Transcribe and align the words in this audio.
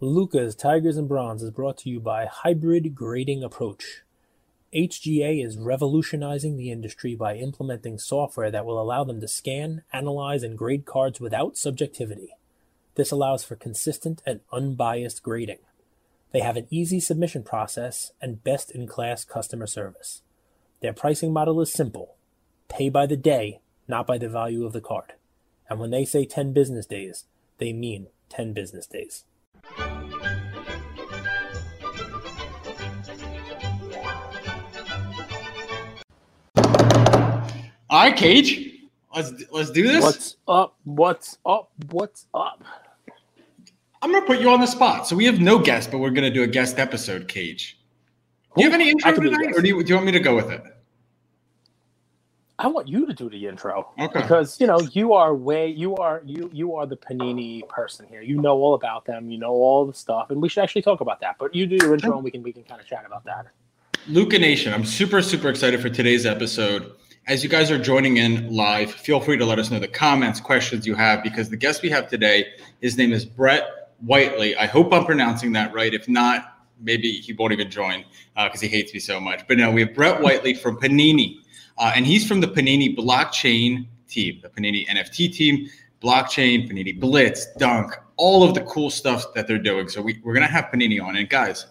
Luca's 0.00 0.54
Tigers 0.54 0.96
and 0.96 1.08
Bronze 1.08 1.42
is 1.42 1.50
brought 1.50 1.76
to 1.78 1.90
you 1.90 1.98
by 1.98 2.26
Hybrid 2.26 2.94
Grading 2.94 3.42
Approach. 3.42 4.02
HGA 4.72 5.44
is 5.44 5.58
revolutionizing 5.58 6.56
the 6.56 6.70
industry 6.70 7.16
by 7.16 7.34
implementing 7.34 7.98
software 7.98 8.48
that 8.52 8.64
will 8.64 8.80
allow 8.80 9.02
them 9.02 9.20
to 9.20 9.26
scan, 9.26 9.82
analyze, 9.92 10.44
and 10.44 10.56
grade 10.56 10.86
cards 10.86 11.18
without 11.18 11.56
subjectivity. 11.56 12.28
This 12.94 13.10
allows 13.10 13.42
for 13.42 13.56
consistent 13.56 14.22
and 14.24 14.38
unbiased 14.52 15.24
grading. 15.24 15.58
They 16.30 16.40
have 16.42 16.56
an 16.56 16.68
easy 16.70 17.00
submission 17.00 17.42
process 17.42 18.12
and 18.22 18.44
best 18.44 18.70
in 18.70 18.86
class 18.86 19.24
customer 19.24 19.66
service. 19.66 20.22
Their 20.80 20.92
pricing 20.92 21.32
model 21.32 21.60
is 21.60 21.72
simple 21.72 22.14
pay 22.68 22.88
by 22.88 23.06
the 23.06 23.16
day, 23.16 23.58
not 23.88 24.06
by 24.06 24.16
the 24.16 24.28
value 24.28 24.64
of 24.64 24.72
the 24.72 24.80
card. 24.80 25.14
And 25.68 25.80
when 25.80 25.90
they 25.90 26.04
say 26.04 26.24
10 26.24 26.52
business 26.52 26.86
days, 26.86 27.24
they 27.58 27.72
mean 27.72 28.06
10 28.28 28.52
business 28.52 28.86
days. 28.86 29.24
All 37.90 38.00
right, 38.02 38.16
Cage. 38.16 38.74
Let's 39.14 39.32
let's 39.50 39.70
do 39.70 39.84
this. 39.88 40.04
What's 40.04 40.36
up? 40.46 40.76
What's 40.84 41.38
up? 41.46 41.70
What's 41.90 42.26
up? 42.34 42.62
I'm 44.02 44.12
gonna 44.12 44.26
put 44.26 44.40
you 44.40 44.50
on 44.50 44.60
the 44.60 44.66
spot. 44.66 45.06
So 45.06 45.16
we 45.16 45.24
have 45.24 45.40
no 45.40 45.58
guest, 45.58 45.90
but 45.90 45.98
we're 45.98 46.10
gonna 46.10 46.30
do 46.30 46.42
a 46.42 46.46
guest 46.46 46.78
episode, 46.78 47.28
Cage. 47.28 47.78
Do 48.56 48.62
you 48.62 48.70
have 48.70 48.78
any 48.78 48.90
intro 48.90 49.12
tonight, 49.12 49.54
or 49.54 49.62
do 49.62 49.68
you, 49.68 49.82
do 49.82 49.88
you 49.88 49.94
want 49.94 50.06
me 50.06 50.12
to 50.12 50.20
go 50.20 50.34
with 50.36 50.50
it? 50.50 50.62
I 52.58 52.66
want 52.66 52.88
you 52.88 53.06
to 53.06 53.14
do 53.14 53.30
the 53.30 53.46
intro 53.46 53.92
Okay. 53.98 54.20
because 54.20 54.60
you 54.60 54.66
know 54.66 54.80
you 54.92 55.14
are 55.14 55.34
way 55.34 55.68
you 55.68 55.96
are 55.96 56.22
you 56.26 56.50
you 56.52 56.74
are 56.74 56.84
the 56.84 56.96
Panini 56.96 57.66
person 57.68 58.06
here. 58.06 58.20
You 58.20 58.40
know 58.40 58.58
all 58.58 58.74
about 58.74 59.06
them. 59.06 59.30
You 59.30 59.38
know 59.38 59.52
all 59.52 59.86
the 59.86 59.94
stuff, 59.94 60.30
and 60.30 60.42
we 60.42 60.48
should 60.50 60.62
actually 60.62 60.82
talk 60.82 61.00
about 61.00 61.20
that. 61.20 61.36
But 61.38 61.54
you 61.54 61.66
do 61.66 61.76
your 61.76 61.94
intro, 61.94 62.16
and 62.16 62.24
we 62.24 62.30
can 62.30 62.42
we 62.42 62.52
can 62.52 62.64
kind 62.64 62.80
of 62.80 62.86
chat 62.86 63.04
about 63.06 63.24
that. 63.24 63.46
Luca 64.08 64.38
Nation, 64.38 64.74
I'm 64.74 64.84
super, 64.84 65.22
super 65.22 65.48
excited 65.48 65.80
for 65.80 65.88
today's 65.88 66.26
episode. 66.26 66.92
As 67.28 67.44
you 67.44 67.50
guys 67.50 67.70
are 67.70 67.78
joining 67.78 68.16
in 68.16 68.50
live, 68.50 68.90
feel 68.90 69.20
free 69.20 69.36
to 69.36 69.44
let 69.44 69.58
us 69.58 69.70
know 69.70 69.78
the 69.78 69.86
comments, 69.86 70.40
questions 70.40 70.86
you 70.86 70.94
have, 70.94 71.22
because 71.22 71.50
the 71.50 71.58
guest 71.58 71.82
we 71.82 71.90
have 71.90 72.08
today, 72.08 72.46
his 72.80 72.96
name 72.96 73.12
is 73.12 73.26
Brett 73.26 73.92
Whiteley. 74.00 74.56
I 74.56 74.64
hope 74.64 74.94
I'm 74.94 75.04
pronouncing 75.04 75.52
that 75.52 75.74
right. 75.74 75.92
If 75.92 76.08
not, 76.08 76.64
maybe 76.80 77.12
he 77.12 77.34
won't 77.34 77.52
even 77.52 77.70
join 77.70 78.06
because 78.34 78.62
he 78.62 78.68
hates 78.68 78.94
me 78.94 79.00
so 79.00 79.20
much. 79.20 79.46
But 79.46 79.58
no, 79.58 79.70
we 79.70 79.82
have 79.82 79.94
Brett 79.94 80.22
Whiteley 80.22 80.54
from 80.54 80.80
Panini, 80.80 81.40
uh, 81.76 81.92
and 81.94 82.06
he's 82.06 82.26
from 82.26 82.40
the 82.40 82.48
Panini 82.48 82.96
blockchain 82.96 83.86
team, 84.08 84.40
the 84.42 84.48
Panini 84.48 84.88
NFT 84.88 85.30
team, 85.30 85.68
blockchain, 86.00 86.66
Panini 86.66 86.98
Blitz, 86.98 87.46
Dunk, 87.58 87.92
all 88.16 88.42
of 88.42 88.54
the 88.54 88.62
cool 88.62 88.88
stuff 88.88 89.34
that 89.34 89.46
they're 89.46 89.58
doing. 89.58 89.90
So 89.90 90.00
we, 90.00 90.18
we're 90.24 90.32
going 90.32 90.46
to 90.46 90.52
have 90.52 90.70
Panini 90.72 90.98
on. 90.98 91.14
And 91.14 91.28
guys, 91.28 91.66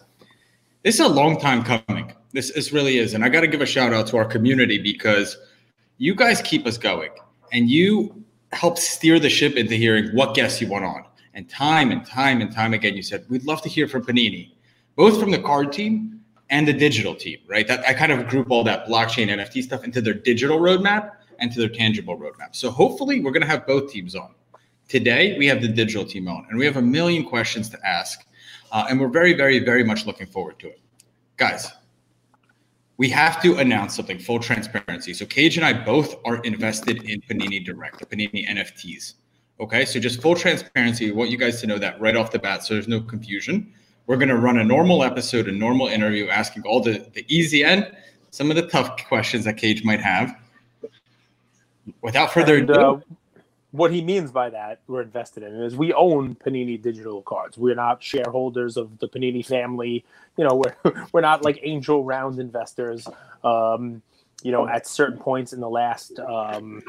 this 0.84 0.94
is 0.94 1.00
a 1.00 1.08
long 1.08 1.40
time 1.40 1.64
coming. 1.64 2.14
This, 2.32 2.52
this 2.52 2.72
really 2.72 2.98
is. 2.98 3.14
And 3.14 3.24
I 3.24 3.28
got 3.28 3.40
to 3.40 3.48
give 3.48 3.60
a 3.60 3.66
shout 3.66 3.92
out 3.92 4.06
to 4.08 4.18
our 4.18 4.24
community 4.24 4.78
because 4.78 5.36
you 5.98 6.14
guys 6.14 6.40
keep 6.40 6.66
us 6.66 6.78
going 6.78 7.10
and 7.52 7.68
you 7.68 8.24
help 8.52 8.78
steer 8.78 9.18
the 9.18 9.28
ship 9.28 9.56
into 9.56 9.74
hearing 9.74 10.14
what 10.14 10.34
guests 10.34 10.60
you 10.60 10.68
want 10.68 10.84
on. 10.84 11.04
And 11.34 11.48
time 11.48 11.90
and 11.90 12.04
time 12.06 12.40
and 12.40 12.52
time 12.52 12.72
again, 12.72 12.96
you 12.96 13.02
said, 13.02 13.26
we'd 13.28 13.44
love 13.44 13.62
to 13.62 13.68
hear 13.68 13.86
from 13.86 14.04
Panini, 14.04 14.52
both 14.96 15.20
from 15.20 15.30
the 15.30 15.38
card 15.38 15.72
team 15.72 16.20
and 16.50 16.66
the 16.66 16.72
digital 16.72 17.14
team, 17.14 17.38
right? 17.46 17.66
That 17.68 17.86
I 17.86 17.92
kind 17.92 18.10
of 18.10 18.26
group 18.28 18.50
all 18.50 18.64
that 18.64 18.86
blockchain 18.86 19.28
NFT 19.28 19.62
stuff 19.62 19.84
into 19.84 20.00
their 20.00 20.14
digital 20.14 20.58
roadmap 20.58 21.12
and 21.38 21.52
to 21.52 21.60
their 21.60 21.68
tangible 21.68 22.16
roadmap. 22.18 22.56
So 22.56 22.70
hopefully 22.70 23.20
we're 23.20 23.30
going 23.30 23.42
to 23.42 23.48
have 23.48 23.66
both 23.66 23.92
teams 23.92 24.14
on. 24.14 24.34
Today, 24.88 25.36
we 25.36 25.46
have 25.46 25.60
the 25.60 25.68
digital 25.68 26.04
team 26.04 26.28
on, 26.28 26.46
and 26.48 26.58
we 26.58 26.64
have 26.64 26.78
a 26.78 26.82
million 26.82 27.24
questions 27.24 27.68
to 27.70 27.86
ask. 27.86 28.24
Uh, 28.72 28.86
and 28.88 28.98
we're 28.98 29.08
very, 29.08 29.34
very, 29.34 29.58
very 29.58 29.84
much 29.84 30.06
looking 30.06 30.26
forward 30.26 30.58
to 30.60 30.68
it. 30.68 30.80
Guys, 31.36 31.70
we 32.98 33.08
have 33.08 33.40
to 33.42 33.56
announce 33.56 33.94
something 33.94 34.18
full 34.18 34.40
transparency. 34.40 35.14
So 35.14 35.24
Cage 35.24 35.56
and 35.56 35.64
I 35.64 35.72
both 35.72 36.16
are 36.24 36.38
invested 36.38 37.04
in 37.04 37.20
Panini 37.22 37.64
Direct, 37.64 38.00
the 38.00 38.06
Panini 38.06 38.46
NFTs. 38.48 39.14
Okay, 39.60 39.84
so 39.84 39.98
just 39.98 40.20
full 40.20 40.34
transparency. 40.34 41.06
We 41.06 41.12
want 41.12 41.30
you 41.30 41.38
guys 41.38 41.60
to 41.60 41.66
know 41.66 41.78
that 41.78 42.00
right 42.00 42.16
off 42.16 42.30
the 42.30 42.38
bat, 42.38 42.64
so 42.64 42.74
there's 42.74 42.88
no 42.88 43.00
confusion. 43.00 43.72
We're 44.06 44.16
going 44.16 44.28
to 44.28 44.36
run 44.36 44.58
a 44.58 44.64
normal 44.64 45.02
episode, 45.02 45.48
a 45.48 45.52
normal 45.52 45.86
interview, 45.88 46.28
asking 46.28 46.64
all 46.64 46.80
the 46.80 47.08
the 47.14 47.24
easy 47.28 47.64
and 47.64 47.90
some 48.30 48.50
of 48.50 48.56
the 48.56 48.66
tough 48.66 49.04
questions 49.06 49.44
that 49.44 49.56
Cage 49.56 49.84
might 49.84 50.00
have. 50.00 50.36
Without 52.02 52.32
further 52.32 52.56
And, 52.56 52.70
ado, 52.70 52.80
uh, 52.80 53.00
what 53.70 53.92
he 53.92 54.02
means 54.02 54.30
by 54.30 54.50
that, 54.50 54.80
we're 54.86 55.02
invested 55.02 55.42
in, 55.42 55.54
is 55.62 55.76
we 55.76 55.92
own 55.92 56.34
Panini 56.34 56.80
digital 56.80 57.22
cards. 57.22 57.58
We're 57.58 57.74
not 57.74 58.02
shareholders 58.02 58.76
of 58.76 58.98
the 58.98 59.08
Panini 59.08 59.44
family. 59.44 60.04
You 60.36 60.44
know, 60.44 60.62
we're 60.84 61.06
we're 61.12 61.20
not 61.20 61.44
like 61.44 61.60
angel 61.62 62.04
round 62.04 62.38
investors. 62.38 63.06
Um, 63.44 64.02
you 64.42 64.52
know, 64.52 64.68
at 64.68 64.86
certain 64.86 65.18
points 65.18 65.52
in 65.52 65.60
the 65.60 65.68
last 65.68 66.18
um, 66.20 66.82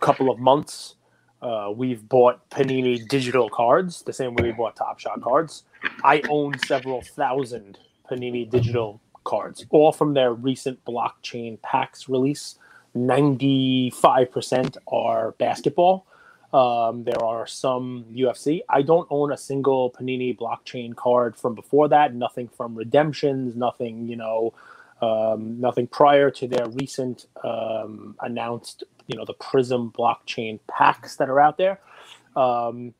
couple 0.00 0.30
of 0.30 0.38
months, 0.38 0.96
uh, 1.40 1.72
we've 1.74 2.06
bought 2.08 2.48
Panini 2.50 3.06
digital 3.08 3.48
cards 3.48 4.02
the 4.02 4.12
same 4.12 4.34
way 4.34 4.48
we 4.48 4.52
bought 4.52 4.76
Top 4.76 4.98
Shot 4.98 5.22
cards. 5.22 5.64
I 6.02 6.22
own 6.28 6.58
several 6.60 7.02
thousand 7.02 7.78
Panini 8.10 8.48
digital 8.48 9.00
cards, 9.24 9.64
all 9.70 9.92
from 9.92 10.14
their 10.14 10.34
recent 10.34 10.84
blockchain 10.84 11.60
packs 11.62 12.08
release. 12.08 12.58
95% 12.96 14.76
are 14.88 15.32
basketball. 15.32 16.06
Um, 16.52 17.04
there 17.04 17.22
are 17.22 17.46
some 17.46 18.06
UFC. 18.12 18.60
I 18.68 18.82
don't 18.82 19.08
own 19.10 19.32
a 19.32 19.36
single 19.36 19.90
Panini 19.90 20.36
blockchain 20.36 20.94
card 20.94 21.36
from 21.36 21.54
before 21.54 21.88
that. 21.88 22.14
Nothing 22.14 22.48
from 22.48 22.76
Redemptions. 22.76 23.56
Nothing, 23.56 24.08
you 24.08 24.16
know, 24.16 24.54
um, 25.02 25.60
nothing 25.60 25.88
prior 25.88 26.30
to 26.32 26.46
their 26.48 26.68
recent 26.68 27.26
um, 27.42 28.16
announced, 28.20 28.84
you 29.08 29.16
know, 29.16 29.24
the 29.24 29.34
Prizm 29.34 29.92
blockchain 29.92 30.60
packs 30.68 31.16
that 31.16 31.28
are 31.28 31.40
out 31.40 31.58
there. 31.58 31.80
Um, 32.36 32.94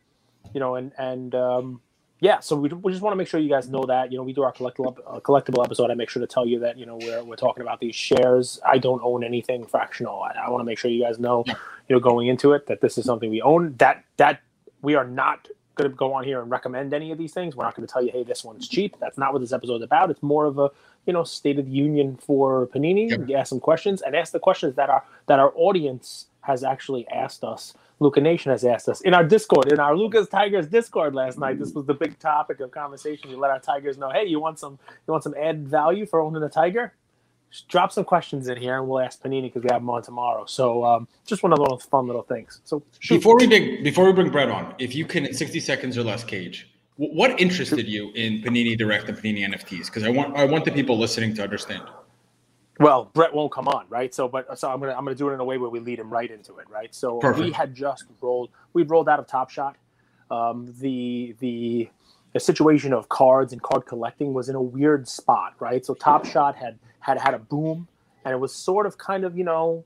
you 0.52 0.60
know, 0.60 0.74
and 0.76 0.92
and 0.98 1.34
um, 1.34 1.80
yeah, 2.20 2.40
so 2.40 2.56
we, 2.56 2.68
we 2.68 2.92
just 2.92 3.02
want 3.02 3.12
to 3.12 3.16
make 3.16 3.28
sure 3.28 3.40
you 3.40 3.48
guys 3.48 3.68
know 3.68 3.84
that. 3.86 4.10
You 4.10 4.18
know, 4.18 4.24
we 4.24 4.32
do 4.32 4.42
our 4.42 4.52
collectible 4.52 4.96
uh, 5.06 5.20
collectible 5.20 5.64
episode. 5.64 5.90
I 5.90 5.94
make 5.94 6.08
sure 6.08 6.20
to 6.20 6.26
tell 6.26 6.46
you 6.46 6.58
that 6.60 6.78
you 6.78 6.86
know 6.86 6.96
we're 6.96 7.22
we're 7.24 7.36
talking 7.36 7.62
about 7.62 7.80
these 7.80 7.94
shares. 7.94 8.60
I 8.64 8.78
don't 8.78 9.02
own 9.02 9.24
anything 9.24 9.66
fractional. 9.66 10.22
I, 10.22 10.46
I 10.46 10.50
want 10.50 10.60
to 10.60 10.64
make 10.64 10.78
sure 10.78 10.90
you 10.90 11.02
guys 11.02 11.18
know, 11.18 11.44
you 11.46 11.54
know, 11.90 12.00
going 12.00 12.28
into 12.28 12.52
it 12.52 12.66
that 12.66 12.80
this 12.80 12.98
is 12.98 13.04
something 13.04 13.30
we 13.30 13.42
own. 13.42 13.74
That 13.78 14.04
that 14.16 14.42
we 14.80 14.94
are 14.94 15.06
not 15.06 15.48
going 15.74 15.90
to 15.90 15.96
go 15.96 16.12
on 16.12 16.24
here 16.24 16.40
and 16.40 16.50
recommend 16.50 16.94
any 16.94 17.10
of 17.10 17.18
these 17.18 17.32
things. 17.32 17.56
We're 17.56 17.64
not 17.64 17.74
going 17.74 17.86
to 17.86 17.92
tell 17.92 18.02
you, 18.02 18.12
hey, 18.12 18.22
this 18.22 18.44
one's 18.44 18.68
cheap. 18.68 18.96
That's 19.00 19.18
not 19.18 19.32
what 19.32 19.40
this 19.40 19.52
episode 19.52 19.76
is 19.76 19.82
about. 19.82 20.10
It's 20.10 20.22
more 20.22 20.44
of 20.44 20.58
a 20.58 20.70
you 21.06 21.12
know 21.12 21.24
state 21.24 21.58
of 21.58 21.66
the 21.66 21.72
union 21.72 22.16
for 22.16 22.68
Panini. 22.68 23.10
Yep. 23.10 23.38
Ask 23.38 23.50
some 23.50 23.60
questions 23.60 24.02
and 24.02 24.14
ask 24.14 24.32
the 24.32 24.38
questions 24.38 24.76
that 24.76 24.88
our 24.88 25.04
that 25.26 25.38
our 25.38 25.52
audience 25.56 26.26
has 26.42 26.62
actually 26.62 27.08
asked 27.08 27.42
us. 27.42 27.74
Luca 28.00 28.20
Nation 28.20 28.50
has 28.50 28.64
asked 28.64 28.88
us 28.88 29.00
in 29.02 29.14
our 29.14 29.24
Discord, 29.24 29.72
in 29.72 29.78
our 29.78 29.96
Lucas 29.96 30.28
Tigers 30.28 30.66
Discord 30.66 31.14
last 31.14 31.38
night. 31.38 31.58
This 31.58 31.72
was 31.72 31.86
the 31.86 31.94
big 31.94 32.18
topic 32.18 32.60
of 32.60 32.70
conversation. 32.70 33.30
We 33.30 33.36
let 33.36 33.50
our 33.50 33.60
Tigers 33.60 33.96
know, 33.98 34.10
hey, 34.10 34.26
you 34.26 34.40
want 34.40 34.58
some 34.58 34.78
you 35.06 35.12
want 35.12 35.22
some 35.22 35.34
add 35.38 35.68
value 35.68 36.06
for 36.06 36.20
owning 36.20 36.42
a 36.42 36.48
Tiger? 36.48 36.94
Just 37.50 37.68
drop 37.68 37.92
some 37.92 38.04
questions 38.04 38.48
in 38.48 38.56
here, 38.56 38.78
and 38.78 38.88
we'll 38.88 39.00
ask 39.00 39.22
Panini 39.22 39.42
because 39.42 39.62
we 39.62 39.68
have 39.70 39.80
them 39.80 39.90
on 39.90 40.02
tomorrow. 40.02 40.44
So 40.44 40.84
um, 40.84 41.06
just 41.24 41.44
one 41.44 41.52
of 41.52 41.58
those 41.58 41.84
fun 41.84 42.06
little 42.06 42.22
things. 42.22 42.60
So 42.64 42.82
shoot. 42.98 43.18
Before 43.18 43.36
we 43.36 43.46
big, 43.46 43.84
before 43.84 44.06
we 44.06 44.12
bring 44.12 44.30
Brett 44.30 44.50
on, 44.50 44.74
if 44.78 44.94
you 44.94 45.06
can, 45.06 45.32
sixty 45.32 45.60
seconds 45.60 45.96
or 45.96 46.02
less, 46.02 46.24
Cage. 46.24 46.70
What 46.96 47.40
interested 47.40 47.88
you 47.88 48.12
in 48.14 48.40
Panini 48.40 48.78
Direct 48.78 49.08
and 49.08 49.18
Panini 49.18 49.48
NFTs? 49.48 49.86
Because 49.86 50.04
I 50.04 50.10
want 50.10 50.36
I 50.36 50.44
want 50.44 50.64
the 50.64 50.72
people 50.72 50.98
listening 50.98 51.34
to 51.34 51.42
understand. 51.42 51.82
Well, 52.80 53.10
Brett 53.14 53.32
won't 53.32 53.52
come 53.52 53.68
on, 53.68 53.86
right? 53.88 54.12
So, 54.14 54.28
but 54.28 54.58
so 54.58 54.70
I'm 54.70 54.80
gonna 54.80 54.92
I'm 54.92 55.04
gonna 55.04 55.14
do 55.14 55.28
it 55.28 55.34
in 55.34 55.40
a 55.40 55.44
way 55.44 55.58
where 55.58 55.70
we 55.70 55.80
lead 55.80 55.98
him 55.98 56.10
right 56.12 56.30
into 56.30 56.56
it, 56.58 56.68
right? 56.68 56.94
So 56.94 57.20
we 57.38 57.52
had 57.52 57.74
just 57.74 58.04
rolled 58.20 58.50
we 58.72 58.82
rolled 58.82 59.08
out 59.08 59.20
of 59.20 59.26
Top 59.26 59.50
Shot. 59.50 59.76
Um, 60.30 60.74
the 60.80 61.36
the 61.40 61.88
the 62.32 62.40
situation 62.40 62.92
of 62.92 63.08
cards 63.08 63.52
and 63.52 63.62
card 63.62 63.86
collecting 63.86 64.34
was 64.34 64.48
in 64.48 64.56
a 64.56 64.62
weird 64.62 65.06
spot, 65.08 65.54
right? 65.60 65.84
So 65.86 65.94
Top 65.94 66.26
Shot 66.26 66.56
had 66.56 66.78
had 66.98 67.20
had 67.20 67.34
a 67.34 67.38
boom, 67.38 67.86
and 68.24 68.32
it 68.32 68.38
was 68.38 68.52
sort 68.54 68.86
of 68.86 68.98
kind 68.98 69.24
of 69.24 69.38
you 69.38 69.44
know 69.44 69.84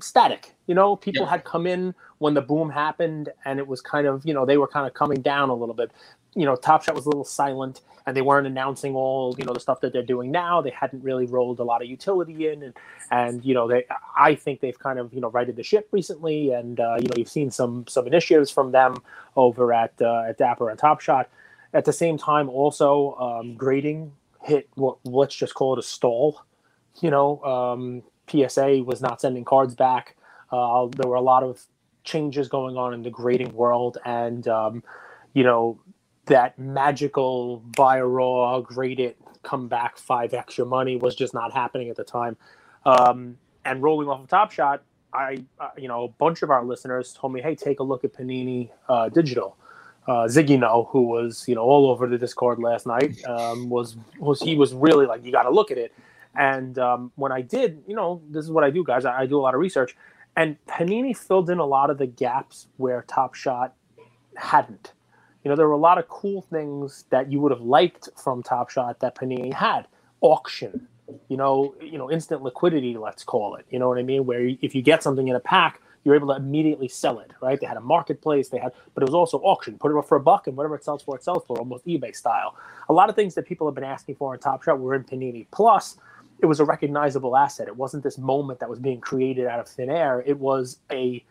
static. 0.00 0.54
You 0.66 0.74
know, 0.74 0.96
people 0.96 1.24
Yeah. 1.24 1.30
had 1.30 1.44
come 1.44 1.66
in 1.66 1.94
when 2.18 2.34
the 2.34 2.42
boom 2.42 2.70
happened, 2.70 3.30
and 3.44 3.58
it 3.58 3.66
was 3.66 3.80
kind 3.80 4.06
of 4.06 4.24
you 4.24 4.34
know 4.34 4.44
they 4.46 4.58
were 4.58 4.68
kind 4.68 4.86
of 4.86 4.94
coming 4.94 5.22
down 5.22 5.48
a 5.50 5.54
little 5.54 5.74
bit. 5.74 5.90
You 6.36 6.44
know, 6.44 6.54
Top 6.54 6.84
Shot 6.84 6.94
was 6.94 7.06
a 7.06 7.08
little 7.08 7.24
silent, 7.24 7.80
and 8.06 8.16
they 8.16 8.22
weren't 8.22 8.46
announcing 8.46 8.94
all 8.94 9.34
you 9.38 9.44
know 9.44 9.52
the 9.52 9.60
stuff 9.60 9.80
that 9.80 9.92
they're 9.92 10.02
doing 10.02 10.30
now. 10.30 10.60
They 10.62 10.70
hadn't 10.70 11.02
really 11.02 11.26
rolled 11.26 11.58
a 11.58 11.64
lot 11.64 11.82
of 11.82 11.88
utility 11.88 12.48
in, 12.48 12.62
and 12.62 12.74
and 13.10 13.44
you 13.44 13.54
know 13.54 13.66
they 13.66 13.86
I 14.16 14.34
think 14.34 14.60
they've 14.60 14.78
kind 14.78 14.98
of 14.98 15.12
you 15.12 15.20
know 15.20 15.30
righted 15.30 15.56
the 15.56 15.62
ship 15.64 15.88
recently, 15.92 16.52
and 16.52 16.78
uh, 16.78 16.96
you 17.00 17.08
know 17.08 17.14
you've 17.16 17.30
seen 17.30 17.50
some 17.50 17.86
some 17.88 18.06
initiatives 18.06 18.50
from 18.50 18.70
them 18.72 18.96
over 19.34 19.72
at 19.72 19.94
uh, 20.00 20.24
at 20.28 20.38
Dapper 20.38 20.70
and 20.70 20.78
Top 20.78 21.00
Shot. 21.00 21.28
At 21.74 21.84
the 21.84 21.92
same 21.92 22.16
time, 22.16 22.48
also 22.48 23.14
um, 23.16 23.56
grading 23.56 24.12
hit 24.42 24.68
what 24.74 24.98
let's 25.04 25.34
just 25.34 25.54
call 25.54 25.72
it 25.72 25.78
a 25.78 25.82
stall. 25.82 26.42
You 27.00 27.10
know, 27.10 27.42
um, 27.42 28.02
PSA 28.30 28.82
was 28.84 29.02
not 29.02 29.20
sending 29.20 29.44
cards 29.44 29.74
back. 29.74 30.16
Uh, 30.50 30.86
there 30.96 31.08
were 31.10 31.16
a 31.16 31.20
lot 31.20 31.42
of 31.42 31.64
changes 32.04 32.48
going 32.48 32.76
on 32.76 32.94
in 32.94 33.02
the 33.02 33.10
grading 33.10 33.52
world, 33.52 33.98
and 34.04 34.46
um, 34.48 34.82
you 35.34 35.42
know 35.42 35.78
that 36.26 36.58
magical 36.58 37.58
buy 37.76 37.98
a 37.98 38.06
raw, 38.06 38.60
grade 38.60 39.00
it, 39.00 39.16
come 39.42 39.68
back 39.68 39.96
five 39.96 40.34
extra 40.34 40.66
money 40.66 40.96
was 40.96 41.14
just 41.14 41.32
not 41.32 41.52
happening 41.52 41.88
at 41.88 41.96
the 41.96 42.04
time. 42.04 42.36
Um, 42.84 43.38
and 43.64 43.82
rolling 43.82 44.08
off 44.08 44.20
of 44.20 44.28
Top 44.28 44.52
Shot, 44.52 44.82
I, 45.12 45.44
uh, 45.58 45.70
you 45.76 45.88
know, 45.88 46.04
a 46.04 46.08
bunch 46.08 46.42
of 46.42 46.50
our 46.50 46.64
listeners 46.64 47.12
told 47.12 47.32
me, 47.32 47.40
hey, 47.40 47.54
take 47.54 47.80
a 47.80 47.82
look 47.82 48.04
at 48.04 48.12
Panini 48.12 48.70
uh, 48.88 49.08
Digital. 49.08 49.56
Uh, 50.06 50.26
Ziggy 50.28 50.58
No, 50.58 50.88
who 50.92 51.02
was 51.02 51.44
you 51.48 51.56
know 51.56 51.62
all 51.62 51.90
over 51.90 52.06
the 52.06 52.16
Discord 52.16 52.60
last 52.60 52.86
night, 52.86 53.24
um, 53.24 53.68
was 53.68 53.96
was 54.20 54.40
he 54.40 54.54
was 54.54 54.72
really 54.72 55.04
like 55.04 55.24
you 55.24 55.32
got 55.32 55.42
to 55.42 55.50
look 55.50 55.72
at 55.72 55.78
it. 55.78 55.92
And 56.36 56.78
um, 56.78 57.10
when 57.16 57.32
I 57.32 57.40
did, 57.40 57.82
you 57.88 57.96
know, 57.96 58.22
this 58.30 58.44
is 58.44 58.50
what 58.52 58.62
I 58.62 58.70
do, 58.70 58.84
guys. 58.84 59.04
I, 59.04 59.22
I 59.22 59.26
do 59.26 59.36
a 59.36 59.42
lot 59.42 59.54
of 59.54 59.60
research, 59.60 59.96
and 60.36 60.56
Panini 60.66 61.16
filled 61.16 61.50
in 61.50 61.58
a 61.58 61.66
lot 61.66 61.90
of 61.90 61.98
the 61.98 62.06
gaps 62.06 62.68
where 62.76 63.02
Top 63.08 63.34
Shot 63.34 63.74
hadn't. 64.36 64.92
You 65.46 65.50
know, 65.50 65.54
there 65.54 65.68
were 65.68 65.74
a 65.74 65.78
lot 65.78 65.96
of 65.96 66.08
cool 66.08 66.42
things 66.42 67.04
that 67.10 67.30
you 67.30 67.38
would 67.38 67.52
have 67.52 67.60
liked 67.60 68.08
from 68.16 68.42
Top 68.42 68.68
Shot 68.68 68.98
that 68.98 69.14
Panini 69.14 69.52
had. 69.52 69.86
Auction, 70.20 70.88
you 71.28 71.36
know, 71.36 71.72
you 71.80 71.98
know, 71.98 72.10
instant 72.10 72.42
liquidity, 72.42 72.96
let's 72.96 73.22
call 73.22 73.54
it. 73.54 73.64
You 73.70 73.78
know 73.78 73.88
what 73.88 73.96
I 73.96 74.02
mean? 74.02 74.26
Where 74.26 74.48
if 74.60 74.74
you 74.74 74.82
get 74.82 75.04
something 75.04 75.28
in 75.28 75.36
a 75.36 75.40
pack, 75.40 75.80
you're 76.02 76.16
able 76.16 76.26
to 76.34 76.34
immediately 76.34 76.88
sell 76.88 77.20
it, 77.20 77.30
right? 77.40 77.60
They 77.60 77.66
had 77.68 77.76
a 77.76 77.80
marketplace, 77.80 78.48
they 78.48 78.58
had, 78.58 78.72
but 78.92 79.04
it 79.04 79.06
was 79.06 79.14
also 79.14 79.38
auction. 79.38 79.78
Put 79.78 79.92
it 79.92 79.96
up 79.96 80.08
for 80.08 80.16
a 80.16 80.20
buck, 80.20 80.48
and 80.48 80.56
whatever 80.56 80.74
it 80.74 80.82
sells 80.82 81.00
for, 81.00 81.14
it 81.14 81.22
sells 81.22 81.44
for, 81.46 81.56
almost 81.60 81.86
eBay 81.86 82.16
style. 82.16 82.56
A 82.88 82.92
lot 82.92 83.08
of 83.08 83.14
things 83.14 83.36
that 83.36 83.46
people 83.46 83.68
have 83.68 83.74
been 83.76 83.84
asking 83.84 84.16
for 84.16 84.34
in 84.34 84.40
Top 84.40 84.64
Shot 84.64 84.80
were 84.80 84.96
in 84.96 85.04
Panini. 85.04 85.46
Plus, 85.52 85.96
it 86.40 86.46
was 86.46 86.58
a 86.58 86.64
recognizable 86.64 87.36
asset. 87.36 87.68
It 87.68 87.76
wasn't 87.76 88.02
this 88.02 88.18
moment 88.18 88.58
that 88.58 88.68
was 88.68 88.80
being 88.80 89.00
created 89.00 89.46
out 89.46 89.60
of 89.60 89.68
thin 89.68 89.90
air. 89.90 90.24
It 90.26 90.40
was 90.40 90.78
a 90.90 91.24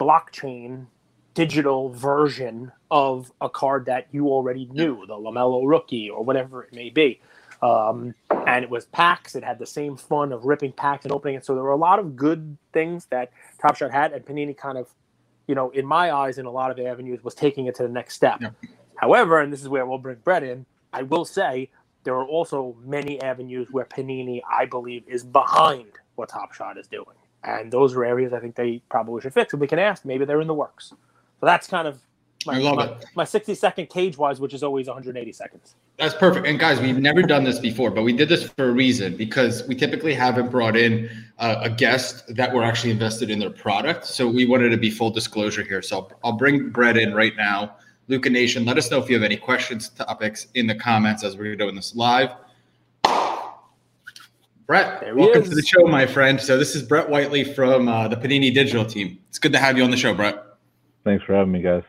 blockchain 0.00 0.86
digital 1.34 1.90
version 1.90 2.72
of 2.90 3.32
a 3.40 3.48
card 3.48 3.86
that 3.86 4.06
you 4.12 4.28
already 4.28 4.66
knew, 4.66 5.06
the 5.06 5.14
LaMelo 5.14 5.62
rookie 5.66 6.10
or 6.10 6.22
whatever 6.24 6.62
it 6.64 6.72
may 6.72 6.90
be. 6.90 7.20
Um, 7.62 8.14
and 8.46 8.64
it 8.64 8.70
was 8.70 8.86
packs. 8.86 9.34
It 9.34 9.44
had 9.44 9.58
the 9.58 9.66
same 9.66 9.96
fun 9.96 10.32
of 10.32 10.44
ripping 10.44 10.72
packs 10.72 11.04
and 11.04 11.12
opening 11.12 11.36
it. 11.36 11.44
So 11.44 11.54
there 11.54 11.62
were 11.62 11.70
a 11.70 11.76
lot 11.76 11.98
of 11.98 12.16
good 12.16 12.56
things 12.72 13.06
that 13.06 13.30
Top 13.60 13.76
Shot 13.76 13.92
had, 13.92 14.12
and 14.12 14.24
Panini 14.26 14.56
kind 14.56 14.76
of, 14.76 14.88
you 15.46 15.54
know, 15.54 15.70
in 15.70 15.86
my 15.86 16.12
eyes, 16.12 16.38
in 16.38 16.46
a 16.46 16.50
lot 16.50 16.70
of 16.70 16.84
avenues, 16.84 17.22
was 17.22 17.34
taking 17.34 17.66
it 17.66 17.76
to 17.76 17.84
the 17.84 17.88
next 17.88 18.14
step. 18.14 18.40
Yeah. 18.40 18.50
However, 18.96 19.40
and 19.40 19.52
this 19.52 19.60
is 19.60 19.68
where 19.68 19.86
we'll 19.86 19.98
bring 19.98 20.18
Brett 20.24 20.42
in. 20.42 20.66
I 20.92 21.02
will 21.02 21.24
say 21.24 21.70
there 22.04 22.14
are 22.14 22.26
also 22.26 22.76
many 22.84 23.22
avenues 23.22 23.68
where 23.70 23.84
Panini, 23.84 24.42
I 24.50 24.66
believe, 24.66 25.04
is 25.06 25.22
behind 25.22 25.86
what 26.16 26.28
Top 26.28 26.52
Shot 26.52 26.76
is 26.78 26.88
doing, 26.88 27.16
and 27.44 27.72
those 27.72 27.94
are 27.94 28.04
areas 28.04 28.32
I 28.32 28.40
think 28.40 28.56
they 28.56 28.82
probably 28.88 29.20
should 29.20 29.34
fix. 29.34 29.52
And 29.52 29.60
we 29.60 29.68
can 29.68 29.78
ask, 29.78 30.04
maybe 30.04 30.24
they're 30.24 30.40
in 30.40 30.48
the 30.48 30.54
works. 30.54 30.92
So 31.42 31.46
that's 31.46 31.66
kind 31.66 31.88
of 31.88 31.98
my, 32.46 32.54
I 32.54 32.58
love 32.58 32.76
my, 32.76 32.84
it. 32.84 33.04
My 33.16 33.24
60 33.24 33.56
second 33.56 33.88
cage 33.90 34.16
wise, 34.16 34.40
which 34.40 34.54
is 34.54 34.62
always 34.62 34.86
180 34.86 35.32
seconds. 35.32 35.74
That's 35.98 36.14
perfect. 36.14 36.46
And 36.46 36.56
guys, 36.56 36.78
we've 36.78 37.00
never 37.00 37.20
done 37.20 37.42
this 37.42 37.58
before, 37.58 37.90
but 37.90 38.04
we 38.04 38.12
did 38.12 38.28
this 38.28 38.44
for 38.44 38.68
a 38.68 38.70
reason 38.70 39.16
because 39.16 39.66
we 39.66 39.74
typically 39.74 40.14
haven't 40.14 40.52
brought 40.52 40.76
in 40.76 41.10
uh, 41.40 41.56
a 41.62 41.68
guest 41.68 42.32
that 42.36 42.54
were 42.54 42.62
actually 42.62 42.92
invested 42.92 43.28
in 43.28 43.40
their 43.40 43.50
product. 43.50 44.06
So 44.06 44.28
we 44.28 44.46
wanted 44.46 44.68
to 44.68 44.76
be 44.76 44.88
full 44.88 45.10
disclosure 45.10 45.64
here. 45.64 45.82
So 45.82 46.08
I'll 46.22 46.34
bring 46.34 46.70
Brett 46.70 46.96
in 46.96 47.12
right 47.12 47.34
now. 47.36 47.74
Luca 48.06 48.30
Nation, 48.30 48.64
let 48.64 48.78
us 48.78 48.88
know 48.92 49.00
if 49.00 49.08
you 49.08 49.16
have 49.16 49.24
any 49.24 49.36
questions, 49.36 49.88
topics 49.88 50.46
in 50.54 50.68
the 50.68 50.76
comments 50.76 51.24
as 51.24 51.36
we're 51.36 51.56
doing 51.56 51.74
this 51.74 51.96
live. 51.96 52.30
Brett, 54.68 55.16
welcome 55.16 55.42
is. 55.42 55.48
to 55.48 55.56
the 55.56 55.62
show, 55.62 55.86
my 55.88 56.06
friend. 56.06 56.40
So 56.40 56.56
this 56.56 56.76
is 56.76 56.84
Brett 56.84 57.10
Whiteley 57.10 57.42
from 57.42 57.88
uh, 57.88 58.06
the 58.06 58.16
Panini 58.16 58.54
Digital 58.54 58.84
team. 58.84 59.18
It's 59.28 59.40
good 59.40 59.52
to 59.52 59.58
have 59.58 59.76
you 59.76 59.82
on 59.82 59.90
the 59.90 59.96
show, 59.96 60.14
Brett. 60.14 60.51
Thanks 61.04 61.24
for 61.24 61.34
having 61.34 61.52
me, 61.52 61.62
guys. 61.62 61.82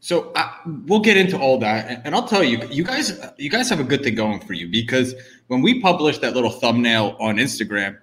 So 0.00 0.30
uh, 0.36 0.52
we'll 0.86 1.00
get 1.00 1.16
into 1.16 1.38
all 1.38 1.58
that, 1.58 2.02
and 2.04 2.14
I'll 2.14 2.28
tell 2.28 2.44
you, 2.44 2.64
you 2.70 2.84
guys, 2.84 3.18
you 3.38 3.50
guys 3.50 3.68
have 3.70 3.80
a 3.80 3.84
good 3.84 4.02
thing 4.02 4.14
going 4.14 4.40
for 4.40 4.52
you 4.52 4.68
because 4.68 5.14
when 5.48 5.62
we 5.62 5.80
published 5.80 6.20
that 6.20 6.34
little 6.34 6.50
thumbnail 6.50 7.16
on 7.18 7.36
Instagram, 7.36 7.98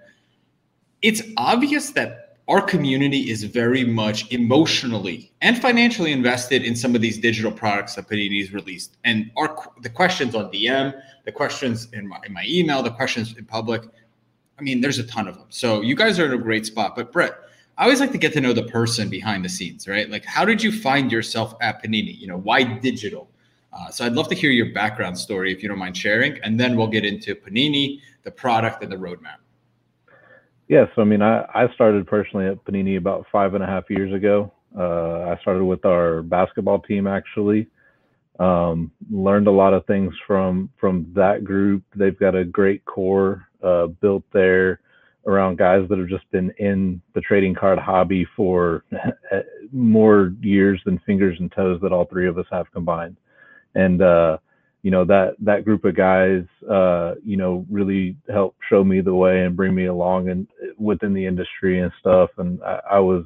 it's 1.02 1.22
obvious 1.36 1.90
that 1.92 2.24
our 2.48 2.60
community 2.60 3.30
is 3.30 3.44
very 3.44 3.84
much 3.84 4.30
emotionally 4.30 5.32
and 5.40 5.60
financially 5.60 6.12
invested 6.12 6.62
in 6.62 6.76
some 6.76 6.94
of 6.94 7.00
these 7.00 7.18
digital 7.18 7.50
products 7.50 7.94
that 7.94 8.08
Panini's 8.08 8.52
released. 8.52 8.96
And 9.04 9.30
our 9.36 9.56
the 9.80 9.88
questions 9.88 10.34
on 10.34 10.52
DM, 10.52 10.92
the 11.24 11.32
questions 11.32 11.88
in 11.92 12.06
my, 12.06 12.18
in 12.26 12.32
my 12.32 12.44
email, 12.46 12.82
the 12.82 12.90
questions 12.90 13.34
in 13.38 13.46
public. 13.46 13.82
I 14.58 14.62
mean, 14.62 14.80
there's 14.80 14.98
a 14.98 15.06
ton 15.06 15.26
of 15.26 15.36
them. 15.36 15.46
So 15.48 15.80
you 15.80 15.96
guys 15.96 16.18
are 16.18 16.26
in 16.26 16.32
a 16.32 16.42
great 16.42 16.66
spot. 16.66 16.94
But 16.96 17.12
Brett, 17.12 17.34
I 17.76 17.84
always 17.84 18.00
like 18.00 18.12
to 18.12 18.18
get 18.18 18.32
to 18.34 18.40
know 18.40 18.52
the 18.52 18.64
person 18.64 19.08
behind 19.08 19.44
the 19.44 19.48
scenes, 19.48 19.88
right? 19.88 20.08
Like, 20.08 20.24
how 20.24 20.44
did 20.44 20.62
you 20.62 20.70
find 20.70 21.10
yourself 21.10 21.54
at 21.60 21.82
Panini? 21.82 22.16
You 22.18 22.28
know, 22.28 22.38
why 22.38 22.62
digital? 22.62 23.28
Uh, 23.72 23.90
so 23.90 24.04
I'd 24.04 24.12
love 24.12 24.28
to 24.28 24.34
hear 24.34 24.50
your 24.50 24.72
background 24.72 25.18
story 25.18 25.52
if 25.52 25.62
you 25.62 25.68
don't 25.68 25.78
mind 25.78 25.96
sharing, 25.96 26.38
and 26.44 26.58
then 26.58 26.76
we'll 26.76 26.86
get 26.86 27.04
into 27.04 27.34
Panini, 27.34 28.00
the 28.22 28.30
product, 28.30 28.84
and 28.84 28.92
the 28.92 28.96
roadmap. 28.96 29.38
Yes, 30.68 30.88
I 30.96 31.04
mean, 31.04 31.20
I, 31.20 31.44
I 31.52 31.72
started 31.74 32.06
personally 32.06 32.46
at 32.46 32.64
Panini 32.64 32.96
about 32.96 33.26
five 33.32 33.54
and 33.54 33.64
a 33.64 33.66
half 33.66 33.90
years 33.90 34.12
ago. 34.14 34.52
Uh, 34.78 35.30
I 35.30 35.38
started 35.42 35.64
with 35.64 35.84
our 35.84 36.22
basketball 36.22 36.80
team 36.80 37.06
actually. 37.06 37.68
Um, 38.40 38.90
learned 39.12 39.46
a 39.46 39.52
lot 39.52 39.74
of 39.74 39.86
things 39.86 40.12
from 40.26 40.68
from 40.80 41.06
that 41.14 41.44
group. 41.44 41.84
They've 41.94 42.18
got 42.18 42.34
a 42.34 42.44
great 42.44 42.84
core 42.84 43.46
uh, 43.62 43.86
built 43.86 44.24
there 44.32 44.80
around 45.26 45.58
guys 45.58 45.86
that 45.88 45.98
have 45.98 46.08
just 46.08 46.30
been 46.30 46.50
in 46.58 47.00
the 47.14 47.20
trading 47.20 47.54
card 47.54 47.78
hobby 47.78 48.26
for 48.36 48.84
more 49.72 50.32
years 50.40 50.80
than 50.84 51.00
fingers 51.06 51.36
and 51.40 51.50
toes 51.52 51.80
that 51.82 51.92
all 51.92 52.04
three 52.04 52.28
of 52.28 52.38
us 52.38 52.46
have 52.50 52.70
combined. 52.72 53.16
And 53.74 54.02
uh, 54.02 54.38
you 54.84 54.90
know 54.90 55.04
that 55.06 55.34
that 55.40 55.64
group 55.64 55.84
of 55.86 55.96
guys 55.96 56.44
uh, 56.70 57.14
you 57.24 57.36
know 57.38 57.66
really 57.70 58.16
helped 58.30 58.58
show 58.68 58.84
me 58.84 59.00
the 59.00 59.14
way 59.14 59.44
and 59.44 59.56
bring 59.56 59.74
me 59.74 59.86
along 59.86 60.28
and 60.28 60.46
within 60.78 61.14
the 61.14 61.26
industry 61.26 61.80
and 61.80 61.90
stuff 61.98 62.30
and 62.36 62.62
i, 62.62 62.80
I 62.92 62.98
was 63.00 63.24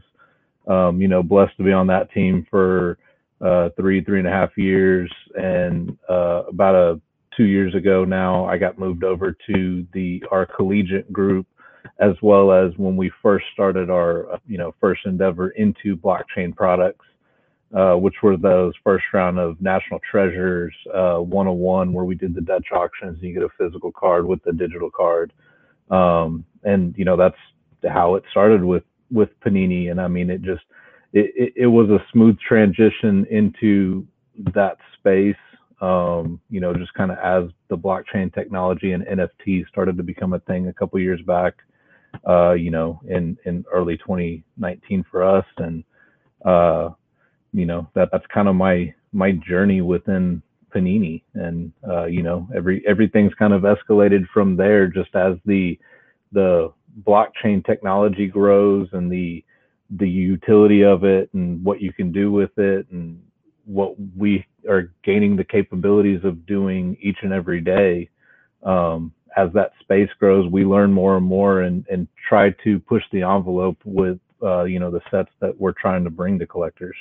um, 0.69 1.03
you 1.03 1.09
know 1.09 1.23
blessed 1.23 1.57
to 1.59 1.65
be 1.65 1.73
on 1.73 1.89
that 1.89 2.13
team 2.13 2.47
for 2.49 2.97
uh, 3.41 3.71
three 3.77 4.03
three 4.05 4.21
and 4.21 4.29
a 4.29 4.31
half 4.31 4.57
years 4.57 5.13
and 5.35 5.99
uh, 6.09 6.45
about 6.49 6.77
a 6.77 7.01
two 7.37 7.45
years 7.45 7.75
ago 7.75 8.05
now 8.05 8.45
i 8.47 8.57
got 8.57 8.79
moved 8.79 9.03
over 9.03 9.37
to 9.53 9.85
the 9.93 10.23
our 10.31 10.47
collegiate 10.47 11.13
group 11.13 11.47
as 11.99 12.15
well 12.23 12.53
as 12.53 12.73
when 12.77 12.97
we 12.97 13.11
first 13.23 13.45
started 13.53 13.91
our 13.91 14.41
you 14.47 14.59
know 14.59 14.75
first 14.81 15.03
endeavor 15.07 15.51
into 15.51 15.97
blockchain 15.97 16.55
products 16.55 17.05
uh, 17.75 17.95
which 17.95 18.15
were 18.23 18.37
those 18.37 18.73
first 18.83 19.05
round 19.13 19.39
of 19.39 19.61
National 19.61 20.01
Treasures 20.11 20.75
uh, 20.95 21.19
101, 21.19 21.93
where 21.93 22.05
we 22.05 22.15
did 22.15 22.35
the 22.35 22.41
Dutch 22.41 22.69
auctions 22.73 23.19
and 23.19 23.23
you 23.23 23.35
get 23.35 23.43
a 23.43 23.49
physical 23.59 23.93
card 23.93 24.27
with 24.27 24.43
the 24.45 24.53
digital 24.53 24.91
card. 24.91 25.33
Um, 25.91 26.45
and, 26.65 26.95
you 26.97 27.05
know, 27.05 27.17
that's 27.17 27.37
how 27.87 28.15
it 28.15 28.25
started 28.31 28.65
with, 28.65 28.85
with 29.11 29.29
Panini. 29.41 29.91
And 29.91 30.01
I 30.01 30.09
mean, 30.09 30.31
it 30.31 30.41
just, 30.43 30.63
it, 31.13 31.31
it, 31.37 31.53
it 31.57 31.67
was 31.67 31.91
a 31.91 32.03
smooth 32.11 32.39
transition 32.41 33.27
into 33.31 34.07
that 34.55 34.79
space. 34.99 35.37
Um, 35.83 36.41
you 36.49 36.61
know, 36.61 36.73
just 36.73 36.95
kind 36.95 37.13
of 37.13 37.19
as 37.19 37.51
the 37.69 37.77
blockchain 37.77 38.33
technology 38.35 38.93
and 38.93 39.05
NFT 39.05 39.69
started 39.69 39.97
to 39.99 40.03
become 40.03 40.33
a 40.33 40.41
thing 40.41 40.69
a 40.69 40.73
couple 40.73 40.99
years 41.01 41.21
back, 41.23 41.55
uh, 42.29 42.53
you 42.53 42.71
know, 42.71 43.01
in, 43.09 43.37
in 43.45 43.65
early 43.73 43.97
2019 43.99 45.05
for 45.11 45.25
us. 45.25 45.47
And, 45.59 45.85
uh, 46.45 46.91
you 47.53 47.67
know 47.67 47.89
that 47.95 48.09
that's 48.13 48.27
kind 48.33 48.49
of 48.49 48.55
my 48.55 48.93
my 49.13 49.33
journey 49.33 49.81
within 49.81 50.43
Panini, 50.75 51.23
and 51.35 51.73
uh, 51.89 52.05
you 52.05 52.23
know 52.23 52.47
every 52.55 52.85
everything's 52.87 53.35
kind 53.35 53.53
of 53.53 53.63
escalated 53.63 54.27
from 54.33 54.57
there. 54.57 54.87
Just 54.87 55.15
as 55.15 55.37
the 55.47 55.79
the 56.33 56.73
blockchain 57.07 57.65
technology 57.65 58.27
grows 58.27 58.89
and 58.93 59.11
the 59.11 59.45
the 59.99 60.09
utility 60.09 60.85
of 60.85 61.05
it 61.05 61.31
and 61.33 61.65
what 61.65 61.81
you 61.81 61.93
can 61.93 62.13
do 62.13 62.31
with 62.31 62.51
it 62.59 62.87
and 62.91 63.23
what 63.65 63.95
we 64.17 64.45
are 64.69 64.93
gaining 65.03 65.35
the 65.35 65.45
capabilities 65.45 66.21
of 66.25 66.45
doing 66.45 66.97
each 67.01 67.17
and 67.23 67.33
every 67.33 67.61
day 67.63 68.09
um, 68.65 69.13
as 69.39 69.53
that 69.53 69.71
space 69.81 70.11
grows 70.19 70.51
we 70.51 70.65
learn 70.65 70.93
more 70.93 71.17
and 71.17 71.27
more 71.27 71.63
and, 71.63 71.87
and 71.89 72.09
try 72.29 72.51
to 72.65 72.79
push 72.81 73.03
the 73.13 73.23
envelope 73.23 73.79
with 73.85 74.19
uh, 74.43 74.65
you 74.65 74.79
know 74.79 74.91
the 74.91 75.01
sets 75.11 75.31
that 75.41 75.59
we're 75.61 75.73
trying 75.73 76.05
to 76.05 76.11
bring 76.11 76.39
to 76.39 76.47
collectors 76.47 76.97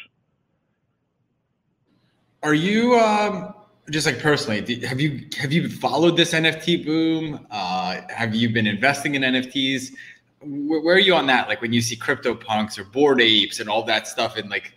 are 2.44 2.53
you 2.53 2.96
um, 2.96 3.53
just 3.89 4.06
like 4.06 4.20
personally? 4.20 4.86
Have 4.86 5.00
you 5.00 5.27
have 5.38 5.51
you 5.51 5.70
followed 5.70 6.17
this 6.17 6.34
NFT 6.34 6.86
boom? 6.86 7.46
Uh, 7.50 8.01
have 8.10 8.36
you 8.36 8.50
been 8.50 8.67
investing 8.67 9.15
in 9.15 9.22
NFTs? 9.22 9.94
Where, 10.41 10.82
where 10.82 10.96
are 10.96 11.00
you 11.00 11.15
on 11.15 11.27
that? 11.27 11.48
Like 11.48 11.62
when 11.62 11.74
you 11.74 11.82
see 11.82 11.96
crypto 11.96 12.36
punks 12.36 12.77
or 12.77 12.84
Bored 12.84 13.22
Apes 13.22 13.60
and 13.60 13.70
all 13.70 13.84
that 13.84 14.08
stuff, 14.08 14.38
and 14.38 14.50
like 14.50 14.74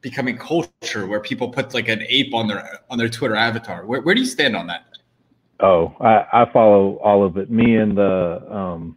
becoming 0.00 0.36
culture 0.36 1.06
where 1.06 1.20
people 1.20 1.48
put 1.48 1.74
like 1.74 1.88
an 1.88 2.02
ape 2.08 2.32
on 2.32 2.46
their 2.46 2.80
on 2.90 2.98
their 2.98 3.08
Twitter 3.08 3.36
avatar. 3.36 3.84
Where, 3.86 4.00
where 4.00 4.14
do 4.14 4.20
you 4.20 4.26
stand 4.26 4.56
on 4.56 4.66
that? 4.68 4.86
Oh, 5.64 5.94
I, 6.00 6.42
I 6.42 6.52
follow 6.52 6.96
all 6.98 7.24
of 7.24 7.36
it. 7.38 7.50
Me 7.50 7.76
and 7.76 7.96
the 7.96 8.42
um, 8.50 8.96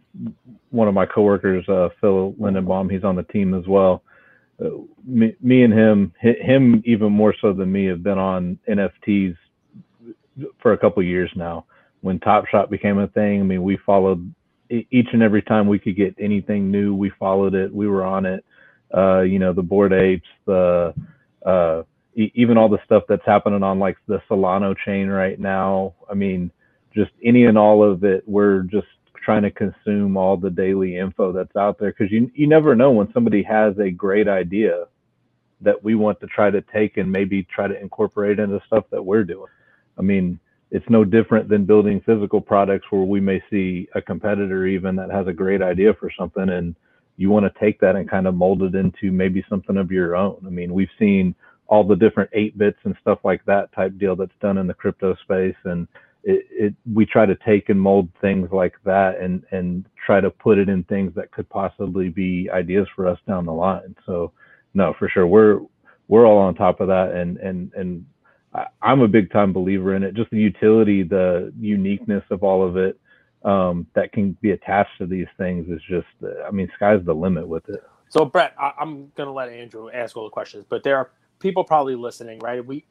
one 0.70 0.88
of 0.88 0.94
my 0.94 1.06
coworkers, 1.06 1.66
uh, 1.68 1.88
Phil 2.00 2.34
Lindenbaum, 2.38 2.90
he's 2.92 3.04
on 3.04 3.16
the 3.16 3.22
team 3.24 3.54
as 3.54 3.66
well 3.66 4.02
uh, 4.62 4.70
me, 5.04 5.34
me 5.40 5.62
and 5.62 5.72
him, 5.72 6.12
him 6.20 6.82
even 6.84 7.12
more 7.12 7.34
so 7.40 7.52
than 7.52 7.70
me, 7.70 7.86
have 7.86 8.02
been 8.02 8.18
on 8.18 8.58
NFTs 8.68 9.36
for 10.60 10.72
a 10.72 10.78
couple 10.78 11.02
years 11.02 11.30
now. 11.36 11.64
When 12.00 12.18
Top 12.20 12.46
Shot 12.46 12.70
became 12.70 12.98
a 12.98 13.08
thing, 13.08 13.40
I 13.40 13.44
mean, 13.44 13.62
we 13.62 13.78
followed 13.84 14.32
each 14.70 15.08
and 15.12 15.22
every 15.22 15.42
time 15.42 15.66
we 15.66 15.78
could 15.78 15.96
get 15.96 16.14
anything 16.20 16.70
new, 16.70 16.94
we 16.94 17.10
followed 17.18 17.54
it. 17.54 17.74
We 17.74 17.88
were 17.88 18.04
on 18.04 18.26
it. 18.26 18.44
Uh, 18.94 19.20
you 19.20 19.38
know, 19.38 19.52
the 19.52 19.62
Bored 19.62 19.92
Apes, 19.92 20.28
the 20.46 20.94
uh, 21.44 21.82
even 22.14 22.58
all 22.58 22.68
the 22.68 22.78
stuff 22.84 23.04
that's 23.08 23.24
happening 23.24 23.62
on 23.62 23.78
like 23.78 23.96
the 24.06 24.20
Solana 24.28 24.74
chain 24.84 25.08
right 25.08 25.38
now. 25.38 25.94
I 26.10 26.14
mean, 26.14 26.50
just 26.98 27.12
any 27.22 27.44
and 27.44 27.56
all 27.56 27.88
of 27.88 28.02
it. 28.02 28.24
We're 28.26 28.62
just 28.62 28.88
trying 29.14 29.42
to 29.42 29.50
consume 29.50 30.16
all 30.16 30.36
the 30.36 30.50
daily 30.50 30.96
info 30.96 31.32
that's 31.32 31.54
out 31.54 31.78
there 31.78 31.94
because 31.96 32.10
you 32.10 32.30
you 32.34 32.46
never 32.46 32.74
know 32.74 32.90
when 32.90 33.12
somebody 33.12 33.42
has 33.42 33.78
a 33.78 33.90
great 33.90 34.26
idea 34.26 34.86
that 35.60 35.82
we 35.82 35.94
want 35.94 36.20
to 36.20 36.26
try 36.26 36.50
to 36.50 36.62
take 36.72 36.96
and 36.96 37.10
maybe 37.10 37.42
try 37.44 37.68
to 37.68 37.80
incorporate 37.80 38.38
into 38.38 38.60
stuff 38.66 38.84
that 38.90 39.02
we're 39.02 39.24
doing. 39.24 39.50
I 39.98 40.02
mean, 40.02 40.38
it's 40.70 40.88
no 40.88 41.04
different 41.04 41.48
than 41.48 41.64
building 41.64 42.00
physical 42.04 42.40
products 42.40 42.86
where 42.90 43.02
we 43.02 43.20
may 43.20 43.42
see 43.50 43.88
a 43.94 44.02
competitor 44.02 44.66
even 44.66 44.96
that 44.96 45.10
has 45.10 45.26
a 45.26 45.32
great 45.32 45.62
idea 45.62 45.94
for 45.94 46.10
something 46.16 46.48
and 46.48 46.74
you 47.16 47.30
want 47.30 47.44
to 47.44 47.60
take 47.60 47.80
that 47.80 47.96
and 47.96 48.08
kind 48.08 48.28
of 48.28 48.34
mold 48.34 48.62
it 48.62 48.76
into 48.76 49.10
maybe 49.10 49.44
something 49.48 49.76
of 49.76 49.90
your 49.90 50.14
own. 50.14 50.40
I 50.46 50.50
mean, 50.50 50.72
we've 50.72 50.88
seen 50.98 51.34
all 51.66 51.82
the 51.82 51.96
different 51.96 52.30
eight 52.32 52.56
bits 52.56 52.78
and 52.84 52.96
stuff 53.00 53.18
like 53.24 53.44
that 53.44 53.72
type 53.72 53.98
deal 53.98 54.14
that's 54.14 54.30
done 54.40 54.56
in 54.56 54.68
the 54.68 54.74
crypto 54.74 55.16
space 55.16 55.56
and 55.64 55.88
it, 56.24 56.46
it, 56.50 56.74
we 56.92 57.06
try 57.06 57.26
to 57.26 57.36
take 57.46 57.68
and 57.68 57.80
mold 57.80 58.08
things 58.20 58.48
like 58.52 58.74
that 58.84 59.18
and 59.20 59.44
and 59.52 59.86
try 60.06 60.20
to 60.20 60.30
put 60.30 60.58
it 60.58 60.68
in 60.68 60.84
things 60.84 61.12
that 61.14 61.30
could 61.32 61.48
possibly 61.50 62.08
be 62.08 62.48
ideas 62.52 62.88
for 62.96 63.06
us 63.06 63.18
down 63.26 63.46
the 63.46 63.52
line 63.52 63.94
so 64.06 64.32
no 64.74 64.94
for 64.98 65.08
sure 65.08 65.26
we're 65.26 65.60
we're 66.08 66.26
all 66.26 66.38
on 66.38 66.54
top 66.54 66.80
of 66.80 66.88
that 66.88 67.12
and 67.12 67.38
and 67.38 67.72
and 67.74 68.04
I'm 68.82 69.00
a 69.00 69.08
big 69.08 69.30
time 69.30 69.52
believer 69.52 69.94
in 69.94 70.02
it. 70.02 70.14
Just 70.14 70.30
the 70.30 70.38
utility, 70.38 71.02
the 71.02 71.52
uniqueness 71.58 72.24
of 72.30 72.42
all 72.42 72.66
of 72.66 72.76
it 72.76 72.98
um, 73.44 73.86
that 73.94 74.12
can 74.12 74.36
be 74.40 74.52
attached 74.52 74.98
to 74.98 75.06
these 75.06 75.26
things 75.36 75.68
is 75.68 75.80
just, 75.88 76.06
I 76.46 76.50
mean, 76.50 76.68
sky's 76.76 77.04
the 77.04 77.14
limit 77.14 77.46
with 77.46 77.68
it. 77.68 77.82
So, 78.08 78.24
Brett, 78.24 78.54
I, 78.58 78.72
going 78.84 79.10
to 79.26 79.32
let 79.32 79.50
Andrew 79.50 79.90
ask 79.90 80.16
all 80.16 80.24
the 80.24 80.30
questions, 80.30 80.64
but 80.68 80.82
there 80.82 80.96
are 80.96 81.10
people 81.40 81.62
probably 81.64 81.94
listening, 81.94 82.38
right? 82.40 82.64
We, 82.64 82.84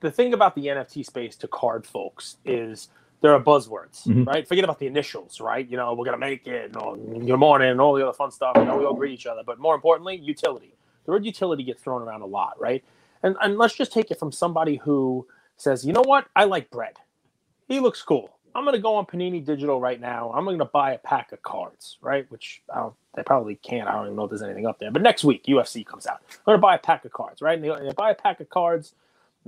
the 0.00 0.10
thing 0.10 0.34
about 0.34 0.54
the 0.54 0.66
NFT 0.66 1.04
space 1.04 1.36
to 1.36 1.48
card 1.48 1.86
folks 1.86 2.36
is 2.44 2.88
there 3.20 3.32
are 3.32 3.40
buzzwords, 3.40 4.06
mm-hmm. 4.06 4.24
right? 4.24 4.46
Forget 4.46 4.64
about 4.64 4.78
the 4.78 4.86
initials, 4.86 5.40
right? 5.40 5.68
You 5.68 5.76
know, 5.76 5.94
we're 5.94 6.04
gonna 6.04 6.18
make 6.18 6.46
it, 6.46 6.74
and 6.74 7.26
good 7.26 7.36
morning, 7.36 7.70
and 7.70 7.80
all 7.80 7.94
the 7.94 8.02
other 8.02 8.12
fun 8.12 8.30
stuff. 8.30 8.56
You 8.56 8.64
know, 8.64 8.76
we 8.76 8.84
all 8.84 8.94
greet 8.94 9.12
each 9.12 9.26
other, 9.26 9.42
but 9.44 9.58
more 9.58 9.74
importantly, 9.74 10.16
utility. 10.16 10.74
The 11.04 11.12
word 11.12 11.24
utility 11.24 11.64
gets 11.64 11.82
thrown 11.82 12.02
around 12.02 12.20
a 12.20 12.26
lot, 12.26 12.60
right? 12.60 12.84
And, 13.22 13.36
and 13.40 13.58
let's 13.58 13.74
just 13.74 13.92
take 13.92 14.10
it 14.10 14.18
from 14.18 14.30
somebody 14.30 14.76
who 14.76 15.26
says, 15.56 15.84
you 15.84 15.92
know 15.92 16.02
what? 16.02 16.26
I 16.36 16.44
like 16.44 16.70
bread. 16.70 16.96
He 17.66 17.80
looks 17.80 18.02
cool. 18.02 18.36
I'm 18.54 18.64
going 18.64 18.74
to 18.74 18.80
go 18.80 18.94
on 18.96 19.06
Panini 19.06 19.44
Digital 19.44 19.80
right 19.80 20.00
now. 20.00 20.32
I'm 20.34 20.44
going 20.44 20.58
to 20.58 20.64
buy 20.64 20.92
a 20.92 20.98
pack 20.98 21.32
of 21.32 21.42
cards, 21.42 21.98
right? 22.00 22.30
Which 22.30 22.62
I 22.74 22.80
don't, 22.80 22.94
they 23.14 23.22
probably 23.22 23.56
can't. 23.56 23.88
I 23.88 23.92
don't 23.92 24.06
even 24.06 24.16
know 24.16 24.24
if 24.24 24.30
there's 24.30 24.42
anything 24.42 24.66
up 24.66 24.78
there. 24.78 24.90
But 24.90 25.02
next 25.02 25.24
week, 25.24 25.44
UFC 25.46 25.84
comes 25.86 26.06
out. 26.06 26.18
I'm 26.30 26.38
going 26.44 26.58
to 26.58 26.62
buy 26.62 26.74
a 26.74 26.78
pack 26.78 27.04
of 27.04 27.12
cards, 27.12 27.40
right? 27.40 27.58
And 27.58 27.64
they, 27.64 27.86
they 27.86 27.92
buy 27.92 28.10
a 28.10 28.14
pack 28.14 28.40
of 28.40 28.48
cards, 28.48 28.94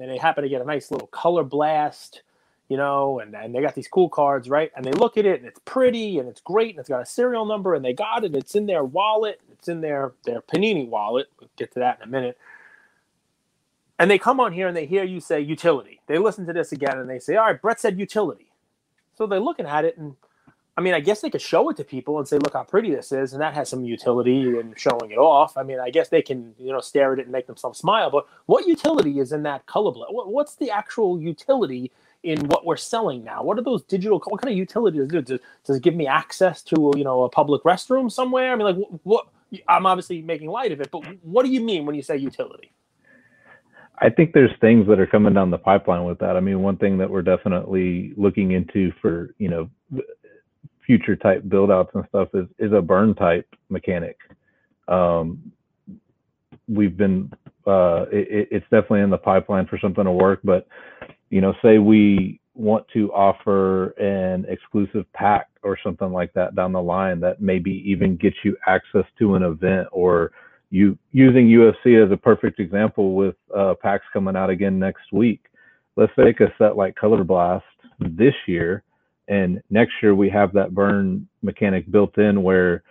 and 0.02 0.10
they 0.10 0.18
happen 0.18 0.42
to 0.44 0.50
get 0.50 0.62
a 0.62 0.66
nice 0.66 0.90
little 0.90 1.08
color 1.08 1.44
blast, 1.44 2.22
you 2.68 2.76
know, 2.76 3.20
and, 3.20 3.34
and 3.34 3.54
they 3.54 3.60
got 3.62 3.74
these 3.74 3.88
cool 3.88 4.08
cards, 4.08 4.48
right? 4.48 4.72
And 4.76 4.84
they 4.84 4.92
look 4.92 5.16
at 5.18 5.26
it, 5.26 5.40
and 5.40 5.48
it's 5.48 5.60
pretty, 5.64 6.18
and 6.18 6.28
it's 6.28 6.40
great, 6.40 6.70
and 6.70 6.80
it's 6.80 6.88
got 6.88 7.02
a 7.02 7.06
serial 7.06 7.46
number, 7.46 7.74
and 7.74 7.84
they 7.84 7.92
got 7.94 8.24
it. 8.24 8.34
It's 8.34 8.54
in 8.54 8.66
their 8.66 8.84
wallet. 8.84 9.40
It's 9.52 9.68
in 9.68 9.80
their, 9.80 10.12
their 10.24 10.40
Panini 10.42 10.88
wallet. 10.88 11.28
We'll 11.40 11.50
get 11.56 11.72
to 11.74 11.80
that 11.80 11.98
in 12.02 12.08
a 12.08 12.10
minute 12.10 12.36
and 13.98 14.10
they 14.10 14.18
come 14.18 14.40
on 14.40 14.52
here 14.52 14.68
and 14.68 14.76
they 14.76 14.86
hear 14.86 15.04
you 15.04 15.20
say 15.20 15.40
utility. 15.40 16.02
They 16.06 16.18
listen 16.18 16.46
to 16.48 16.54
this 16.54 16.72
again 16.72 16.98
and 16.98 17.08
they 17.08 17.18
say, 17.20 17.36
all 17.36 17.46
right, 17.46 17.60
Brett 17.60 17.80
said 17.80 17.98
utility. 17.98 18.52
So 19.16 19.26
they're 19.26 19.40
looking 19.40 19.66
at 19.66 19.86
it 19.86 19.98
and 19.98 20.16
I 20.80 20.82
mean, 20.82 20.94
I 20.94 21.00
guess 21.00 21.20
they 21.20 21.28
could 21.28 21.42
show 21.42 21.68
it 21.68 21.76
to 21.76 21.84
people 21.84 22.18
and 22.18 22.26
say, 22.26 22.38
look 22.38 22.54
how 22.54 22.62
pretty 22.62 22.90
this 22.90 23.12
is. 23.12 23.34
And 23.34 23.42
that 23.42 23.52
has 23.52 23.68
some 23.68 23.84
utility 23.84 24.58
in 24.58 24.72
showing 24.78 25.10
it 25.10 25.18
off. 25.18 25.58
I 25.58 25.62
mean, 25.62 25.78
I 25.78 25.90
guess 25.90 26.08
they 26.08 26.22
can, 26.22 26.54
you 26.58 26.72
know, 26.72 26.80
stare 26.80 27.12
at 27.12 27.18
it 27.18 27.26
and 27.26 27.32
make 27.32 27.46
themselves 27.46 27.78
smile. 27.78 28.10
But 28.10 28.26
what 28.46 28.66
utility 28.66 29.18
is 29.18 29.32
in 29.32 29.42
that 29.42 29.66
color? 29.66 29.92
What's 30.08 30.54
the 30.54 30.70
actual 30.70 31.20
utility 31.20 31.92
in 32.22 32.46
what 32.46 32.64
we're 32.64 32.78
selling 32.78 33.22
now? 33.22 33.42
What 33.42 33.58
are 33.58 33.62
those 33.62 33.82
digital, 33.82 34.22
what 34.26 34.40
kind 34.40 34.52
of 34.52 34.56
utility 34.56 34.96
does 34.96 35.12
it 35.12 35.26
do? 35.26 35.38
Does 35.66 35.76
it 35.76 35.82
give 35.82 35.94
me 35.94 36.06
access 36.06 36.62
to, 36.62 36.94
you 36.96 37.04
know, 37.04 37.24
a 37.24 37.28
public 37.28 37.62
restroom 37.62 38.10
somewhere? 38.10 38.50
I 38.50 38.56
mean, 38.56 38.66
like 38.66 38.88
what 39.02 39.26
I'm 39.68 39.84
obviously 39.84 40.22
making 40.22 40.48
light 40.48 40.72
of 40.72 40.80
it, 40.80 40.90
but 40.90 41.04
what 41.22 41.44
do 41.44 41.52
you 41.52 41.60
mean 41.60 41.84
when 41.84 41.94
you 41.94 42.02
say 42.02 42.16
utility? 42.16 42.72
I 43.98 44.08
think 44.08 44.32
there's 44.32 44.56
things 44.62 44.88
that 44.88 44.98
are 44.98 45.06
coming 45.06 45.34
down 45.34 45.50
the 45.50 45.58
pipeline 45.58 46.04
with 46.04 46.20
that. 46.20 46.38
I 46.38 46.40
mean, 46.40 46.62
one 46.62 46.78
thing 46.78 46.96
that 46.98 47.10
we're 47.10 47.20
definitely 47.20 48.14
looking 48.16 48.52
into 48.52 48.92
for 49.02 49.34
you 49.36 49.50
know 49.50 49.68
future 50.90 51.14
type 51.14 51.48
build 51.48 51.70
outs 51.70 51.92
and 51.94 52.04
stuff 52.08 52.28
is 52.34 52.46
is 52.58 52.72
a 52.72 52.82
burn 52.82 53.14
type 53.14 53.46
mechanic. 53.68 54.16
Um, 54.88 55.52
we've 56.66 56.96
been 56.96 57.30
uh, 57.64 58.06
it, 58.10 58.48
it's 58.50 58.64
definitely 58.72 59.02
in 59.02 59.10
the 59.10 59.18
pipeline 59.18 59.68
for 59.68 59.78
something 59.78 60.02
to 60.02 60.10
work, 60.10 60.40
but 60.42 60.66
you 61.28 61.40
know, 61.40 61.54
say 61.62 61.78
we 61.78 62.40
want 62.54 62.84
to 62.92 63.12
offer 63.12 63.90
an 64.00 64.44
exclusive 64.48 65.04
pack 65.12 65.46
or 65.62 65.78
something 65.80 66.10
like 66.10 66.32
that 66.32 66.56
down 66.56 66.72
the 66.72 66.82
line 66.82 67.20
that 67.20 67.40
maybe 67.40 67.84
even 67.86 68.16
gets 68.16 68.36
you 68.42 68.56
access 68.66 69.04
to 69.16 69.36
an 69.36 69.44
event 69.44 69.86
or 69.92 70.32
you 70.70 70.98
using 71.12 71.46
UFC 71.46 72.04
as 72.04 72.10
a 72.10 72.16
perfect 72.16 72.58
example 72.58 73.14
with 73.14 73.36
uh, 73.56 73.74
packs 73.80 74.06
coming 74.12 74.34
out 74.34 74.50
again 74.50 74.76
next 74.76 75.12
week. 75.12 75.44
Let's 75.94 76.12
take 76.18 76.40
a 76.40 76.52
set 76.58 76.76
like 76.76 76.96
Color 76.96 77.22
Blast 77.22 77.64
this 78.00 78.34
year, 78.48 78.82
and 79.30 79.62
next 79.70 79.92
year 80.02 80.14
we 80.14 80.28
have 80.28 80.52
that 80.52 80.74
burn 80.74 81.26
mechanic 81.40 81.90
built 81.90 82.18
in 82.18 82.42
where 82.42 82.82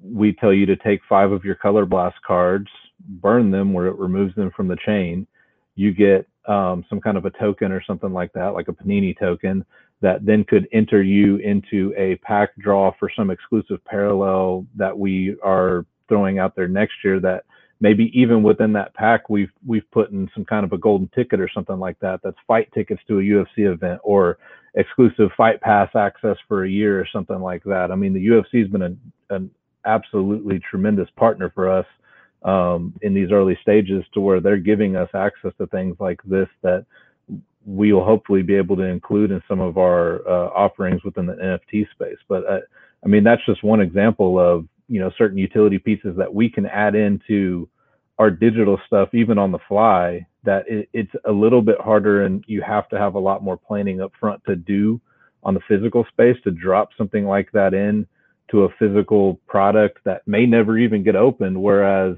we 0.00 0.32
tell 0.32 0.52
you 0.52 0.64
to 0.64 0.76
take 0.76 1.00
five 1.08 1.32
of 1.32 1.44
your 1.44 1.56
Color 1.56 1.84
Blast 1.84 2.16
cards, 2.24 2.68
burn 3.06 3.50
them 3.50 3.72
where 3.72 3.88
it 3.88 3.98
removes 3.98 4.34
them 4.36 4.52
from 4.56 4.68
the 4.68 4.78
chain. 4.86 5.26
You 5.74 5.92
get 5.92 6.28
um, 6.46 6.84
some 6.88 7.00
kind 7.00 7.16
of 7.16 7.26
a 7.26 7.30
token 7.30 7.72
or 7.72 7.82
something 7.82 8.12
like 8.12 8.32
that, 8.34 8.54
like 8.54 8.68
a 8.68 8.72
Panini 8.72 9.18
token, 9.18 9.64
that 10.00 10.24
then 10.24 10.44
could 10.44 10.68
enter 10.72 11.02
you 11.02 11.36
into 11.38 11.92
a 11.96 12.14
pack 12.16 12.50
draw 12.58 12.92
for 12.98 13.10
some 13.14 13.30
exclusive 13.30 13.84
parallel 13.84 14.64
that 14.76 14.96
we 14.96 15.36
are 15.42 15.84
throwing 16.08 16.38
out 16.38 16.54
there 16.54 16.68
next 16.68 16.94
year 17.04 17.18
that 17.18 17.44
maybe 17.80 18.10
even 18.18 18.42
within 18.44 18.72
that 18.72 18.94
pack 18.94 19.28
we've 19.28 19.52
we've 19.66 19.90
put 19.90 20.10
in 20.10 20.30
some 20.34 20.44
kind 20.44 20.64
of 20.64 20.72
a 20.72 20.78
golden 20.78 21.08
ticket 21.14 21.40
or 21.40 21.50
something 21.52 21.78
like 21.78 21.98
that 22.00 22.20
that's 22.22 22.36
fight 22.46 22.68
tickets 22.72 23.02
to 23.08 23.18
a 23.18 23.22
UFC 23.22 23.72
event 23.72 24.00
or 24.02 24.38
exclusive 24.74 25.30
fight 25.36 25.60
pass 25.60 25.88
access 25.94 26.36
for 26.46 26.64
a 26.64 26.70
year 26.70 27.00
or 27.00 27.06
something 27.12 27.40
like 27.40 27.62
that. 27.64 27.90
I 27.90 27.96
mean 27.96 28.12
the 28.12 28.26
UFC 28.26 28.60
has 28.60 28.68
been 28.68 28.82
a, 28.82 29.34
an 29.34 29.50
absolutely 29.84 30.60
tremendous 30.70 31.08
partner 31.16 31.50
for 31.54 31.70
us 31.70 31.86
um, 32.42 32.94
in 33.02 33.14
these 33.14 33.30
early 33.32 33.58
stages 33.60 34.04
to 34.14 34.20
where 34.20 34.40
they're 34.40 34.56
giving 34.56 34.96
us 34.96 35.08
access 35.14 35.52
to 35.58 35.66
things 35.68 35.96
like 36.00 36.20
this 36.24 36.48
that 36.62 36.86
we 37.66 37.92
will 37.92 38.04
hopefully 38.04 38.42
be 38.42 38.54
able 38.54 38.76
to 38.76 38.82
include 38.82 39.30
in 39.30 39.42
some 39.46 39.60
of 39.60 39.76
our 39.76 40.26
uh, 40.26 40.48
offerings 40.48 41.04
within 41.04 41.26
the 41.26 41.34
NFT 41.34 41.90
space. 41.90 42.16
But 42.28 42.44
uh, 42.50 42.60
I 43.04 43.08
mean 43.08 43.24
that's 43.24 43.44
just 43.46 43.62
one 43.62 43.80
example 43.80 44.38
of 44.38 44.66
you 44.88 45.00
know 45.00 45.10
certain 45.16 45.38
utility 45.38 45.78
pieces 45.78 46.16
that 46.16 46.32
we 46.32 46.48
can 46.48 46.66
add 46.66 46.94
into 46.94 47.68
our 48.20 48.30
digital 48.30 48.78
stuff 48.86 49.08
even 49.14 49.38
on 49.38 49.50
the 49.50 49.58
fly 49.66 50.24
that 50.44 50.64
it, 50.68 50.88
it's 50.92 51.12
a 51.26 51.32
little 51.32 51.62
bit 51.62 51.80
harder 51.80 52.24
and 52.24 52.44
you 52.46 52.60
have 52.60 52.86
to 52.90 52.98
have 52.98 53.14
a 53.14 53.18
lot 53.18 53.42
more 53.42 53.56
planning 53.56 54.00
up 54.00 54.12
front 54.20 54.42
to 54.46 54.54
do 54.54 55.00
on 55.42 55.54
the 55.54 55.60
physical 55.66 56.04
space 56.10 56.36
to 56.44 56.50
drop 56.50 56.90
something 56.98 57.24
like 57.24 57.50
that 57.52 57.72
in 57.72 58.06
to 58.50 58.64
a 58.64 58.68
physical 58.78 59.40
product 59.46 59.98
that 60.04 60.20
may 60.26 60.44
never 60.44 60.76
even 60.76 61.02
get 61.02 61.16
opened 61.16 61.60
whereas 61.60 62.14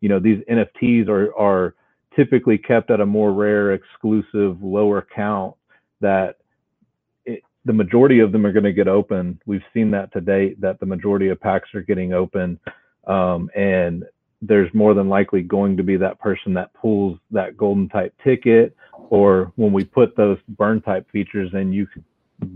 you 0.00 0.08
know 0.08 0.20
these 0.20 0.38
nfts 0.48 1.08
are 1.08 1.36
are 1.36 1.74
typically 2.14 2.56
kept 2.58 2.90
at 2.90 3.00
a 3.00 3.06
more 3.06 3.32
rare 3.32 3.72
exclusive 3.72 4.62
lower 4.62 5.04
count 5.14 5.56
that 6.00 6.36
the 7.64 7.72
majority 7.72 8.18
of 8.18 8.32
them 8.32 8.44
are 8.44 8.52
going 8.52 8.64
to 8.64 8.72
get 8.72 8.88
open. 8.88 9.40
We've 9.46 9.62
seen 9.72 9.90
that 9.92 10.12
to 10.12 10.20
date 10.20 10.60
that 10.60 10.80
the 10.80 10.86
majority 10.86 11.28
of 11.28 11.40
packs 11.40 11.68
are 11.74 11.82
getting 11.82 12.12
open, 12.12 12.58
um, 13.06 13.50
and 13.54 14.04
there's 14.42 14.72
more 14.74 14.92
than 14.92 15.08
likely 15.08 15.40
going 15.40 15.76
to 15.76 15.82
be 15.82 15.96
that 15.96 16.18
person 16.18 16.52
that 16.54 16.74
pulls 16.74 17.18
that 17.30 17.56
golden 17.56 17.88
type 17.88 18.12
ticket, 18.22 18.76
or 19.08 19.52
when 19.56 19.72
we 19.72 19.84
put 19.84 20.16
those 20.16 20.38
burn 20.48 20.80
type 20.82 21.08
features 21.10 21.50
in, 21.54 21.72
you 21.72 21.86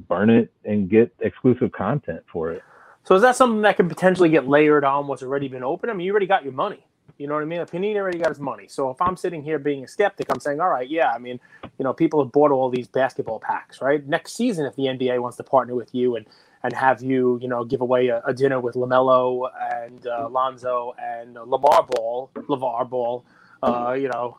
burn 0.08 0.28
it 0.28 0.52
and 0.64 0.90
get 0.90 1.14
exclusive 1.20 1.70
content 1.70 2.20
for 2.30 2.50
it. 2.50 2.62
So 3.04 3.14
is 3.14 3.22
that 3.22 3.36
something 3.36 3.62
that 3.62 3.76
can 3.76 3.88
potentially 3.88 4.28
get 4.28 4.48
layered 4.48 4.82
on 4.84 5.06
what's 5.06 5.22
already 5.22 5.46
been 5.46 5.62
open? 5.62 5.88
I 5.88 5.92
mean, 5.92 6.06
you 6.06 6.10
already 6.10 6.26
got 6.26 6.42
your 6.42 6.52
money. 6.52 6.84
You 7.18 7.26
know 7.26 7.34
what 7.34 7.42
I 7.42 7.46
mean? 7.46 7.60
Panini 7.60 7.96
already 7.96 8.18
got 8.18 8.28
his 8.28 8.40
money. 8.40 8.66
So 8.68 8.90
if 8.90 9.00
I'm 9.00 9.16
sitting 9.16 9.42
here 9.42 9.58
being 9.58 9.84
a 9.84 9.88
skeptic, 9.88 10.26
I'm 10.30 10.40
saying, 10.40 10.60
all 10.60 10.68
right, 10.68 10.88
yeah, 10.88 11.10
I 11.10 11.18
mean, 11.18 11.40
you 11.78 11.84
know, 11.84 11.92
people 11.92 12.22
have 12.22 12.32
bought 12.32 12.50
all 12.50 12.68
these 12.68 12.88
basketball 12.88 13.40
packs, 13.40 13.80
right? 13.80 14.06
Next 14.06 14.34
season, 14.34 14.66
if 14.66 14.76
the 14.76 14.84
NBA 14.84 15.20
wants 15.20 15.36
to 15.38 15.42
partner 15.42 15.74
with 15.74 15.94
you 15.94 16.16
and 16.16 16.26
and 16.62 16.72
have 16.72 17.00
you, 17.00 17.38
you 17.40 17.48
know, 17.48 17.64
give 17.64 17.80
away 17.80 18.08
a, 18.08 18.20
a 18.26 18.34
dinner 18.34 18.58
with 18.58 18.74
Lamelo 18.74 19.48
and 19.84 20.04
uh, 20.06 20.28
Lonzo 20.28 20.94
and 21.00 21.34
Lamar 21.34 21.86
Ball, 21.88 22.30
Lavar 22.34 22.88
Ball, 22.88 23.24
uh, 23.62 23.92
you 23.92 24.08
know, 24.08 24.38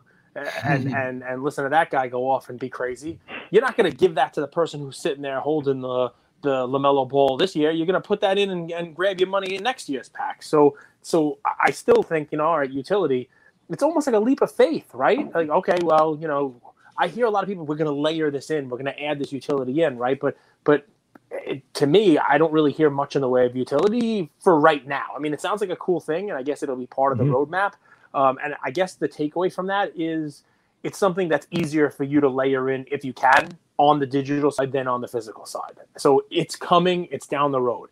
and 0.64 0.94
and 0.94 1.24
and 1.24 1.44
listen 1.44 1.64
to 1.64 1.70
that 1.70 1.90
guy 1.90 2.08
go 2.08 2.30
off 2.30 2.50
and 2.50 2.60
be 2.60 2.70
crazy. 2.70 3.20
You're 3.50 3.62
not 3.62 3.78
going 3.78 3.90
to 3.90 3.96
give 3.96 4.16
that 4.16 4.34
to 4.34 4.42
the 4.42 4.48
person 4.48 4.80
who's 4.82 4.98
sitting 4.98 5.22
there 5.22 5.40
holding 5.40 5.82
the 5.82 6.12
the 6.42 6.68
Lamelo 6.68 7.08
Ball 7.08 7.38
this 7.38 7.56
year. 7.56 7.72
You're 7.72 7.88
going 7.88 8.02
to 8.02 8.08
put 8.08 8.22
that 8.22 8.38
in 8.38 8.50
and, 8.52 8.72
and 8.72 8.96
grab 8.96 9.20
your 9.20 9.30
money 9.30 9.56
in 9.56 9.64
next 9.64 9.90
year's 9.90 10.10
pack. 10.10 10.44
So 10.44 10.78
so 11.08 11.40
I 11.62 11.72
still 11.72 12.04
think 12.04 12.32
you 12.32 12.38
know, 12.38 12.46
all 12.46 12.60
right, 12.60 12.70
utility. 12.70 13.30
It's 13.70 13.84
almost 13.84 14.08
like 14.08 14.16
a 14.16 14.20
leap 14.20 14.42
of 14.42 14.52
faith, 14.52 14.94
right? 14.94 15.34
Like 15.34 15.50
okay, 15.50 15.78
well, 15.82 16.18
you 16.20 16.28
know, 16.28 16.62
I 16.98 17.08
hear 17.08 17.26
a 17.26 17.30
lot 17.30 17.44
of 17.44 17.50
people 17.50 17.66
we're 17.66 17.76
going 17.76 17.94
to 17.94 18.00
layer 18.00 18.30
this 18.30 18.50
in, 18.50 18.70
we're 18.70 18.78
going 18.78 18.94
to 18.94 19.04
add 19.04 19.20
this 19.20 19.32
utility 19.32 19.84
in, 19.84 19.98
right? 19.98 20.20
But 20.20 20.38
but 20.64 20.86
it, 21.32 21.74
to 21.76 21.88
me, 21.88 22.18
I 22.18 22.38
don't 22.38 22.52
really 22.52 22.72
hear 22.72 22.90
much 22.90 23.16
in 23.16 23.22
the 23.22 23.30
way 23.30 23.46
of 23.46 23.56
utility 23.56 24.30
for 24.40 24.60
right 24.60 24.86
now. 24.86 25.06
I 25.16 25.20
mean, 25.20 25.34
it 25.34 25.40
sounds 25.42 25.62
like 25.62 25.70
a 25.70 25.76
cool 25.78 26.00
thing, 26.00 26.30
and 26.30 26.38
I 26.38 26.44
guess 26.44 26.62
it'll 26.62 26.76
be 26.76 26.88
part 26.88 27.14
of 27.14 27.18
the 27.18 27.24
mm-hmm. 27.24 27.54
roadmap. 27.54 27.74
Um, 28.14 28.38
and 28.44 28.56
I 28.64 28.72
guess 28.72 28.96
the 28.96 29.08
takeaway 29.08 29.54
from 29.54 29.68
that 29.68 29.94
is 29.96 30.44
it's 30.84 30.98
something 30.98 31.30
that's 31.30 31.48
easier 31.52 31.90
for 31.90 32.04
you 32.04 32.20
to 32.20 32.30
layer 32.30 32.70
in 32.70 32.86
if 32.92 33.06
you 33.06 33.14
can 33.14 33.50
on 33.78 34.00
the 34.00 34.06
digital 34.06 34.52
side 34.52 34.72
than 34.72 34.88
on 34.88 35.02
the 35.02 35.08
physical 35.08 35.46
side. 35.46 35.78
So 35.98 36.26
it's 36.32 36.56
coming, 36.56 37.08
it's 37.12 37.28
down 37.28 37.52
the 37.52 37.62
road. 37.62 37.90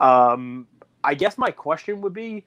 Um, 0.00 0.66
I 1.04 1.14
guess 1.14 1.38
my 1.38 1.50
question 1.50 2.00
would 2.00 2.14
be, 2.14 2.44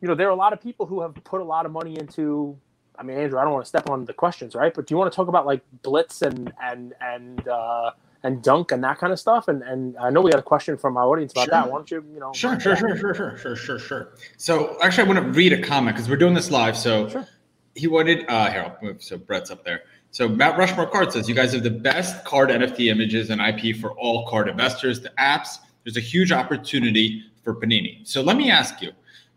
you 0.00 0.08
know, 0.08 0.14
there 0.14 0.28
are 0.28 0.32
a 0.32 0.36
lot 0.36 0.52
of 0.52 0.60
people 0.60 0.86
who 0.86 1.00
have 1.00 1.14
put 1.24 1.40
a 1.40 1.44
lot 1.44 1.66
of 1.66 1.72
money 1.72 1.98
into. 1.98 2.56
I 2.98 3.04
mean, 3.04 3.16
Andrew, 3.16 3.38
I 3.38 3.44
don't 3.44 3.52
want 3.52 3.64
to 3.64 3.68
step 3.68 3.88
on 3.88 4.04
the 4.04 4.12
questions, 4.12 4.56
right? 4.56 4.74
But 4.74 4.86
do 4.86 4.94
you 4.94 4.98
want 4.98 5.12
to 5.12 5.16
talk 5.16 5.28
about 5.28 5.46
like 5.46 5.62
blitz 5.82 6.22
and 6.22 6.52
and 6.60 6.94
and 7.00 7.46
uh, 7.46 7.92
and 8.24 8.42
dunk 8.42 8.72
and 8.72 8.82
that 8.82 8.98
kind 8.98 9.12
of 9.12 9.20
stuff? 9.20 9.48
And 9.48 9.62
and 9.62 9.96
I 9.98 10.10
know 10.10 10.20
we 10.20 10.30
had 10.30 10.40
a 10.40 10.42
question 10.42 10.76
from 10.76 10.96
our 10.96 11.04
audience 11.04 11.32
about 11.32 11.44
sure. 11.44 11.50
that. 11.52 11.70
Why 11.70 11.76
don't 11.76 11.90
you, 11.90 12.04
you 12.12 12.20
know? 12.20 12.32
Sure, 12.32 12.58
sure, 12.58 12.76
sure, 12.76 12.96
sure, 12.96 13.14
sure, 13.14 13.38
sure, 13.38 13.56
sure, 13.56 13.78
sure. 13.78 14.12
So 14.36 14.76
actually, 14.82 15.04
I 15.04 15.12
want 15.12 15.24
to 15.24 15.30
read 15.32 15.52
a 15.52 15.62
comment 15.62 15.96
because 15.96 16.08
we're 16.08 16.16
doing 16.16 16.34
this 16.34 16.50
live. 16.50 16.76
So 16.76 17.08
sure. 17.08 17.26
he 17.74 17.86
wanted. 17.86 18.24
Uh, 18.28 18.50
here, 18.50 18.62
I'll 18.62 18.78
move. 18.82 19.02
So 19.02 19.16
Brett's 19.16 19.50
up 19.50 19.64
there. 19.64 19.82
So 20.10 20.28
Matt 20.28 20.58
Rushmore 20.58 20.86
Card 20.86 21.12
says 21.12 21.28
you 21.28 21.34
guys 21.34 21.52
have 21.52 21.62
the 21.62 21.70
best 21.70 22.24
card 22.24 22.48
NFT 22.48 22.90
images 22.90 23.30
and 23.30 23.40
IP 23.40 23.76
for 23.76 23.92
all 23.92 24.26
card 24.26 24.48
investors. 24.48 25.00
The 25.00 25.12
apps, 25.18 25.58
there's 25.84 25.96
a 25.96 26.00
huge 26.00 26.32
opportunity 26.32 27.24
for 27.44 27.54
Panini. 27.54 28.06
So 28.06 28.22
let 28.22 28.36
me 28.36 28.50
ask 28.50 28.80
you, 28.80 28.92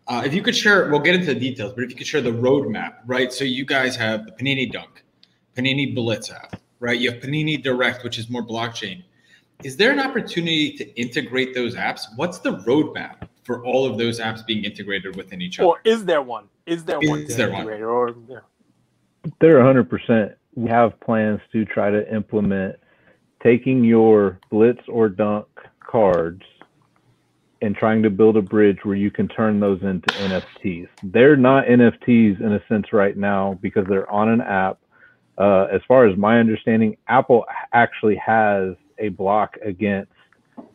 uh, 0.08 0.22
if 0.24 0.34
you 0.34 0.42
could 0.42 0.56
share, 0.56 0.90
we'll 0.90 1.00
get 1.00 1.14
into 1.14 1.32
the 1.32 1.38
details, 1.38 1.72
but 1.74 1.84
if 1.84 1.90
you 1.90 1.96
could 1.96 2.06
share 2.06 2.20
the 2.20 2.32
roadmap, 2.32 2.96
right? 3.06 3.32
So 3.32 3.44
you 3.44 3.64
guys 3.64 3.96
have 3.96 4.26
the 4.26 4.32
Panini 4.32 4.70
Dunk, 4.70 5.04
Panini 5.56 5.94
Blitz 5.94 6.30
app, 6.30 6.60
right? 6.80 6.98
You 6.98 7.12
have 7.12 7.20
Panini 7.20 7.62
Direct, 7.62 8.02
which 8.04 8.18
is 8.18 8.28
more 8.28 8.44
blockchain. 8.44 9.04
Is 9.62 9.76
there 9.76 9.92
an 9.92 10.00
opportunity 10.00 10.72
to 10.72 11.00
integrate 11.00 11.54
those 11.54 11.76
apps? 11.76 12.06
What's 12.16 12.38
the 12.38 12.56
roadmap 12.58 13.28
for 13.44 13.64
all 13.64 13.86
of 13.86 13.96
those 13.96 14.18
apps 14.18 14.44
being 14.44 14.64
integrated 14.64 15.14
within 15.14 15.40
each 15.40 15.60
other? 15.60 15.68
Or 15.68 15.80
is 15.84 16.04
there 16.04 16.22
one? 16.22 16.48
Is 16.66 16.84
there 16.84 16.98
is 17.00 17.08
one? 17.08 17.20
Is 17.20 17.36
there 17.36 17.50
one? 17.50 17.68
Or, 17.68 18.14
yeah. 18.28 18.38
They're 19.40 19.60
100% 19.60 20.34
we 20.54 20.68
have 20.68 20.98
plans 21.00 21.40
to 21.52 21.64
try 21.64 21.90
to 21.90 22.14
implement 22.14 22.76
taking 23.42 23.84
your 23.84 24.38
blitz 24.50 24.82
or 24.88 25.08
dunk 25.08 25.46
cards 25.80 26.42
and 27.62 27.76
trying 27.76 28.02
to 28.02 28.10
build 28.10 28.36
a 28.36 28.42
bridge 28.42 28.78
where 28.82 28.96
you 28.96 29.10
can 29.10 29.28
turn 29.28 29.60
those 29.60 29.80
into 29.82 30.10
NFTs. 30.10 30.88
They're 31.02 31.36
not 31.36 31.66
NFTs 31.66 32.40
in 32.40 32.52
a 32.52 32.62
sense 32.68 32.92
right 32.92 33.16
now 33.16 33.58
because 33.62 33.86
they're 33.88 34.10
on 34.10 34.28
an 34.28 34.40
app. 34.40 34.78
Uh, 35.38 35.66
as 35.72 35.80
far 35.88 36.06
as 36.06 36.16
my 36.18 36.38
understanding, 36.38 36.96
Apple 37.08 37.44
actually 37.72 38.16
has 38.16 38.74
a 38.98 39.08
block 39.10 39.56
against 39.64 40.12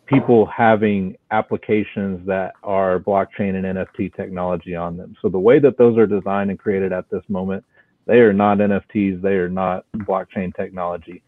people 0.08 0.46
having 0.46 1.16
applications 1.32 2.26
that 2.26 2.54
are 2.64 3.00
blockchain 3.00 3.56
and 3.56 3.66
NFT 3.66 4.16
technology 4.16 4.76
on 4.76 4.98
them. 4.98 5.16
So 5.22 5.30
the 5.30 5.38
way 5.38 5.60
that 5.60 5.78
those 5.78 5.98
are 5.98 6.08
designed 6.08 6.50
and 6.50 6.58
created 6.58 6.94
at 6.94 7.10
this 7.12 7.24
moment 7.28 7.64
they 8.08 8.20
are 8.20 8.34
not 8.34 8.58
NFTs. 8.60 9.22
They 9.22 9.36
are 9.36 9.50
not 9.50 9.86
blockchain 9.98 10.56
technology. 10.56 11.24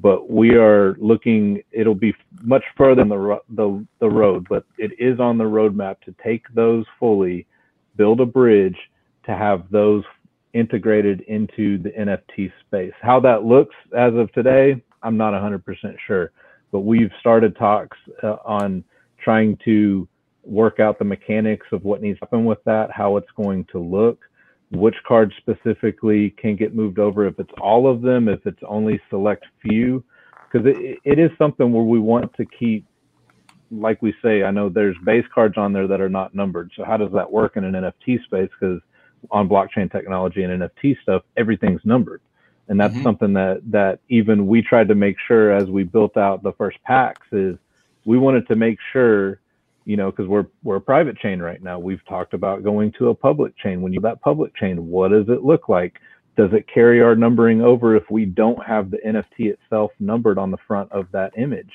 But 0.00 0.30
we 0.30 0.54
are 0.56 0.94
looking. 0.98 1.62
It'll 1.72 1.94
be 1.94 2.14
much 2.42 2.64
further 2.76 3.02
in 3.02 3.08
the 3.08 3.40
the 3.50 3.86
the 3.98 4.08
road, 4.08 4.46
but 4.48 4.64
it 4.78 4.92
is 4.98 5.20
on 5.20 5.36
the 5.36 5.44
roadmap 5.44 6.00
to 6.02 6.14
take 6.24 6.44
those 6.54 6.84
fully, 6.98 7.46
build 7.96 8.20
a 8.20 8.26
bridge 8.26 8.78
to 9.24 9.36
have 9.36 9.64
those 9.70 10.04
integrated 10.52 11.20
into 11.22 11.78
the 11.78 11.90
NFT 11.90 12.52
space. 12.66 12.92
How 13.02 13.20
that 13.20 13.44
looks 13.44 13.74
as 13.96 14.14
of 14.14 14.32
today, 14.32 14.82
I'm 15.02 15.16
not 15.16 15.32
100% 15.32 15.62
sure, 16.06 16.32
but 16.72 16.80
we've 16.80 17.12
started 17.20 17.56
talks 17.56 17.96
uh, 18.22 18.36
on 18.44 18.82
trying 19.22 19.58
to 19.64 20.08
work 20.44 20.80
out 20.80 20.98
the 20.98 21.04
mechanics 21.04 21.66
of 21.72 21.84
what 21.84 22.02
needs 22.02 22.18
to 22.18 22.24
happen 22.24 22.44
with 22.44 22.62
that, 22.64 22.90
how 22.90 23.16
it's 23.16 23.30
going 23.36 23.64
to 23.66 23.78
look 23.78 24.18
which 24.70 24.94
cards 25.06 25.32
specifically 25.38 26.30
can 26.30 26.56
get 26.56 26.74
moved 26.74 26.98
over, 26.98 27.26
if 27.26 27.38
it's 27.38 27.52
all 27.60 27.90
of 27.90 28.02
them, 28.02 28.28
if 28.28 28.46
it's 28.46 28.62
only 28.66 29.00
select 29.10 29.44
few, 29.62 30.04
because 30.50 30.66
it, 30.66 30.98
it 31.04 31.18
is 31.18 31.30
something 31.38 31.72
where 31.72 31.82
we 31.82 31.98
want 31.98 32.32
to 32.34 32.44
keep, 32.44 32.84
like 33.70 34.00
we 34.00 34.14
say, 34.22 34.44
I 34.44 34.50
know 34.50 34.68
there's 34.68 34.96
base 35.04 35.24
cards 35.34 35.56
on 35.56 35.72
there 35.72 35.88
that 35.88 36.00
are 36.00 36.08
not 36.08 36.34
numbered. 36.34 36.70
So 36.76 36.84
how 36.84 36.96
does 36.96 37.12
that 37.12 37.30
work 37.30 37.56
in 37.56 37.64
an 37.64 37.72
NFT 37.72 38.22
space? 38.24 38.48
Because 38.58 38.80
on 39.30 39.48
blockchain 39.48 39.90
technology 39.90 40.44
and 40.44 40.62
NFT 40.62 41.00
stuff, 41.02 41.22
everything's 41.36 41.82
numbered. 41.84 42.22
And 42.68 42.78
that's 42.78 42.94
mm-hmm. 42.94 43.02
something 43.02 43.32
that 43.32 43.62
that 43.66 43.98
even 44.08 44.46
we 44.46 44.62
tried 44.62 44.88
to 44.88 44.94
make 44.94 45.16
sure 45.26 45.50
as 45.50 45.68
we 45.68 45.82
built 45.82 46.16
out 46.16 46.44
the 46.44 46.52
first 46.52 46.78
packs 46.84 47.26
is 47.32 47.56
we 48.04 48.16
wanted 48.16 48.46
to 48.46 48.54
make 48.54 48.78
sure 48.92 49.40
you 49.84 49.96
know, 49.96 50.10
because 50.10 50.28
we're 50.28 50.46
we're 50.62 50.76
a 50.76 50.80
private 50.80 51.16
chain 51.18 51.40
right 51.40 51.62
now. 51.62 51.78
We've 51.78 52.04
talked 52.08 52.34
about 52.34 52.62
going 52.62 52.92
to 52.98 53.08
a 53.08 53.14
public 53.14 53.56
chain. 53.58 53.82
When 53.82 53.92
you 53.92 54.00
that 54.00 54.20
public 54.20 54.54
chain, 54.56 54.88
what 54.88 55.08
does 55.08 55.28
it 55.28 55.42
look 55.42 55.68
like? 55.68 55.94
Does 56.36 56.50
it 56.52 56.66
carry 56.72 57.02
our 57.02 57.14
numbering 57.14 57.60
over 57.60 57.96
if 57.96 58.04
we 58.10 58.24
don't 58.24 58.64
have 58.64 58.90
the 58.90 58.98
NFT 59.06 59.52
itself 59.52 59.90
numbered 59.98 60.38
on 60.38 60.50
the 60.50 60.58
front 60.66 60.90
of 60.92 61.06
that 61.12 61.32
image? 61.36 61.72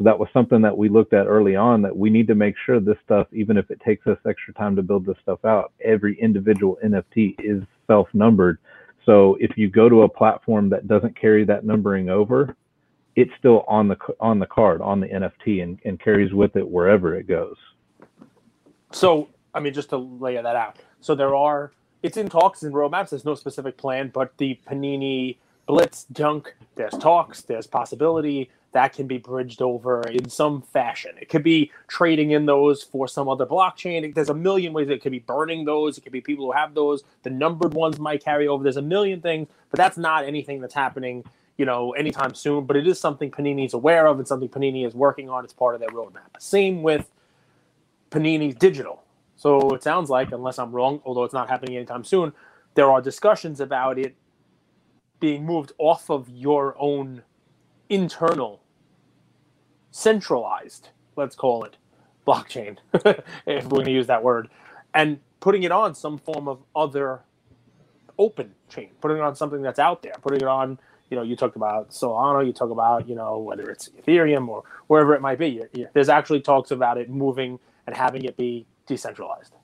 So 0.00 0.04
that 0.04 0.18
was 0.18 0.28
something 0.32 0.62
that 0.62 0.76
we 0.76 0.88
looked 0.88 1.12
at 1.12 1.26
early 1.26 1.56
on 1.56 1.82
that 1.82 1.94
we 1.94 2.08
need 2.08 2.26
to 2.28 2.34
make 2.34 2.54
sure 2.64 2.80
this 2.80 2.96
stuff, 3.04 3.26
even 3.32 3.58
if 3.58 3.70
it 3.70 3.80
takes 3.84 4.06
us 4.06 4.16
extra 4.26 4.54
time 4.54 4.74
to 4.76 4.82
build 4.82 5.04
this 5.04 5.18
stuff 5.22 5.44
out, 5.44 5.72
every 5.84 6.18
individual 6.18 6.78
NFT 6.82 7.34
is 7.38 7.62
self 7.86 8.08
numbered. 8.14 8.58
So 9.04 9.36
if 9.40 9.58
you 9.58 9.68
go 9.68 9.90
to 9.90 10.02
a 10.02 10.08
platform 10.08 10.70
that 10.70 10.88
doesn't 10.88 11.20
carry 11.20 11.44
that 11.44 11.64
numbering 11.64 12.08
over, 12.08 12.56
it's 13.16 13.32
still 13.38 13.64
on 13.68 13.88
the 13.88 13.96
on 14.20 14.38
the 14.38 14.46
card 14.46 14.80
on 14.80 15.00
the 15.00 15.08
NFT 15.08 15.62
and, 15.62 15.78
and 15.84 16.00
carries 16.00 16.32
with 16.32 16.56
it 16.56 16.68
wherever 16.68 17.14
it 17.16 17.26
goes. 17.26 17.56
So 18.92 19.28
I 19.54 19.60
mean, 19.60 19.74
just 19.74 19.90
to 19.90 19.96
layer 19.96 20.42
that 20.42 20.56
out. 20.56 20.76
So 21.00 21.14
there 21.14 21.34
are 21.34 21.72
it's 22.02 22.16
in 22.16 22.28
talks 22.28 22.62
and 22.62 22.74
roadmaps. 22.74 23.10
There's 23.10 23.24
no 23.24 23.34
specific 23.34 23.76
plan, 23.76 24.10
but 24.12 24.36
the 24.38 24.58
Panini 24.66 25.36
Blitz 25.66 26.04
Dunk, 26.04 26.54
there's 26.76 26.94
talks, 26.94 27.42
there's 27.42 27.66
possibility 27.66 28.50
that 28.72 28.92
can 28.92 29.06
be 29.06 29.18
bridged 29.18 29.62
over 29.62 30.02
in 30.02 30.28
some 30.28 30.62
fashion. 30.62 31.12
It 31.20 31.28
could 31.28 31.42
be 31.42 31.72
trading 31.88 32.30
in 32.30 32.46
those 32.46 32.82
for 32.82 33.08
some 33.08 33.28
other 33.28 33.44
blockchain. 33.44 34.14
There's 34.14 34.28
a 34.28 34.34
million 34.34 34.72
ways. 34.72 34.88
It 34.88 35.02
could 35.02 35.12
be 35.12 35.18
burning 35.18 35.64
those. 35.64 35.98
It 35.98 36.02
could 36.02 36.12
be 36.12 36.20
people 36.20 36.46
who 36.46 36.52
have 36.52 36.74
those. 36.74 37.02
The 37.24 37.30
numbered 37.30 37.74
ones 37.74 37.98
might 37.98 38.24
carry 38.24 38.46
over. 38.46 38.62
There's 38.62 38.76
a 38.76 38.82
million 38.82 39.20
things, 39.20 39.48
but 39.70 39.78
that's 39.78 39.98
not 39.98 40.24
anything 40.24 40.60
that's 40.60 40.74
happening 40.74 41.24
you 41.60 41.66
know, 41.66 41.92
anytime 41.92 42.34
soon. 42.34 42.64
But 42.64 42.78
it 42.78 42.86
is 42.86 42.98
something 42.98 43.30
Panini 43.30 43.66
is 43.66 43.74
aware 43.74 44.06
of 44.06 44.18
and 44.18 44.26
something 44.26 44.48
Panini 44.48 44.86
is 44.86 44.94
working 44.94 45.28
on. 45.28 45.44
It's 45.44 45.52
part 45.52 45.74
of 45.74 45.80
their 45.80 45.90
roadmap. 45.90 46.30
Same 46.38 46.82
with 46.82 47.10
Panini's 48.10 48.54
digital. 48.54 49.02
So 49.36 49.74
it 49.74 49.82
sounds 49.82 50.08
like, 50.08 50.32
unless 50.32 50.58
I'm 50.58 50.72
wrong, 50.72 51.02
although 51.04 51.22
it's 51.22 51.34
not 51.34 51.50
happening 51.50 51.76
anytime 51.76 52.02
soon, 52.02 52.32
there 52.76 52.90
are 52.90 53.02
discussions 53.02 53.60
about 53.60 53.98
it 53.98 54.14
being 55.20 55.44
moved 55.44 55.72
off 55.76 56.08
of 56.08 56.30
your 56.30 56.74
own 56.78 57.24
internal, 57.90 58.62
centralized, 59.90 60.88
let's 61.14 61.36
call 61.36 61.64
it, 61.64 61.76
blockchain, 62.26 62.78
if 62.94 63.64
we're 63.64 63.68
going 63.68 63.84
to 63.84 63.92
use 63.92 64.06
that 64.06 64.22
word, 64.22 64.48
and 64.94 65.20
putting 65.40 65.64
it 65.64 65.72
on 65.72 65.94
some 65.94 66.16
form 66.16 66.48
of 66.48 66.62
other 66.74 67.20
open 68.18 68.54
chain, 68.70 68.88
putting 69.02 69.18
it 69.18 69.22
on 69.22 69.36
something 69.36 69.60
that's 69.60 69.78
out 69.78 70.00
there, 70.00 70.14
putting 70.22 70.40
it 70.40 70.48
on 70.48 70.78
you 71.10 71.16
know, 71.16 71.22
you 71.22 71.36
talked 71.36 71.56
about 71.56 71.90
Solana, 71.90 72.46
you 72.46 72.52
talk 72.52 72.70
about, 72.70 73.08
you 73.08 73.14
know, 73.14 73.38
whether 73.38 73.68
it's 73.68 73.88
Ethereum 73.88 74.48
or 74.48 74.62
wherever 74.86 75.14
it 75.14 75.20
might 75.20 75.38
be. 75.38 75.62
There's 75.92 76.08
actually 76.08 76.40
talks 76.40 76.70
about 76.70 76.98
it 76.98 77.10
moving 77.10 77.58
and 77.86 77.96
having 77.96 78.24
it 78.24 78.36
be 78.36 78.66
decentralized. 78.86 79.54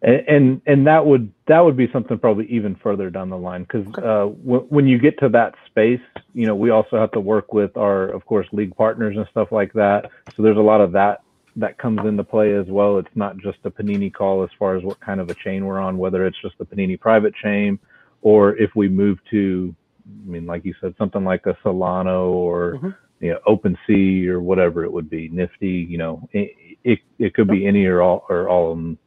And, 0.00 0.28
and 0.28 0.62
and, 0.64 0.86
that 0.86 1.04
would 1.06 1.32
that 1.46 1.58
would 1.58 1.76
be 1.76 1.90
something 1.92 2.20
probably 2.20 2.46
even 2.46 2.76
further 2.76 3.10
down 3.10 3.30
the 3.30 3.36
line 3.36 3.62
because 3.62 3.84
okay. 3.88 4.00
uh, 4.00 4.26
w- 4.26 4.66
when 4.68 4.86
you 4.86 4.96
get 4.96 5.18
to 5.18 5.28
that 5.30 5.56
space, 5.66 6.00
you 6.34 6.46
know, 6.46 6.54
we 6.54 6.70
also 6.70 7.00
have 7.00 7.10
to 7.12 7.20
work 7.20 7.52
with 7.52 7.76
our, 7.76 8.04
of 8.04 8.24
course, 8.24 8.46
league 8.52 8.76
partners 8.76 9.16
and 9.16 9.26
stuff 9.32 9.50
like 9.50 9.72
that. 9.72 10.08
So 10.36 10.44
there's 10.44 10.56
a 10.56 10.60
lot 10.60 10.80
of 10.80 10.92
that 10.92 11.22
that 11.56 11.78
comes 11.78 11.98
into 12.06 12.22
play 12.22 12.54
as 12.54 12.66
well. 12.68 12.98
It's 12.98 13.16
not 13.16 13.38
just 13.38 13.58
a 13.64 13.70
Panini 13.72 14.14
call 14.14 14.44
as 14.44 14.50
far 14.56 14.76
as 14.76 14.84
what 14.84 15.00
kind 15.00 15.20
of 15.20 15.30
a 15.30 15.34
chain 15.34 15.66
we're 15.66 15.80
on, 15.80 15.98
whether 15.98 16.24
it's 16.24 16.40
just 16.40 16.56
the 16.58 16.64
Panini 16.64 16.98
private 16.98 17.34
chain 17.34 17.80
or 18.22 18.56
if 18.56 18.70
we 18.74 18.88
move 18.88 19.18
to, 19.30 19.74
I 20.08 20.30
mean, 20.30 20.46
like 20.46 20.64
you 20.64 20.74
said, 20.80 20.94
something 20.98 21.24
like 21.24 21.46
a 21.46 21.54
Solana 21.64 22.28
or 22.28 22.74
mm-hmm. 22.74 22.90
you 23.20 23.32
know 23.32 23.40
OpenSea 23.46 24.28
or 24.28 24.40
whatever 24.40 24.84
it 24.84 24.92
would 24.92 25.10
be, 25.10 25.28
Nifty. 25.28 25.86
You 25.88 25.98
know, 25.98 26.28
it 26.32 26.54
it, 26.84 26.98
it 27.18 27.34
could 27.34 27.48
be 27.48 27.66
any 27.66 27.84
or 27.86 28.02
all 28.02 28.24
or 28.28 28.48
all 28.48 28.72
of 28.72 28.78
them. 28.78 28.98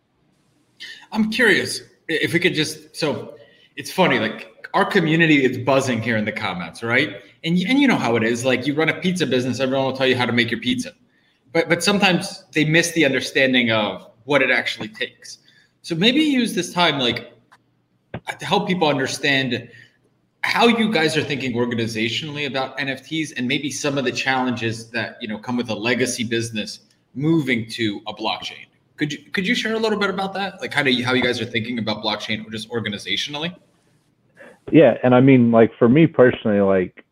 I'm 1.11 1.31
curious 1.31 1.81
if 2.07 2.33
we 2.33 2.39
could 2.39 2.53
just 2.53 2.95
so 2.95 3.35
it's 3.75 3.91
funny 3.91 4.19
like 4.19 4.67
our 4.73 4.85
community 4.85 5.43
is 5.43 5.57
buzzing 5.57 6.01
here 6.01 6.17
in 6.17 6.25
the 6.25 6.31
comments, 6.31 6.83
right? 6.83 7.21
And 7.43 7.57
and 7.57 7.79
you 7.79 7.87
know 7.87 7.97
how 7.97 8.15
it 8.15 8.23
is. 8.23 8.45
Like 8.45 8.67
you 8.67 8.73
run 8.73 8.89
a 8.89 8.99
pizza 8.99 9.25
business, 9.25 9.59
everyone 9.59 9.85
will 9.85 9.97
tell 9.97 10.07
you 10.07 10.15
how 10.15 10.25
to 10.25 10.33
make 10.33 10.51
your 10.51 10.59
pizza, 10.59 10.93
but 11.51 11.69
but 11.69 11.83
sometimes 11.83 12.45
they 12.53 12.65
miss 12.65 12.91
the 12.91 13.05
understanding 13.05 13.71
of 13.71 14.07
what 14.25 14.41
it 14.41 14.51
actually 14.51 14.87
takes. 14.87 15.39
So 15.81 15.95
maybe 15.95 16.19
use 16.19 16.53
this 16.53 16.71
time 16.73 16.99
like 16.99 17.33
to 18.39 18.45
help 18.45 18.67
people 18.67 18.87
understand 18.87 19.69
how 20.43 20.67
you 20.67 20.91
guys 20.91 21.15
are 21.15 21.23
thinking 21.23 21.53
organizationally 21.53 22.47
about 22.47 22.77
NFTs 22.77 23.33
and 23.37 23.47
maybe 23.47 23.69
some 23.69 23.97
of 23.97 24.05
the 24.05 24.11
challenges 24.11 24.89
that 24.89 25.17
you 25.21 25.27
know 25.27 25.37
come 25.37 25.57
with 25.57 25.69
a 25.69 25.75
legacy 25.75 26.23
business 26.23 26.79
moving 27.13 27.67
to 27.69 28.01
a 28.07 28.13
blockchain. 28.13 28.65
Could 28.97 29.13
you 29.13 29.19
could 29.31 29.47
you 29.47 29.55
share 29.55 29.73
a 29.73 29.79
little 29.79 29.99
bit 29.99 30.09
about 30.09 30.33
that? 30.33 30.59
Like 30.61 30.73
how 30.73 30.83
do 30.83 30.91
you, 30.91 31.05
how 31.05 31.13
you 31.13 31.23
guys 31.23 31.39
are 31.39 31.45
thinking 31.45 31.79
about 31.79 32.03
blockchain 32.03 32.45
or 32.45 32.49
just 32.49 32.69
organizationally? 32.69 33.55
Yeah, 34.71 34.97
and 35.03 35.13
I 35.13 35.21
mean 35.21 35.51
like 35.51 35.71
for 35.77 35.87
me 35.87 36.07
personally 36.07 36.61
like 36.61 37.05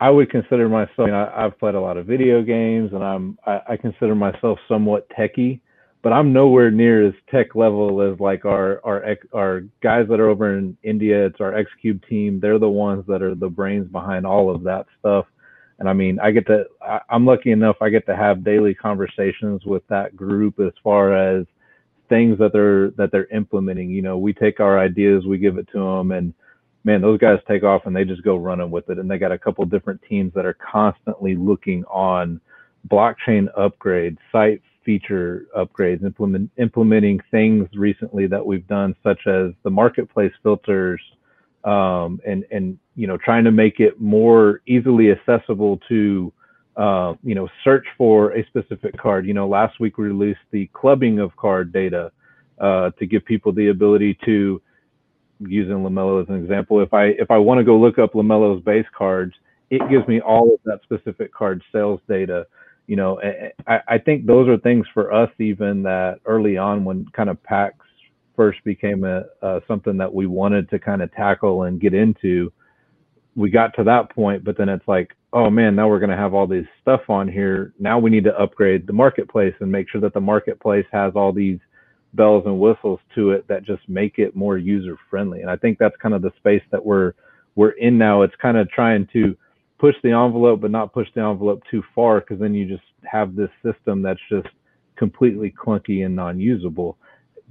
I 0.00 0.10
would 0.10 0.30
consider 0.30 0.68
myself 0.68 0.98
I 0.98 1.04
mean, 1.06 1.14
I, 1.14 1.42
have 1.42 1.58
played 1.58 1.74
a 1.74 1.80
lot 1.80 1.96
of 1.96 2.06
video 2.06 2.42
games 2.42 2.92
and 2.92 3.02
I'm 3.02 3.38
I, 3.46 3.60
I 3.70 3.76
consider 3.76 4.14
myself 4.14 4.58
somewhat 4.68 5.08
techie 5.10 5.60
but 6.02 6.12
I'm 6.12 6.32
nowhere 6.32 6.70
near 6.70 7.06
as 7.06 7.14
tech 7.30 7.54
level 7.54 8.00
as 8.02 8.18
like 8.20 8.44
our 8.44 8.80
our 8.84 9.16
our 9.34 9.60
guys 9.82 10.06
that 10.08 10.20
are 10.20 10.28
over 10.28 10.56
in 10.56 10.76
India. 10.82 11.26
It's 11.26 11.40
our 11.40 11.56
X 11.56 11.70
Cube 11.80 12.02
team. 12.08 12.38
They're 12.40 12.58
the 12.58 12.68
ones 12.68 13.04
that 13.08 13.22
are 13.22 13.34
the 13.34 13.48
brains 13.48 13.88
behind 13.90 14.24
all 14.24 14.54
of 14.54 14.62
that 14.64 14.86
stuff. 14.98 15.26
And 15.78 15.88
I 15.88 15.92
mean, 15.92 16.18
I 16.20 16.30
get 16.30 16.46
to 16.46 16.64
I, 16.80 17.00
I'm 17.10 17.26
lucky 17.26 17.50
enough 17.50 17.76
I 17.80 17.88
get 17.88 18.06
to 18.06 18.16
have 18.16 18.44
daily 18.44 18.74
conversations 18.74 19.64
with 19.64 19.86
that 19.88 20.16
group 20.16 20.60
as 20.60 20.72
far 20.82 21.14
as 21.16 21.46
things 22.08 22.38
that 22.38 22.52
they're 22.52 22.90
that 22.92 23.10
they're 23.10 23.26
implementing. 23.26 23.90
You 23.90 24.02
know, 24.02 24.18
we 24.18 24.32
take 24.32 24.60
our 24.60 24.78
ideas, 24.78 25.26
we 25.26 25.38
give 25.38 25.58
it 25.58 25.68
to 25.72 25.78
them, 25.78 26.12
and 26.12 26.32
man, 26.84 27.00
those 27.00 27.18
guys 27.18 27.38
take 27.48 27.64
off 27.64 27.86
and 27.86 27.94
they 27.94 28.04
just 28.04 28.22
go 28.22 28.36
running 28.36 28.70
with 28.70 28.88
it. 28.88 28.98
And 28.98 29.10
they 29.10 29.18
got 29.18 29.32
a 29.32 29.38
couple 29.38 29.64
different 29.64 30.00
teams 30.08 30.32
that 30.34 30.46
are 30.46 30.56
constantly 30.72 31.34
looking 31.34 31.84
on 31.84 32.40
blockchain 32.88 33.48
upgrades, 33.58 34.18
site 34.30 34.62
feature 34.88 35.48
upgrades, 35.54 36.02
implement, 36.02 36.50
implementing 36.56 37.20
things 37.30 37.68
recently 37.74 38.26
that 38.26 38.44
we've 38.44 38.66
done, 38.68 38.96
such 39.02 39.26
as 39.26 39.52
the 39.62 39.68
marketplace 39.68 40.32
filters, 40.42 40.98
um, 41.64 42.18
and 42.26 42.46
and 42.50 42.78
you 42.96 43.06
know 43.06 43.18
trying 43.18 43.44
to 43.44 43.50
make 43.50 43.80
it 43.80 44.00
more 44.00 44.62
easily 44.66 45.10
accessible 45.10 45.78
to 45.90 46.32
uh, 46.78 47.12
you 47.22 47.34
know 47.34 47.46
search 47.64 47.84
for 47.98 48.32
a 48.32 48.46
specific 48.46 48.96
card. 48.96 49.26
You 49.26 49.34
know, 49.34 49.46
last 49.46 49.78
week 49.78 49.98
we 49.98 50.06
released 50.06 50.40
the 50.52 50.70
clubbing 50.72 51.18
of 51.18 51.36
card 51.36 51.70
data 51.70 52.10
uh, 52.58 52.88
to 52.98 53.04
give 53.04 53.26
people 53.26 53.52
the 53.52 53.68
ability 53.68 54.16
to 54.24 54.62
using 55.38 55.74
LaMelo 55.74 56.22
as 56.22 56.30
an 56.30 56.36
example. 56.36 56.80
If 56.80 56.94
I 56.94 57.08
if 57.08 57.30
I 57.30 57.36
want 57.36 57.58
to 57.58 57.64
go 57.64 57.78
look 57.78 57.98
up 57.98 58.14
LaMelo's 58.14 58.64
base 58.64 58.86
cards, 58.96 59.34
it 59.68 59.82
gives 59.90 60.08
me 60.08 60.22
all 60.22 60.54
of 60.54 60.60
that 60.64 60.80
specific 60.82 61.30
card 61.34 61.62
sales 61.72 62.00
data 62.08 62.46
you 62.88 62.96
know, 62.96 63.20
I, 63.66 63.80
I 63.86 63.98
think 63.98 64.26
those 64.26 64.48
are 64.48 64.56
things 64.56 64.86
for 64.92 65.12
us 65.12 65.30
even 65.38 65.82
that 65.82 66.20
early 66.24 66.56
on 66.56 66.84
when 66.84 67.04
kind 67.12 67.28
of 67.28 67.40
packs 67.42 67.84
first 68.34 68.64
became 68.64 69.04
a, 69.04 69.24
uh, 69.42 69.60
something 69.68 69.98
that 69.98 70.12
we 70.12 70.26
wanted 70.26 70.70
to 70.70 70.78
kind 70.78 71.02
of 71.02 71.12
tackle 71.12 71.64
and 71.64 71.80
get 71.80 71.92
into. 71.92 72.50
We 73.36 73.50
got 73.50 73.74
to 73.76 73.84
that 73.84 74.10
point, 74.10 74.42
but 74.42 74.56
then 74.56 74.70
it's 74.70 74.88
like, 74.88 75.14
oh 75.34 75.50
man, 75.50 75.76
now 75.76 75.86
we're 75.86 75.98
going 75.98 76.10
to 76.10 76.16
have 76.16 76.32
all 76.32 76.46
this 76.46 76.64
stuff 76.80 77.02
on 77.10 77.28
here. 77.28 77.74
Now 77.78 77.98
we 77.98 78.08
need 78.08 78.24
to 78.24 78.40
upgrade 78.40 78.86
the 78.86 78.94
marketplace 78.94 79.54
and 79.60 79.70
make 79.70 79.90
sure 79.90 80.00
that 80.00 80.14
the 80.14 80.20
marketplace 80.20 80.86
has 80.90 81.12
all 81.14 81.32
these 81.32 81.58
bells 82.14 82.44
and 82.46 82.58
whistles 82.58 83.00
to 83.16 83.32
it 83.32 83.46
that 83.48 83.64
just 83.64 83.86
make 83.86 84.18
it 84.18 84.34
more 84.34 84.56
user 84.56 84.96
friendly. 85.10 85.42
And 85.42 85.50
I 85.50 85.56
think 85.56 85.78
that's 85.78 85.96
kind 86.00 86.14
of 86.14 86.22
the 86.22 86.32
space 86.38 86.62
that 86.70 86.84
we're 86.84 87.12
we're 87.54 87.72
in 87.72 87.98
now. 87.98 88.22
It's 88.22 88.34
kind 88.40 88.56
of 88.56 88.70
trying 88.70 89.06
to 89.12 89.36
push 89.78 89.94
the 90.02 90.10
envelope, 90.10 90.60
but 90.60 90.70
not 90.70 90.92
push 90.92 91.08
the 91.14 91.20
envelope 91.20 91.62
too 91.70 91.82
far, 91.94 92.20
because 92.20 92.38
then 92.38 92.54
you 92.54 92.66
just 92.66 92.82
have 93.04 93.34
this 93.34 93.50
system 93.62 94.02
that's 94.02 94.20
just 94.28 94.48
completely 94.96 95.52
clunky 95.52 96.04
and 96.04 96.14
non-usable. 96.16 96.96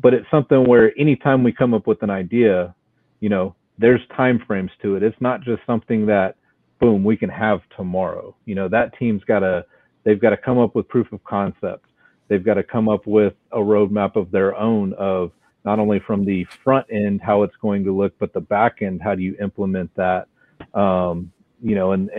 But 0.01 0.13
it's 0.13 0.29
something 0.29 0.67
where 0.67 0.91
anytime 0.99 1.43
we 1.43 1.51
come 1.51 1.73
up 1.73 1.87
with 1.87 2.03
an 2.03 2.09
idea, 2.09 2.75
you 3.19 3.29
know, 3.29 3.55
there's 3.79 4.01
time 4.15 4.41
frames 4.45 4.71
to 4.81 4.95
it. 4.95 5.03
It's 5.03 5.19
not 5.21 5.41
just 5.41 5.61
something 5.65 6.05
that, 6.07 6.35
boom, 6.79 7.03
we 7.03 7.17
can 7.17 7.29
have 7.29 7.61
tomorrow. 7.75 8.35
You 8.45 8.55
know, 8.55 8.67
that 8.69 8.97
team's 8.97 9.23
got 9.23 9.39
to, 9.39 9.65
they've 10.03 10.21
got 10.21 10.31
to 10.31 10.37
come 10.37 10.59
up 10.59 10.75
with 10.75 10.87
proof 10.87 11.11
of 11.11 11.23
concept. 11.23 11.85
They've 12.27 12.43
got 12.43 12.55
to 12.55 12.63
come 12.63 12.89
up 12.89 13.07
with 13.07 13.33
a 13.51 13.59
roadmap 13.59 14.15
of 14.15 14.31
their 14.31 14.55
own 14.55 14.93
of 14.93 15.31
not 15.63 15.79
only 15.79 15.99
from 16.05 16.25
the 16.25 16.45
front 16.63 16.85
end 16.91 17.21
how 17.21 17.43
it's 17.43 17.55
going 17.61 17.83
to 17.85 17.95
look, 17.95 18.13
but 18.19 18.33
the 18.33 18.41
back 18.41 18.81
end 18.81 19.01
how 19.01 19.15
do 19.15 19.21
you 19.21 19.35
implement 19.41 19.89
that. 19.95 20.27
Um, 20.73 21.31
you 21.61 21.75
know, 21.75 21.91
and 21.91 22.09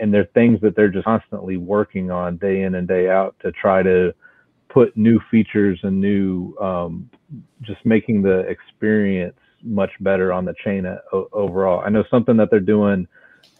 and 0.00 0.12
they're 0.12 0.28
things 0.34 0.60
that 0.60 0.76
they're 0.76 0.88
just 0.88 1.04
constantly 1.04 1.56
working 1.56 2.10
on 2.10 2.36
day 2.36 2.62
in 2.62 2.74
and 2.76 2.86
day 2.86 3.08
out 3.08 3.34
to 3.40 3.52
try 3.52 3.82
to 3.82 4.14
put 4.68 4.96
new 4.96 5.20
features 5.30 5.78
and 5.84 6.00
new, 6.00 6.56
um, 6.58 7.08
just 7.62 7.84
making 7.84 8.22
the 8.22 8.40
experience 8.40 9.36
much 9.62 9.90
better 10.00 10.32
on 10.32 10.44
the 10.44 10.54
chain 10.64 10.86
overall. 11.32 11.82
I 11.84 11.88
know 11.88 12.04
something 12.10 12.36
that 12.36 12.50
they're 12.50 12.60
doing 12.60 13.06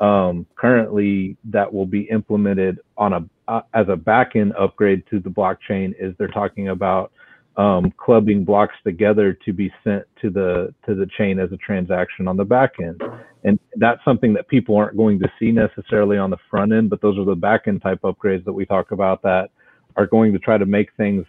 um, 0.00 0.46
currently 0.56 1.36
that 1.44 1.72
will 1.72 1.86
be 1.86 2.02
implemented 2.02 2.80
on 2.96 3.12
a 3.12 3.24
uh, 3.46 3.60
as 3.74 3.86
a 3.88 3.96
backend 3.96 4.52
upgrade 4.58 5.04
to 5.10 5.20
the 5.20 5.28
blockchain 5.28 5.94
is 5.98 6.14
they're 6.18 6.28
talking 6.28 6.68
about 6.68 7.12
um, 7.56 7.92
clubbing 7.96 8.44
blocks 8.44 8.74
together 8.84 9.32
to 9.44 9.52
be 9.52 9.72
sent 9.84 10.04
to 10.20 10.30
the 10.30 10.74
to 10.86 10.94
the 10.94 11.06
chain 11.18 11.38
as 11.38 11.52
a 11.52 11.56
transaction 11.58 12.26
on 12.26 12.36
the 12.36 12.44
back 12.44 12.72
end. 12.82 13.00
And 13.44 13.58
that's 13.76 14.02
something 14.04 14.32
that 14.34 14.48
people 14.48 14.76
aren't 14.76 14.96
going 14.96 15.18
to 15.20 15.30
see 15.38 15.52
necessarily 15.52 16.16
on 16.16 16.30
the 16.30 16.38
front 16.50 16.72
end, 16.72 16.88
but 16.88 17.02
those 17.02 17.18
are 17.18 17.26
the 17.26 17.34
back 17.34 17.62
end 17.66 17.82
type 17.82 18.00
upgrades 18.02 18.44
that 18.46 18.52
we 18.52 18.64
talk 18.64 18.90
about 18.90 19.22
that 19.22 19.50
are 19.96 20.06
going 20.06 20.32
to 20.32 20.38
try 20.38 20.56
to 20.56 20.66
make 20.66 20.88
things 20.96 21.24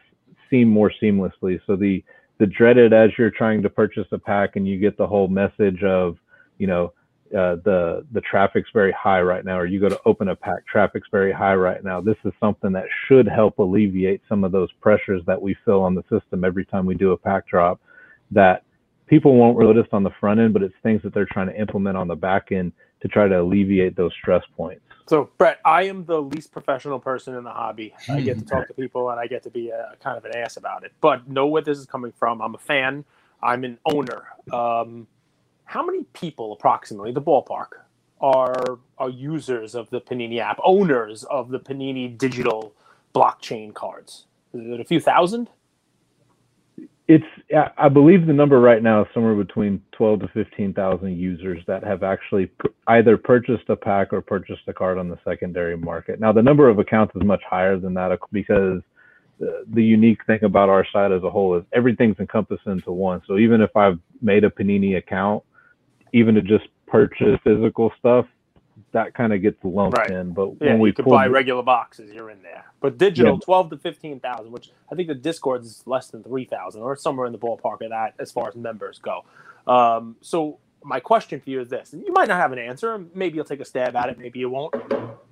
seem 0.49 0.69
more 0.69 0.91
seamlessly. 1.01 1.60
So 1.67 1.75
the 1.75 2.04
the 2.38 2.45
dreaded 2.45 2.91
as 2.91 3.12
you're 3.17 3.32
trying 3.32 3.62
to 3.62 3.69
purchase 3.69 4.08
a 4.12 4.17
pack 4.17 4.58
and 4.58 4.67
you 4.67 4.78
get 4.78 4.97
the 4.97 5.08
whole 5.08 5.30
message 5.30 5.84
of, 5.84 6.17
you 6.58 6.67
know, 6.67 6.91
uh, 7.32 7.56
the 7.63 8.06
the 8.12 8.21
traffic's 8.21 8.69
very 8.73 8.91
high 8.91 9.21
right 9.21 9.43
now, 9.43 9.58
or 9.58 9.65
you 9.65 9.80
go 9.80 9.89
to 9.89 9.99
open 10.06 10.30
a 10.30 10.36
pack, 10.36 10.65
traffic's 10.67 11.08
very 11.12 11.32
high 11.32 11.56
right 11.56 11.84
now. 11.84 11.99
This 11.99 12.17
is 12.23 12.34
something 12.39 12.71
that 12.73 12.86
should 13.08 13.28
help 13.28 13.58
alleviate 13.58 14.21
some 14.30 14.43
of 14.43 14.51
those 14.51 14.71
pressures 14.80 15.21
that 15.25 15.41
we 15.41 15.56
feel 15.65 15.82
on 15.82 15.95
the 15.95 16.04
system 16.04 16.43
every 16.43 16.65
time 16.65 16.86
we 16.86 16.95
do 16.95 17.12
a 17.12 17.17
pack 17.17 17.47
drop. 17.47 17.82
That 18.32 18.63
people 19.07 19.35
won't 19.35 19.59
notice 19.59 19.87
on 19.91 20.03
the 20.03 20.11
front 20.19 20.39
end, 20.39 20.53
but 20.53 20.63
it's 20.63 20.75
things 20.83 21.01
that 21.03 21.13
they're 21.13 21.27
trying 21.31 21.47
to 21.47 21.59
implement 21.59 21.97
on 21.97 22.07
the 22.07 22.15
back 22.15 22.51
end 22.51 22.71
to 23.01 23.07
try 23.07 23.27
to 23.27 23.41
alleviate 23.41 23.95
those 23.95 24.11
stress 24.21 24.43
points. 24.55 24.81
So, 25.07 25.29
Brett, 25.37 25.59
I 25.63 25.83
am 25.83 26.05
the 26.05 26.19
least 26.19 26.51
professional 26.51 26.99
person 26.99 27.35
in 27.35 27.43
the 27.43 27.51
hobby. 27.51 27.93
I 28.09 28.21
get 28.21 28.39
to 28.39 28.45
talk 28.45 28.67
to 28.67 28.73
people 28.73 29.11
and 29.11 29.19
I 29.19 29.27
get 29.27 29.43
to 29.43 29.51
be 29.51 29.69
a 29.69 29.93
kind 30.01 30.17
of 30.17 30.25
an 30.25 30.35
ass 30.35 30.57
about 30.57 30.83
it, 30.83 30.93
but 30.99 31.29
know 31.29 31.45
where 31.45 31.61
this 31.61 31.77
is 31.77 31.85
coming 31.85 32.11
from. 32.11 32.41
I'm 32.41 32.55
a 32.55 32.59
fan. 32.59 33.05
I'm 33.43 33.63
an 33.63 33.77
owner. 33.85 34.23
Um, 34.51 35.05
how 35.65 35.85
many 35.85 36.03
people 36.13 36.53
approximately 36.53 37.11
the 37.11 37.21
ballpark 37.21 37.67
are 38.19 38.79
are 38.97 39.09
users 39.09 39.75
of 39.75 39.89
the 39.91 40.01
Panini 40.01 40.39
app, 40.39 40.59
owners 40.63 41.23
of 41.25 41.49
the 41.49 41.59
Panini 41.59 42.17
digital 42.17 42.73
blockchain 43.13 43.73
cards? 43.73 44.25
Is 44.53 44.67
it 44.67 44.79
a 44.79 44.85
few 44.85 44.99
thousand? 44.99 45.49
It's 47.07 47.25
I 47.77 47.87
believe 47.87 48.25
the 48.25 48.33
number 48.33 48.59
right 48.59 48.81
now 48.81 49.01
is 49.01 49.07
somewhere 49.13 49.35
between 49.35 49.79
12 49.91 50.21
to 50.21 50.27
15,000 50.29 51.15
users 51.15 51.61
that 51.67 51.83
have 51.83 52.01
actually 52.01 52.49
either 52.87 53.15
purchased 53.15 53.69
a 53.69 53.75
pack 53.75 54.11
or 54.11 54.21
purchased 54.21 54.63
a 54.67 54.73
card 54.73 54.97
on 54.97 55.09
the 55.09 55.19
secondary 55.23 55.77
market. 55.77 56.19
Now 56.19 56.31
the 56.31 56.41
number 56.41 56.67
of 56.67 56.79
accounts 56.79 57.15
is 57.15 57.21
much 57.23 57.43
higher 57.47 57.77
than 57.77 57.93
that 57.93 58.17
because 58.31 58.81
the, 59.39 59.65
the 59.73 59.83
unique 59.83 60.25
thing 60.25 60.39
about 60.43 60.69
our 60.69 60.85
site 60.91 61.11
as 61.11 61.21
a 61.23 61.29
whole 61.29 61.55
is 61.55 61.63
everything's 61.73 62.19
encompassed 62.19 62.65
into 62.65 62.91
one. 62.91 63.21
So 63.27 63.37
even 63.37 63.61
if 63.61 63.75
I've 63.75 63.99
made 64.21 64.43
a 64.43 64.49
Panini 64.49 64.97
account, 64.97 65.43
even 66.13 66.33
to 66.35 66.41
just 66.41 66.65
purchase 66.87 67.39
physical 67.43 67.91
stuff, 67.99 68.25
that 68.95 69.13
kind 69.13 69.31
of 69.34 69.41
gets 69.41 69.63
lumped 69.63 69.97
right. 69.97 70.10
in. 70.10 70.34
But 70.34 70.53
yeah, 70.60 70.71
when 70.71 70.79
we 70.79 70.89
you 70.89 70.93
could 70.93 71.05
buy 71.05 71.27
regular 71.27 71.63
boxes, 71.63 72.12
you're 72.12 72.31
in 72.31 72.41
there. 72.41 72.65
But 72.79 72.97
digital, 72.97 73.36
yeah. 73.36 73.39
twelve 73.43 73.69
to 73.69 73.77
fifteen 73.77 74.19
thousand, 74.19 74.51
which 74.51 74.71
I 74.91 74.95
think 74.95 75.08
the 75.08 75.15
Discord 75.29 75.63
is 75.63 75.84
less 75.86 76.08
than 76.08 76.23
three 76.23 76.45
thousand, 76.45 76.81
or 76.81 76.95
somewhere 76.95 77.27
in 77.27 77.34
the 77.34 77.39
ballpark 77.45 77.81
of 77.81 77.89
that 77.89 78.15
as 78.19 78.31
far 78.31 78.47
as 78.47 78.55
members 78.55 78.97
go. 78.99 79.25
Um, 79.67 80.15
so 80.21 80.60
my 80.84 80.99
question 80.99 81.39
for 81.41 81.49
you 81.49 81.60
is 81.62 81.69
this: 81.69 81.93
and 81.93 82.03
you 82.05 82.13
might 82.13 82.27
not 82.27 82.39
have 82.39 82.51
an 82.51 82.60
answer. 82.60 83.05
Maybe 83.13 83.36
you'll 83.36 83.45
take 83.53 83.60
a 83.60 83.65
stab 83.65 83.95
at 83.95 84.10
it. 84.10 84.17
Maybe 84.17 84.39
you 84.39 84.49
won't. 84.49 84.73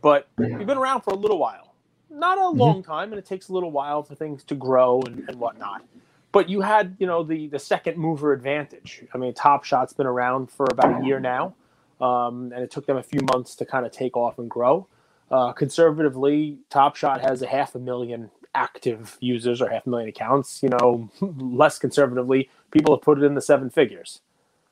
But 0.02 0.28
you've 0.38 0.68
been 0.68 0.78
around 0.78 1.02
for 1.02 1.12
a 1.12 1.18
little 1.18 1.40
while. 1.40 1.74
not 2.14 2.38
a 2.38 2.42
mm-hmm. 2.42 2.60
long 2.60 2.84
time, 2.84 3.12
and 3.12 3.20
it 3.20 3.26
takes 3.26 3.50
a 3.50 3.54
little 3.54 3.72
while 3.72 4.04
for 4.04 4.16
things 4.16 4.44
to 4.46 4.56
grow 4.56 5.02
and, 5.02 5.28
and 5.28 5.40
whatnot. 5.40 5.84
But 6.32 6.50
you 6.50 6.62
had, 6.62 6.96
you 7.00 7.08
know, 7.08 7.24
the 7.24 7.48
the 7.48 7.60
second 7.60 7.98
mover 7.98 8.34
advantage. 8.34 9.04
I 9.14 9.18
mean, 9.18 9.34
Top 9.34 9.64
Shot's 9.64 9.94
been 9.94 10.08
around 10.08 10.50
for 10.50 10.66
about 10.72 11.02
a 11.02 11.06
year 11.06 11.20
now, 11.20 11.54
um, 12.02 12.52
and 12.54 12.64
it 12.64 12.72
took 12.72 12.86
them 12.86 12.98
a 12.98 13.04
few 13.04 13.22
months 13.34 13.56
to 13.56 13.66
kind 13.66 13.86
of 13.86 13.92
take 13.92 14.16
off 14.18 14.40
and 14.40 14.50
grow. 14.50 14.88
Uh, 15.32 15.52
conservatively, 15.52 16.58
Top 16.70 16.96
Shot 16.96 17.22
has 17.22 17.42
a 17.42 17.48
half 17.48 17.76
a 17.76 17.80
million 17.80 18.30
active 18.56 19.18
users 19.20 19.62
or 19.62 19.70
half 19.70 19.88
a 19.88 19.90
million 19.90 20.10
accounts. 20.10 20.62
You 20.62 20.70
know, 20.70 21.10
less 21.22 21.80
conservatively, 21.80 22.50
people 22.72 22.96
have 22.96 23.02
put 23.02 23.18
it 23.18 23.24
in 23.24 23.34
the 23.34 23.42
seven 23.42 23.70
figures. 23.70 24.22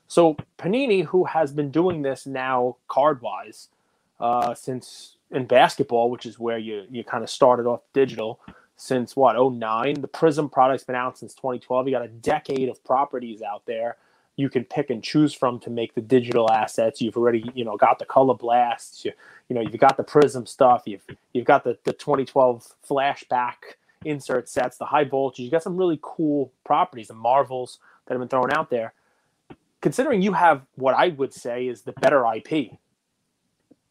So 0.06 0.36
Panini, 0.58 1.04
who 1.06 1.24
has 1.24 1.52
been 1.52 1.70
doing 1.70 2.02
this 2.02 2.26
now 2.26 2.76
card 2.86 3.22
wise 3.22 3.68
uh, 4.20 4.54
since 4.54 5.16
in 5.30 5.46
basketball, 5.46 6.10
which 6.10 6.26
is 6.26 6.38
where 6.38 6.58
you 6.58 6.84
you 6.90 7.02
kind 7.02 7.24
of 7.24 7.30
started 7.30 7.66
off 7.66 7.80
digital 7.92 8.38
since 8.76 9.14
what 9.14 9.36
09 9.36 10.00
the 10.00 10.08
Prizm 10.08 10.50
product's 10.50 10.82
been 10.82 10.96
out 10.96 11.16
since 11.16 11.34
2012 11.34 11.86
you 11.86 11.92
got 11.92 12.04
a 12.04 12.08
decade 12.08 12.68
of 12.68 12.82
properties 12.82 13.40
out 13.40 13.64
there 13.64 13.96
you 14.36 14.48
can 14.48 14.64
pick 14.64 14.90
and 14.90 15.02
choose 15.02 15.34
from 15.34 15.60
to 15.60 15.70
make 15.70 15.94
the 15.94 16.00
digital 16.00 16.50
assets 16.50 17.00
you've 17.00 17.16
already 17.16 17.44
you 17.54 17.64
know 17.64 17.76
got 17.76 17.98
the 17.98 18.04
color 18.04 18.34
blasts 18.34 19.04
you, 19.04 19.12
you 19.48 19.54
know 19.54 19.62
you've 19.62 19.80
got 19.80 19.96
the 19.96 20.04
Prizm 20.04 20.46
stuff 20.48 20.82
you've 20.86 21.04
you've 21.32 21.44
got 21.44 21.64
the, 21.64 21.78
the 21.84 21.92
2012 21.92 22.66
flashback 22.88 23.76
insert 24.04 24.48
sets 24.48 24.78
the 24.78 24.86
high 24.86 25.04
voltage 25.04 25.40
You've 25.40 25.52
got 25.52 25.62
some 25.62 25.76
really 25.76 25.98
cool 26.02 26.52
properties 26.64 27.10
and 27.10 27.18
marvels 27.18 27.78
that 28.06 28.14
have 28.14 28.20
been 28.20 28.28
thrown 28.28 28.52
out 28.52 28.70
there 28.70 28.94
considering 29.80 30.22
you 30.22 30.32
have 30.32 30.62
what 30.76 30.94
i 30.94 31.08
would 31.08 31.32
say 31.32 31.66
is 31.66 31.82
the 31.82 31.92
better 31.92 32.24
ip 32.34 32.72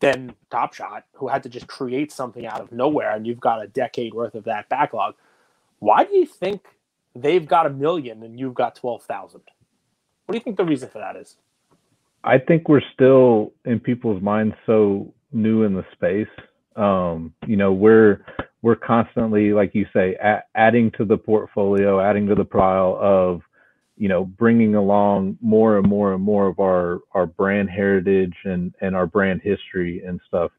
than 0.01 0.33
Top 0.49 0.73
Shot, 0.73 1.05
who 1.13 1.27
had 1.27 1.43
to 1.43 1.49
just 1.49 1.67
create 1.67 2.11
something 2.11 2.45
out 2.45 2.59
of 2.59 2.71
nowhere, 2.71 3.15
and 3.15 3.25
you've 3.25 3.39
got 3.39 3.63
a 3.63 3.67
decade 3.67 4.13
worth 4.13 4.35
of 4.35 4.43
that 4.45 4.67
backlog. 4.67 5.15
Why 5.79 6.03
do 6.03 6.15
you 6.15 6.25
think 6.25 6.65
they've 7.15 7.47
got 7.47 7.67
a 7.67 7.69
million 7.69 8.23
and 8.23 8.39
you've 8.39 8.55
got 8.55 8.75
twelve 8.75 9.03
thousand? 9.03 9.41
What 10.31 10.35
do 10.35 10.37
you 10.37 10.43
think 10.45 10.55
the 10.55 10.63
reason 10.63 10.87
for 10.87 10.99
that 10.99 11.17
is? 11.17 11.35
I 12.23 12.37
think 12.37 12.69
we're 12.69 12.79
still 12.93 13.51
in 13.65 13.81
people's 13.81 14.21
minds 14.21 14.55
so 14.65 15.13
new 15.33 15.63
in 15.63 15.73
the 15.73 15.83
space. 15.91 16.29
Um, 16.77 17.33
you 17.45 17.57
know, 17.57 17.73
we're 17.73 18.23
we're 18.61 18.77
constantly, 18.77 19.51
like 19.51 19.75
you 19.75 19.85
say, 19.91 20.15
a- 20.23 20.43
adding 20.55 20.89
to 20.91 21.03
the 21.03 21.17
portfolio, 21.17 21.99
adding 21.99 22.27
to 22.27 22.35
the 22.35 22.45
pile 22.45 22.97
of 23.01 23.41
you 23.97 24.07
know 24.07 24.23
bringing 24.23 24.75
along 24.75 25.37
more 25.41 25.77
and 25.77 25.85
more 25.85 26.13
and 26.13 26.23
more 26.23 26.47
of 26.47 26.61
our 26.61 27.01
our 27.11 27.25
brand 27.25 27.69
heritage 27.69 28.37
and 28.45 28.73
and 28.79 28.95
our 28.95 29.07
brand 29.07 29.41
history 29.43 30.01
and 30.07 30.21
stuff 30.29 30.49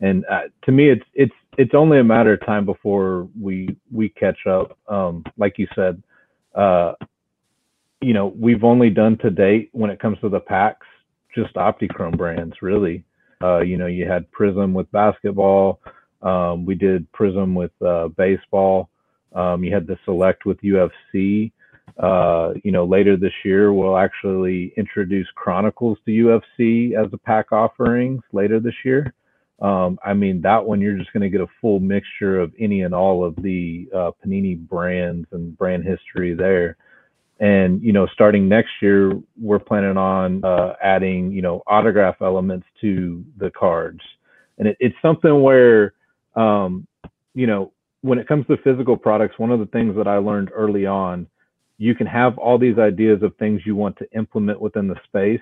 and 0.00 0.24
uh, 0.28 0.42
to 0.64 0.72
me 0.72 0.90
it's 0.90 1.04
it's 1.14 1.32
it's 1.58 1.74
only 1.74 2.00
a 2.00 2.04
matter 2.04 2.32
of 2.32 2.44
time 2.44 2.66
before 2.66 3.28
we 3.40 3.76
we 3.92 4.08
catch 4.08 4.48
up 4.48 4.76
um 4.88 5.24
like 5.38 5.58
you 5.58 5.68
said 5.76 6.02
uh 6.56 6.92
you 8.02 8.12
know 8.12 8.34
we've 8.38 8.64
only 8.64 8.90
done 8.90 9.16
to 9.18 9.30
date 9.30 9.70
when 9.72 9.90
it 9.90 10.00
comes 10.00 10.18
to 10.20 10.28
the 10.28 10.40
packs 10.40 10.86
just 11.34 11.54
optichrome 11.54 12.16
brands 12.16 12.54
really 12.60 13.04
uh 13.42 13.60
you 13.60 13.76
know 13.76 13.86
you 13.86 14.06
had 14.06 14.30
Prizm 14.32 14.72
with 14.72 14.90
basketball 14.92 15.80
um 16.22 16.66
we 16.66 16.74
did 16.74 17.10
Prizm 17.12 17.54
with 17.54 17.72
uh 17.80 18.08
baseball 18.08 18.90
um 19.34 19.64
you 19.64 19.72
had 19.72 19.86
the 19.86 19.98
select 20.04 20.44
with 20.44 20.60
ufc 20.60 21.52
uh, 21.98 22.54
you 22.64 22.72
know, 22.72 22.84
later 22.84 23.16
this 23.16 23.32
year, 23.44 23.72
we'll 23.72 23.98
actually 23.98 24.72
introduce 24.76 25.26
Chronicles 25.34 25.98
to 26.06 26.10
UFC 26.10 26.94
as 26.94 27.12
a 27.12 27.18
pack 27.18 27.52
offerings 27.52 28.22
later 28.32 28.60
this 28.60 28.74
year. 28.84 29.12
Um, 29.60 29.98
I 30.04 30.14
mean, 30.14 30.40
that 30.42 30.64
one 30.64 30.80
you're 30.80 30.96
just 30.96 31.12
going 31.12 31.22
to 31.22 31.28
get 31.28 31.40
a 31.40 31.46
full 31.60 31.80
mixture 31.80 32.40
of 32.40 32.52
any 32.58 32.82
and 32.82 32.94
all 32.94 33.24
of 33.24 33.36
the 33.36 33.88
uh, 33.94 34.10
Panini 34.24 34.58
brands 34.58 35.28
and 35.32 35.56
brand 35.56 35.84
history 35.84 36.34
there. 36.34 36.76
And 37.40 37.82
you 37.82 37.92
know, 37.92 38.06
starting 38.06 38.48
next 38.48 38.70
year, 38.80 39.18
we're 39.40 39.58
planning 39.58 39.96
on 39.96 40.44
uh, 40.44 40.74
adding 40.82 41.32
you 41.32 41.42
know 41.42 41.62
autograph 41.66 42.16
elements 42.20 42.66
to 42.80 43.24
the 43.38 43.50
cards, 43.50 44.00
and 44.58 44.68
it, 44.68 44.76
it's 44.78 44.96
something 45.02 45.42
where 45.42 45.94
um, 46.36 46.86
you 47.34 47.46
know 47.46 47.72
when 48.02 48.18
it 48.18 48.28
comes 48.28 48.46
to 48.46 48.56
physical 48.58 48.96
products, 48.96 49.38
one 49.38 49.50
of 49.50 49.60
the 49.60 49.66
things 49.66 49.96
that 49.96 50.06
I 50.06 50.18
learned 50.18 50.50
early 50.54 50.86
on 50.86 51.26
you 51.82 51.96
can 51.96 52.06
have 52.06 52.38
all 52.38 52.58
these 52.58 52.78
ideas 52.78 53.24
of 53.24 53.36
things 53.38 53.62
you 53.66 53.74
want 53.74 53.96
to 53.96 54.08
implement 54.12 54.60
within 54.60 54.86
the 54.86 54.94
space, 55.02 55.40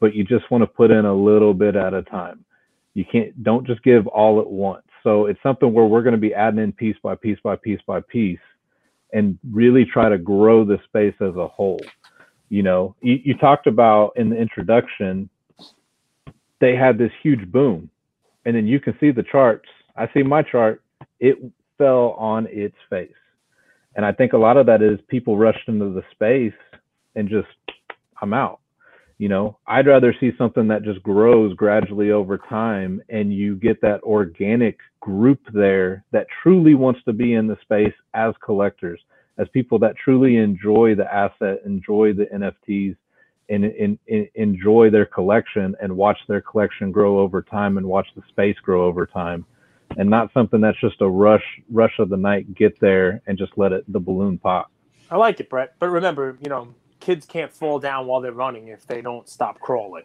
but 0.00 0.14
you 0.14 0.24
just 0.24 0.50
want 0.50 0.62
to 0.62 0.66
put 0.66 0.90
in 0.90 1.04
a 1.04 1.14
little 1.14 1.52
bit 1.52 1.76
at 1.76 1.92
a 1.92 2.02
time. 2.02 2.42
You 2.94 3.04
can't, 3.04 3.44
don't 3.44 3.66
just 3.66 3.82
give 3.82 4.06
all 4.06 4.40
at 4.40 4.48
once. 4.48 4.86
So 5.02 5.26
it's 5.26 5.42
something 5.42 5.70
where 5.70 5.84
we're 5.84 6.02
going 6.02 6.14
to 6.14 6.18
be 6.18 6.32
adding 6.32 6.60
in 6.60 6.72
piece 6.72 6.96
by 7.02 7.14
piece 7.14 7.38
by 7.44 7.56
piece 7.56 7.80
by 7.86 8.00
piece 8.00 8.38
and 9.12 9.38
really 9.50 9.84
try 9.84 10.08
to 10.08 10.18
grow 10.18 10.64
the 10.64 10.78
space 10.84 11.14
as 11.20 11.34
a 11.36 11.48
whole. 11.48 11.80
You 12.48 12.62
know, 12.62 12.96
you, 13.00 13.20
you 13.24 13.36
talked 13.36 13.66
about 13.66 14.12
in 14.16 14.30
the 14.30 14.36
introduction, 14.36 15.28
they 16.60 16.74
had 16.74 16.98
this 16.98 17.12
huge 17.22 17.50
boom. 17.50 17.90
And 18.44 18.56
then 18.56 18.66
you 18.66 18.80
can 18.80 18.96
see 18.98 19.10
the 19.10 19.22
charts. 19.22 19.68
I 19.96 20.08
see 20.14 20.22
my 20.22 20.42
chart, 20.42 20.82
it 21.20 21.36
fell 21.76 22.12
on 22.18 22.46
its 22.50 22.76
face 22.88 23.12
and 23.98 24.06
I 24.06 24.12
think 24.12 24.32
a 24.32 24.38
lot 24.38 24.56
of 24.56 24.66
that 24.66 24.80
is 24.80 25.00
people 25.08 25.36
rushed 25.36 25.66
into 25.68 25.92
the 25.92 26.04
space 26.12 26.58
and 27.16 27.28
just, 27.28 27.48
I'm 28.22 28.32
out. 28.32 28.60
You 29.18 29.28
know, 29.28 29.58
I'd 29.66 29.88
rather 29.88 30.14
see 30.20 30.30
something 30.38 30.68
that 30.68 30.84
just 30.84 31.02
grows 31.02 31.52
gradually 31.54 32.12
over 32.12 32.38
time 32.38 33.02
and 33.08 33.34
you 33.34 33.56
get 33.56 33.80
that 33.82 34.00
organic 34.04 34.78
group 35.00 35.40
there 35.52 36.04
that 36.12 36.28
truly 36.40 36.74
wants 36.74 37.00
to 37.04 37.12
be 37.12 37.34
in 37.34 37.48
the 37.48 37.58
space 37.62 37.94
as 38.14 38.32
collectors, 38.44 39.00
as 39.36 39.48
people 39.48 39.80
that 39.80 39.96
truly 39.96 40.36
enjoy 40.36 40.94
the 40.94 41.12
asset, 41.12 41.58
enjoy 41.66 42.12
the 42.12 42.26
NFTs, 42.26 42.96
and, 43.48 43.64
and, 43.64 43.98
and, 44.08 44.28
enjoy 44.34 44.90
their 44.90 45.06
collection 45.06 45.74
and 45.80 45.96
watch 45.96 46.18
their 46.28 46.40
collection 46.40 46.92
grow 46.92 47.18
over 47.18 47.42
time 47.42 47.76
and 47.76 47.86
watch 47.86 48.06
the 48.14 48.22
space 48.28 48.56
grow 48.62 48.84
over 48.84 49.04
time. 49.04 49.44
And 49.96 50.08
not 50.08 50.32
something 50.32 50.60
that's 50.60 50.78
just 50.80 51.00
a 51.00 51.08
rush 51.08 51.44
rush 51.70 51.98
of 51.98 52.10
the 52.10 52.16
night 52.16 52.54
get 52.54 52.78
there 52.78 53.22
and 53.26 53.38
just 53.38 53.52
let 53.56 53.72
it 53.72 53.90
the 53.90 53.98
balloon 53.98 54.38
pop. 54.38 54.70
I 55.10 55.16
like 55.16 55.40
it 55.40 55.48
brett. 55.48 55.74
But 55.78 55.88
remember 55.88 56.36
you 56.42 56.50
know 56.50 56.74
kids 57.08 57.24
can't 57.26 57.52
fall 57.52 57.78
down 57.78 58.06
while 58.06 58.20
they're 58.20 58.32
running 58.32 58.68
if 58.68 58.86
they 58.86 59.00
don't 59.00 59.28
stop 59.28 59.58
crawling 59.60 60.04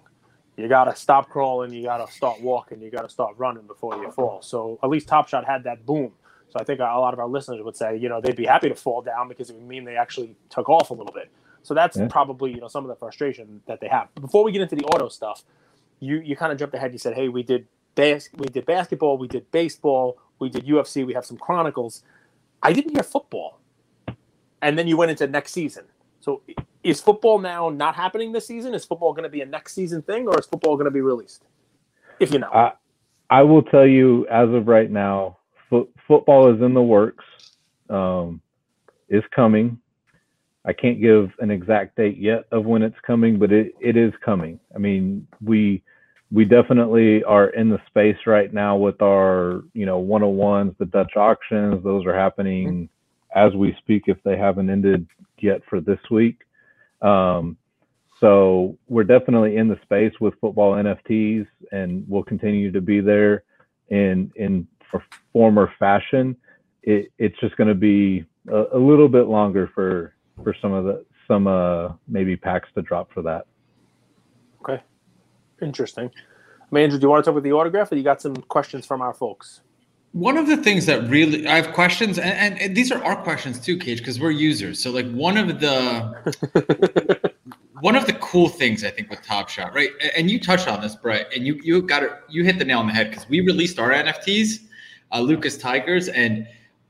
you 0.56 0.68
got 0.68 0.86
to 0.86 0.96
stop 0.96 1.30
crawling 1.30 1.74
you 1.74 1.84
got 1.84 2.06
to 2.06 2.12
start 2.12 2.40
walking 2.42 2.82
you 2.82 2.90
got 2.90 3.02
to 3.02 3.10
start 3.10 3.36
running 3.38 3.68
before 3.68 3.96
you 3.98 4.10
fall 4.12 4.42
so 4.42 4.80
at 4.84 4.90
least 4.90 5.08
top 5.08 5.28
shot 5.28 5.46
had 5.46 5.64
that 5.66 5.86
boom 5.86 6.12
so 6.50 6.60
i 6.60 6.64
think 6.64 6.80
a 6.80 6.84
lot 6.84 7.14
of 7.14 7.20
our 7.20 7.28
listeners 7.28 7.62
would 7.62 7.76
say 7.76 7.98
you 7.98 8.08
know 8.08 8.22
they'd 8.22 8.38
be 8.38 8.46
happy 8.46 8.70
to 8.70 8.76
fall 8.76 9.02
down 9.02 9.28
because 9.28 9.50
it 9.50 9.56
would 9.56 9.68
mean 9.68 9.84
they 9.84 9.98
actually 9.98 10.34
took 10.50 10.70
off 10.70 10.92
a 10.92 10.94
little 10.94 11.14
bit 11.14 11.30
so 11.62 11.74
that's 11.74 11.98
yeah. 11.98 12.08
probably 12.08 12.54
you 12.54 12.62
know 12.62 12.70
some 12.70 12.86
of 12.86 12.88
the 12.88 12.96
frustration 12.96 13.62
that 13.68 13.82
they 13.82 13.90
have 13.90 14.08
before 14.16 14.44
we 14.46 14.52
get 14.54 14.62
into 14.62 14.76
the 14.76 14.86
auto 14.86 15.10
stuff 15.10 15.44
you 16.00 16.22
you 16.22 16.36
kind 16.38 16.52
of 16.54 16.58
jumped 16.58 16.74
ahead 16.74 16.94
you 16.94 17.00
said 17.00 17.14
hey 17.14 17.28
we 17.28 17.44
did 17.44 17.68
bas- 17.96 18.30
we 18.36 18.48
did 18.48 18.66
basketball, 18.66 19.18
we 19.18 19.28
did 19.28 19.50
baseball, 19.52 20.18
we 20.40 20.50
did 20.50 20.66
UFC, 20.66 21.06
we 21.06 21.14
have 21.14 21.26
some 21.26 21.38
chronicles. 21.38 22.04
I 22.62 22.74
didn't 22.74 22.94
hear 22.94 23.04
football. 23.04 23.60
And 24.62 24.78
then 24.78 24.88
you 24.88 24.96
went 24.96 25.12
into 25.12 25.28
next 25.28 25.52
season. 25.52 25.86
So 26.22 26.42
is 26.84 27.02
football 27.02 27.40
now 27.40 27.70
not 27.70 27.96
happening 27.96 28.32
this 28.32 28.48
season? 28.48 28.74
Is 28.74 28.86
football 28.86 29.14
going 29.14 29.24
to 29.24 29.30
be 29.30 29.42
a 29.42 29.46
next 29.46 29.74
season 29.74 30.02
thing 30.02 30.28
or 30.28 30.40
is 30.40 30.46
football 30.46 30.76
going 30.76 30.86
to 30.86 30.92
be 30.92 31.02
released? 31.02 31.46
If 32.20 32.32
you 32.32 32.40
know. 32.40 32.50
I, 32.54 32.74
I 33.30 33.42
will 33.44 33.64
tell 33.64 33.88
you 33.88 34.28
as 34.28 34.50
of 34.50 34.68
right 34.68 34.90
now, 34.90 35.38
fo- 35.70 35.90
football 36.08 36.54
is 36.54 36.62
in 36.62 36.74
the 36.74 36.82
works. 36.82 37.26
Um, 37.90 38.42
is 39.10 39.24
coming. 39.36 39.80
I 40.66 40.74
can't 40.74 41.00
give 41.00 41.32
an 41.40 41.52
exact 41.52 41.98
date 41.98 42.18
yet 42.18 42.46
of 42.52 42.66
when 42.66 42.82
it's 42.82 42.96
coming, 43.06 43.38
but 43.38 43.52
it, 43.52 43.74
it 43.80 43.98
is 43.98 44.14
coming. 44.24 44.60
I 44.74 44.80
mean, 44.80 45.28
we 45.44 45.84
we 46.32 46.46
definitely 46.46 47.24
are 47.26 47.50
in 47.50 47.70
the 47.70 47.80
space 47.88 48.18
right 48.26 48.52
now 48.52 48.76
with 48.76 49.00
our, 49.04 49.64
you 49.74 49.86
know, 49.86 50.04
101s, 50.04 50.76
the 50.80 50.86
Dutch 50.86 51.16
auctions. 51.16 51.84
Those 51.84 52.08
are 52.08 52.16
happening 52.16 52.90
as 53.36 53.54
we 53.54 53.76
speak 53.78 54.04
if 54.08 54.18
they 54.24 54.36
haven't 54.36 54.72
ended 54.72 55.06
yet 55.38 55.62
for 55.70 55.80
this 55.80 56.00
week. 56.10 56.40
Um, 57.04 57.58
so 58.20 58.78
we're 58.88 59.04
definitely 59.04 59.58
in 59.58 59.68
the 59.68 59.78
space 59.84 60.14
with 60.22 60.34
football 60.40 60.74
NFTs 60.74 61.46
and 61.72 62.06
we'll 62.08 62.24
continue 62.24 62.72
to 62.72 62.82
be 62.82 63.02
there 63.02 63.44
in 63.90 64.32
in 64.36 64.68
former 65.34 65.72
fashion. 65.78 66.36
It, 66.84 67.12
it's 67.18 67.38
just 67.40 67.58
going 67.58 67.68
to 67.68 67.76
be 67.76 68.26
a, 68.48 68.78
a, 68.78 68.78
little 68.78 69.10
bit 69.10 69.28
longer 69.28 69.70
for 69.76 70.16
for 70.44 70.56
some 70.62 70.72
of 70.72 70.86
the 70.86 71.06
some 71.28 71.48
uh 71.48 71.90
maybe 72.08 72.36
packs 72.38 72.70
to 72.76 72.82
drop 72.82 73.12
for 73.14 73.22
that. 73.24 73.46
Okay. 74.62 74.82
Interesting. 75.62 76.10
Andrew, 76.74 76.98
do 76.98 77.06
you 77.06 77.10
want 77.10 77.24
to 77.24 77.30
talk 77.30 77.34
about 77.34 77.44
the 77.44 77.52
autograph, 77.52 77.92
or 77.92 77.96
you 77.96 78.04
got 78.04 78.22
some 78.22 78.36
questions 78.36 78.86
from 78.86 79.02
our 79.02 79.14
folks? 79.14 79.62
One 80.14 80.38
of 80.38 80.48
the 80.48 80.58
things 80.58 80.86
that 80.86 81.10
really 81.10 81.48
I 81.48 81.56
have 81.56 81.74
questions, 81.74 82.18
and, 82.18 82.32
and, 82.32 82.62
and 82.62 82.76
these 82.78 82.92
are 82.92 83.04
our 83.04 83.16
questions 83.16 83.60
too, 83.60 83.78
Cage, 83.78 83.98
because 83.98 84.20
we're 84.20 84.32
users. 84.32 84.82
So 84.82 84.92
like 84.92 85.12
one 85.12 85.38
of 85.38 85.60
the 85.60 87.32
one 87.82 87.96
of 87.96 88.06
the 88.06 88.14
cool 88.14 88.48
things 88.48 88.84
I 88.84 88.92
think 88.92 89.10
with 89.10 89.22
Top 89.24 89.50
Shot, 89.50 89.74
right? 89.74 89.90
And 90.16 90.30
you 90.30 90.40
touched 90.40 90.68
on 90.68 90.82
this, 90.82 90.96
Brett, 90.96 91.32
and 91.36 91.46
you 91.46 91.60
you 91.64 91.82
got 91.82 92.04
it, 92.04 92.12
you 92.30 92.44
hit 92.44 92.60
the 92.60 92.66
nail 92.66 92.80
on 92.80 92.88
the 92.88 92.94
head 92.94 93.10
because 93.10 93.28
we 93.28 93.42
released 93.42 93.80
our 93.80 93.90
NFTs 93.90 94.68
uh, 95.14 95.20
Lucas 95.20 95.58
Tigers, 95.58 96.10
and 96.10 96.48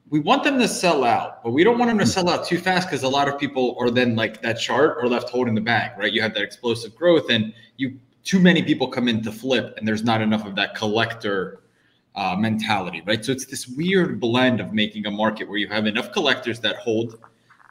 we 0.09 0.19
want 0.19 0.43
them 0.43 0.59
to 0.59 0.67
sell 0.67 1.03
out, 1.03 1.43
but 1.43 1.51
we 1.51 1.63
don't 1.63 1.77
want 1.77 1.89
them 1.89 1.99
to 1.99 2.05
sell 2.05 2.29
out 2.29 2.45
too 2.47 2.57
fast 2.57 2.87
because 2.87 3.03
a 3.03 3.09
lot 3.09 3.27
of 3.27 3.37
people 3.37 3.75
are 3.79 3.89
then 3.89 4.15
like 4.15 4.41
that 4.41 4.53
chart 4.59 4.97
or 5.01 5.07
left 5.07 5.29
holding 5.29 5.55
the 5.55 5.61
bag, 5.61 5.91
right? 5.97 6.11
You 6.11 6.21
have 6.21 6.33
that 6.33 6.43
explosive 6.43 6.95
growth, 6.95 7.29
and 7.29 7.53
you 7.77 7.99
too 8.23 8.39
many 8.39 8.63
people 8.63 8.87
come 8.87 9.07
in 9.07 9.21
to 9.23 9.31
flip, 9.31 9.75
and 9.77 9.87
there's 9.87 10.03
not 10.03 10.21
enough 10.21 10.45
of 10.45 10.55
that 10.55 10.75
collector 10.75 11.59
uh, 12.15 12.35
mentality, 12.37 13.01
right? 13.05 13.23
So 13.23 13.31
it's 13.31 13.45
this 13.45 13.67
weird 13.67 14.19
blend 14.19 14.59
of 14.59 14.73
making 14.73 15.05
a 15.05 15.11
market 15.11 15.49
where 15.49 15.57
you 15.57 15.67
have 15.69 15.85
enough 15.85 16.11
collectors 16.11 16.59
that 16.61 16.77
hold, 16.77 17.19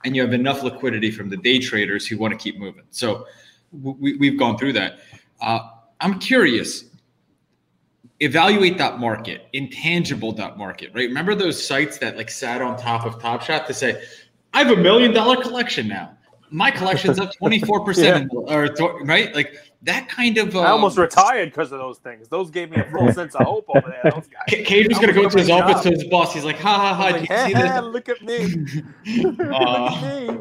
and 0.04 0.16
you 0.16 0.22
have 0.22 0.32
enough 0.32 0.62
liquidity 0.62 1.10
from 1.10 1.30
the 1.30 1.36
day 1.36 1.58
traders 1.58 2.06
who 2.06 2.18
want 2.18 2.32
to 2.32 2.38
keep 2.38 2.58
moving. 2.58 2.82
So 2.90 3.26
we, 3.72 4.16
we've 4.16 4.38
gone 4.38 4.58
through 4.58 4.72
that. 4.74 4.98
Uh, 5.40 5.60
I'm 6.00 6.18
curious. 6.18 6.84
Evaluate 8.20 8.78
that 8.78 8.98
market, 8.98 9.48
intangible 9.52 10.32
that 10.32 10.56
market, 10.56 10.90
right? 10.94 11.08
Remember 11.08 11.34
those 11.34 11.64
sites 11.64 11.98
that 11.98 12.16
like 12.16 12.30
sat 12.30 12.62
on 12.62 12.78
top 12.78 13.04
of 13.04 13.20
Top 13.20 13.42
Shot 13.42 13.66
to 13.66 13.74
say, 13.74 14.00
"I 14.52 14.62
have 14.62 14.70
a 14.70 14.80
million 14.80 15.12
dollar 15.12 15.42
collection 15.42 15.88
now. 15.88 16.16
My 16.52 16.70
collection's 16.70 17.18
up 17.18 17.34
24 17.34 17.78
yeah. 17.78 17.84
percent, 17.84 18.30
or 18.32 18.68
right? 19.04 19.34
Like 19.34 19.54
that 19.82 20.08
kind 20.08 20.38
of. 20.38 20.54
Um, 20.54 20.64
I 20.64 20.68
almost 20.68 20.96
um, 20.96 21.02
retired 21.02 21.50
because 21.50 21.72
of 21.72 21.78
those 21.78 21.98
things. 21.98 22.28
Those 22.28 22.50
gave 22.50 22.70
me 22.70 22.76
a 22.76 22.84
full 22.90 23.12
sense 23.14 23.34
of 23.34 23.46
hope 23.46 23.66
over 23.68 23.88
there. 23.88 24.12
Those 24.12 24.28
guys. 24.28 24.64
Cage 24.66 24.88
was 24.88 24.98
gonna 24.98 25.12
go 25.12 25.28
to 25.28 25.38
his 25.38 25.48
job. 25.48 25.70
office 25.70 25.82
to 25.82 25.90
his 25.90 26.04
boss. 26.04 26.32
He's 26.32 26.44
like, 26.44 26.58
"Ha 26.58 26.74
ha 26.74 26.94
ha! 26.94 27.04
Like, 27.04 27.28
hey, 27.28 27.52
hey, 27.52 27.80
look 27.80 28.08
at 28.08 28.22
me! 28.22 28.46
look 29.22 29.40
at 29.40 30.02
me!" 30.02 30.38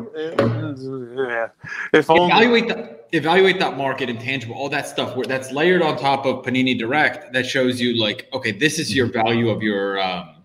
Yeah. 1.15 1.47
If 1.93 2.09
evaluate 2.09 2.67
that 2.67 3.07
evaluate 3.13 3.59
that 3.59 3.77
market 3.77 4.09
intangible, 4.09 4.55
all 4.55 4.69
that 4.69 4.87
stuff 4.87 5.15
where 5.15 5.25
that's 5.25 5.51
layered 5.51 5.81
on 5.81 5.97
top 5.97 6.25
of 6.25 6.43
Panini 6.45 6.77
Direct 6.77 7.33
that 7.33 7.45
shows 7.45 7.81
you 7.81 7.99
like, 7.99 8.27
okay, 8.33 8.51
this 8.51 8.79
is 8.79 8.95
your 8.95 9.07
value 9.07 9.49
of 9.49 9.61
your 9.61 9.99
um, 9.99 10.35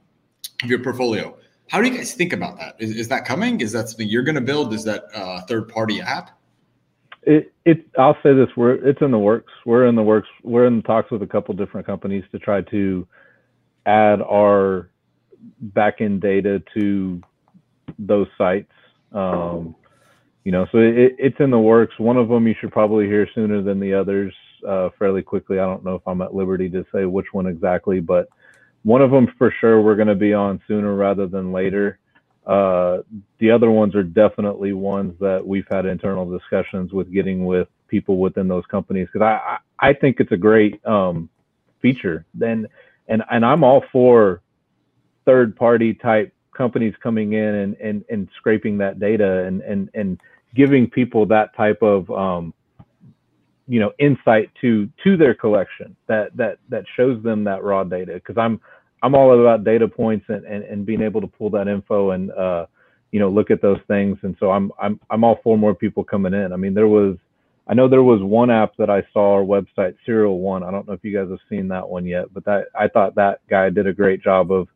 of 0.63 0.71
your 0.71 0.79
portfolio. 0.79 1.37
How 1.69 1.81
do 1.81 1.89
you 1.89 1.97
guys 1.97 2.15
think 2.15 2.33
about 2.33 2.59
that? 2.59 2.77
Is, 2.79 2.97
is 2.97 3.09
that 3.09 3.25
coming? 3.25 3.61
Is 3.61 3.73
that 3.73 3.89
something 3.89 4.09
you're 4.09 4.23
going 4.23 4.37
to 4.37 4.41
build? 4.41 4.73
Is 4.73 4.85
that 4.85 5.05
a 5.15 5.19
uh, 5.19 5.41
third 5.43 5.69
party 5.69 6.01
app? 6.01 6.37
it, 7.27 7.53
it 7.65 7.87
I'll 7.99 8.17
say 8.23 8.33
this 8.33 8.49
we're 8.57 8.75
it's 8.75 9.03
in 9.03 9.11
the 9.11 9.19
works. 9.19 9.53
We're 9.67 9.87
in 9.87 9.97
the 9.97 10.03
works. 10.03 10.29
We're 10.43 10.67
in 10.67 10.83
talks 10.83 11.11
with 11.11 11.23
a 11.23 11.27
couple 11.27 11.55
different 11.55 11.87
companies 11.87 12.25
to 12.33 12.39
try 12.39 12.63
to 12.63 13.07
add 13.85 14.23
our 14.23 14.91
backend 15.73 16.21
data 16.21 16.63
to 16.75 17.21
those 17.99 18.29
sites. 18.39 18.73
Um, 19.13 19.75
you 20.45 20.53
know, 20.53 20.67
so 20.71 20.79
it, 20.79 21.17
it's 21.19 21.41
in 21.41 21.51
the 21.51 21.59
works. 21.59 21.99
One 21.99 22.17
of 22.17 22.29
them 22.29 22.47
you 22.47 22.55
should 22.61 22.71
probably 22.71 23.07
hear 23.07 23.29
sooner 23.35 23.61
than 23.61 23.81
the 23.81 23.93
others, 23.93 24.33
uh, 24.67 24.91
fairly 24.97 25.23
quickly. 25.23 25.59
I 25.59 25.65
don't 25.65 25.85
know 25.85 25.97
if 25.97 26.07
I'm 26.07 26.23
at 26.23 26.35
liberty 26.35 26.69
to 26.71 26.87
say 26.95 27.07
which 27.07 27.27
one 27.33 27.47
exactly, 27.47 27.99
but 27.99 28.29
one 28.87 29.03
of 29.03 29.11
them 29.11 29.27
for 29.37 29.53
sure 29.61 29.83
we're 29.83 29.97
going 29.97 30.07
to 30.07 30.15
be 30.15 30.33
on 30.33 30.63
sooner 30.69 30.95
rather 30.95 31.27
than 31.27 31.51
later. 31.51 31.99
Uh, 32.47 32.99
the 33.41 33.51
other 33.51 33.69
ones 33.69 33.97
are 33.97 34.05
definitely 34.05 34.73
ones 34.73 35.13
that 35.19 35.45
we've 35.45 35.67
had 35.69 35.87
internal 35.87 36.25
discussions 36.31 36.93
with 36.93 37.13
getting 37.13 37.45
with 37.45 37.67
people 37.89 38.19
within 38.19 38.47
those 38.47 38.65
companies 38.67 39.09
because 39.13 39.27
I, 39.27 39.59
I 39.81 39.93
think 39.93 40.21
it's 40.21 40.31
a 40.31 40.37
great 40.37 40.87
um, 40.87 41.29
feature. 41.83 42.25
Then 42.33 42.69
and 43.09 43.25
and 43.29 43.45
I'm 43.45 43.65
all 43.65 43.83
for 43.91 44.41
third 45.25 45.57
party 45.57 45.93
type 45.93 46.33
companies 46.57 46.95
coming 47.03 47.33
in 47.33 47.55
and, 47.57 47.77
and, 47.79 48.05
and 48.09 48.29
scraping 48.37 48.79
that 48.79 49.01
data 49.01 49.43
and, 49.47 49.63
and, 49.63 49.91
and 49.95 50.21
giving 50.55 50.89
people 50.89 51.27
that 51.27 51.57
type 51.57 51.83
of 51.83 52.09
um, 52.13 52.55
you 53.69 53.81
know 53.81 53.93
insight 53.99 54.51
to 54.61 54.89
to 55.03 55.17
their 55.17 55.35
collection 55.35 55.97
that 56.07 56.37
that 56.37 56.59
that 56.69 56.85
shows 56.97 57.23
them 57.23 57.45
that 57.45 57.63
raw 57.65 57.83
data 57.83 58.15
because 58.15 58.37
I'm 58.39 58.61
I'm 59.03 59.15
all 59.15 59.39
about 59.39 59.65
data 59.65 59.89
points 59.89 60.27
and, 60.29 60.45
and, 60.45 60.65
and 60.65 60.87
being 60.87 61.03
able 61.03 61.21
to 61.21 61.27
pull 61.27 61.51
that 61.51 61.69
info 61.69 62.11
and 62.11 62.31
uh, 62.33 62.67
you 63.13 63.21
know 63.21 63.29
look 63.29 63.51
at 63.51 63.63
those 63.63 63.81
things. 63.89 64.19
And 64.23 64.37
so 64.41 64.51
I'm 64.51 64.73
I'm 64.81 65.01
I'm 65.11 65.25
all 65.25 65.39
for 65.43 65.57
more 65.57 65.75
people 65.75 66.05
coming 66.05 66.35
in. 66.35 66.53
I 66.53 66.57
mean, 66.57 66.75
there 66.75 66.89
was 66.89 67.17
I 67.69 67.75
know 67.75 67.89
there 67.89 68.03
was 68.03 68.23
one 68.23 68.51
app 68.51 68.77
that 68.79 68.91
I 68.91 69.03
saw 69.13 69.35
our 69.35 69.43
website 69.43 69.97
Serial 70.05 70.39
One. 70.41 70.63
I 70.63 70.71
don't 70.71 70.87
know 70.87 70.95
if 70.95 71.05
you 71.05 71.17
guys 71.17 71.31
have 71.31 71.41
seen 71.49 71.69
that 71.69 71.89
one 71.89 72.07
yet, 72.07 72.33
but 72.33 72.45
that 72.45 72.67
I 72.79 72.89
thought 72.89 73.17
that 73.17 73.41
guy 73.49 73.71
did 73.71 73.87
a 73.87 73.93
great 73.93 74.23
job 74.23 74.53
of 74.53 74.69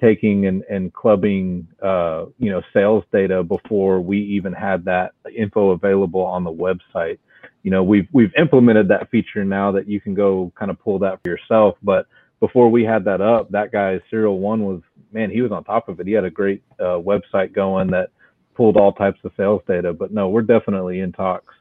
taking 0.00 0.46
and, 0.46 0.62
and 0.64 0.92
clubbing 0.92 1.66
uh, 1.82 2.26
you 2.38 2.50
know 2.50 2.62
sales 2.72 3.04
data 3.12 3.42
before 3.42 4.00
we 4.00 4.18
even 4.18 4.52
had 4.52 4.84
that 4.84 5.12
info 5.36 5.70
available 5.70 6.22
on 6.22 6.44
the 6.44 6.52
website. 6.52 7.18
You 7.62 7.70
know, 7.72 7.82
we've 7.82 8.08
we've 8.12 8.32
implemented 8.38 8.88
that 8.88 9.10
feature 9.10 9.44
now 9.44 9.72
that 9.72 9.88
you 9.88 10.00
can 10.00 10.14
go 10.14 10.52
kind 10.56 10.70
of 10.70 10.78
pull 10.78 11.00
that 11.00 11.20
for 11.22 11.30
yourself, 11.30 11.76
but 11.82 12.06
before 12.40 12.70
we 12.70 12.84
had 12.84 13.04
that 13.04 13.20
up, 13.20 13.50
that 13.50 13.72
guy 13.72 14.00
Serial 14.10 14.38
One 14.38 14.64
was 14.64 14.82
man, 15.12 15.30
he 15.30 15.40
was 15.40 15.52
on 15.52 15.64
top 15.64 15.88
of 15.88 15.98
it. 16.00 16.06
He 16.06 16.12
had 16.12 16.24
a 16.24 16.30
great 16.30 16.62
uh, 16.78 17.00
website 17.00 17.54
going 17.54 17.90
that 17.90 18.10
pulled 18.54 18.76
all 18.76 18.92
types 18.92 19.18
of 19.24 19.32
sales 19.36 19.62
data. 19.66 19.92
But 19.92 20.12
no, 20.12 20.28
we're 20.28 20.42
definitely 20.42 21.00
in 21.00 21.12
talks 21.12 21.54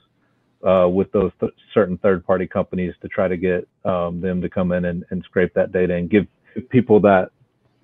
uh, 0.66 0.88
with 0.90 1.12
those 1.12 1.32
th- 1.40 1.54
certain 1.74 1.98
third-party 2.00 2.48
companies 2.48 2.94
to 3.02 3.08
try 3.08 3.28
to 3.28 3.38
get 3.38 3.68
um, 3.86 4.20
them 4.20 4.42
to 4.42 4.50
come 4.50 4.72
in 4.72 4.86
and, 4.86 5.06
and 5.10 5.24
scrape 5.24 5.54
that 5.54 5.72
data 5.72 5.94
and 5.94 6.10
give 6.10 6.26
people 6.70 7.00
that 7.02 7.30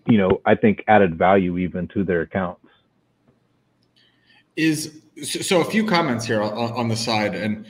you 0.07 0.17
know 0.17 0.41
I 0.45 0.55
think 0.55 0.83
added 0.87 1.17
value 1.17 1.57
even 1.57 1.87
to 1.89 2.03
their 2.03 2.21
accounts. 2.21 2.65
Is 4.57 5.01
so 5.23 5.61
a 5.61 5.65
few 5.65 5.85
comments 5.85 6.25
here 6.25 6.41
on, 6.41 6.53
on 6.53 6.87
the 6.87 6.95
side 6.95 7.35
and 7.35 7.65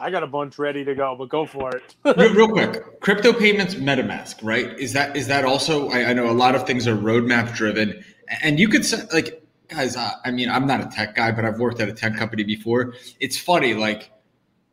I 0.00 0.10
got 0.10 0.22
a 0.22 0.26
bunch 0.26 0.58
ready 0.58 0.82
to 0.84 0.94
go, 0.94 1.14
but 1.14 1.28
go 1.28 1.44
for 1.44 1.70
it. 1.76 1.94
real, 2.04 2.34
real, 2.34 2.48
quick, 2.52 3.00
crypto 3.00 3.32
payments, 3.34 3.74
MetaMask, 3.74 4.42
right? 4.42 4.76
Is 4.78 4.94
that 4.94 5.14
is 5.16 5.26
that 5.26 5.44
also? 5.44 5.90
I, 5.90 6.10
I 6.10 6.12
know 6.14 6.30
a 6.30 6.32
lot 6.32 6.54
of 6.54 6.66
things 6.66 6.88
are 6.88 6.96
roadmap 6.96 7.54
driven, 7.54 8.02
and 8.42 8.58
you 8.58 8.68
could 8.68 8.84
say 8.84 9.02
like, 9.12 9.42
guys. 9.68 9.96
Uh, 9.96 10.12
I 10.24 10.30
mean, 10.30 10.48
I'm 10.48 10.66
not 10.66 10.80
a 10.80 10.86
tech 10.86 11.14
guy, 11.14 11.30
but 11.32 11.44
I've 11.44 11.58
worked 11.58 11.80
at 11.80 11.88
a 11.88 11.92
tech 11.92 12.16
company 12.16 12.42
before. 12.42 12.94
It's 13.20 13.38
funny, 13.38 13.74
like. 13.74 14.10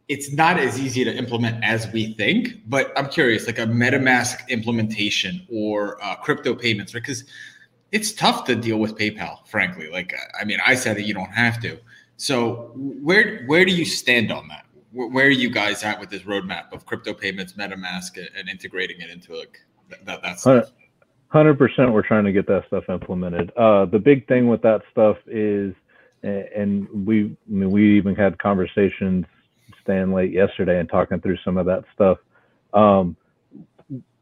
It's 0.10 0.32
not 0.32 0.58
as 0.58 0.80
easy 0.80 1.04
to 1.04 1.14
implement 1.14 1.62
as 1.66 1.92
we 1.92 2.14
think, 2.14 2.62
but 2.66 2.98
I'm 2.98 3.10
curious, 3.10 3.46
like 3.46 3.60
a 3.60 3.66
MetaMask 3.66 4.48
implementation 4.48 5.46
or 5.52 6.02
uh, 6.02 6.16
crypto 6.16 6.56
payments, 6.56 6.94
right? 6.94 7.04
Because 7.04 7.26
it's 7.92 8.14
tough 8.14 8.46
to 8.46 8.56
deal 8.56 8.78
with 8.78 8.98
PayPal, 8.98 9.46
frankly. 9.46 9.90
Like, 9.90 10.14
I 10.40 10.46
mean, 10.46 10.60
I 10.66 10.76
said 10.76 10.96
that 10.96 11.04
you 11.04 11.14
don't 11.14 11.34
have 11.34 11.60
to. 11.64 11.78
So, 12.16 12.72
where 12.76 13.44
where 13.48 13.66
do 13.66 13.74
you 13.74 13.84
stand 13.84 14.32
on 14.32 14.48
that? 14.48 14.67
Where 14.92 15.28
are 15.28 15.30
you 15.30 15.50
guys 15.50 15.84
at 15.84 16.00
with 16.00 16.10
this 16.10 16.24
roadmap 16.24 16.72
of 16.72 16.86
crypto 16.86 17.14
payments, 17.14 17.54
MetaMask, 17.54 18.18
and 18.38 18.50
integrating 18.50 19.02
it 19.02 19.10
into 19.10 19.36
like 19.36 19.60
that? 20.06 20.22
That's 20.22 20.46
hundred 21.30 21.58
percent. 21.58 21.92
We're 21.92 22.08
trying 22.08 22.26
to 22.26 22.32
get 22.32 22.48
that 22.48 22.66
stuff 22.68 22.86
implemented. 22.90 23.52
Uh, 23.58 23.86
the 23.86 24.00
big 24.00 24.28
thing 24.28 24.48
with 24.48 24.62
that 24.62 24.82
stuff 24.92 25.18
is, 25.28 25.74
and 26.24 26.88
we, 27.06 27.26
I 27.26 27.52
mean, 27.52 27.72
we 27.72 27.98
even 27.98 28.16
had 28.16 28.40
conversations 28.40 29.26
staying 29.84 30.14
late 30.14 30.32
yesterday 30.32 30.80
and 30.80 30.90
talking 30.90 31.20
through 31.20 31.38
some 31.44 31.58
of 31.58 31.66
that 31.66 31.84
stuff. 31.94 32.18
Um, 32.74 33.16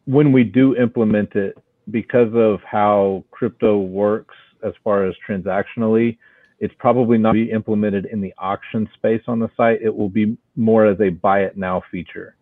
when 0.06 0.32
we 0.32 0.43
do 0.43 0.75
implement 0.75 1.34
it, 1.36 1.58
because 1.91 2.34
of 2.34 2.62
how 2.63 3.23
crypto 3.32 3.78
works 3.78 4.36
as 4.63 4.73
far 4.84 5.06
as 5.06 5.13
transactionally, 5.28 6.17
it's 6.60 6.74
probably 6.78 7.18
not 7.18 7.34
be 7.34 7.52
implemented 7.52 8.06
in 8.06 8.22
the 8.22 8.34
auction 8.38 8.89
space 8.96 9.22
on 9.28 9.39
the 9.39 9.50
site. 9.58 9.82
It 9.82 9.94
will 9.94 10.10
be 10.10 10.38
more 10.56 10.86
as 10.86 11.00
a 11.02 11.10
buy 11.10 11.41
it 11.41 11.58
now 11.58 11.84
feature. 11.91 12.36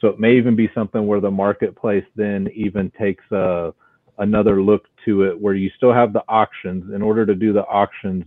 So 0.00 0.08
it 0.08 0.18
may 0.18 0.36
even 0.36 0.56
be 0.56 0.70
something 0.74 1.06
where 1.06 1.20
the 1.20 1.30
marketplace 1.30 2.04
then 2.16 2.48
even 2.54 2.90
takes 2.98 3.24
a, 3.30 3.72
another 4.18 4.62
look 4.62 4.86
to 5.04 5.24
it 5.24 5.38
where 5.38 5.54
you 5.54 5.70
still 5.76 5.92
have 5.92 6.12
the 6.12 6.24
auctions. 6.28 6.92
In 6.94 7.02
order 7.02 7.24
to 7.26 7.34
do 7.34 7.52
the 7.52 7.64
auctions, 7.66 8.24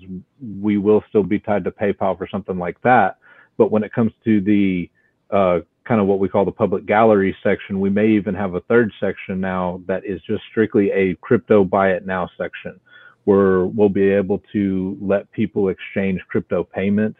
we 0.62 0.78
will 0.78 1.04
still 1.10 1.24
be 1.24 1.40
tied 1.40 1.64
to 1.66 1.72
PayPal 1.72 2.18
for 2.18 2.28
something 2.32 2.58
like 2.58 2.80
that. 2.84 3.18
But 3.58 3.72
when 3.72 3.84
it 3.84 3.92
comes 3.92 4.12
to 4.24 4.40
the 4.40 4.90
uh, 5.30 5.60
kind 5.86 6.00
of 6.00 6.08
what 6.08 6.20
we 6.20 6.30
call 6.30 6.46
the 6.46 6.52
public 6.52 6.86
gallery 6.86 7.36
section, 7.44 7.80
we 7.80 7.90
may 7.90 8.08
even 8.08 8.36
have 8.36 8.54
a 8.54 8.62
third 8.62 8.92
section 9.00 9.42
now 9.42 9.82
that 9.88 10.06
is 10.06 10.22
just 10.22 10.44
strictly 10.50 10.92
a 10.92 11.16
crypto 11.16 11.64
buy 11.64 11.92
it 11.92 12.06
now 12.06 12.30
section 12.38 12.80
where 13.26 13.66
we'll 13.66 13.90
be 13.90 14.10
able 14.10 14.42
to 14.52 14.98
let 15.02 15.32
people 15.32 15.70
exchange 15.70 16.22
crypto 16.28 16.64
payments. 16.64 17.20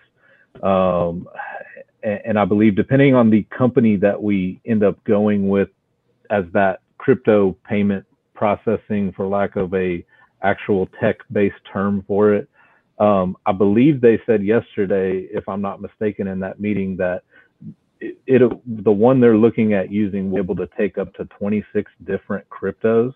Um, 0.62 1.28
and, 2.04 2.20
and 2.26 2.40
I 2.40 2.46
believe, 2.46 2.76
depending 2.76 3.16
on 3.16 3.30
the 3.30 3.44
company 3.58 3.96
that 3.98 4.22
we 4.22 4.62
end 4.66 4.84
up 4.84 5.04
going 5.06 5.48
with 5.50 5.70
as 6.30 6.46
that 6.54 6.82
crypto 6.98 7.56
payment 7.68 8.06
processing, 8.34 9.14
for 9.16 9.28
lack 9.28 9.56
of 9.56 9.74
a 9.74 10.06
actual 10.42 10.88
tech-based 11.00 11.56
term 11.72 12.04
for 12.08 12.34
it, 12.34 12.50
um, 13.00 13.36
I 13.46 13.52
believe 13.54 14.02
they 14.02 14.20
said 14.26 14.44
yesterday, 14.44 15.28
if 15.32 15.48
I'm 15.48 15.62
not 15.62 15.82
mistaken, 15.82 16.28
in 16.28 16.40
that 16.42 16.60
meeting 16.60 16.98
that 16.98 17.24
it, 18.00 18.18
it, 18.28 18.84
the 18.86 18.92
one 18.92 19.20
they're 19.20 19.38
looking 19.38 19.74
at 19.74 19.92
using 19.92 20.30
will 20.30 20.44
be 20.44 20.54
able 20.54 20.56
to 20.58 20.70
take 20.78 20.98
up 20.98 21.14
to 21.16 21.26
26 21.26 21.92
different 22.06 22.46
cryptos 22.50 23.14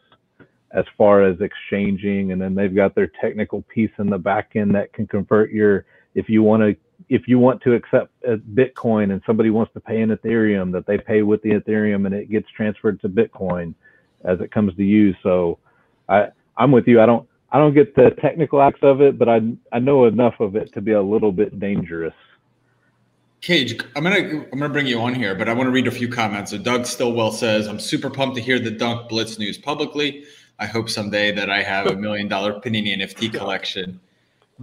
as 0.77 0.85
far 0.97 1.23
as 1.23 1.39
exchanging 1.41 2.31
and 2.31 2.41
then 2.41 2.53
they've 2.55 2.75
got 2.75 2.95
their 2.95 3.11
technical 3.19 3.61
piece 3.63 3.91
in 3.99 4.09
the 4.09 4.17
back 4.17 4.51
end 4.55 4.73
that 4.73 4.93
can 4.93 5.07
convert 5.07 5.51
your 5.51 5.85
if 6.15 6.29
you 6.29 6.43
want 6.43 6.61
to 6.61 6.75
if 7.09 7.27
you 7.27 7.39
want 7.39 7.61
to 7.61 7.73
accept 7.73 8.11
uh, 8.27 8.35
bitcoin 8.53 9.11
and 9.11 9.21
somebody 9.25 9.49
wants 9.49 9.71
to 9.73 9.79
pay 9.79 10.01
in 10.01 10.09
ethereum 10.09 10.71
that 10.71 10.85
they 10.85 10.97
pay 10.97 11.21
with 11.21 11.41
the 11.41 11.51
ethereum 11.51 12.05
and 12.05 12.13
it 12.13 12.29
gets 12.29 12.47
transferred 12.55 12.99
to 13.01 13.09
bitcoin 13.09 13.73
as 14.23 14.39
it 14.39 14.51
comes 14.51 14.75
to 14.75 14.83
you 14.83 15.13
so 15.23 15.57
I 16.09 16.27
I'm 16.57 16.71
with 16.71 16.87
you. 16.87 16.99
I 16.99 17.05
don't 17.05 17.27
I 17.51 17.59
don't 17.59 17.73
get 17.73 17.95
the 17.95 18.11
technical 18.21 18.61
acts 18.61 18.79
of 18.81 19.01
it, 19.01 19.17
but 19.17 19.29
I 19.29 19.41
I 19.71 19.79
know 19.79 20.05
enough 20.05 20.39
of 20.39 20.55
it 20.55 20.73
to 20.73 20.81
be 20.81 20.91
a 20.91 21.01
little 21.01 21.31
bit 21.31 21.59
dangerous. 21.59 22.13
Cage, 23.41 23.79
I'm 23.95 24.03
gonna 24.03 24.17
I'm 24.17 24.59
gonna 24.59 24.69
bring 24.69 24.87
you 24.87 24.99
on 24.99 25.13
here, 25.13 25.35
but 25.35 25.47
I 25.47 25.53
want 25.53 25.67
to 25.67 25.71
read 25.71 25.87
a 25.87 25.91
few 25.91 26.09
comments. 26.09 26.51
So 26.51 26.57
Doug 26.57 26.85
Stillwell 26.85 27.31
says, 27.31 27.67
"I'm 27.67 27.79
super 27.79 28.09
pumped 28.09 28.35
to 28.35 28.41
hear 28.41 28.59
the 28.59 28.71
Dunk 28.71 29.09
Blitz 29.09 29.37
news 29.37 29.57
publicly. 29.57 30.25
I 30.59 30.65
hope 30.65 30.89
someday 30.89 31.31
that 31.31 31.49
I 31.49 31.61
have 31.63 31.87
a 31.87 31.95
million 32.05 32.27
dollar 32.27 32.59
Panini 32.59 32.97
NFT 32.97 33.33
collection." 33.33 33.99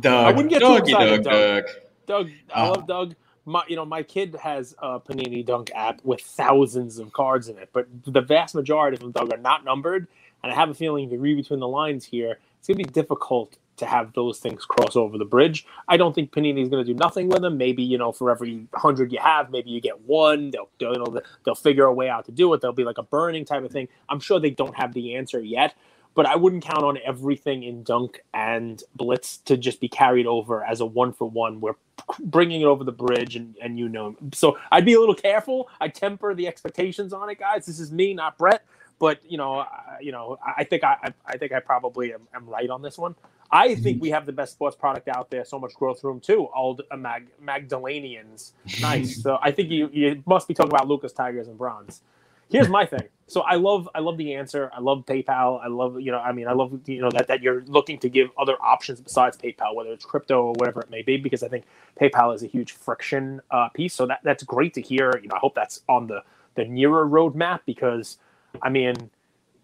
Doug, 0.01 0.26
I 0.26 0.32
wouldn't 0.32 0.51
get 0.51 0.61
too 0.61 0.74
excited, 0.76 1.22
Doug, 1.22 1.24
Doug. 1.24 1.66
Doug. 2.07 2.26
Doug, 2.26 2.30
I 2.55 2.62
Uh, 2.66 2.68
love 2.70 2.86
Doug. 2.86 3.14
My, 3.47 3.62
you 3.68 3.76
know, 3.76 3.84
my 3.84 4.03
kid 4.03 4.34
has 4.42 4.74
a 4.78 4.99
Panini 4.99 5.45
Dunk 5.45 5.70
app 5.74 6.01
with 6.03 6.20
thousands 6.22 6.99
of 6.99 7.12
cards 7.12 7.49
in 7.49 7.59
it, 7.59 7.68
but 7.72 7.86
the 8.07 8.22
vast 8.22 8.55
majority 8.55 8.97
of 8.97 9.01
them, 9.01 9.12
Doug, 9.12 9.32
are 9.32 9.38
not 9.38 9.64
numbered. 9.64 10.09
And 10.42 10.51
I 10.51 10.55
have 10.55 10.68
a 10.70 10.74
feeling 10.74 11.05
if 11.05 11.12
you 11.12 11.18
read 11.18 11.36
between 11.36 11.61
the 11.61 11.68
lines 11.68 12.05
here, 12.05 12.38
it's 12.59 12.68
going 12.68 12.78
to 12.78 12.84
be 12.84 12.90
difficult 12.90 13.57
to 13.76 13.86
have 13.86 14.12
those 14.14 14.38
things 14.38 14.64
cross 14.64 14.96
over 14.96 15.18
the 15.18 15.24
bridge. 15.24 15.66
I 15.88 15.96
don't 15.96 16.14
think 16.14 16.32
Panini 16.32 16.62
is 16.62 16.68
going 16.68 16.84
to 16.84 16.92
do 16.92 16.98
nothing 16.98 17.28
with 17.28 17.42
them. 17.42 17.58
Maybe 17.58 17.82
you 17.82 17.98
know, 17.98 18.12
for 18.12 18.30
every 18.30 18.66
hundred 18.74 19.12
you 19.12 19.18
have, 19.20 19.50
maybe 19.50 19.70
you 19.70 19.80
get 19.80 20.00
one. 20.02 20.50
They'll, 20.50 20.68
they'll 20.78 20.92
you 20.92 20.98
know 20.98 21.20
they'll 21.44 21.54
figure 21.54 21.84
a 21.84 21.92
way 21.92 22.08
out 22.08 22.26
to 22.26 22.32
do 22.32 22.52
it. 22.54 22.60
They'll 22.60 22.72
be 22.72 22.84
like 22.84 22.98
a 22.98 23.02
burning 23.02 23.44
type 23.44 23.64
of 23.64 23.72
thing. 23.72 23.88
I'm 24.08 24.20
sure 24.20 24.40
they 24.40 24.50
don't 24.50 24.76
have 24.76 24.92
the 24.94 25.16
answer 25.16 25.40
yet, 25.40 25.74
but 26.14 26.26
I 26.26 26.36
wouldn't 26.36 26.64
count 26.64 26.84
on 26.84 26.98
everything 27.04 27.62
in 27.64 27.82
Dunk 27.82 28.22
and 28.32 28.82
Blitz 28.94 29.38
to 29.38 29.56
just 29.56 29.80
be 29.80 29.88
carried 29.88 30.26
over 30.26 30.64
as 30.64 30.80
a 30.80 30.86
one 30.86 31.12
for 31.12 31.28
one. 31.28 31.60
We're 31.60 31.74
bringing 32.20 32.60
it 32.60 32.66
over 32.66 32.84
the 32.84 32.92
bridge, 32.92 33.36
and, 33.36 33.56
and 33.62 33.78
you 33.78 33.88
know. 33.88 34.16
So 34.32 34.58
I'd 34.70 34.84
be 34.84 34.94
a 34.94 35.00
little 35.00 35.14
careful. 35.14 35.68
I 35.80 35.88
temper 35.88 36.34
the 36.34 36.46
expectations 36.46 37.12
on 37.12 37.30
it, 37.30 37.38
guys. 37.38 37.66
This 37.66 37.80
is 37.80 37.90
me, 37.90 38.14
not 38.14 38.38
Brett. 38.38 38.64
But 38.99 39.20
you 39.30 39.38
know, 39.38 39.61
I, 39.61 39.99
you 40.01 40.12
know, 40.12 40.38
I 40.45 40.64
think 40.64 40.84
I, 40.84 40.97
I- 41.03 41.14
think 41.38 41.53
I 41.53 41.61
probably 41.61 42.14
am, 42.14 42.28
am 42.34 42.47
right 42.49 42.70
on 42.70 42.82
this 42.82 42.99
one. 42.99 43.16
I 43.51 43.76
think 43.76 44.01
we 44.03 44.11
have 44.11 44.26
the 44.26 44.32
best 44.32 44.53
sports 44.55 44.76
product 44.76 45.09
out 45.09 45.30
there. 45.30 45.45
So 45.45 45.59
much 45.61 45.74
growth 45.74 46.05
room 46.05 46.20
too. 46.20 46.45
All 46.47 46.74
the 46.76 46.84
Mag, 46.97 47.28
Magdalenians, 47.40 48.55
nice. 48.78 49.14
so 49.22 49.38
I 49.42 49.53
think 49.53 49.70
you 49.70 49.90
you 49.92 50.22
must 50.26 50.49
be 50.49 50.55
talking 50.55 50.72
about 50.72 50.88
Lucas 50.88 51.12
Tigers 51.12 51.49
and 51.49 51.59
Bronze. 51.59 52.03
Here's 52.51 52.68
my 52.68 52.86
thing. 52.86 53.09
So 53.28 53.42
I 53.42 53.57
love 53.57 53.88
I 53.95 54.01
love 54.01 54.18
the 54.18 54.34
answer. 54.34 54.70
I 54.74 54.80
love 54.80 55.05
PayPal. 55.07 55.61
I 55.64 55.68
love 55.68 56.01
you 56.01 56.12
know 56.12 56.18
I 56.20 56.32
mean 56.32 56.49
I 56.49 56.53
love 56.53 56.80
you 56.88 57.01
know 57.03 57.11
that 57.12 57.28
that 57.28 57.42
you're 57.42 57.64
looking 57.66 57.99
to 58.01 58.11
give 58.11 58.30
other 58.38 58.57
options 58.62 59.01
besides 59.01 59.36
PayPal, 59.38 59.74
whether 59.74 59.92
it's 59.92 60.05
crypto 60.07 60.42
or 60.47 60.53
whatever 60.55 60.80
it 60.82 60.90
may 60.90 61.03
be, 61.03 61.16
because 61.18 61.42
I 61.42 61.49
think 61.49 61.64
PayPal 62.01 62.34
is 62.34 62.42
a 62.45 62.49
huge 62.49 62.72
friction 62.72 63.42
uh, 63.51 63.68
piece. 63.70 63.95
So 63.95 64.07
that 64.07 64.20
that's 64.24 64.45
great 64.45 64.74
to 64.74 64.82
hear. 64.82 65.18
You 65.22 65.28
know 65.28 65.36
I 65.36 65.40
hope 65.40 65.55
that's 65.57 65.82
on 65.88 66.07
the 66.09 66.22
the 66.57 66.64
nearer 66.66 67.07
roadmap 67.09 67.61
because 67.66 68.18
I 68.62 68.70
mean 68.70 69.11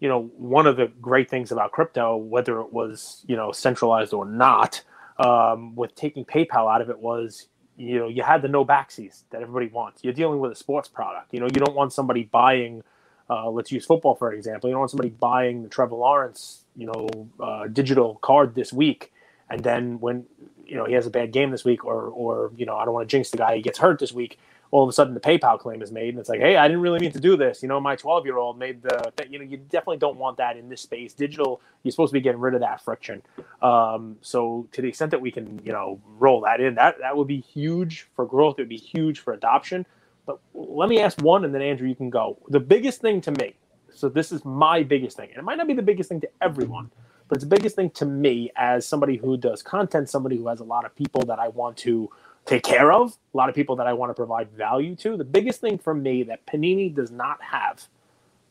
you 0.00 0.08
know 0.08 0.30
one 0.36 0.66
of 0.66 0.76
the 0.76 0.86
great 1.00 1.30
things 1.30 1.52
about 1.52 1.72
crypto, 1.72 2.16
whether 2.16 2.60
it 2.60 2.72
was 2.72 3.22
you 3.26 3.36
know 3.36 3.52
centralized 3.52 4.12
or 4.12 4.24
not, 4.24 4.82
um, 5.18 5.76
with 5.76 5.94
taking 5.94 6.24
PayPal 6.24 6.74
out 6.74 6.80
of 6.80 6.90
it 6.90 6.98
was 6.98 7.46
you 7.76 7.98
know 7.98 8.08
you 8.08 8.22
had 8.22 8.42
the 8.42 8.48
no 8.48 8.64
backsies 8.64 9.22
that 9.30 9.42
everybody 9.42 9.68
wants. 9.68 10.02
You're 10.02 10.14
dealing 10.14 10.40
with 10.40 10.52
a 10.52 10.56
sports 10.56 10.88
product. 10.88 11.32
You 11.32 11.40
know 11.40 11.46
you 11.46 11.60
don't 11.60 11.76
want 11.76 11.92
somebody 11.92 12.24
buying. 12.24 12.82
Uh, 13.28 13.48
let's 13.50 13.70
use 13.70 13.86
football 13.86 14.16
for 14.16 14.32
example. 14.32 14.68
You 14.68 14.74
don't 14.74 14.80
want 14.80 14.90
somebody 14.90 15.10
buying 15.10 15.62
the 15.62 15.68
Trevor 15.68 15.94
Lawrence, 15.96 16.64
you 16.76 16.86
know, 16.86 17.08
uh, 17.38 17.68
digital 17.68 18.16
card 18.16 18.54
this 18.54 18.72
week, 18.72 19.12
and 19.48 19.62
then 19.62 20.00
when 20.00 20.24
you 20.66 20.76
know 20.76 20.86
he 20.86 20.94
has 20.94 21.06
a 21.06 21.10
bad 21.10 21.30
game 21.30 21.50
this 21.50 21.64
week, 21.64 21.84
or 21.84 22.06
or 22.08 22.52
you 22.56 22.66
know 22.66 22.76
I 22.76 22.84
don't 22.86 22.94
want 22.94 23.08
to 23.08 23.12
jinx 23.14 23.30
the 23.30 23.36
guy 23.36 23.56
he 23.56 23.62
gets 23.62 23.78
hurt 23.78 23.98
this 23.98 24.12
week. 24.12 24.38
All 24.72 24.82
of 24.84 24.88
a 24.88 24.92
sudden 24.92 25.14
the 25.14 25.20
PayPal 25.20 25.58
claim 25.58 25.82
is 25.82 25.92
made, 25.92 26.10
and 26.10 26.18
it's 26.18 26.28
like, 26.28 26.40
hey, 26.40 26.56
I 26.56 26.68
didn't 26.68 26.82
really 26.82 27.00
mean 27.00 27.12
to 27.12 27.20
do 27.20 27.36
this. 27.36 27.62
You 27.62 27.68
know, 27.68 27.80
my 27.80 27.96
12 27.96 28.26
year 28.26 28.38
old 28.38 28.58
made 28.58 28.82
the. 28.82 29.12
You 29.30 29.38
know, 29.38 29.44
you 29.44 29.58
definitely 29.58 29.98
don't 29.98 30.16
want 30.18 30.38
that 30.38 30.56
in 30.56 30.68
this 30.68 30.82
space. 30.82 31.14
Digital, 31.14 31.60
you're 31.82 31.92
supposed 31.92 32.10
to 32.10 32.14
be 32.14 32.20
getting 32.20 32.40
rid 32.40 32.54
of 32.54 32.60
that 32.60 32.84
friction. 32.84 33.22
Um, 33.62 34.16
so 34.22 34.68
to 34.72 34.82
the 34.82 34.88
extent 34.88 35.12
that 35.12 35.20
we 35.20 35.30
can, 35.32 35.60
you 35.64 35.72
know, 35.72 36.00
roll 36.18 36.42
that 36.42 36.60
in, 36.60 36.76
that 36.76 36.98
that 37.00 37.16
would 37.16 37.28
be 37.28 37.40
huge 37.40 38.08
for 38.16 38.26
growth. 38.26 38.58
It 38.58 38.62
would 38.62 38.68
be 38.68 38.76
huge 38.78 39.20
for 39.20 39.32
adoption. 39.34 39.86
But 40.26 40.40
let 40.54 40.88
me 40.88 41.00
ask 41.00 41.20
one, 41.22 41.44
and 41.44 41.54
then 41.54 41.62
Andrew, 41.62 41.88
you 41.88 41.96
can 41.96 42.10
go. 42.10 42.38
The 42.48 42.60
biggest 42.60 43.00
thing 43.00 43.20
to 43.22 43.32
me. 43.32 43.54
So 43.94 44.08
this 44.08 44.32
is 44.32 44.44
my 44.44 44.82
biggest 44.82 45.16
thing, 45.16 45.30
and 45.30 45.38
it 45.38 45.44
might 45.44 45.58
not 45.58 45.66
be 45.66 45.74
the 45.74 45.82
biggest 45.82 46.08
thing 46.08 46.20
to 46.22 46.28
everyone, 46.40 46.90
but 47.28 47.36
it's 47.36 47.44
the 47.44 47.54
biggest 47.54 47.76
thing 47.76 47.90
to 47.90 48.06
me 48.06 48.50
as 48.56 48.86
somebody 48.86 49.16
who 49.16 49.36
does 49.36 49.62
content, 49.62 50.08
somebody 50.08 50.36
who 50.36 50.48
has 50.48 50.60
a 50.60 50.64
lot 50.64 50.84
of 50.86 50.94
people 50.96 51.22
that 51.26 51.38
I 51.38 51.48
want 51.48 51.76
to 51.78 52.10
take 52.50 52.64
care 52.64 52.90
of, 52.92 53.16
a 53.32 53.36
lot 53.36 53.48
of 53.48 53.54
people 53.54 53.76
that 53.76 53.86
I 53.86 53.92
want 53.92 54.10
to 54.10 54.14
provide 54.14 54.50
value 54.50 54.96
to. 54.96 55.16
The 55.16 55.24
biggest 55.24 55.60
thing 55.60 55.78
for 55.78 55.94
me 55.94 56.24
that 56.24 56.44
Panini 56.46 56.92
does 56.92 57.12
not 57.12 57.40
have, 57.42 57.86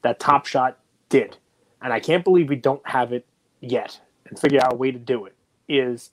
that 0.04 0.22
Top 0.22 0.46
Shot 0.46 0.80
did, 1.10 1.36
and 1.82 1.92
I 1.92 2.00
can't 2.00 2.24
believe 2.24 2.48
we 2.48 2.56
don't 2.56 2.88
have 2.88 3.12
it 3.12 3.26
yet, 3.60 4.00
and 4.26 4.40
figure 4.40 4.62
out 4.62 4.72
a 4.74 4.76
way 4.78 4.92
to 4.92 4.98
do 4.98 5.26
it, 5.26 5.36
is 5.68 6.12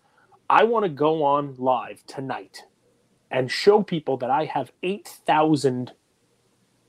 I 0.51 0.65
want 0.65 0.85
to 0.85 0.89
go 0.89 1.23
on 1.23 1.55
live 1.59 2.05
tonight 2.09 2.65
and 3.31 3.53
show 3.53 3.85
people 3.85 4.17
that 4.17 4.31
I 4.31 4.47
have 4.47 4.73
8,000 4.83 5.93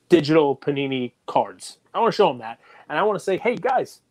digital 0.10 0.56
Panini 0.56 1.12
cards. 1.28 1.78
I 1.94 2.00
want 2.00 2.12
to 2.12 2.16
show 2.16 2.30
them 2.30 2.40
that. 2.40 2.60
And 2.90 2.98
I 2.98 3.04
want 3.04 3.20
to 3.20 3.24
say, 3.24 3.38
hey, 3.38 3.56
guys, 3.56 4.02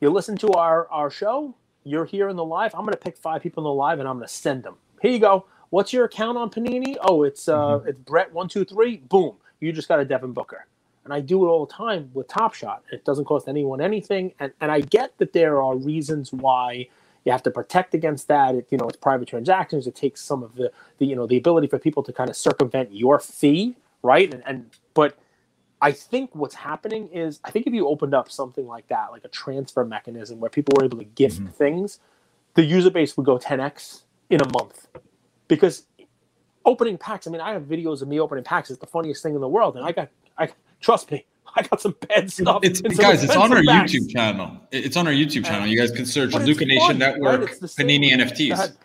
you 0.00 0.10
listen 0.10 0.36
to 0.38 0.52
our, 0.52 0.88
our 0.90 1.10
show, 1.10 1.56
you're 1.82 2.04
here 2.04 2.28
in 2.28 2.36
the 2.36 2.44
live. 2.44 2.72
I'm 2.72 2.82
going 2.82 2.92
to 2.92 2.98
pick 2.98 3.16
five 3.16 3.42
people 3.42 3.62
in 3.62 3.64
the 3.64 3.72
live 3.72 3.98
and 3.98 4.08
I'm 4.08 4.18
going 4.18 4.28
to 4.28 4.32
send 4.32 4.62
them. 4.62 4.76
Here 5.00 5.10
you 5.10 5.18
go. 5.18 5.46
What's 5.72 5.90
your 5.90 6.04
account 6.04 6.36
on 6.36 6.50
Panini? 6.50 6.96
Oh, 7.00 7.22
it's 7.22 7.48
uh, 7.48 7.80
it's 7.86 7.98
Brett123. 8.00 9.08
Boom. 9.08 9.36
You 9.60 9.72
just 9.72 9.88
got 9.88 10.00
a 10.00 10.04
Devin 10.04 10.32
Booker. 10.32 10.66
And 11.04 11.14
I 11.14 11.20
do 11.20 11.46
it 11.46 11.48
all 11.48 11.64
the 11.64 11.72
time 11.72 12.10
with 12.12 12.28
Top 12.28 12.52
Shot. 12.52 12.82
It 12.92 13.06
doesn't 13.06 13.24
cost 13.24 13.48
anyone 13.48 13.80
anything. 13.80 14.34
And, 14.38 14.52
and 14.60 14.70
I 14.70 14.80
get 14.80 15.16
that 15.16 15.32
there 15.32 15.62
are 15.62 15.74
reasons 15.74 16.30
why 16.30 16.88
you 17.24 17.32
have 17.32 17.42
to 17.44 17.50
protect 17.50 17.94
against 17.94 18.28
that. 18.28 18.54
It, 18.54 18.66
you 18.70 18.76
know, 18.76 18.86
it's 18.86 18.98
private 18.98 19.28
transactions. 19.28 19.86
It 19.86 19.94
takes 19.94 20.20
some 20.20 20.42
of 20.42 20.54
the, 20.56 20.70
the 20.98 21.06
you 21.06 21.16
know 21.16 21.26
the 21.26 21.38
ability 21.38 21.68
for 21.68 21.78
people 21.78 22.02
to 22.02 22.12
kind 22.12 22.28
of 22.28 22.36
circumvent 22.36 22.92
your 22.92 23.18
fee, 23.18 23.74
right? 24.02 24.32
And, 24.32 24.42
and 24.46 24.70
but 24.92 25.16
I 25.80 25.92
think 25.92 26.34
what's 26.34 26.54
happening 26.56 27.08
is 27.08 27.40
I 27.44 27.50
think 27.50 27.66
if 27.66 27.72
you 27.72 27.88
opened 27.88 28.12
up 28.14 28.30
something 28.30 28.66
like 28.66 28.88
that, 28.88 29.10
like 29.10 29.24
a 29.24 29.28
transfer 29.28 29.86
mechanism 29.86 30.38
where 30.38 30.50
people 30.50 30.74
were 30.76 30.84
able 30.84 30.98
to 30.98 31.04
gift 31.04 31.40
Mhm. 31.40 31.54
things, 31.54 31.98
the 32.56 32.62
user 32.62 32.90
base 32.90 33.16
would 33.16 33.24
go 33.24 33.38
10x 33.38 34.02
in 34.28 34.42
a 34.42 34.48
month. 34.52 34.86
Because 35.56 35.86
opening 36.64 36.98
packs, 36.98 37.26
I 37.26 37.30
mean, 37.30 37.40
I 37.40 37.52
have 37.52 37.64
videos 37.64 38.02
of 38.02 38.08
me 38.08 38.20
opening 38.20 38.44
packs. 38.44 38.70
It's 38.70 38.80
the 38.80 38.86
funniest 38.86 39.22
thing 39.22 39.34
in 39.34 39.40
the 39.40 39.48
world, 39.48 39.76
and 39.76 39.84
I 39.84 39.92
got, 39.92 40.08
I 40.38 40.48
trust 40.80 41.10
me, 41.10 41.26
I 41.56 41.62
got 41.62 41.80
some 41.80 41.94
bad 42.08 42.30
stuff. 42.32 42.60
It's 42.62 42.80
guys, 42.98 43.22
it's 43.22 43.36
on 43.36 43.52
our 43.52 43.62
packs. 43.62 43.92
YouTube 43.92 44.10
channel. 44.10 44.56
It's 44.70 44.96
on 44.96 45.06
our 45.06 45.12
YouTube 45.12 45.44
channel. 45.44 45.66
You 45.66 45.78
guys 45.78 45.90
can 45.90 46.06
search 46.06 46.34
Luca 46.34 46.64
Nation 46.64 46.98
fun, 46.98 47.00
right? 47.00 47.20
Network 47.20 47.50
It's 47.50 47.74
Panini 47.74 48.10
NFTs. 48.12 48.52
ahead. 48.52 48.76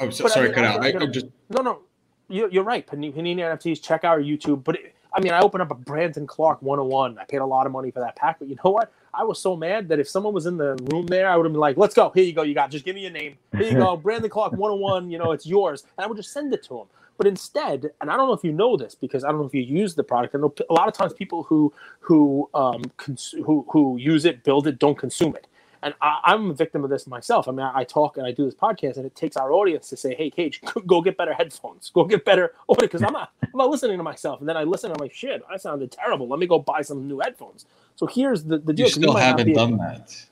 Oh, 0.00 0.10
so, 0.10 0.24
But 0.24 0.32
I 0.32 0.34
sorry, 0.34 0.46
mean, 0.48 0.54
cut 0.54 0.64
out. 0.64 0.80
I, 0.82 0.88
I 0.88 1.06
just 1.06 1.26
No, 1.50 1.62
no, 1.62 1.80
you, 2.28 2.48
you're 2.50 2.64
right. 2.64 2.84
Panini, 2.86 3.14
Panini 3.14 3.36
NFTs. 3.38 3.82
Check 3.82 4.04
our 4.04 4.20
YouTube. 4.20 4.64
But 4.64 4.76
it, 4.76 4.96
I 5.14 5.20
mean, 5.20 5.32
I 5.32 5.40
opened 5.40 5.62
up 5.62 5.70
a 5.70 5.74
Brandon 5.74 6.26
Clark 6.26 6.60
101. 6.62 7.18
I 7.18 7.24
paid 7.24 7.36
a 7.36 7.46
lot 7.46 7.66
of 7.66 7.72
money 7.72 7.90
for 7.90 8.00
that 8.00 8.16
pack. 8.16 8.38
But 8.40 8.48
you 8.48 8.56
know 8.64 8.70
what? 8.70 8.92
I 9.14 9.24
was 9.24 9.40
so 9.40 9.56
mad 9.56 9.88
that 9.88 10.00
if 10.00 10.08
someone 10.08 10.32
was 10.32 10.46
in 10.46 10.56
the 10.56 10.76
room 10.90 11.06
there, 11.06 11.28
I 11.28 11.36
would 11.36 11.44
have 11.44 11.52
been 11.52 11.60
like, 11.60 11.76
"Let's 11.76 11.94
go. 11.94 12.10
Here 12.10 12.24
you 12.24 12.32
go. 12.32 12.42
You 12.42 12.54
got. 12.54 12.70
Just 12.70 12.84
give 12.84 12.94
me 12.94 13.02
your 13.02 13.10
name. 13.10 13.36
Here 13.52 13.68
you 13.68 13.74
go. 13.74 13.96
Brandon 13.98 14.30
Clark 14.30 14.52
101. 14.52 15.10
You 15.10 15.18
know, 15.18 15.32
it's 15.32 15.46
yours." 15.46 15.84
And 15.98 16.04
I 16.04 16.08
would 16.08 16.16
just 16.16 16.32
send 16.32 16.52
it 16.54 16.62
to 16.64 16.80
him. 16.80 16.86
But 17.18 17.26
instead, 17.26 17.90
and 18.00 18.10
I 18.10 18.16
don't 18.16 18.26
know 18.26 18.32
if 18.32 18.42
you 18.42 18.52
know 18.52 18.76
this 18.76 18.94
because 18.94 19.22
I 19.22 19.28
don't 19.28 19.40
know 19.40 19.46
if 19.46 19.54
you 19.54 19.62
use 19.62 19.94
the 19.94 20.02
product. 20.02 20.34
I 20.34 20.38
know 20.38 20.54
a 20.70 20.72
lot 20.72 20.88
of 20.88 20.94
times 20.94 21.12
people 21.12 21.42
who 21.44 21.72
who 22.00 22.48
um 22.54 22.82
cons- 22.96 23.34
who 23.44 23.66
who 23.70 23.98
use 23.98 24.24
it, 24.24 24.44
build 24.44 24.66
it, 24.66 24.78
don't 24.78 24.98
consume 24.98 25.36
it. 25.36 25.46
And 25.82 25.94
I, 26.00 26.20
I'm 26.24 26.50
a 26.50 26.54
victim 26.54 26.84
of 26.84 26.90
this 26.90 27.06
myself. 27.06 27.48
I 27.48 27.50
mean, 27.52 27.60
I, 27.60 27.80
I 27.80 27.84
talk 27.84 28.16
and 28.16 28.26
I 28.26 28.32
do 28.32 28.44
this 28.44 28.54
podcast, 28.54 28.96
and 28.96 29.06
it 29.06 29.14
takes 29.14 29.36
our 29.36 29.52
audience 29.52 29.88
to 29.90 29.96
say, 29.96 30.14
"Hey, 30.14 30.30
Cage, 30.30 30.60
go 30.86 31.00
get 31.00 31.16
better 31.16 31.34
headphones. 31.34 31.90
Go 31.94 32.04
get 32.04 32.24
better 32.24 32.54
audio." 32.68 32.82
Because 32.82 33.02
I'm 33.02 33.12
not, 33.12 33.32
I'm 33.42 33.50
not 33.54 33.70
listening 33.70 33.96
to 33.98 34.02
myself. 34.02 34.40
And 34.40 34.48
then 34.48 34.56
I 34.56 34.64
listen, 34.64 34.90
and 34.90 35.00
I'm 35.00 35.04
like, 35.04 35.14
"Shit, 35.14 35.42
I 35.50 35.56
sounded 35.56 35.90
terrible. 35.90 36.28
Let 36.28 36.38
me 36.38 36.46
go 36.46 36.58
buy 36.58 36.82
some 36.82 37.08
new 37.08 37.20
headphones." 37.20 37.66
So 37.96 38.06
here's 38.06 38.44
the, 38.44 38.58
the 38.58 38.72
deal. 38.72 38.86
you 38.86 38.92
still 38.92 39.14
haven't 39.16 39.46
be 39.46 39.52
a- 39.52 39.56
done 39.56 39.76
that. 39.78 40.24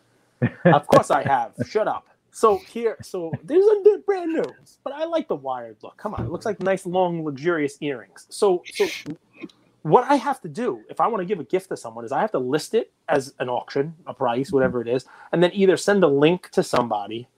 of 0.64 0.86
course 0.86 1.10
I 1.10 1.22
have. 1.22 1.52
Shut 1.68 1.88
up. 1.88 2.06
So 2.32 2.58
here, 2.58 2.96
so 3.02 3.32
these 3.44 3.64
are 3.64 3.82
they're 3.82 3.98
brand 3.98 4.32
new, 4.32 4.44
but 4.84 4.92
I 4.92 5.04
like 5.04 5.28
the 5.28 5.34
wired 5.34 5.76
look. 5.82 5.96
Come 5.96 6.14
on, 6.14 6.24
it 6.24 6.30
looks 6.30 6.46
like 6.46 6.60
nice, 6.60 6.86
long, 6.86 7.24
luxurious 7.24 7.76
earrings. 7.80 8.26
So, 8.30 8.62
so 8.72 8.86
what 9.82 10.04
I 10.10 10.16
have 10.16 10.40
to 10.42 10.48
do 10.48 10.84
if 10.90 11.00
I 11.00 11.08
want 11.08 11.22
to 11.22 11.26
give 11.26 11.40
a 11.40 11.44
gift 11.44 11.70
to 11.70 11.76
someone 11.76 12.04
is 12.04 12.12
I 12.12 12.20
have 12.20 12.32
to 12.32 12.38
list 12.38 12.74
it 12.74 12.92
as 13.08 13.34
an 13.38 13.48
auction, 13.48 13.94
a 14.06 14.14
price, 14.14 14.52
whatever 14.52 14.82
it 14.82 14.88
is, 14.88 15.06
and 15.32 15.42
then 15.42 15.50
either 15.54 15.76
send 15.76 16.04
a 16.04 16.08
link 16.08 16.50
to 16.50 16.62
somebody, 16.62 17.28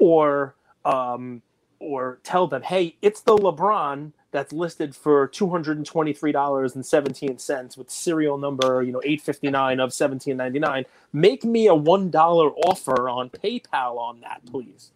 or 0.00 0.56
um, 0.84 1.42
or 1.80 2.20
tell 2.24 2.46
them, 2.48 2.62
hey, 2.62 2.96
it's 3.02 3.22
the 3.22 3.36
LeBron 3.36 4.12
that's 4.32 4.52
listed 4.52 4.96
for 4.96 5.28
two 5.28 5.50
hundred 5.50 5.76
and 5.78 5.86
twenty 5.86 6.12
three 6.12 6.32
dollars 6.32 6.74
and 6.74 6.86
seventeen 6.86 7.38
cents 7.38 7.76
with 7.76 7.90
serial 7.90 8.38
number, 8.38 8.82
you 8.82 8.92
know, 8.92 9.02
eight 9.04 9.22
fifty 9.22 9.50
nine 9.50 9.80
of 9.80 9.92
seventeen 9.94 10.36
ninety 10.38 10.58
nine 10.60 10.84
make 11.12 11.44
me 11.44 11.66
a 11.68 11.74
one 11.74 12.10
dollar 12.10 12.50
offer 12.52 13.08
on 13.08 13.30
PayPal 13.30 13.98
on 13.98 14.20
that, 14.22 14.42
please. 14.46 14.92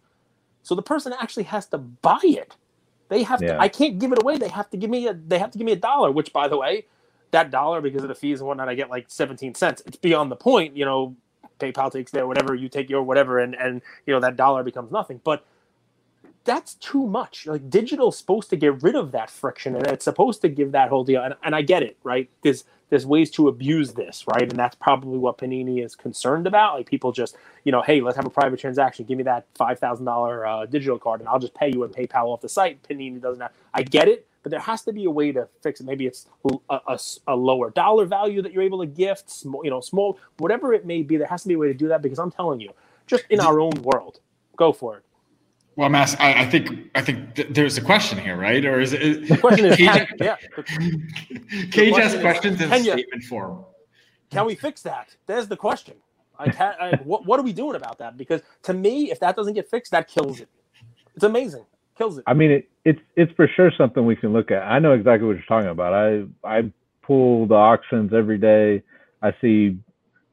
So 0.63 0.75
the 0.75 0.83
person 0.83 1.13
actually 1.19 1.43
has 1.45 1.67
to 1.67 1.77
buy 1.79 2.19
it. 2.23 2.55
They 3.09 3.23
have 3.23 3.41
Yeah. 3.41 3.47
to. 3.47 3.61
I 3.61 3.69
can't 3.69 3.99
give 3.99 4.11
it 4.13 4.21
away. 4.21 4.37
They 4.37 4.49
have 4.49 4.69
to 4.71 4.77
give 4.77 4.89
me 4.89 5.07
a. 5.07 5.13
They 5.13 5.39
have 5.39 5.51
to 5.51 5.57
give 5.57 5.65
me 5.65 5.73
a 5.73 5.77
dollar. 5.77 6.11
Which, 6.11 6.33
by 6.33 6.47
the 6.47 6.57
way, 6.57 6.85
that 7.31 7.51
dollar 7.51 7.81
because 7.81 8.03
of 8.03 8.09
the 8.09 8.15
fees 8.15 8.39
and 8.39 8.47
whatnot, 8.47 8.69
I 8.69 8.75
get 8.75 8.89
like 8.89 9.05
seventeen 9.07 9.55
cents. 9.55 9.81
It's 9.85 9.97
beyond 9.97 10.31
the 10.31 10.35
point. 10.35 10.75
You 10.77 10.85
know, 10.85 11.15
PayPal 11.59 11.91
takes 11.91 12.11
their 12.11 12.27
whatever, 12.27 12.55
you 12.55 12.69
take 12.69 12.89
your 12.89 13.03
whatever, 13.03 13.39
and 13.39 13.55
and 13.55 13.81
you 14.05 14.13
know 14.13 14.19
that 14.19 14.35
dollar 14.35 14.63
becomes 14.63 14.91
nothing. 14.91 15.21
But 15.23 15.45
that's 16.45 16.75
too 16.75 17.05
much. 17.05 17.45
Like 17.45 17.69
digital's 17.69 18.17
supposed 18.17 18.49
to 18.51 18.55
get 18.55 18.81
rid 18.81 18.95
of 18.95 19.11
that 19.11 19.29
friction, 19.29 19.75
and 19.75 19.85
it's 19.87 20.05
supposed 20.05 20.41
to 20.41 20.49
give 20.49 20.71
that 20.71 20.89
whole 20.89 21.03
deal. 21.03 21.21
And, 21.21 21.35
and 21.43 21.55
I 21.55 21.61
get 21.61 21.83
it, 21.83 21.97
right? 22.03 22.29
There's 22.41 22.63
there's 22.89 23.05
ways 23.05 23.29
to 23.31 23.49
abuse 23.49 23.93
this, 23.93 24.25
right? 24.27 24.43
And 24.43 24.57
that's 24.57 24.75
probably 24.75 25.17
what 25.17 25.37
Panini 25.37 25.83
is 25.83 25.93
concerned 25.95 26.47
about. 26.47 26.75
Like 26.75 26.87
people 26.87 27.11
just, 27.11 27.35
you 27.65 27.71
know, 27.71 27.81
hey, 27.81 27.99
let's 27.99 28.15
have 28.15 28.25
a 28.25 28.29
private 28.29 28.59
transaction. 28.61 29.05
Give 29.05 29.17
me 29.17 29.25
that 29.25 29.45
five 29.55 29.79
thousand 29.79 30.07
uh, 30.07 30.65
digital 30.67 30.97
card, 30.97 31.19
and 31.19 31.29
I'll 31.29 31.39
just 31.39 31.53
pay 31.53 31.69
you 31.69 31.83
in 31.83 31.91
PayPal 31.91 32.27
off 32.27 32.41
the 32.41 32.49
site. 32.49 32.81
Panini 32.83 33.21
doesn't 33.21 33.41
have. 33.41 33.51
I 33.73 33.83
get 33.83 34.07
it, 34.07 34.25
but 34.47 34.51
there 34.51 34.61
has 34.61 34.81
to 34.83 34.93
be 34.93 35.03
a 35.03 35.11
way 35.11 35.33
to 35.33 35.45
fix 35.61 35.81
it. 35.81 35.85
Maybe 35.85 36.05
it's 36.05 36.25
a, 36.69 36.79
a, 36.87 36.97
a 37.27 37.35
lower 37.35 37.69
dollar 37.69 38.05
value 38.05 38.41
that 38.41 38.53
you're 38.53 38.63
able 38.63 38.79
to 38.79 38.85
gift, 38.85 39.29
small, 39.29 39.59
you 39.61 39.69
know, 39.69 39.81
small, 39.81 40.19
whatever 40.37 40.73
it 40.73 40.85
may 40.85 41.03
be. 41.03 41.17
There 41.17 41.27
has 41.27 41.41
to 41.41 41.49
be 41.49 41.55
a 41.55 41.57
way 41.57 41.67
to 41.67 41.73
do 41.73 41.89
that 41.89 42.01
because 42.01 42.17
I'm 42.17 42.31
telling 42.31 42.61
you, 42.61 42.71
just 43.07 43.25
in 43.29 43.41
our 43.41 43.59
own 43.59 43.73
world, 43.81 44.21
go 44.55 44.71
for 44.71 44.95
it. 44.95 45.03
Well, 45.75 45.85
I'm 45.85 45.95
asking, 45.95 46.21
I, 46.21 46.43
I 46.43 46.49
think 46.49 46.89
I 46.95 47.01
think 47.01 47.35
th- 47.35 47.49
there's 47.51 47.77
a 47.77 47.81
question 47.81 48.19
here, 48.19 48.37
right? 48.37 48.63
Or 48.63 48.79
is 48.79 48.93
it? 48.93 49.27
The 49.27 49.37
question 49.37 49.65
is, 49.65 49.75
can, 49.75 50.07
yeah. 50.21 50.37
Cage 51.69 51.93
asks 51.97 52.21
questions 52.21 52.61
in 52.61 52.83
statement 52.83 53.23
form. 53.23 53.65
Can 54.31 54.45
we 54.45 54.55
fix 54.55 54.81
that? 54.83 55.13
There's 55.25 55.49
the 55.49 55.57
question. 55.57 55.95
I, 56.39 56.45
I, 56.79 56.95
what, 57.03 57.25
what 57.25 57.37
are 57.37 57.43
we 57.43 57.51
doing 57.51 57.75
about 57.75 57.97
that? 57.97 58.15
Because 58.15 58.43
to 58.63 58.73
me, 58.73 59.11
if 59.11 59.19
that 59.19 59.35
doesn't 59.35 59.55
get 59.55 59.69
fixed, 59.69 59.91
that 59.91 60.07
kills 60.07 60.39
it. 60.39 60.47
It's 61.15 61.25
amazing, 61.25 61.65
kills 61.97 62.17
it. 62.17 62.23
I 62.27 62.33
mean, 62.33 62.51
it, 62.51 62.69
it's 62.85 62.99
it's 63.15 63.31
for 63.33 63.47
sure 63.47 63.71
something 63.77 64.05
we 64.05 64.15
can 64.15 64.33
look 64.33 64.51
at. 64.51 64.63
I 64.63 64.79
know 64.79 64.93
exactly 64.93 65.27
what 65.27 65.35
you're 65.35 65.45
talking 65.45 65.69
about. 65.69 65.93
I 65.93 66.23
I 66.43 66.71
pull 67.01 67.47
the 67.47 67.55
auctions 67.55 68.13
every 68.13 68.37
day. 68.37 68.83
I 69.21 69.33
see 69.41 69.77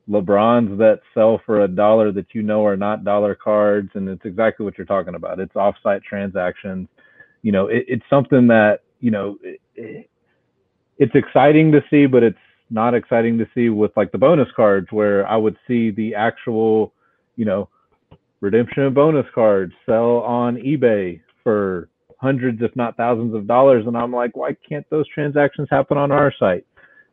LeBrons 0.09 0.77
that 0.79 1.01
sell 1.15 1.41
for 1.47 1.63
a 1.63 1.69
dollar 1.69 2.13
that 2.13 2.27
you 2.35 2.43
know 2.43 2.65
are 2.67 2.77
not 2.77 3.05
dollar 3.05 3.35
cards, 3.35 3.91
and 3.95 4.09
it's 4.09 4.25
exactly 4.25 4.65
what 4.65 4.77
you're 4.77 4.87
talking 4.87 5.15
about. 5.15 5.41
It's 5.41 5.55
offsite 5.55 6.03
transactions. 6.03 6.89
You 7.43 7.53
know, 7.53 7.69
it, 7.69 7.85
it's 7.89 8.05
something 8.11 8.47
that 8.49 8.81
you 9.01 9.11
know 9.11 9.39
it, 9.43 9.61
it, 9.75 10.11
it's 10.99 11.15
exciting 11.15 11.73
to 11.73 11.83
see, 11.91 12.07
but 12.07 12.23
it's 12.23 12.39
not 12.71 12.95
exciting 12.95 13.39
to 13.39 13.47
see 13.55 13.69
with 13.69 13.93
like 13.97 14.13
the 14.13 14.19
bonus 14.19 14.49
cards 14.55 14.89
where 14.91 15.27
I 15.27 15.37
would 15.37 15.57
see 15.67 15.91
the 15.91 16.15
actual, 16.15 16.93
you 17.37 17.45
know, 17.45 17.69
redemption 18.41 18.93
bonus 18.95 19.27
cards 19.35 19.73
sell 19.87 20.19
on 20.19 20.57
eBay 20.57 21.21
for 21.45 21.89
hundreds, 22.19 22.63
if 22.63 22.75
not 22.75 22.97
thousands 22.97 23.35
of 23.35 23.47
dollars, 23.47 23.85
and 23.87 23.97
I'm 23.97 24.13
like, 24.13 24.35
why 24.37 24.57
can't 24.69 24.89
those 24.91 25.07
transactions 25.09 25.69
happen 25.71 25.99
on 25.99 26.11
our 26.11 26.33
site? 26.39 26.67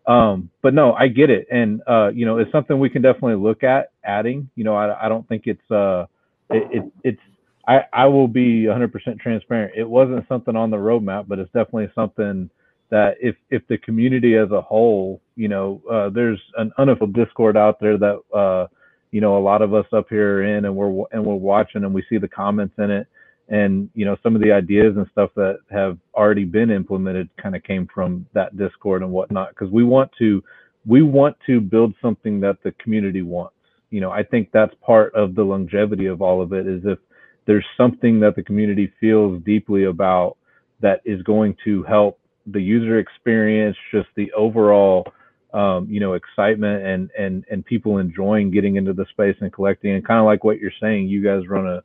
Um, 0.08 0.50
but 0.64 0.74
no, 0.74 0.94
I 0.94 1.10
get 1.10 1.30
it, 1.30 1.48
and 1.52 1.82
uh, 1.88 2.10
you 2.10 2.26
know, 2.26 2.40
it's 2.40 2.52
something 2.52 2.80
we 2.80 2.90
can 2.90 3.04
definitely 3.04 3.36
look 3.36 3.64
at 3.64 3.92
adding. 4.04 4.50
You 4.56 4.64
know, 4.64 4.76
I, 4.76 5.06
I 5.06 5.10
don't 5.10 5.28
think 5.28 5.44
it's 5.46 5.70
uh, 5.70 6.06
it, 6.50 6.64
it 6.72 6.92
it's 7.04 7.22
I 7.68 7.82
I 7.94 8.06
will 8.08 8.28
be 8.28 8.64
100% 8.64 9.20
transparent. 9.20 9.74
It 9.78 9.88
wasn't 9.88 10.28
something 10.28 10.56
on 10.56 10.72
the 10.72 10.78
roadmap, 10.78 11.28
but 11.28 11.38
it's 11.38 11.52
definitely 11.52 11.90
something 11.94 12.50
that 12.90 13.16
if 13.22 13.36
if 13.52 13.62
the 13.68 13.78
community 13.78 14.36
as 14.36 14.50
a 14.50 14.62
whole, 14.62 15.22
you 15.36 15.48
know, 15.50 15.82
uh, 15.92 16.10
there's 16.10 16.42
an 16.58 16.72
unofficial 16.80 17.08
Discord 17.08 17.56
out 17.56 17.80
there 17.80 17.98
that 18.00 18.20
uh, 18.36 18.68
you 19.12 19.22
know 19.22 19.38
a 19.38 19.44
lot 19.44 19.62
of 19.62 19.76
us 19.76 19.86
up 19.94 20.08
here 20.10 20.38
are 20.38 20.58
in, 20.58 20.66
and 20.66 20.76
we're 20.76 21.06
and 21.12 21.24
we're 21.24 21.36
watching, 21.36 21.84
and 21.84 21.94
we 21.94 22.04
see 22.10 22.18
the 22.18 22.28
comments 22.28 22.74
in 22.80 22.90
it 22.90 23.08
and 23.52 23.90
you 23.94 24.06
know 24.06 24.16
some 24.24 24.36
of 24.36 24.42
the 24.42 24.52
ideas 24.52 24.96
and 24.98 25.06
stuff 25.12 25.30
that 25.36 25.60
have 25.70 25.98
already 26.16 26.46
been 26.46 26.72
implemented 26.72 27.30
kind 27.42 27.56
of 27.56 27.62
came 27.64 27.88
from 27.94 28.26
that 28.34 28.58
discord 28.58 29.04
and 29.04 29.12
whatnot 29.12 29.50
because 29.50 29.72
we 29.72 29.84
want 29.84 30.10
to 30.18 30.42
we 30.88 31.04
want 31.04 31.36
to 31.46 31.62
build 31.62 31.94
something 32.02 32.40
that 32.40 32.58
the 32.64 32.72
community 32.84 33.22
wants. 33.22 33.54
You 33.92 34.00
know 34.00 34.10
i 34.10 34.24
think 34.24 34.50
that's 34.54 34.74
part 34.82 35.14
of 35.14 35.36
the 35.36 35.44
longevity 35.44 36.06
of 36.06 36.22
all 36.22 36.42
of 36.42 36.54
it 36.54 36.66
is 36.66 36.82
if 36.86 36.98
there's 37.46 37.66
something 37.76 38.22
that 38.22 38.36
the 38.38 38.44
community 38.44 38.92
feels 39.02 39.44
deeply 39.44 39.84
about 39.84 40.38
that 40.80 41.02
is 41.04 41.22
going 41.24 41.58
to 41.66 41.84
help 41.84 42.18
the 42.48 42.62
user 42.62 43.00
experience 43.00 43.76
just 43.92 44.08
the 44.16 44.32
overall 44.32 45.06
um, 45.54 45.88
you 45.90 46.00
know 46.00 46.14
excitement 46.14 46.86
and 46.86 47.10
and 47.20 47.44
and 47.52 47.66
people 47.66 47.98
enjoying 47.98 48.50
getting 48.50 48.78
into 48.78 48.94
the 48.94 49.06
space 49.12 49.36
and 49.42 49.52
collecting 49.52 49.92
and 49.92 50.08
kind 50.08 50.22
of 50.22 50.26
like 50.26 50.46
what 50.46 50.60
you're 50.60 50.72
saying 50.80 51.10
you 51.10 51.22
guys 51.22 51.50
run 51.50 51.68
a 51.68 51.84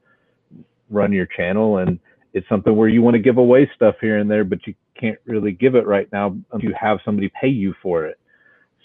run 0.90 1.12
your 1.12 1.26
channel 1.26 1.78
and 1.78 1.98
it's 2.32 2.48
something 2.48 2.76
where 2.76 2.88
you 2.88 3.02
want 3.02 3.14
to 3.14 3.18
give 3.18 3.38
away 3.38 3.70
stuff 3.74 3.96
here 4.00 4.18
and 4.18 4.30
there 4.30 4.44
but 4.44 4.66
you 4.66 4.74
can't 4.98 5.18
really 5.26 5.52
give 5.52 5.74
it 5.74 5.86
right 5.86 6.10
now 6.12 6.36
until 6.52 6.68
you 6.68 6.74
have 6.78 6.98
somebody 7.04 7.30
pay 7.40 7.48
you 7.48 7.74
for 7.82 8.04
it. 8.06 8.18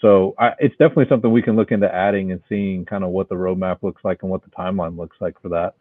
So 0.00 0.34
I, 0.38 0.52
it's 0.58 0.76
definitely 0.78 1.06
something 1.08 1.30
we 1.30 1.42
can 1.42 1.54
look 1.54 1.70
into 1.70 1.92
adding 1.92 2.32
and 2.32 2.42
seeing 2.48 2.84
kind 2.84 3.04
of 3.04 3.10
what 3.10 3.28
the 3.28 3.34
roadmap 3.34 3.82
looks 3.82 4.02
like 4.04 4.22
and 4.22 4.30
what 4.30 4.42
the 4.42 4.50
timeline 4.50 4.98
looks 4.98 5.16
like 5.20 5.40
for 5.40 5.48
that. 5.50 5.74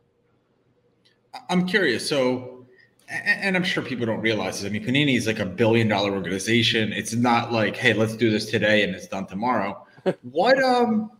I'm 1.49 1.65
curious 1.65 2.07
so 2.07 2.65
and 3.09 3.57
i'm 3.57 3.63
sure 3.63 3.83
people 3.83 4.05
don't 4.05 4.21
realize 4.21 4.61
this. 4.61 4.69
I 4.69 4.71
mean 4.71 4.85
panini 4.85 5.17
is 5.17 5.27
like 5.27 5.39
a 5.39 5.45
billion 5.45 5.87
dollar 5.87 6.11
organization. 6.11 6.93
It's 6.93 7.13
not 7.13 7.51
like 7.51 7.75
hey 7.75 7.93
let's 7.93 8.15
do 8.15 8.29
this 8.29 8.49
today 8.51 8.83
and 8.83 8.93
it's 8.93 9.07
done 9.07 9.27
tomorrow. 9.27 9.85
What 10.23 10.61
um 10.61 11.11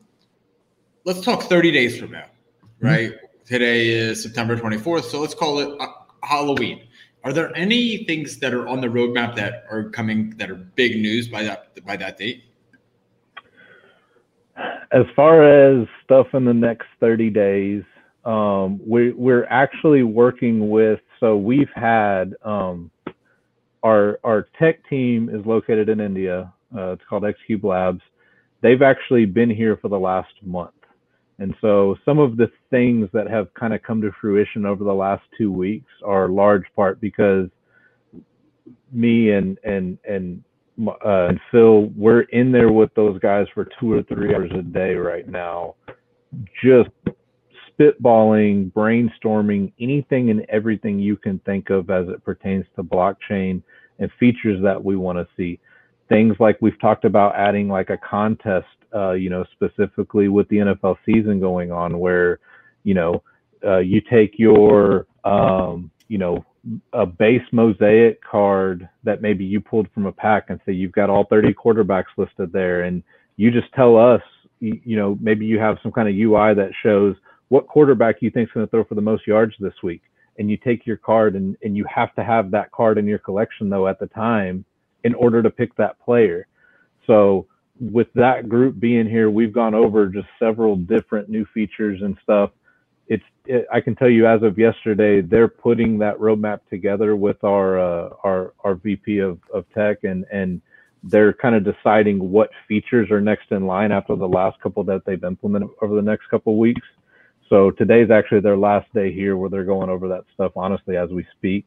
let's 1.06 1.22
talk 1.22 1.44
30 1.44 1.72
days 1.72 1.98
from 1.98 2.12
now 2.12 2.26
right? 2.82 3.12
mm-hmm 3.12 3.26
Today 3.52 3.90
is 3.90 4.24
September 4.24 4.56
24th, 4.56 5.12
so 5.12 5.20
let's 5.20 5.34
call 5.34 5.60
it 5.60 5.78
uh, 5.82 5.88
Halloween. 6.24 6.88
Are 7.26 7.34
there 7.34 7.54
any 7.54 8.06
things 8.06 8.38
that 8.38 8.54
are 8.54 8.66
on 8.66 8.80
the 8.80 8.88
roadmap 8.88 9.36
that 9.36 9.66
are 9.70 9.90
coming 9.90 10.30
that 10.38 10.50
are 10.50 10.56
big 10.56 10.96
news 10.96 11.28
by 11.28 11.44
that 11.44 11.86
by 11.86 11.98
that 11.98 12.18
date? 12.18 12.46
As 14.94 15.04
far 15.18 15.44
as 15.44 15.86
stuff 16.02 16.28
in 16.32 16.46
the 16.46 16.54
next 16.54 16.86
30 17.02 17.30
days, 17.30 17.84
um, 18.24 18.80
we, 18.88 19.12
we're 19.12 19.44
actually 19.50 20.04
working 20.04 20.70
with. 20.70 21.02
So 21.20 21.36
we've 21.36 21.72
had 21.76 22.34
um, 22.46 22.90
our 23.84 24.18
our 24.24 24.48
tech 24.60 24.80
team 24.90 25.28
is 25.28 25.46
located 25.46 25.90
in 25.90 26.00
India. 26.00 26.54
Uh, 26.74 26.94
it's 26.94 27.04
called 27.10 27.24
Xcube 27.24 27.66
Labs. 27.66 28.02
They've 28.62 28.82
actually 28.82 29.26
been 29.26 29.50
here 29.50 29.76
for 29.76 29.90
the 29.90 30.00
last 30.00 30.32
month. 30.42 30.72
And 31.42 31.56
so 31.60 31.96
some 32.06 32.20
of 32.20 32.38
the 32.38 32.52
things 32.70 33.10
that 33.14 33.28
have 33.28 33.52
kind 33.56 33.74
of 33.74 33.82
come 33.82 34.00
to 34.02 34.12
fruition 34.22 34.64
over 34.64 34.84
the 34.84 34.94
last 34.94 35.24
two 35.36 35.52
weeks 35.52 35.90
are 36.06 36.30
large 36.30 36.66
part 36.76 37.02
because 37.02 37.50
me 38.92 39.32
and 39.32 39.58
and 39.64 39.98
and 40.08 40.44
uh, 40.88 41.30
and 41.30 41.40
Phil, 41.52 41.90
we're 41.98 42.22
in 42.30 42.52
there 42.52 42.72
with 42.72 42.94
those 42.94 43.20
guys 43.22 43.48
for 43.56 43.68
two 43.80 43.92
or 43.92 44.04
three 44.04 44.36
hours 44.36 44.52
a 44.54 44.62
day 44.62 44.94
right 44.94 45.28
now, 45.28 45.74
just 46.64 46.92
spitballing, 47.72 48.72
brainstorming 48.74 49.74
anything 49.80 50.30
and 50.30 50.46
everything 50.48 51.00
you 51.00 51.18
can 51.18 51.40
think 51.40 51.72
of 51.72 51.90
as 51.90 52.08
it 52.08 52.24
pertains 52.24 52.66
to 52.76 52.84
blockchain 52.84 53.64
and 53.98 54.12
features 54.20 54.62
that 54.62 54.82
we 54.84 54.96
want 54.96 55.18
to 55.18 55.28
see. 55.36 55.60
Things 56.08 56.36
like 56.40 56.60
we've 56.62 56.80
talked 56.80 57.04
about 57.04 57.36
adding 57.36 57.68
like 57.68 57.90
a 57.90 57.98
contest 57.98 58.68
uh, 58.94 59.12
you 59.12 59.30
know, 59.30 59.46
specifically 59.54 60.28
with 60.28 60.48
the 60.50 60.58
NFL 60.58 60.98
season 61.06 61.40
going 61.40 61.72
on, 61.72 62.00
where, 62.00 62.40
you 62.84 62.94
know, 62.94 63.24
uh, 63.64 63.80
you 63.80 64.02
take 64.02 64.38
your, 64.38 65.08
um, 65.24 65.92
you 66.08 66.18
know, 66.18 66.44
a 66.94 67.06
base 67.06 67.44
mosaic 67.52 68.24
card 68.24 68.88
that 69.04 69.22
maybe 69.22 69.44
you 69.44 69.60
pulled 69.60 69.88
from 69.94 70.06
a 70.06 70.12
pack 70.12 70.50
and 70.50 70.60
say 70.66 70.72
you've 70.72 70.92
got 70.92 71.10
all 71.10 71.26
30 71.26 71.54
quarterbacks 71.54 72.06
listed 72.18 72.52
there, 72.52 72.84
and 72.84 73.04
you 73.38 73.52
just 73.52 73.72
tell 73.74 73.98
us, 73.98 74.22
you, 74.60 74.96
know, 74.96 75.18
maybe 75.20 75.46
you 75.46 75.58
have 75.58 75.78
some 75.82 75.92
kind 75.92 76.08
of 76.08 76.16
UI 76.16 76.54
that 76.54 76.72
shows 76.84 77.16
what 77.48 77.68
quarterback 77.68 78.22
you 78.22 78.30
think 78.30 78.48
is 78.48 78.54
going 78.54 78.66
to 78.66 78.70
throw 78.70 78.84
for 78.84 78.96
the 78.96 79.02
most 79.02 79.26
yards 79.26 79.56
this 79.60 79.74
week, 79.82 80.04
and 80.38 80.50
you 80.50 80.58
take 80.58 80.86
your 80.86 80.98
card 80.98 81.36
and 81.36 81.58
and 81.64 81.76
you 81.76 81.84
have 81.94 82.14
to 82.16 82.24
have 82.24 82.52
that 82.52 82.72
card 82.72 82.98
in 82.98 83.06
your 83.06 83.18
collection 83.18 83.70
though 83.70 83.88
at 83.88 84.00
the 84.00 84.08
time 84.08 84.64
in 85.04 85.14
order 85.16 85.42
to 85.42 85.50
pick 85.50 85.76
that 85.76 86.00
player. 86.00 86.48
So 87.08 87.48
with 87.82 88.08
that 88.14 88.48
group 88.48 88.80
being 88.80 89.10
here, 89.10 89.30
we've 89.30 89.54
gone 89.54 89.74
over 89.74 90.08
just 90.08 90.28
several 90.38 90.76
different 90.76 91.30
new 91.30 91.46
features 91.46 92.02
and 92.02 92.16
stuff. 92.22 92.52
It's 93.08 93.24
it, 93.46 93.66
I 93.74 93.82
can 93.82 93.96
tell 93.96 94.10
you 94.10 94.28
as 94.28 94.44
of 94.44 94.60
yesterday, 94.60 95.22
they're 95.22 95.48
putting 95.48 95.98
that 96.00 96.18
roadmap 96.18 96.60
together 96.70 97.16
with 97.16 97.44
our 97.44 97.80
uh, 97.80 98.10
our 98.24 98.54
our 98.64 98.76
VP 98.76 99.18
of, 99.20 99.40
of 99.52 99.66
tech 99.74 100.04
and 100.04 100.26
and 100.32 100.62
they're 101.04 101.34
kind 101.34 101.56
of 101.56 101.64
deciding 101.64 102.32
what 102.32 102.52
features 102.68 103.10
are 103.10 103.20
next 103.20 103.52
in 103.52 103.66
line 103.66 103.92
after 103.92 104.16
the 104.16 104.28
last 104.28 104.62
couple 104.62 104.84
that 104.84 105.04
they've 105.04 105.24
implemented 105.24 105.70
over 105.82 105.96
the 105.96 106.02
next 106.02 106.28
couple 106.30 106.60
weeks. 106.60 106.86
So 107.50 107.72
today's 107.72 108.12
actually 108.12 108.42
their 108.42 108.56
last 108.56 108.94
day 108.94 109.12
here 109.12 109.36
where 109.36 109.50
they're 109.50 109.64
going 109.64 109.90
over 109.90 110.08
that 110.10 110.26
stuff 110.36 110.52
honestly 110.56 110.98
as 110.98 111.10
we 111.10 111.26
speak 111.36 111.66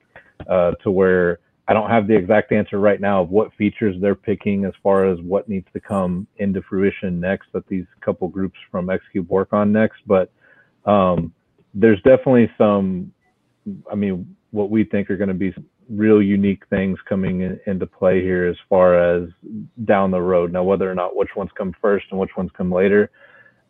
uh, 0.49 0.73
to 0.85 0.91
where 0.93 1.41
I 1.67 1.73
don't 1.73 1.89
have 1.89 2.07
the 2.07 2.17
exact 2.17 2.53
answer 2.53 2.79
right 2.79 3.01
now 3.01 3.23
of 3.23 3.31
what 3.31 3.55
features 3.55 3.97
they're 4.01 4.15
picking 4.15 4.65
as 4.67 4.75
far 4.83 5.07
as 5.07 5.19
what 5.21 5.49
needs 5.49 5.67
to 5.73 5.81
come 5.81 6.27
into 6.37 6.61
fruition 6.63 7.19
next 7.19 7.49
that 7.53 7.67
these 7.69 7.87
couple 8.03 8.29
groups 8.29 8.59
from 8.71 8.89
Xcube 8.89 9.29
work 9.29 9.53
on 9.53 9.73
next. 9.73 10.01
But 10.07 10.31
um, 10.85 11.33
there's 11.73 12.03
definitely 12.03 12.51
some, 12.59 13.13
I 13.91 13.95
mean, 13.95 14.37
what 14.51 14.71
we 14.71 14.85
think 14.85 15.11
are 15.11 15.17
going 15.17 15.29
to 15.29 15.35
be 15.35 15.55
real 15.89 16.21
unique 16.21 16.65
things 16.69 16.99
coming 17.09 17.41
in, 17.41 17.59
into 17.67 17.87
play 17.87 18.21
here 18.21 18.47
as 18.47 18.57
far 18.69 18.99
as 18.99 19.29
down 19.85 20.11
the 20.11 20.21
road. 20.21 20.53
Now, 20.53 20.65
whether 20.65 20.91
or 20.91 20.95
not 20.95 21.17
which 21.17 21.31
ones 21.35 21.51
come 21.57 21.75
first 21.81 22.07
and 22.11 22.21
which 22.21 22.37
ones 22.37 22.51
come 22.57 22.71
later, 22.71 23.11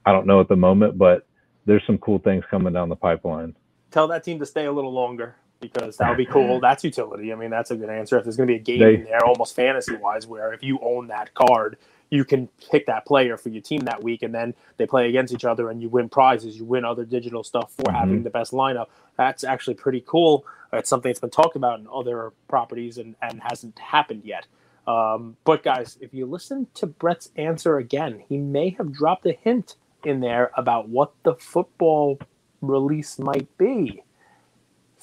I 0.05 0.11
don't 0.11 0.27
know 0.27 0.41
at 0.41 0.49
the 0.49 0.57
moment, 0.57 0.99
but 0.99 1.27
there's 1.65 1.83
some 1.87 1.99
cool 1.99 2.19
things 2.19 2.45
coming 2.51 2.73
down 2.73 2.89
the 2.89 2.97
pipeline. 2.97 3.55
Tell 3.93 4.09
that 4.09 4.25
team 4.25 4.41
to 4.41 4.47
stay 4.47 4.65
a 4.65 4.73
little 4.73 4.93
longer 4.93 5.37
because 5.73 5.97
that 5.97 6.09
would 6.09 6.19
be 6.19 6.27
cool. 6.27 6.61
That's 6.61 6.85
utility. 6.85 7.33
I 7.33 7.37
mean, 7.37 7.51
that's 7.51 7.71
a 7.71 7.77
good 7.77 7.91
answer. 7.91 8.19
If 8.19 8.25
there's 8.25 8.37
going 8.37 8.49
to 8.49 8.53
be 8.53 8.59
a 8.59 8.63
game 8.63 8.81
they, 8.81 8.95
in 8.95 9.05
there, 9.05 9.25
almost 9.25 9.57
fantasy 9.57 9.97
wise, 9.97 10.27
where 10.27 10.53
if 10.53 10.63
you 10.63 10.79
own 10.83 11.09
that 11.09 11.35
card, 11.35 11.77
you 12.11 12.25
can 12.25 12.49
pick 12.71 12.87
that 12.87 13.07
player 13.07 13.37
for 13.37 13.49
your 13.49 13.63
team 13.63 13.81
that 13.81 14.03
week, 14.03 14.23
and 14.23 14.35
then 14.35 14.55
they 14.77 14.87
play 14.87 15.09
against 15.09 15.33
each 15.33 15.45
other, 15.45 15.71
and 15.71 15.83
you 15.83 15.89
win 15.89 16.09
prizes, 16.09 16.57
you 16.57 16.65
win 16.65 16.85
other 16.85 17.05
digital 17.05 17.43
stuff 17.43 17.73
for 17.73 17.85
mm-hmm. 17.85 17.97
having 17.97 18.23
the 18.23 18.31
best 18.31 18.53
lineup. 18.53 18.87
That's 19.17 19.45
actually 19.45 19.75
pretty 19.75 20.05
cool. 20.07 20.45
It's 20.73 20.89
something 20.89 21.11
that's 21.11 21.21
been 21.21 21.31
talked 21.31 21.57
about 21.57 21.81
in 21.81 21.87
other 21.93 22.33
properties 22.49 22.99
and, 22.99 23.15
and 23.23 23.41
hasn't 23.43 23.79
happened 23.79 24.23
yet. 24.25 24.47
Um, 24.87 25.37
but 25.45 25.63
guys, 25.63 25.97
if 26.01 26.13
you 26.13 26.27
listen 26.27 26.67
to 26.75 26.87
Brett's 26.87 27.31
answer 27.37 27.79
again, 27.79 28.23
he 28.29 28.37
may 28.37 28.71
have 28.71 28.93
dropped 28.93 29.27
a 29.27 29.33
hint 29.33 29.77
in 30.05 30.21
there 30.21 30.51
about 30.57 30.89
what 30.89 31.13
the 31.23 31.35
football 31.37 32.19
release 32.61 33.19
might 33.19 33.57
be. 33.57 34.03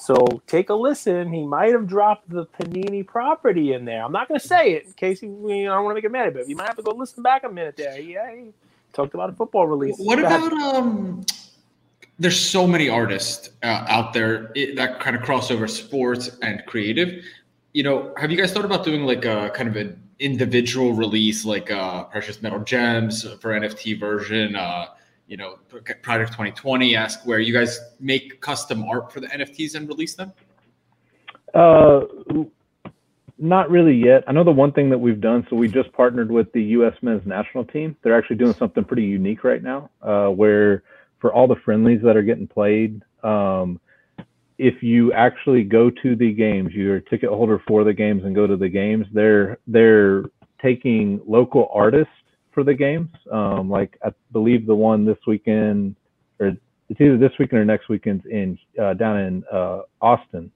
So 0.02 0.42
take 0.48 0.70
a 0.70 0.74
listen. 0.74 1.32
He 1.32 1.46
might 1.46 1.74
have 1.74 1.88
dropped 1.88 2.30
the 2.30 2.46
Panini 2.48 3.06
property 3.06 3.74
in 3.74 3.86
there. 3.86 4.04
I'm 4.04 4.12
not 4.12 4.28
going 4.28 4.40
to 4.40 4.48
say 4.48 4.74
it 4.74 4.88
in 4.88 4.94
case 4.94 5.22
you, 5.22 5.30
you 5.48 5.66
know, 5.66 5.74
I 5.74 5.76
don't 5.76 5.86
want 5.86 5.94
to 5.94 5.96
make 5.96 6.06
it 6.06 6.12
mad, 6.12 6.34
but 6.34 6.50
you 6.50 6.56
might 6.56 6.68
have 6.68 6.78
to 6.78 6.82
go 6.82 6.92
listen 6.92 7.22
back 7.22 7.44
a 7.44 7.50
minute 7.50 7.78
there. 7.78 8.00
Yeah, 8.00 8.34
he 8.36 8.52
talked 8.94 9.14
about 9.14 9.30
a 9.30 9.34
football 9.34 9.68
release. 9.68 9.98
What 9.98 10.20
about 10.20 10.54
um? 10.54 11.24
There's 12.18 12.40
so 12.40 12.68
many 12.68 12.90
artists 12.90 13.52
uh, 13.64 13.86
out 13.88 14.14
there 14.14 14.52
that 14.76 15.00
kind 15.00 15.16
of 15.16 15.22
cross 15.22 15.50
over 15.50 15.68
sports 15.68 16.38
and 16.42 16.64
creative 16.66 17.24
you 17.74 17.84
know, 17.84 18.14
have 18.18 18.32
you 18.32 18.38
guys 18.38 18.52
thought 18.52 18.66
about 18.66 18.84
doing 18.84 19.06
like 19.06 19.26
a 19.26 19.50
kind 19.54 19.70
of 19.70 19.76
an 19.76 20.02
individual 20.20 20.94
release, 20.94 21.46
like 21.46 21.72
uh, 21.72 22.04
Precious 22.06 22.42
Metal 22.42 22.60
Gems 22.60 23.24
for 23.40 23.52
NFT 23.52 24.00
version? 24.00 24.56
Uh, 24.56 24.88
you 25.32 25.38
know, 25.38 25.56
Project 25.70 26.34
2020 26.34 26.94
ask 26.98 27.26
where 27.26 27.40
you 27.40 27.54
guys 27.54 27.80
make 28.02 28.42
custom 28.42 28.84
art 28.84 29.14
for 29.14 29.22
the 29.22 29.28
NFTs 29.28 29.76
and 29.76 29.88
release 29.88 30.14
them? 30.14 30.34
Uh, 31.54 32.02
not 33.38 33.72
really 33.72 33.96
yet. 33.96 34.26
I 34.28 34.34
know 34.34 34.44
the 34.44 34.52
one 34.52 34.74
thing 34.74 34.90
that 34.90 34.98
we've 34.98 35.22
done. 35.22 35.48
So 35.50 35.56
we 35.56 35.70
just 35.70 35.90
partnered 35.94 36.30
with 36.30 36.52
the 36.52 36.62
U.S. 36.76 36.96
men's 37.02 37.26
national 37.26 37.64
team. 37.64 37.96
They're 38.04 38.18
actually 38.18 38.36
doing 38.36 38.54
something 38.56 38.84
pretty 38.84 39.04
unique 39.04 39.46
right 39.46 39.64
now, 39.64 39.90
uh, 40.02 40.28
where 40.28 40.84
for 41.22 41.34
all 41.34 41.48
the 41.48 41.56
friendlies 41.64 42.02
that 42.04 42.18
are 42.18 42.24
getting 42.24 42.48
played, 42.48 43.02
um, 43.24 43.80
if 44.58 44.84
you 44.84 45.14
actually 45.14 45.64
go 45.64 45.90
to 45.90 46.14
the 46.14 46.34
games, 46.34 46.74
you're 46.74 46.98
a 46.98 47.02
ticket 47.02 47.30
holder 47.30 47.64
for 47.66 47.86
the 47.86 47.94
games 47.94 48.26
and 48.26 48.36
go 48.36 48.48
to 48.48 48.58
the 48.58 48.70
games, 48.70 49.08
they're 49.14 49.60
they're 49.66 50.26
taking 50.62 51.22
local 51.26 51.72
artists 51.74 52.12
for 52.54 52.64
the 52.64 52.74
games. 52.74 53.10
Um, 53.32 53.70
like 53.70 53.98
I 54.04 54.12
believe 54.32 54.66
the 54.66 54.76
one 54.76 55.06
this 55.06 55.18
weekend, 55.28 55.96
or 56.40 56.54
it's 56.90 57.02
either 57.02 57.18
this 57.18 57.32
weekend 57.40 57.62
or 57.62 57.66
next 57.66 57.90
weekend's 57.90 58.26
in 58.26 58.58
uh, 58.82 58.94
down 58.94 59.20
in 59.20 59.44
uh, 59.52 59.82
Austin, 60.02 60.52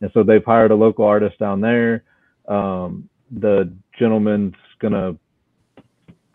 and 0.00 0.10
so 0.14 0.22
they've 0.22 0.44
hired 0.44 0.70
a 0.70 0.76
local 0.76 1.04
artist 1.04 1.38
down 1.38 1.60
there. 1.60 2.04
Um, 2.48 3.08
the 3.30 3.72
gentleman's 3.98 4.54
gonna 4.80 5.16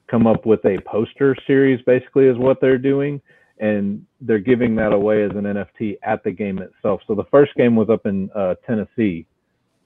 come 0.09 0.27
up 0.27 0.45
with 0.45 0.63
a 0.65 0.77
poster 0.85 1.35
series, 1.47 1.81
basically, 1.85 2.25
is 2.25 2.37
what 2.37 2.59
they're 2.59 2.77
doing 2.77 3.21
and 3.61 4.03
they're 4.19 4.39
giving 4.39 4.75
that 4.75 4.91
away 4.91 5.23
as 5.23 5.31
an 5.31 5.43
NFT 5.43 5.97
at 6.03 6.23
the 6.23 6.31
game 6.31 6.57
itself. 6.57 7.01
So 7.07 7.13
the 7.13 7.23
first 7.25 7.53
game 7.55 7.75
was 7.75 7.89
up 7.89 8.07
in 8.07 8.29
uh, 8.35 8.55
Tennessee. 8.65 9.27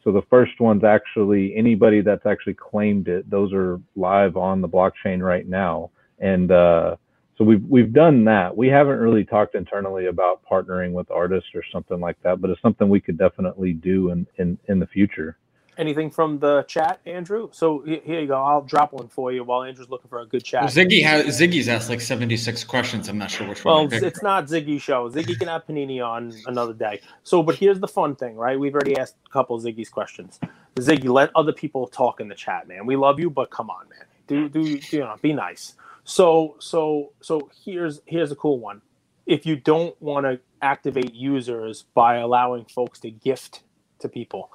So 0.06 0.12
the 0.12 0.22
first 0.30 0.60
one's 0.60 0.84
actually 0.84 1.56
anybody 1.58 2.01
that's 2.01 2.28
actually 2.28 2.53
claimed 2.53 3.08
it. 3.08 3.28
Those 3.30 3.51
are 3.53 3.82
live 3.95 4.38
on 4.38 4.62
the 4.62 4.70
blockchain 4.70 5.20
right 5.20 5.47
now, 5.47 5.89
and 6.20 6.51
uh, 6.51 6.95
so 7.38 7.43
we've 7.43 7.64
we've 7.68 7.91
done 7.91 8.24
that. 8.26 8.56
We 8.56 8.68
haven't 8.68 8.99
really 8.99 9.26
talked 9.26 9.56
internally 9.56 10.06
about 10.06 10.41
partnering 10.49 10.93
with 10.93 11.10
artists 11.10 11.49
or 11.56 11.64
something 11.74 11.99
like 11.99 12.22
that, 12.22 12.39
but 12.39 12.51
it's 12.51 12.62
something 12.62 12.88
we 12.88 13.01
could 13.01 13.18
definitely 13.18 13.74
do 13.74 14.12
in 14.12 14.28
in, 14.38 14.60
in 14.70 14.80
the 14.80 14.86
future. 14.86 15.39
Anything 15.78 16.09
from 16.09 16.39
the 16.39 16.63
chat, 16.63 16.99
Andrew? 17.05 17.49
So 17.51 17.82
here 17.82 18.21
you 18.21 18.28
go. 18.28 18.41
I'll 18.41 18.61
drop 18.61 18.93
one 18.93 19.07
for 19.09 19.32
you 19.32 19.43
while 19.43 19.63
Andrew's 19.63 19.89
looking 19.89 20.09
for 20.09 20.19
a 20.19 20.26
good 20.26 20.43
chat. 20.43 20.61
Well, 20.61 20.71
Ziggy 20.71 21.03
has 21.03 21.39
Ziggy's 21.39 21.67
asked 21.67 21.89
like 21.89 22.01
seventy 22.01 22.38
six 22.38 22.63
questions. 22.63 23.09
I'm 23.09 23.17
not 23.17 23.30
sure 23.30 23.47
which 23.47 23.65
one. 23.65 23.89
Well, 23.89 24.03
it's 24.03 24.23
not 24.23 24.45
Ziggy 24.45 24.80
show. 24.80 25.09
Ziggy 25.09 25.38
can 25.38 25.47
have 25.49 25.65
Panini 25.67 26.05
on 26.05 26.34
another 26.45 26.73
day. 26.73 27.01
So, 27.23 27.43
but 27.43 27.55
here's 27.55 27.80
the 27.80 27.88
fun 27.88 28.15
thing, 28.15 28.36
right? 28.36 28.59
We've 28.59 28.73
already 28.73 28.97
asked 28.97 29.15
a 29.26 29.30
couple 29.30 29.59
Ziggy's 29.59 29.89
questions. 29.89 30.39
Ziggy, 30.76 31.09
let 31.09 31.32
other 31.36 31.53
people 31.53 31.88
talk 31.88 32.19
in 32.21 32.28
the 32.28 32.36
chat, 32.36 32.67
man. 32.67 32.86
We 32.86 32.95
love 32.95 33.19
you, 33.19 33.30
but 33.30 33.49
come 33.49 33.69
on, 33.69 33.89
man. 33.89 34.05
Do 34.28 34.49
do 34.49 34.61
you 34.61 34.99
know? 34.99 35.15
Be 35.21 35.34
nice. 35.34 35.76
So 36.05 36.55
so 36.59 37.11
so 37.21 37.49
here's 37.63 38.01
here's 38.05 38.32
a 38.32 38.36
cool 38.36 38.59
one. 38.59 38.82
If 39.26 39.45
you 39.45 39.55
don't 39.55 39.99
want 40.01 40.26
to 40.26 40.39
activate 40.61 41.13
users 41.13 41.84
by 41.93 42.17
allowing 42.17 42.65
folks 42.65 42.99
to 42.99 43.11
gift 43.11 43.63
to 43.99 44.09
people 44.09 44.51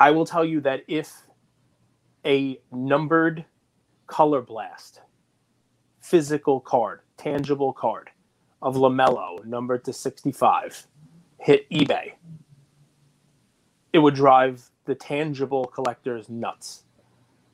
I 0.00 0.10
will 0.12 0.24
tell 0.24 0.46
you 0.46 0.62
that 0.62 0.82
if 0.88 1.26
a 2.24 2.58
numbered 2.72 3.44
color 4.06 4.40
blast 4.40 5.02
physical 6.00 6.58
card, 6.58 7.00
tangible 7.18 7.74
card 7.74 8.08
of 8.62 8.76
LaMelo 8.76 9.44
numbered 9.44 9.84
to 9.84 9.92
65 9.92 10.86
hit 11.38 11.68
eBay, 11.68 12.12
it 13.92 13.98
would 13.98 14.14
drive 14.14 14.70
the 14.86 14.94
tangible 14.94 15.66
collectors 15.66 16.30
nuts. 16.30 16.84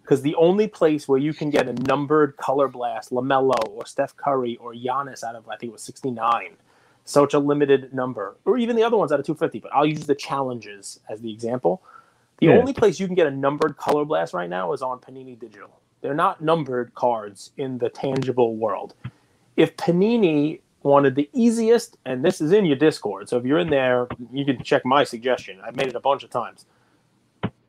Because 0.03 0.22
the 0.22 0.36
only 0.36 0.68
place 0.68 1.09
where 1.09 1.18
you 1.18 1.34
can 1.34 1.51
get 1.51 1.68
a 1.68 1.72
numbered 1.72 2.36
color 2.36 2.68
blast, 2.68 3.11
LaMelo 3.11 3.59
or 3.70 3.84
Steph 3.86 4.16
Curry 4.16 4.57
or 4.59 4.72
Giannis 4.72 5.24
out 5.24 5.34
of, 5.34 5.49
I 5.49 5.57
think 5.57 5.70
it 5.70 5.72
was 5.72 5.82
69, 5.82 6.51
such 7.05 7.34
a 7.34 7.40
limited 7.40 7.92
number, 7.92 8.36
or 8.44 8.57
even 8.57 8.76
the 8.76 8.84
other 8.84 8.97
ones 8.97 9.11
out 9.11 9.18
of 9.18 9.26
250, 9.26 9.59
but 9.59 9.74
I'll 9.74 9.84
use 9.84 10.07
the 10.07 10.14
challenges 10.14 11.01
as 11.11 11.20
the 11.20 11.32
example 11.32 11.82
the 12.39 12.47
yeah. 12.47 12.53
only 12.53 12.72
place 12.72 13.01
you 13.01 13.07
can 13.07 13.14
get 13.14 13.26
a 13.26 13.30
numbered 13.30 13.76
color 13.76 14.05
blast 14.05 14.34
right 14.34 14.51
now 14.51 14.72
is 14.72 14.82
on 14.82 14.99
Panini 14.99 15.39
Digital. 15.39 15.80
They're 16.03 16.14
not 16.14 16.43
numbered 16.43 16.95
cards 16.95 17.53
in 17.57 17.78
the 17.78 17.89
tangible 17.89 18.57
world. 18.57 18.95
If 19.57 19.76
Panini 19.76 20.61
wanted 20.82 21.14
the 21.14 21.28
easiest, 21.32 21.97
and 22.05 22.24
this 22.24 22.41
is 22.41 22.53
in 22.53 22.66
your 22.66 22.76
Discord, 22.76 23.28
so 23.28 23.39
if 23.39 23.45
you're 23.45 23.59
in 23.59 23.70
there, 23.70 24.07
you 24.32 24.45
can 24.45 24.62
check 24.62 24.84
my 24.84 25.03
suggestion. 25.03 25.59
I've 25.64 25.76
made 25.76 25.89
it 25.89 25.97
a 25.97 26.01
bunch 26.01 26.22
of 26.22 26.30
times. 26.30 26.66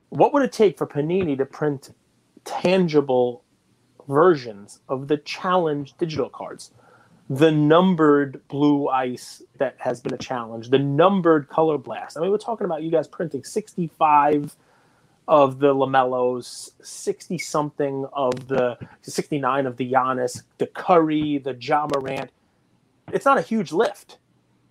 What 0.09 0.33
would 0.33 0.43
it 0.43 0.51
take 0.51 0.77
for 0.77 0.85
Panini 0.85 1.37
to 1.37 1.45
print 1.45 1.93
tangible 2.43 3.43
versions 4.07 4.79
of 4.87 5.07
the 5.07 5.17
challenge 5.17 5.95
digital 5.97 6.29
cards? 6.29 6.71
The 7.29 7.51
numbered 7.51 8.47
blue 8.47 8.87
ice 8.87 9.43
that 9.57 9.75
has 9.79 9.99
been 9.99 10.13
a 10.13 10.17
challenge, 10.17 10.69
the 10.69 10.79
numbered 10.79 11.49
color 11.49 11.77
blast. 11.77 12.17
I 12.17 12.21
mean, 12.21 12.31
we're 12.31 12.37
talking 12.37 12.65
about 12.65 12.83
you 12.83 12.91
guys 12.91 13.07
printing 13.07 13.43
65 13.43 14.55
of 15.27 15.59
the 15.59 15.73
LaMelos, 15.73 16.69
60 16.81 17.37
something 17.37 18.05
of 18.13 18.47
the 18.47 18.77
69 19.01 19.65
of 19.65 19.75
the 19.75 19.91
Giannis, 19.91 20.43
the 20.57 20.67
Curry, 20.67 21.37
the 21.39 21.53
Ja 21.59 21.85
Morant. 21.93 22.31
It's 23.11 23.25
not 23.25 23.37
a 23.37 23.41
huge 23.41 23.73
lift 23.73 24.19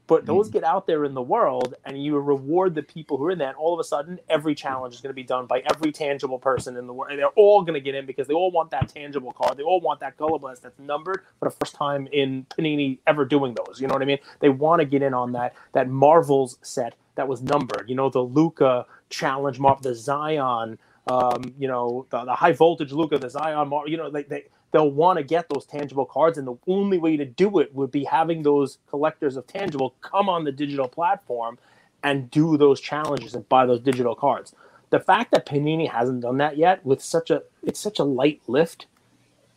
but 0.06 0.26
those 0.26 0.48
mm. 0.48 0.52
get 0.52 0.64
out 0.64 0.86
there 0.86 1.04
in 1.04 1.14
the 1.14 1.22
world 1.22 1.74
and 1.84 2.02
you 2.02 2.18
reward 2.18 2.74
the 2.74 2.82
people 2.82 3.16
who 3.16 3.26
are 3.26 3.30
in 3.30 3.38
that. 3.38 3.54
All 3.56 3.74
of 3.74 3.80
a 3.80 3.84
sudden 3.84 4.18
every 4.28 4.54
challenge 4.54 4.94
is 4.94 5.00
going 5.00 5.10
to 5.10 5.14
be 5.14 5.24
done 5.24 5.46
by 5.46 5.62
every 5.72 5.92
tangible 5.92 6.38
person 6.38 6.76
in 6.76 6.86
the 6.86 6.92
world 6.92 7.10
and 7.10 7.18
they're 7.18 7.28
all 7.28 7.62
going 7.62 7.74
to 7.74 7.80
get 7.80 7.94
in 7.94 8.06
because 8.06 8.26
they 8.26 8.34
all 8.34 8.50
want 8.50 8.70
that 8.70 8.88
tangible 8.88 9.32
card. 9.32 9.56
They 9.56 9.62
all 9.62 9.80
want 9.80 10.00
that 10.00 10.16
color 10.16 10.38
blast 10.38 10.62
that's 10.62 10.78
numbered 10.78 11.22
for 11.38 11.48
the 11.48 11.54
first 11.54 11.74
time 11.74 12.08
in 12.12 12.46
panini 12.50 12.98
ever 13.06 13.24
doing 13.24 13.54
those. 13.54 13.80
You 13.80 13.88
know 13.88 13.94
what 13.94 14.02
i 14.02 14.06
mean? 14.06 14.18
They 14.40 14.48
want 14.48 14.80
to 14.80 14.86
get 14.86 15.02
in 15.02 15.14
on 15.14 15.32
that 15.32 15.54
that 15.72 15.88
marvels 15.88 16.58
set 16.62 16.94
that 17.16 17.26
was 17.26 17.42
numbered. 17.42 17.88
You 17.88 17.96
know 17.96 18.10
the 18.10 18.22
Luka 18.22 18.86
challenge 19.08 19.58
mark 19.58 19.82
the 19.82 19.94
zion 19.94 20.78
um, 21.08 21.54
you 21.58 21.68
know 21.68 22.06
the, 22.10 22.24
the 22.24 22.34
high 22.34 22.52
voltage 22.52 22.92
Luka 22.92 23.18
the 23.18 23.30
zion 23.30 23.68
mark 23.68 23.88
you 23.88 23.96
know 23.96 24.10
they, 24.10 24.24
they 24.24 24.44
they'll 24.76 24.90
want 24.90 25.16
to 25.16 25.22
get 25.22 25.48
those 25.48 25.64
tangible 25.64 26.04
cards 26.04 26.36
and 26.36 26.46
the 26.46 26.54
only 26.66 26.98
way 26.98 27.16
to 27.16 27.24
do 27.24 27.60
it 27.60 27.74
would 27.74 27.90
be 27.90 28.04
having 28.04 28.42
those 28.42 28.76
collectors 28.90 29.38
of 29.38 29.46
tangible 29.46 29.94
come 30.02 30.28
on 30.28 30.44
the 30.44 30.52
digital 30.52 30.86
platform 30.86 31.58
and 32.02 32.30
do 32.30 32.58
those 32.58 32.78
challenges 32.78 33.34
and 33.34 33.48
buy 33.48 33.64
those 33.64 33.80
digital 33.80 34.14
cards. 34.14 34.54
The 34.90 35.00
fact 35.00 35.30
that 35.30 35.46
panini 35.46 35.90
hasn't 35.90 36.20
done 36.20 36.36
that 36.38 36.58
yet 36.58 36.84
with 36.84 37.00
such 37.00 37.30
a 37.30 37.42
it's 37.62 37.80
such 37.80 37.98
a 37.98 38.04
light 38.04 38.42
lift 38.48 38.84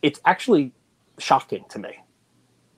it's 0.00 0.20
actually 0.24 0.72
shocking 1.18 1.66
to 1.68 1.78
me. 1.78 2.00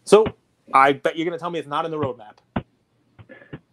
So 0.02 0.26
i 0.74 0.94
bet 0.94 1.16
you're 1.16 1.26
going 1.26 1.38
to 1.38 1.40
tell 1.40 1.50
me 1.50 1.60
it's 1.60 1.68
not 1.68 1.84
in 1.84 1.92
the 1.92 1.96
roadmap. 1.96 2.38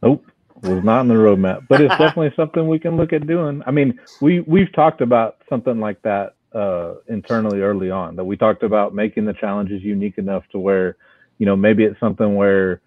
Nope 0.03 0.27
it 0.61 0.69
was 0.75 0.83
not 0.83 1.01
in 1.01 1.07
the 1.07 1.15
roadmap 1.15 1.65
but 1.67 1.81
it's 1.81 1.97
definitely 1.97 2.33
something 2.35 2.67
we 2.67 2.77
can 2.77 2.97
look 2.97 3.13
at 3.13 3.25
doing. 3.25 3.63
I 3.65 3.71
mean 3.71 3.99
we 4.21 4.41
we've 4.41 4.71
talked 4.73 5.01
about 5.01 5.37
something 5.49 5.79
like 5.79 5.99
that 6.03 6.35
uh, 6.53 6.95
internally 7.07 7.61
early 7.61 7.91
on 7.91 8.15
that 8.15 8.23
we 8.23 8.35
talked 8.35 8.63
about 8.63 8.93
making 8.93 9.25
the 9.25 9.33
challenges 9.33 9.83
unique 9.83 10.17
enough 10.17 10.43
to 10.51 10.59
where, 10.59 10.97
you 11.37 11.45
know, 11.45 11.55
maybe 11.55 11.83
it's 11.83 11.99
something 11.99 12.35
where 12.35 12.81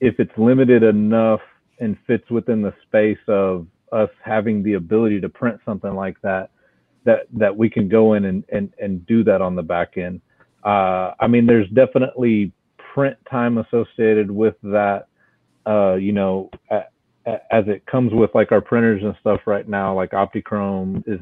if 0.00 0.18
it's 0.18 0.32
limited 0.36 0.82
enough 0.82 1.40
and 1.80 1.96
fits 2.06 2.28
within 2.30 2.62
the 2.62 2.74
space 2.86 3.18
of 3.28 3.66
us 3.92 4.08
having 4.24 4.62
the 4.62 4.74
ability 4.74 5.20
to 5.20 5.28
print 5.28 5.60
something 5.64 5.94
like 5.94 6.20
that, 6.22 6.50
that 7.04 7.26
that 7.32 7.54
we 7.56 7.68
can 7.68 7.88
go 7.88 8.14
in 8.14 8.24
and 8.24 8.44
and, 8.50 8.72
and 8.80 9.06
do 9.06 9.22
that 9.24 9.42
on 9.42 9.54
the 9.54 9.62
back 9.62 9.96
end. 9.96 10.20
Uh, 10.64 11.12
I 11.20 11.26
mean, 11.26 11.46
there's 11.46 11.68
definitely 11.70 12.52
print 12.94 13.16
time 13.30 13.58
associated 13.58 14.30
with 14.30 14.54
that. 14.62 15.06
Uh, 15.66 15.94
you 15.94 16.12
know, 16.12 16.50
as 17.26 17.64
it 17.68 17.86
comes 17.86 18.12
with 18.12 18.34
like 18.34 18.50
our 18.50 18.60
printers 18.60 19.02
and 19.02 19.14
stuff 19.20 19.40
right 19.46 19.68
now, 19.68 19.94
like 19.94 20.10
Optichrome 20.10 21.04
is 21.06 21.20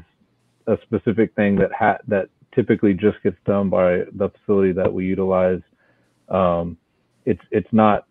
a 0.67 0.77
specific 0.83 1.33
thing 1.35 1.55
that 1.57 1.71
ha- 1.77 1.97
that 2.07 2.29
typically 2.53 2.93
just 2.93 3.21
gets 3.23 3.37
done 3.45 3.69
by 3.69 4.03
the 4.13 4.29
facility 4.29 4.71
that 4.73 4.91
we 4.91 5.05
utilize. 5.05 5.61
Um, 6.29 6.77
it's 7.25 7.41
it's 7.51 7.71
not 7.71 8.05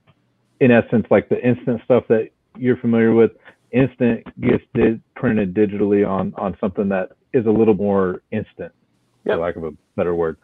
in 0.61 0.71
essence 0.71 1.07
like 1.11 1.29
the 1.29 1.45
instant 1.47 1.81
stuff 1.85 2.05
that 2.09 2.31
you're 2.57 2.77
familiar 2.77 3.13
with. 3.13 3.33
Instant 3.73 4.25
gets 4.41 4.65
did, 4.75 5.01
printed 5.15 5.55
digitally 5.55 6.09
on 6.09 6.35
on 6.37 6.57
something 6.61 6.89
that 6.89 7.11
is 7.33 7.47
a 7.47 7.51
little 7.51 7.75
more 7.75 8.23
instant, 8.33 8.73
yep. 9.25 9.37
for 9.37 9.37
lack 9.37 9.57
of 9.57 9.65
a 9.65 9.71
better 9.97 10.15
word. 10.15 10.37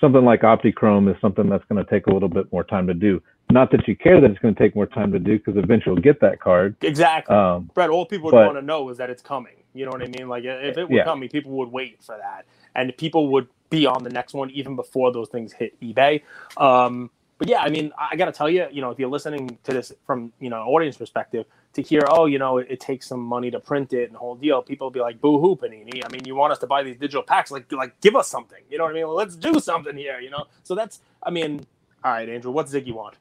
Something 0.00 0.24
like 0.24 0.42
Optichrome 0.42 1.10
is 1.10 1.20
something 1.20 1.48
that's 1.48 1.64
going 1.68 1.84
to 1.84 1.90
take 1.90 2.06
a 2.06 2.12
little 2.12 2.28
bit 2.28 2.50
more 2.52 2.62
time 2.62 2.86
to 2.86 2.94
do. 2.94 3.20
Not 3.50 3.70
that 3.70 3.88
you 3.88 3.96
care 3.96 4.20
that 4.20 4.30
it's 4.30 4.40
going 4.40 4.54
to 4.54 4.58
take 4.58 4.74
more 4.74 4.86
time 4.86 5.10
to 5.12 5.18
do, 5.18 5.38
because 5.38 5.56
eventually 5.56 5.94
you'll 5.94 6.02
get 6.02 6.20
that 6.20 6.40
card. 6.40 6.76
Exactly. 6.82 7.34
Um, 7.34 7.70
Brett, 7.74 7.90
all 7.90 8.04
people 8.04 8.30
but, 8.30 8.46
want 8.46 8.58
to 8.58 8.62
know 8.62 8.88
is 8.90 8.98
that 8.98 9.08
it's 9.08 9.22
coming. 9.22 9.54
You 9.74 9.84
know 9.84 9.90
what 9.90 10.02
I 10.02 10.06
mean? 10.06 10.28
Like 10.28 10.44
if 10.44 10.76
it 10.76 10.88
were 10.88 10.96
yeah. 10.96 11.04
coming, 11.04 11.28
people 11.28 11.52
would 11.52 11.70
wait 11.70 12.02
for 12.02 12.16
that, 12.16 12.46
and 12.74 12.94
people 12.96 13.28
would 13.28 13.48
be 13.70 13.86
on 13.86 14.02
the 14.02 14.10
next 14.10 14.34
one 14.34 14.50
even 14.50 14.76
before 14.76 15.12
those 15.12 15.28
things 15.28 15.52
hit 15.52 15.78
eBay. 15.80 16.22
Um, 16.56 17.10
but 17.38 17.48
yeah, 17.48 17.60
I 17.60 17.68
mean, 17.68 17.92
I 17.96 18.16
got 18.16 18.24
to 18.24 18.32
tell 18.32 18.50
you, 18.50 18.66
you 18.72 18.80
know, 18.80 18.90
if 18.90 18.98
you're 18.98 19.08
listening 19.08 19.58
to 19.62 19.72
this 19.72 19.92
from 20.06 20.32
you 20.40 20.50
know 20.50 20.62
audience 20.64 20.96
perspective, 20.96 21.46
to 21.74 21.82
hear, 21.82 22.02
oh, 22.08 22.26
you 22.26 22.38
know, 22.38 22.58
it, 22.58 22.66
it, 22.70 22.80
takes 22.80 23.06
some 23.06 23.20
money 23.20 23.50
to 23.50 23.60
print 23.60 23.92
it 23.92 24.06
and 24.06 24.14
the 24.14 24.18
whole 24.18 24.34
deal, 24.34 24.62
people 24.62 24.86
will 24.86 24.92
be 24.92 25.00
like, 25.00 25.20
boo 25.20 25.38
hoo, 25.38 25.54
Panini. 25.54 26.02
I 26.04 26.08
mean, 26.10 26.24
you 26.24 26.34
want 26.34 26.52
us 26.52 26.58
to 26.58 26.66
buy 26.66 26.82
these 26.82 26.96
digital 26.96 27.22
packs? 27.22 27.50
Like, 27.50 27.70
like, 27.70 28.00
give 28.00 28.16
us 28.16 28.26
something. 28.26 28.62
You 28.68 28.78
know 28.78 28.84
what 28.84 28.90
I 28.90 28.94
mean? 28.94 29.06
Well, 29.06 29.16
let's 29.16 29.36
do 29.36 29.60
something 29.60 29.96
here. 29.96 30.18
You 30.18 30.30
know. 30.30 30.46
So 30.64 30.74
that's, 30.74 31.00
I 31.22 31.30
mean, 31.30 31.64
all 32.02 32.12
right, 32.12 32.28
Andrew, 32.28 32.50
what 32.50 32.66
Ziggy 32.66 32.92
want? 32.92 33.16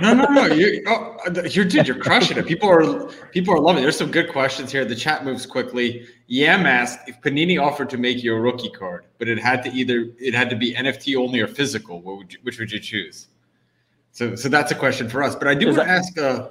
No, 0.00 0.14
no, 0.14 0.24
no. 0.24 0.46
You're, 0.46 0.82
oh, 0.86 1.16
you're, 1.50 1.64
dude, 1.64 1.86
you're 1.86 1.98
crushing 1.98 2.36
it. 2.36 2.46
People 2.46 2.68
are, 2.68 3.08
people 3.32 3.54
are 3.54 3.60
loving 3.60 3.80
it. 3.80 3.82
There's 3.82 3.96
some 3.96 4.10
good 4.10 4.30
questions 4.30 4.70
here. 4.72 4.84
The 4.84 4.94
chat 4.94 5.24
moves 5.24 5.46
quickly. 5.46 6.06
Yam 6.26 6.66
asked 6.66 7.08
if 7.08 7.20
Panini 7.20 7.60
offered 7.60 7.90
to 7.90 7.98
make 7.98 8.22
you 8.22 8.34
a 8.34 8.40
rookie 8.40 8.70
card, 8.70 9.06
but 9.18 9.28
it 9.28 9.38
had 9.38 9.62
to 9.64 9.72
either, 9.72 10.10
it 10.18 10.34
had 10.34 10.50
to 10.50 10.56
be 10.56 10.74
NFT 10.74 11.16
only 11.16 11.40
or 11.40 11.46
physical. 11.46 12.00
What 12.00 12.18
would 12.18 12.32
you, 12.32 12.38
which 12.42 12.58
would 12.58 12.70
you 12.70 12.80
choose? 12.80 13.28
So, 14.12 14.34
so 14.34 14.48
that's 14.48 14.72
a 14.72 14.74
question 14.74 15.08
for 15.08 15.22
us. 15.22 15.34
But 15.34 15.48
I 15.48 15.54
do 15.54 15.66
want 15.66 15.78
to 15.78 15.88
ask. 15.88 16.18
Uh, 16.18 16.48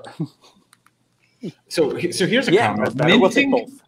so, 1.67 1.97
so 2.11 2.25
here's 2.25 2.47
a 2.47 2.53
yeah, 2.53 2.67
comment. 2.67 2.95
Minting, 2.95 3.79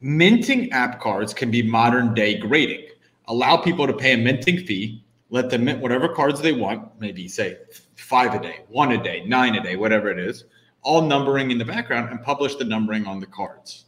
minting 0.00 0.72
app 0.72 1.00
cards 1.00 1.32
can 1.32 1.50
be 1.50 1.62
modern 1.62 2.14
day 2.14 2.36
grading. 2.36 2.86
Allow 3.28 3.58
people 3.58 3.86
to 3.86 3.92
pay 3.92 4.14
a 4.14 4.16
minting 4.16 4.64
fee. 4.64 5.04
Let 5.30 5.50
them 5.50 5.64
mint 5.64 5.80
whatever 5.80 6.08
cards 6.08 6.40
they 6.40 6.52
want. 6.52 6.98
Maybe 6.98 7.28
say 7.28 7.58
five 7.98 8.34
a 8.34 8.40
day, 8.40 8.60
one 8.68 8.92
a 8.92 9.02
day, 9.02 9.24
nine 9.26 9.56
a 9.56 9.62
day, 9.62 9.76
whatever 9.76 10.10
it 10.10 10.18
is. 10.18 10.44
All 10.82 11.02
numbering 11.02 11.50
in 11.50 11.58
the 11.58 11.64
background, 11.64 12.10
and 12.10 12.22
publish 12.22 12.54
the 12.54 12.64
numbering 12.64 13.06
on 13.06 13.20
the 13.20 13.26
cards. 13.26 13.86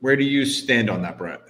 Where 0.00 0.16
do 0.16 0.24
you 0.24 0.44
stand 0.46 0.88
on 0.88 1.02
that, 1.02 1.18
Brett? 1.18 1.40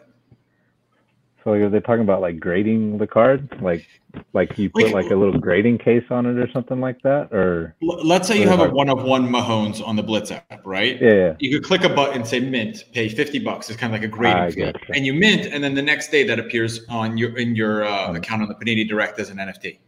So 1.46 1.52
are 1.52 1.68
they 1.68 1.78
talking 1.78 2.02
about 2.02 2.20
like 2.20 2.40
grading 2.40 2.98
the 2.98 3.06
card? 3.06 3.56
Like 3.62 3.86
like 4.32 4.58
you 4.58 4.68
put 4.68 4.90
like 4.90 5.12
a 5.12 5.14
little 5.14 5.38
grading 5.38 5.78
case 5.78 6.02
on 6.10 6.26
it 6.26 6.36
or 6.38 6.50
something 6.50 6.80
like 6.80 7.00
that? 7.02 7.32
Or 7.32 7.76
let's 7.80 8.26
say 8.26 8.40
you 8.40 8.48
have 8.48 8.58
a 8.58 8.68
one 8.68 8.88
of 8.88 9.04
one 9.04 9.28
Mahomes 9.28 9.80
on 9.86 9.94
the 9.94 10.02
Blitz 10.02 10.32
app, 10.32 10.60
right? 10.64 11.00
Yeah, 11.00 11.12
yeah. 11.12 11.36
You 11.38 11.56
could 11.56 11.64
click 11.64 11.84
a 11.84 11.88
button, 11.88 12.24
say 12.24 12.40
mint, 12.40 12.82
pay 12.92 13.08
50 13.08 13.38
bucks. 13.38 13.70
It's 13.70 13.78
kind 13.78 13.94
of 13.94 14.00
like 14.00 14.08
a 14.08 14.10
grading 14.10 14.50
fee. 14.54 14.72
And 14.92 15.06
you 15.06 15.14
mint, 15.14 15.46
and 15.46 15.62
then 15.62 15.74
the 15.74 15.82
next 15.82 16.10
day 16.10 16.24
that 16.24 16.40
appears 16.40 16.84
on 16.88 17.16
your 17.16 17.38
in 17.38 17.54
your 17.54 17.84
uh, 17.84 18.08
hmm. 18.08 18.16
account 18.16 18.42
on 18.42 18.48
the 18.48 18.56
Panini 18.56 18.88
Direct 18.88 19.16
as 19.20 19.30
an 19.30 19.36
NFT. 19.36 19.78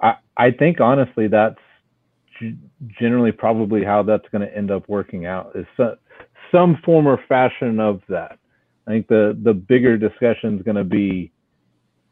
I, 0.00 0.14
I 0.38 0.50
think 0.50 0.80
honestly 0.80 1.28
that's 1.28 1.60
generally 2.98 3.32
probably 3.32 3.84
how 3.84 4.02
that's 4.02 4.26
going 4.32 4.48
to 4.48 4.56
end 4.56 4.70
up 4.70 4.88
working 4.88 5.26
out 5.26 5.52
is 5.54 5.66
some, 5.76 5.96
some 6.50 6.78
form 6.86 7.06
or 7.06 7.20
fashion 7.28 7.80
of 7.80 8.00
that 8.08 8.38
I 8.86 8.90
think 8.90 9.08
the 9.08 9.38
the 9.42 9.54
bigger 9.54 9.96
discussion 9.96 10.56
is 10.56 10.62
going 10.62 10.76
to 10.76 10.84
be: 10.84 11.32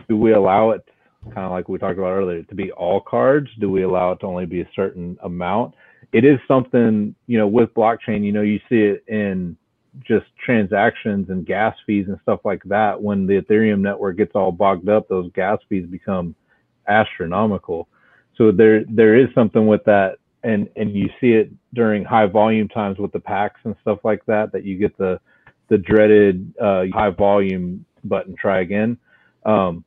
Do 0.08 0.16
we 0.16 0.32
allow 0.32 0.70
it, 0.70 0.82
kind 1.24 1.46
of 1.46 1.52
like 1.52 1.68
we 1.68 1.78
talked 1.78 1.98
about 1.98 2.12
earlier, 2.12 2.42
to 2.42 2.54
be 2.54 2.72
all 2.72 3.00
cards? 3.00 3.48
Do 3.60 3.70
we 3.70 3.82
allow 3.82 4.12
it 4.12 4.20
to 4.20 4.26
only 4.26 4.46
be 4.46 4.62
a 4.62 4.68
certain 4.74 5.18
amount? 5.22 5.74
It 6.12 6.24
is 6.24 6.38
something 6.48 7.14
you 7.26 7.38
know 7.38 7.46
with 7.46 7.74
blockchain. 7.74 8.24
You 8.24 8.32
know, 8.32 8.42
you 8.42 8.58
see 8.68 8.80
it 8.80 9.04
in 9.08 9.56
just 10.06 10.26
transactions 10.44 11.28
and 11.28 11.44
gas 11.44 11.76
fees 11.86 12.06
and 12.08 12.18
stuff 12.22 12.40
like 12.44 12.62
that. 12.64 13.00
When 13.00 13.26
the 13.26 13.40
Ethereum 13.40 13.80
network 13.80 14.16
gets 14.16 14.32
all 14.34 14.52
bogged 14.52 14.88
up, 14.88 15.08
those 15.08 15.30
gas 15.34 15.58
fees 15.68 15.86
become 15.86 16.34
astronomical. 16.88 17.88
So 18.36 18.50
there 18.50 18.84
there 18.88 19.16
is 19.18 19.28
something 19.34 19.66
with 19.66 19.84
that, 19.84 20.16
and 20.42 20.68
and 20.76 20.94
you 20.94 21.08
see 21.20 21.32
it 21.32 21.50
during 21.74 22.04
high 22.04 22.26
volume 22.26 22.68
times 22.68 22.98
with 22.98 23.12
the 23.12 23.20
packs 23.20 23.60
and 23.64 23.76
stuff 23.82 23.98
like 24.04 24.24
that. 24.26 24.52
That 24.52 24.64
you 24.64 24.78
get 24.78 24.96
the 24.96 25.20
the 25.72 25.78
dreaded 25.78 26.52
uh, 26.60 26.84
high 26.92 27.08
volume 27.08 27.86
button, 28.04 28.36
try 28.38 28.60
again. 28.60 28.98
Um, 29.46 29.86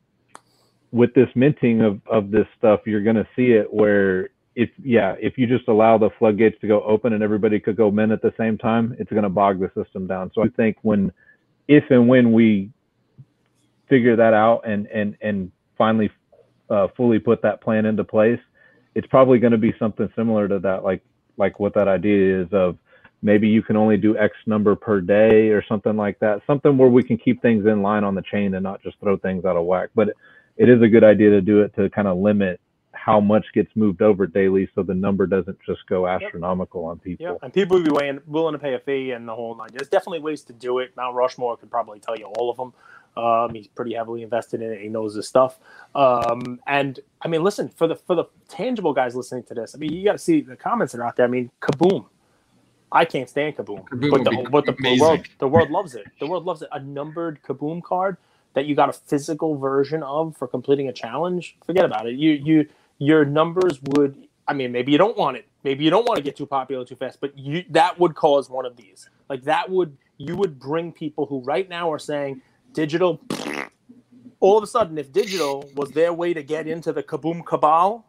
with 0.92 1.14
this 1.14 1.30
minting 1.36 1.82
of, 1.82 2.02
of 2.08 2.32
this 2.32 2.48
stuff, 2.58 2.80
you're 2.88 3.04
going 3.04 3.18
to 3.18 3.28
see 3.36 3.52
it 3.52 3.72
where 3.72 4.30
if, 4.56 4.72
yeah, 4.82 5.14
if 5.22 5.38
you 5.38 5.46
just 5.46 5.68
allow 5.68 6.00
the 6.00 6.10
floodgates 6.18 6.60
to 6.62 6.68
go 6.68 6.82
open 6.82 7.14
and 7.14 7.22
everybody 7.22 7.60
could 7.60 7.78
go 7.78 7.92
mint 7.92 8.12
at 8.12 8.24
the 8.24 8.34
same 8.36 8.58
time, 8.58 8.96
it's 8.98 9.12
going 9.12 9.30
to 9.30 9.30
bog 9.30 9.60
the 9.60 9.70
system 9.80 10.08
down. 10.08 10.32
So 10.34 10.42
I 10.44 10.48
think 10.58 10.78
when, 10.82 11.12
if 11.68 11.84
and 11.92 12.08
when 12.08 12.32
we 12.32 12.72
figure 13.88 14.16
that 14.16 14.34
out 14.34 14.68
and, 14.68 14.88
and, 14.88 15.16
and 15.22 15.52
finally 15.78 16.10
uh, 16.72 16.88
fully 16.98 17.20
put 17.20 17.44
that 17.44 17.62
plan 17.62 17.86
into 17.86 18.04
place, 18.04 18.40
it's 18.96 19.06
probably 19.06 19.38
going 19.38 19.52
to 19.52 19.60
be 19.60 19.76
something 19.78 20.10
similar 20.16 20.48
to 20.48 20.58
that, 20.58 20.84
like, 20.84 21.04
like 21.38 21.60
what 21.60 21.76
that 21.76 21.88
idea 21.88 22.42
is 22.42 22.48
of 22.54 22.80
maybe 23.22 23.47
you 23.47 23.61
can 23.61 23.76
only 23.76 23.97
do 23.97 24.18
X 24.18 24.36
number 24.45 24.76
per 24.76 25.01
day 25.01 25.49
or 25.49 25.63
something 25.66 25.97
like 25.97 26.20
that. 26.20 26.41
Something 26.47 26.78
where 26.78 26.89
we 26.89 27.03
can 27.03 27.18
keep 27.18 27.41
things 27.41 27.66
in 27.66 27.82
line 27.82 28.03
on 28.03 28.16
the 28.16 28.22
chain 28.22 28.53
and 28.55 28.63
not 28.63 28.82
just 28.82 28.99
throw 28.99 29.18
things 29.18 29.45
out 29.45 29.57
of 29.57 29.66
whack. 29.66 29.89
But 29.95 30.09
it 30.57 30.70
is 30.70 30.82
a 30.82 30.88
good 30.88 31.03
idea 31.03 31.30
to 31.32 31.41
do 31.41 31.61
it 31.61 31.76
to 31.76 31.89
kind 31.89 32.07
of 32.07 32.18
limit 32.18 32.59
how 33.05 33.20
much 33.20 33.45
gets 33.53 33.70
moved 33.76 34.01
over 34.01 34.26
daily 34.26 34.68
so 34.74 34.82
the 34.82 34.93
number 34.93 35.28
doesn't 35.28 35.57
just 35.66 35.86
go 35.88 36.07
astronomical 36.07 36.82
yep. 36.82 36.89
on 36.89 36.99
people. 36.99 37.26
Yeah, 37.26 37.36
and 37.43 37.53
people 37.53 37.78
would 37.78 37.86
be 37.86 37.91
willing, 37.91 38.20
willing 38.26 38.53
to 38.53 38.59
pay 38.59 38.74
a 38.74 38.80
fee 38.80 39.11
and 39.11 39.28
the 39.28 39.36
whole 39.36 39.55
nine. 39.55 39.70
There's 39.72 39.89
definitely 39.89 40.20
ways 40.20 40.41
to 40.43 40.53
do 40.53 40.80
it. 40.80 40.95
Mount 40.97 41.16
Rushmore 41.16 41.57
could 41.57 41.70
probably 41.70 41.99
tell 41.99 42.18
you 42.18 42.26
all 42.26 42.49
of 42.49 42.57
them. 42.57 42.74
Um, 43.18 43.53
he's 43.53 43.68
pretty 43.68 43.93
heavily 43.93 44.24
invested 44.24 44.61
in 44.61 44.72
it. 44.72 44.82
He 44.82 44.89
knows 44.89 45.16
his 45.16 45.28
stuff. 45.28 45.59
Um, 45.93 46.59
and 46.68 46.99
I 47.22 47.28
mean, 47.28 47.43
listen 47.43 47.70
for 47.70 47.88
the 47.88 47.95
for 47.95 48.16
the 48.16 48.26
tangible 48.49 48.93
guys 48.93 49.16
listening 49.16 49.43
to 49.43 49.53
this. 49.53 49.76
I 49.76 49.78
mean, 49.78 49.93
you 49.93 50.03
got 50.03 50.13
to 50.13 50.18
see 50.18 50.41
the 50.41 50.55
comments 50.55 50.93
that 50.93 50.99
are 50.99 51.05
out 51.05 51.16
there. 51.16 51.26
I 51.26 51.30
mean, 51.30 51.49
kaboom! 51.61 52.07
I 52.92 53.06
can't 53.06 53.30
stand 53.30 53.58
Kaboom, 53.58 53.86
Kaboom 53.90 54.12
but, 54.12 54.24
the, 54.24 54.50
but 54.50 54.66
the, 54.66 54.74
the, 54.74 54.98
world 55.00 55.26
the 55.40 55.48
world 55.48 55.70
loves 55.72 55.96
it. 55.96 56.06
The 56.20 56.28
world 56.28 56.46
loves 56.46 56.62
it. 56.62 56.70
A 56.72 56.80
numbered 56.80 57.42
Kaboom 57.44 57.84
card 57.84 58.18
that 58.54 58.66
you 58.66 58.76
got 58.76 58.90
a 58.90 58.94
physical 58.94 59.58
version 59.58 60.02
of 60.04 60.36
for 60.38 60.48
completing 60.48 60.88
a 60.88 60.94
challenge. 60.94 61.58
Forget 61.66 61.86
about 61.86 62.08
it. 62.08 62.16
You 62.16 62.32
you 62.32 62.68
your 62.98 63.26
numbers 63.26 63.82
would. 63.82 64.28
I 64.48 64.54
mean, 64.54 64.72
maybe 64.72 64.92
you 64.92 64.98
don't 64.98 65.18
want 65.18 65.38
it. 65.38 65.48
Maybe 65.64 65.84
you 65.84 65.90
don't 65.90 66.08
want 66.08 66.18
to 66.18 66.24
get 66.24 66.36
too 66.36 66.46
popular 66.46 66.86
too 66.86 66.96
fast. 66.96 67.20
But 67.20 67.38
you 67.38 67.66
that 67.72 68.00
would 68.00 68.16
cause 68.16 68.50
one 68.50 68.66
of 68.66 68.78
these. 68.78 69.10
Like 69.30 69.44
that 69.44 69.70
would 69.70 69.98
you 70.18 70.36
would 70.38 70.60
bring 70.60 70.92
people 70.92 71.26
who 71.26 71.42
right 71.42 71.68
now 71.70 71.92
are 71.92 72.00
saying 72.00 72.42
digital. 72.74 73.20
All 74.40 74.58
of 74.58 74.64
a 74.64 74.68
sudden, 74.68 74.98
if 74.98 75.12
digital 75.12 75.70
was 75.76 75.92
their 75.92 76.14
way 76.14 76.34
to 76.34 76.44
get 76.44 76.68
into 76.68 76.94
the 76.94 77.04
Kaboom 77.04 77.46
cabal, 77.46 78.06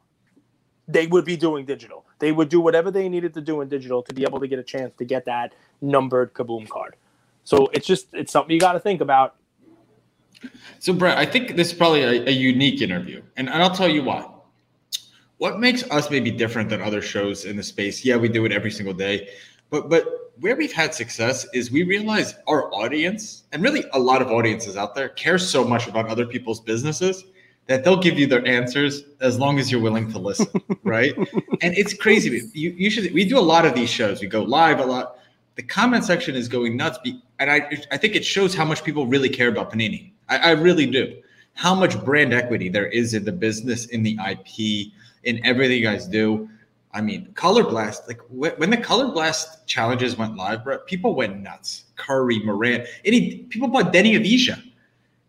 they 0.87 1.07
would 1.07 1.25
be 1.25 1.37
doing 1.37 1.67
digital. 1.67 2.06
They 2.19 2.33
would 2.33 2.49
do 2.49 2.61
whatever 2.61 2.91
they 2.91 3.09
needed 3.09 3.35
to 3.35 3.41
do 3.41 3.61
in 3.61 3.69
digital 3.69 4.03
to 4.03 4.15
be 4.15 4.23
able 4.23 4.41
to 4.41 4.49
get 4.49 4.59
a 4.59 4.63
chance 4.63 4.95
to 4.99 5.05
get 5.05 5.25
that 5.27 5.55
numbered 5.81 6.33
kaboom 6.33 6.69
card. 6.69 6.97
So 7.45 7.69
it's 7.73 7.87
just 7.87 8.09
it's 8.13 8.33
something 8.33 8.53
you 8.53 8.61
got 8.61 8.73
to 8.73 8.81
think 8.81 9.01
about. 9.01 9.37
So 10.79 10.93
Brett, 10.93 11.19
I 11.19 11.27
think 11.27 11.57
this 11.57 11.69
is 11.69 11.75
probably 11.75 12.03
a, 12.03 12.27
a 12.27 12.31
unique 12.31 12.83
interview, 12.83 13.23
and, 13.37 13.49
and 13.49 13.63
I'll 13.63 13.75
tell 13.75 13.89
you 13.89 14.03
why. 14.03 14.29
What 15.39 15.61
makes 15.61 15.83
us 15.91 16.11
maybe 16.11 16.31
different 16.31 16.71
than 16.71 16.81
other 16.81 17.03
shows 17.03 17.45
in 17.45 17.57
the 17.57 17.63
space? 17.63 18.05
Yeah, 18.05 18.17
we 18.17 18.29
do 18.29 18.45
it 18.47 18.53
every 18.53 18.71
single 18.71 18.95
day, 18.95 19.29
but 19.71 19.89
but 19.89 20.33
where 20.41 20.57
we've 20.57 20.73
had 20.73 20.95
success 20.95 21.47
is 21.55 21.71
we 21.71 21.83
realize 21.83 22.35
our 22.47 22.73
audience, 22.75 23.45
and 23.53 23.63
really 23.63 23.85
a 23.93 23.99
lot 23.99 24.21
of 24.21 24.29
audiences 24.29 24.77
out 24.77 24.95
there, 24.95 25.09
care 25.11 25.39
so 25.39 25.65
much 25.65 25.89
about 25.89 26.09
other 26.09 26.27
people's 26.27 26.61
businesses 26.61 27.25
that 27.67 27.85
they'll 27.85 28.01
give 28.01 28.19
you 28.19 28.27
their 28.27 28.47
answers 28.47 29.03
as 29.21 29.39
long 29.39 29.59
as 29.59 29.71
you're 29.71 29.81
willing 29.81 30.11
to 30.13 30.19
listen, 30.19 30.49
right? 30.85 31.17
and 31.17 31.77
it's 31.77 31.95
crazy. 31.95 32.43
You, 32.53 32.71
you 32.71 32.91
should. 32.91 33.13
We 33.13 33.25
do 33.25 33.39
a 33.39 33.41
lot 33.41 33.67
of 33.67 33.75
these 33.75 33.91
shows. 33.91 34.21
We 34.21 34.29
go 34.29 34.43
live 34.43 34.81
a 34.81 34.85
lot. 34.85 35.19
The 35.57 35.63
comment 35.63 36.05
section 36.05 36.35
is 36.35 36.49
going 36.49 36.77
nuts, 36.77 36.99
be, 37.03 37.21
and 37.39 37.51
I 37.51 37.83
I 37.91 37.97
think 37.97 38.15
it 38.15 38.25
shows 38.25 38.55
how 38.55 38.65
much 38.65 38.85
people 38.85 39.07
really 39.07 39.29
care 39.29 39.49
about 39.49 39.73
Panini. 39.73 40.13
I, 40.29 40.39
I 40.39 40.51
really 40.53 40.87
do. 40.87 41.21
How 41.55 41.75
much 41.75 42.03
brand 42.05 42.35
equity 42.35 42.69
there 42.69 42.87
is 42.87 43.15
in 43.15 43.25
the 43.25 43.33
business, 43.33 43.87
in 43.87 44.03
the 44.03 44.19
IP, 44.29 44.93
in 45.25 45.45
everything 45.45 45.79
you 45.79 45.85
guys 45.85 46.07
do. 46.07 46.49
I 46.93 47.01
mean, 47.03 47.33
Color 47.35 47.65
Blast, 47.65 48.09
like 48.09 48.21
when 48.31 48.71
the 48.71 48.77
Color 48.77 49.13
Blast 49.13 49.67
challenges 49.67 50.17
went 50.17 50.37
live, 50.37 50.65
bro, 50.65 50.79
people 50.79 51.15
went 51.15 51.43
nuts. 51.43 51.85
Curry, 51.97 52.39
Moran, 52.41 52.87
any 53.05 53.39
people 53.51 53.69
bought 53.69 53.93
Deni 53.93 54.19
Avdija 54.19 54.63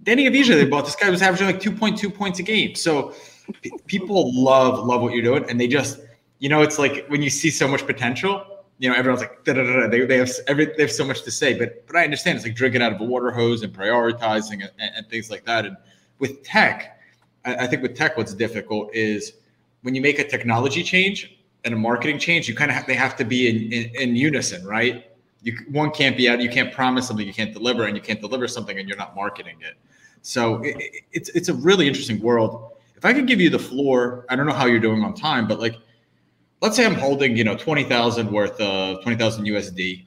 Danny 0.08 0.26
Avdija, 0.26 0.56
they 0.56 0.64
bought 0.64 0.86
this 0.86 0.96
guy 0.96 1.10
was 1.10 1.22
averaging 1.22 1.48
like 1.48 1.60
2.2 1.60 2.16
points 2.16 2.40
a 2.40 2.44
game. 2.44 2.76
So 2.76 3.14
p- 3.62 3.74
people 3.88 4.32
love 4.34 4.88
love 4.88 5.02
what 5.02 5.12
you're 5.12 5.22
doing, 5.22 5.44
and 5.50 5.60
they 5.60 5.68
just 5.68 6.00
you 6.40 6.48
know 6.48 6.62
it's 6.62 6.80
like 6.80 7.06
when 7.10 7.22
you 7.22 7.30
see 7.30 7.50
so 7.50 7.68
much 7.68 7.86
potential. 7.86 8.46
You 8.80 8.90
know, 8.90 8.96
everyone's 8.96 9.22
like, 9.22 9.44
they, 9.44 10.06
they 10.06 10.18
have 10.18 10.32
every, 10.48 10.66
they 10.66 10.84
have 10.84 10.92
so 10.92 11.04
much 11.04 11.24
to 11.24 11.32
say, 11.32 11.58
but 11.58 11.86
but 11.88 11.98
I 11.98 12.06
understand 12.06 12.38
it's 12.38 12.46
like 12.46 12.56
drinking 12.56 12.82
out 12.82 12.94
of 12.94 13.02
a 13.02 13.04
water 13.04 13.32
hose 13.32 13.64
and 13.64 13.74
prioritizing 13.74 14.62
and, 14.62 14.72
and 14.80 15.10
things 15.10 15.30
like 15.30 15.44
that. 15.46 15.66
And 15.66 15.76
with 16.20 16.42
tech, 16.44 17.02
I, 17.44 17.66
I 17.66 17.68
think 17.68 17.82
with 17.82 17.98
tech, 17.98 18.16
what's 18.16 18.34
difficult 18.34 18.94
is 18.94 19.34
when 19.82 19.94
you 19.94 20.02
make 20.02 20.20
a 20.20 20.28
technology 20.28 20.84
change 20.84 21.38
and 21.66 21.74
a 21.74 21.78
marketing 21.78 22.18
change, 22.18 22.48
you 22.48 22.56
kind 22.56 22.72
of 22.72 22.78
have, 22.78 22.88
they 22.88 22.94
have 22.94 23.18
to 23.18 23.26
be 23.26 23.50
in, 23.50 23.74
in, 23.74 24.10
in 24.10 24.16
unison, 24.16 24.66
right? 24.66 25.12
You 25.42 25.58
one 25.70 25.92
can't 25.92 26.16
be 26.16 26.30
out. 26.30 26.40
You 26.40 26.50
can't 26.50 26.72
promise 26.72 27.08
something 27.08 27.28
you 27.28 27.34
can't 27.34 27.54
deliver, 27.54 27.88
and 27.88 27.98
you 27.98 28.02
can't 28.02 28.22
deliver 28.22 28.48
something 28.48 28.80
and 28.80 28.88
you're 28.88 28.98
not 28.98 29.14
marketing 29.14 29.58
it. 29.60 29.76
So 30.28 30.62
it, 30.62 30.76
it's 31.14 31.30
it's 31.30 31.48
a 31.48 31.54
really 31.54 31.88
interesting 31.88 32.20
world. 32.20 32.74
If 32.98 33.06
I 33.06 33.14
could 33.14 33.28
give 33.28 33.40
you 33.40 33.50
the 33.50 33.60
floor, 33.60 34.26
I 34.28 34.36
don't 34.36 34.46
know 34.46 34.52
how 34.52 34.66
you're 34.66 34.82
doing 34.82 35.02
on 35.02 35.14
time, 35.14 35.48
but 35.48 35.58
like, 35.58 35.78
let's 36.62 36.76
say 36.76 36.86
I'm 36.86 36.96
holding 36.96 37.38
you 37.38 37.46
know 37.46 37.56
twenty 37.56 37.86
thousand 37.86 38.30
worth 38.30 38.60
of 38.60 39.02
twenty 39.04 39.18
thousand 39.18 39.46
USD 39.46 40.06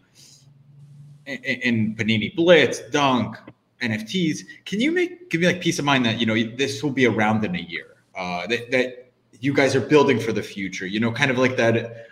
in, 1.24 1.38
in 1.38 1.96
Panini 1.96 2.36
Blitz, 2.36 2.80
Dunk, 2.90 3.38
NFTs. 3.80 4.40
Can 4.66 4.78
you 4.78 4.92
make 4.92 5.30
give 5.30 5.40
me 5.40 5.46
like 5.46 5.62
peace 5.62 5.78
of 5.78 5.86
mind 5.86 6.04
that 6.04 6.20
you 6.20 6.26
know 6.26 6.34
this 6.54 6.82
will 6.82 6.90
be 6.90 7.06
around 7.06 7.42
in 7.46 7.56
a 7.56 7.60
year? 7.62 7.96
Uh, 8.14 8.46
that 8.48 8.70
that 8.72 9.12
you 9.40 9.54
guys 9.54 9.74
are 9.74 9.80
building 9.80 10.20
for 10.20 10.32
the 10.32 10.42
future. 10.42 10.86
You 10.86 11.00
know, 11.00 11.12
kind 11.12 11.30
of 11.30 11.38
like 11.38 11.56
that 11.56 12.08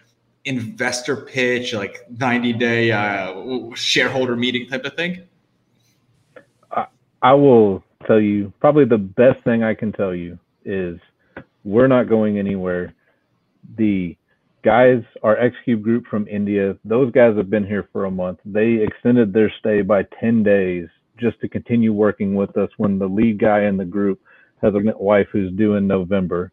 investor 0.46 1.14
pitch, 1.14 1.74
like 1.74 2.06
ninety 2.18 2.54
day 2.54 2.90
uh, 2.90 3.74
shareholder 3.74 4.34
meeting 4.34 4.66
type 4.66 4.86
of 4.86 4.94
thing. 4.94 5.24
I, 6.70 6.86
I 7.20 7.34
will 7.34 7.84
tell 8.06 8.20
you 8.20 8.52
probably 8.60 8.84
the 8.84 8.98
best 8.98 9.42
thing 9.44 9.62
I 9.62 9.74
can 9.74 9.92
tell 9.92 10.14
you 10.14 10.38
is 10.64 10.98
we're 11.64 11.88
not 11.88 12.08
going 12.08 12.38
anywhere. 12.38 12.94
The 13.76 14.16
guys, 14.64 15.02
our 15.22 15.36
Xcube 15.36 15.82
group 15.82 16.06
from 16.06 16.26
India, 16.28 16.76
those 16.84 17.12
guys 17.12 17.36
have 17.36 17.50
been 17.50 17.66
here 17.66 17.88
for 17.92 18.04
a 18.04 18.10
month. 18.10 18.38
They 18.44 18.82
extended 18.82 19.32
their 19.32 19.52
stay 19.58 19.82
by 19.82 20.04
10 20.20 20.42
days 20.42 20.88
just 21.18 21.40
to 21.40 21.48
continue 21.48 21.92
working 21.92 22.34
with 22.34 22.56
us 22.56 22.70
when 22.76 22.98
the 22.98 23.08
lead 23.08 23.38
guy 23.38 23.64
in 23.64 23.76
the 23.76 23.84
group 23.84 24.20
has 24.62 24.74
a 24.74 24.98
wife 24.98 25.26
who's 25.32 25.52
due 25.52 25.74
in 25.74 25.86
November. 25.86 26.52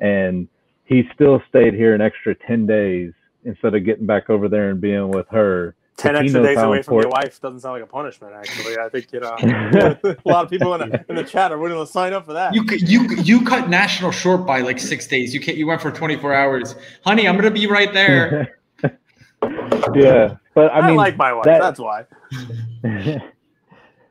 And 0.00 0.48
he 0.84 1.02
still 1.14 1.42
stayed 1.48 1.74
here 1.74 1.94
an 1.94 2.00
extra 2.00 2.34
10 2.46 2.66
days 2.66 3.12
instead 3.44 3.74
of 3.74 3.84
getting 3.84 4.06
back 4.06 4.30
over 4.30 4.48
there 4.48 4.70
and 4.70 4.80
being 4.80 5.10
with 5.10 5.26
her. 5.30 5.74
Ten 5.96 6.16
extra 6.16 6.42
days 6.42 6.58
away 6.58 6.82
from 6.82 7.00
your 7.00 7.08
wife 7.08 7.40
doesn't 7.40 7.60
sound 7.60 7.74
like 7.74 7.82
a 7.82 7.86
punishment. 7.86 8.34
Actually, 8.34 8.76
I 8.78 8.88
think 8.88 9.12
you 9.12 9.20
know 9.20 9.36
a 9.40 10.16
lot 10.24 10.44
of 10.44 10.50
people 10.50 10.74
in, 10.74 10.90
the, 10.90 11.04
in 11.08 11.14
the 11.14 11.22
chat 11.22 11.52
are 11.52 11.58
willing 11.58 11.78
to 11.78 11.90
sign 11.90 12.12
up 12.12 12.26
for 12.26 12.32
that. 12.32 12.52
You 12.52 12.64
you 12.68 13.14
you 13.22 13.44
cut 13.44 13.68
national 13.68 14.10
short 14.10 14.44
by 14.44 14.60
like 14.60 14.80
six 14.80 15.06
days. 15.06 15.32
You 15.32 15.40
can't. 15.40 15.56
You 15.56 15.68
went 15.68 15.80
for 15.80 15.92
twenty 15.92 16.16
four 16.16 16.34
hours, 16.34 16.74
honey. 17.04 17.28
I'm 17.28 17.36
gonna 17.36 17.52
be 17.52 17.68
right 17.68 17.92
there. 17.92 18.58
yeah, 19.94 20.36
but 20.54 20.72
I, 20.72 20.80
I 20.80 20.88
mean, 20.88 20.96
like 20.96 21.16
my 21.16 21.32
wife. 21.32 21.44
That, 21.44 21.60
that's 21.60 21.78
why. 21.78 22.06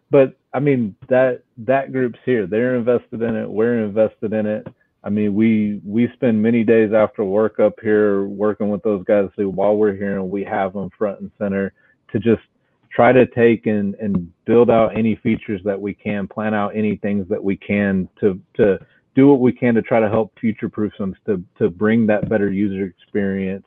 but 0.09 0.38
I 0.53 0.61
mean 0.61 0.95
that 1.09 1.43
that 1.57 1.91
group's 1.91 2.19
here. 2.23 2.47
They're 2.47 2.75
invested 2.75 3.21
in 3.21 3.36
it. 3.36 3.49
We're 3.49 3.84
invested 3.84 4.31
in 4.31 4.45
it. 4.45 4.67
I 5.03 5.09
mean, 5.09 5.33
we 5.33 5.81
we 5.83 6.09
spend 6.13 6.41
many 6.41 6.63
days 6.63 6.93
after 6.93 7.23
work 7.23 7.59
up 7.59 7.73
here 7.81 8.23
working 8.25 8.69
with 8.69 8.83
those 8.83 9.03
guys 9.03 9.29
so 9.35 9.43
while 9.49 9.75
we're 9.75 9.95
here, 9.95 10.17
and 10.17 10.29
we 10.29 10.43
have 10.45 10.73
them 10.73 10.89
front 10.97 11.19
and 11.19 11.31
center 11.37 11.73
to 12.11 12.19
just 12.19 12.41
try 12.89 13.11
to 13.11 13.25
take 13.27 13.65
and 13.65 13.95
and 13.95 14.31
build 14.45 14.69
out 14.69 14.97
any 14.97 15.15
features 15.17 15.61
that 15.65 15.79
we 15.79 15.93
can, 15.93 16.27
plan 16.27 16.53
out 16.53 16.75
any 16.75 16.95
things 16.97 17.27
that 17.29 17.43
we 17.43 17.57
can 17.57 18.07
to 18.21 18.39
to 18.55 18.79
do 19.15 19.27
what 19.27 19.41
we 19.41 19.51
can 19.51 19.75
to 19.75 19.81
try 19.81 19.99
to 19.99 20.09
help 20.09 20.31
future 20.39 20.69
proof 20.69 20.93
them 20.97 21.15
to 21.25 21.43
to 21.57 21.69
bring 21.69 22.07
that 22.07 22.29
better 22.29 22.49
user 22.49 22.85
experience. 22.85 23.65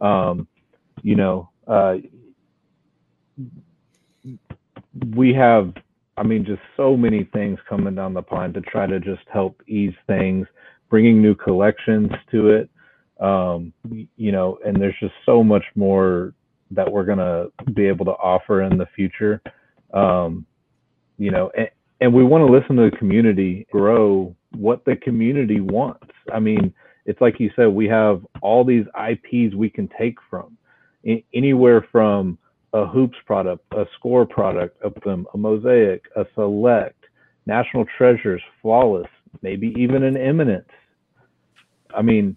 Um, 0.00 0.48
you 1.02 1.14
know, 1.14 1.48
uh, 1.68 1.98
we 5.14 5.32
have 5.32 5.74
I 6.16 6.24
mean, 6.24 6.44
just 6.44 6.60
so 6.76 6.96
many 6.96 7.24
things 7.32 7.58
coming 7.68 7.94
down 7.94 8.14
the 8.14 8.22
pipe 8.22 8.52
to 8.54 8.60
try 8.60 8.86
to 8.86 9.00
just 9.00 9.22
help 9.32 9.62
ease 9.66 9.94
things 10.06 10.46
bringing 10.92 11.22
new 11.22 11.34
collections 11.34 12.10
to 12.30 12.50
it. 12.50 12.68
Um, 13.18 13.72
you 14.18 14.30
know, 14.30 14.58
and 14.62 14.76
there's 14.76 14.94
just 15.00 15.14
so 15.24 15.42
much 15.42 15.64
more 15.74 16.34
that 16.70 16.92
we're 16.92 17.06
gonna 17.06 17.46
be 17.72 17.86
able 17.86 18.04
to 18.04 18.10
offer 18.10 18.60
in 18.60 18.76
the 18.76 18.84
future. 18.94 19.40
Um, 19.94 20.44
you 21.16 21.30
know, 21.30 21.50
and, 21.56 21.70
and 22.02 22.12
we 22.12 22.22
want 22.22 22.46
to 22.46 22.52
listen 22.52 22.76
to 22.76 22.90
the 22.90 22.96
community, 22.98 23.66
grow 23.72 24.36
what 24.54 24.84
the 24.84 24.96
community 24.96 25.60
wants. 25.60 26.12
I 26.30 26.40
mean, 26.40 26.74
it's 27.06 27.20
like 27.22 27.40
you 27.40 27.50
said, 27.56 27.68
we 27.68 27.88
have 27.88 28.26
all 28.42 28.62
these 28.62 28.84
IPs 28.94 29.54
we 29.54 29.70
can 29.70 29.88
take 29.98 30.16
from 30.28 30.58
anywhere 31.32 31.86
from 31.90 32.36
a 32.74 32.86
hoops 32.86 33.16
product, 33.24 33.64
a 33.72 33.86
score 33.96 34.26
product, 34.26 34.76
a 34.84 35.38
mosaic, 35.38 36.04
a 36.16 36.26
select, 36.34 37.04
national 37.46 37.86
treasures, 37.96 38.42
flawless, 38.60 39.08
maybe 39.40 39.72
even 39.78 40.02
an 40.02 40.16
eminence. 40.18 40.68
I 41.94 42.02
mean, 42.02 42.36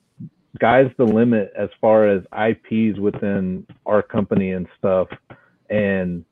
guys, 0.60 0.90
the 0.98 1.06
limit 1.06 1.52
as 1.58 1.70
far 1.82 2.08
as 2.08 2.24
IPs 2.32 3.00
within 3.00 3.66
our 3.86 4.02
company 4.02 4.52
and 4.52 4.68
stuff, 4.78 5.08
and 5.70 6.24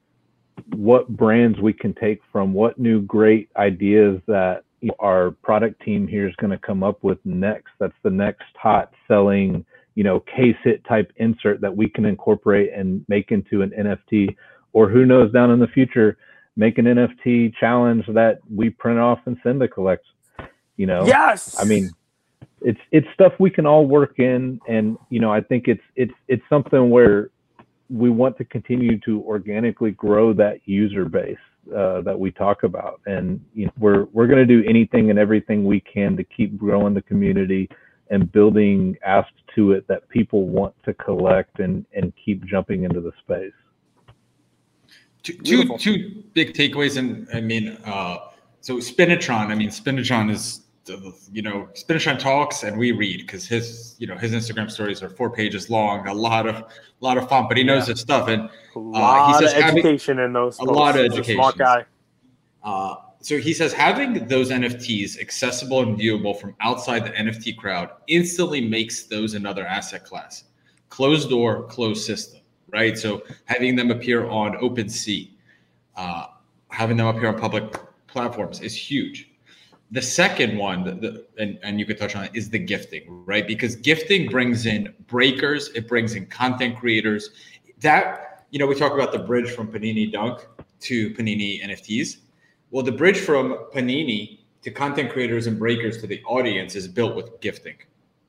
what 0.76 1.08
brands 1.10 1.60
we 1.60 1.74
can 1.74 1.94
take 1.94 2.22
from, 2.32 2.54
what 2.54 2.80
new 2.80 3.02
great 3.02 3.50
ideas 3.58 4.22
that 4.28 4.64
our 5.00 5.32
product 5.32 5.82
team 5.84 6.08
here 6.08 6.28
is 6.28 6.36
going 6.36 6.52
to 6.52 6.58
come 6.58 6.84
up 6.84 7.04
with 7.04 7.18
next. 7.26 7.72
That's 7.80 7.94
the 8.04 8.10
next 8.10 8.44
hot 8.56 8.94
selling, 9.08 9.66
you 9.96 10.04
know, 10.04 10.20
case 10.22 10.58
hit 10.64 10.84
type 10.86 11.12
insert 11.18 11.62
that 11.62 11.76
we 11.76 11.90
can 11.90 12.06
incorporate 12.06 12.72
and 12.74 13.06
make 13.08 13.32
into 13.32 13.62
an 13.62 13.72
NFT, 13.72 14.36
or 14.74 14.90
who 14.90 15.06
knows 15.06 15.32
down 15.32 15.52
in 15.52 15.60
the 15.60 15.68
future, 15.68 16.18
make 16.56 16.78
an 16.78 16.86
NFT 16.86 17.54
challenge 17.60 18.06
that 18.10 18.40
we 18.54 18.70
print 18.70 19.00
off 19.00 19.20
and 19.26 19.38
send 19.44 19.60
to 19.62 19.68
collect. 19.68 20.06
You 20.78 20.88
know, 20.88 21.06
yes. 21.06 21.56
I 21.60 21.66
mean, 21.66 21.92
it's 22.64 22.80
it's 22.91 23.07
stuff 23.14 23.34
we 23.39 23.49
can 23.49 23.66
all 23.66 23.86
work 23.86 24.20
in 24.20 24.59
and 24.68 24.97
you 25.09 25.20
know 25.20 25.32
i 25.32 25.41
think 25.41 25.68
it's 25.68 25.84
it's 25.95 26.14
it's 26.28 26.43
something 26.49 26.89
where 26.89 27.30
we 27.89 28.09
want 28.09 28.38
to 28.38 28.45
continue 28.45 28.99
to 28.99 29.22
organically 29.24 29.91
grow 29.91 30.34
that 30.34 30.59
user 30.66 31.05
base 31.05 31.38
uh, 31.76 32.01
that 32.01 32.20
we 32.20 32.32
talk 32.32 32.64
about. 32.64 33.01
And 33.05 33.43
you 33.53 33.66
know, 33.66 33.72
we're 33.78 34.05
we're 34.14 34.28
going 34.28 34.45
to 34.45 34.45
do 34.45 34.68
anything 34.68 35.09
and 35.09 35.20
everything 35.20 35.64
we 35.64 35.80
can 35.80 36.18
to 36.18 36.24
keep 36.24 36.57
growing 36.57 36.93
the 36.93 37.01
community 37.03 37.70
and 38.09 38.32
building 38.32 38.97
asks 39.05 39.32
to 39.55 39.72
it 39.72 39.88
that 39.88 40.07
people 40.09 40.47
want 40.47 40.74
to 40.84 40.93
collect 40.95 41.59
and 41.59 41.86
and 41.93 42.11
keep 42.24 42.45
jumping 42.45 42.84
into 42.84 42.99
the 42.99 43.11
space. 43.20 43.53
Two, 45.22 45.38
two, 45.38 45.78
two 45.78 46.24
big 46.34 46.53
takeaways 46.53 46.97
and 46.97 47.30
i 47.34 47.39
mean 47.39 47.78
uh, 47.86 48.18
so 48.59 48.76
spinatron 48.76 49.47
i 49.47 49.55
mean 49.55 49.70
spinatron 49.70 50.30
is 50.30 50.62
you 51.32 51.42
know, 51.42 51.70
Spinatron 51.74 52.20
talks 52.20 52.64
and 52.64 52.78
we 52.78 52.92
read 52.92 53.22
because 53.22 53.48
his, 53.48 53.96
you 54.00 54.08
know, 54.08 54.18
his 54.18 54.34
Instagram 54.34 54.70
stories 54.70 55.02
are 55.02 55.10
four 55.10 55.30
pages 55.30 55.70
long, 55.70 56.08
a 56.08 56.14
lot 56.14 56.46
of, 56.46 56.56
a 56.56 56.68
lot 57.00 57.18
of 57.18 57.30
fun, 57.30 57.46
but 57.48 57.58
he 57.58 57.64
knows 57.64 57.88
yeah. 57.88 57.94
his 57.94 58.02
stuff. 58.02 58.28
And 58.28 58.44
uh, 58.44 58.50
a 58.76 58.80
lot 58.80 59.28
he 59.28 59.46
says 59.46 59.54
of 59.54 59.64
education 59.64 60.18
having, 60.18 60.30
in 60.30 60.34
those. 60.34 60.60
A 60.60 60.64
lot 60.64 60.98
of 60.98 61.06
education. 61.06 61.36
Smart 61.36 61.58
guy. 61.58 61.86
Uh, 62.64 62.96
so 63.22 63.38
he 63.38 63.54
says 63.54 63.72
having 63.72 64.28
those 64.28 64.52
NFTs 64.52 65.20
accessible 65.20 65.82
and 65.82 65.98
viewable 65.98 66.40
from 66.40 66.56
outside 66.60 67.06
the 67.06 67.12
NFT 67.12 67.56
crowd 67.56 67.90
instantly 68.08 68.60
makes 68.60 69.04
those 69.04 69.34
another 69.36 69.66
asset 69.66 70.04
class. 70.04 70.46
Closed 70.90 71.30
door, 71.30 71.64
closed 71.64 72.06
system, 72.06 72.42
right? 72.72 72.98
So 72.98 73.24
having 73.46 73.76
them 73.76 73.92
appear 73.92 74.28
on 74.28 74.58
OpenSea, 74.58 75.30
uh, 75.96 76.28
having 76.70 76.98
them 76.98 77.08
appear 77.08 77.30
on 77.30 77.40
public 77.40 77.74
platforms 78.08 78.60
is 78.60 78.76
huge 78.76 79.33
the 79.92 80.02
second 80.02 80.58
one, 80.58 80.84
the, 80.84 80.92
the, 80.92 81.26
and, 81.38 81.60
and 81.62 81.80
you 81.80 81.86
could 81.86 81.98
touch 81.98 82.16
on 82.16 82.24
it, 82.24 82.32
is 82.34 82.50
the 82.50 82.60
gifting, 82.60 83.04
right? 83.26 83.48
Because 83.48 83.76
gifting 83.76 84.30
brings 84.30 84.66
in 84.66 84.94
breakers, 85.08 85.70
it 85.70 85.88
brings 85.88 86.16
in 86.16 86.26
content 86.26 86.78
creators. 86.80 87.30
That, 87.82 88.46
you 88.50 88.60
know, 88.60 88.66
we 88.66 88.76
talk 88.76 88.94
about 88.94 89.12
the 89.12 89.20
bridge 89.20 89.52
from 89.52 89.72
Panini 89.72 90.12
Dunk 90.12 90.48
to 90.82 91.12
Panini 91.12 91.64
NFTs. 91.64 92.18
Well, 92.72 92.84
the 92.84 92.92
bridge 92.92 93.20
from 93.20 93.68
Panini 93.74 94.40
to 94.64 94.72
content 94.72 95.12
creators 95.12 95.46
and 95.46 95.60
breakers 95.60 96.00
to 96.02 96.08
the 96.08 96.24
audience 96.24 96.76
is 96.76 96.88
built 96.88 97.16
with 97.16 97.40
gifting, 97.42 97.76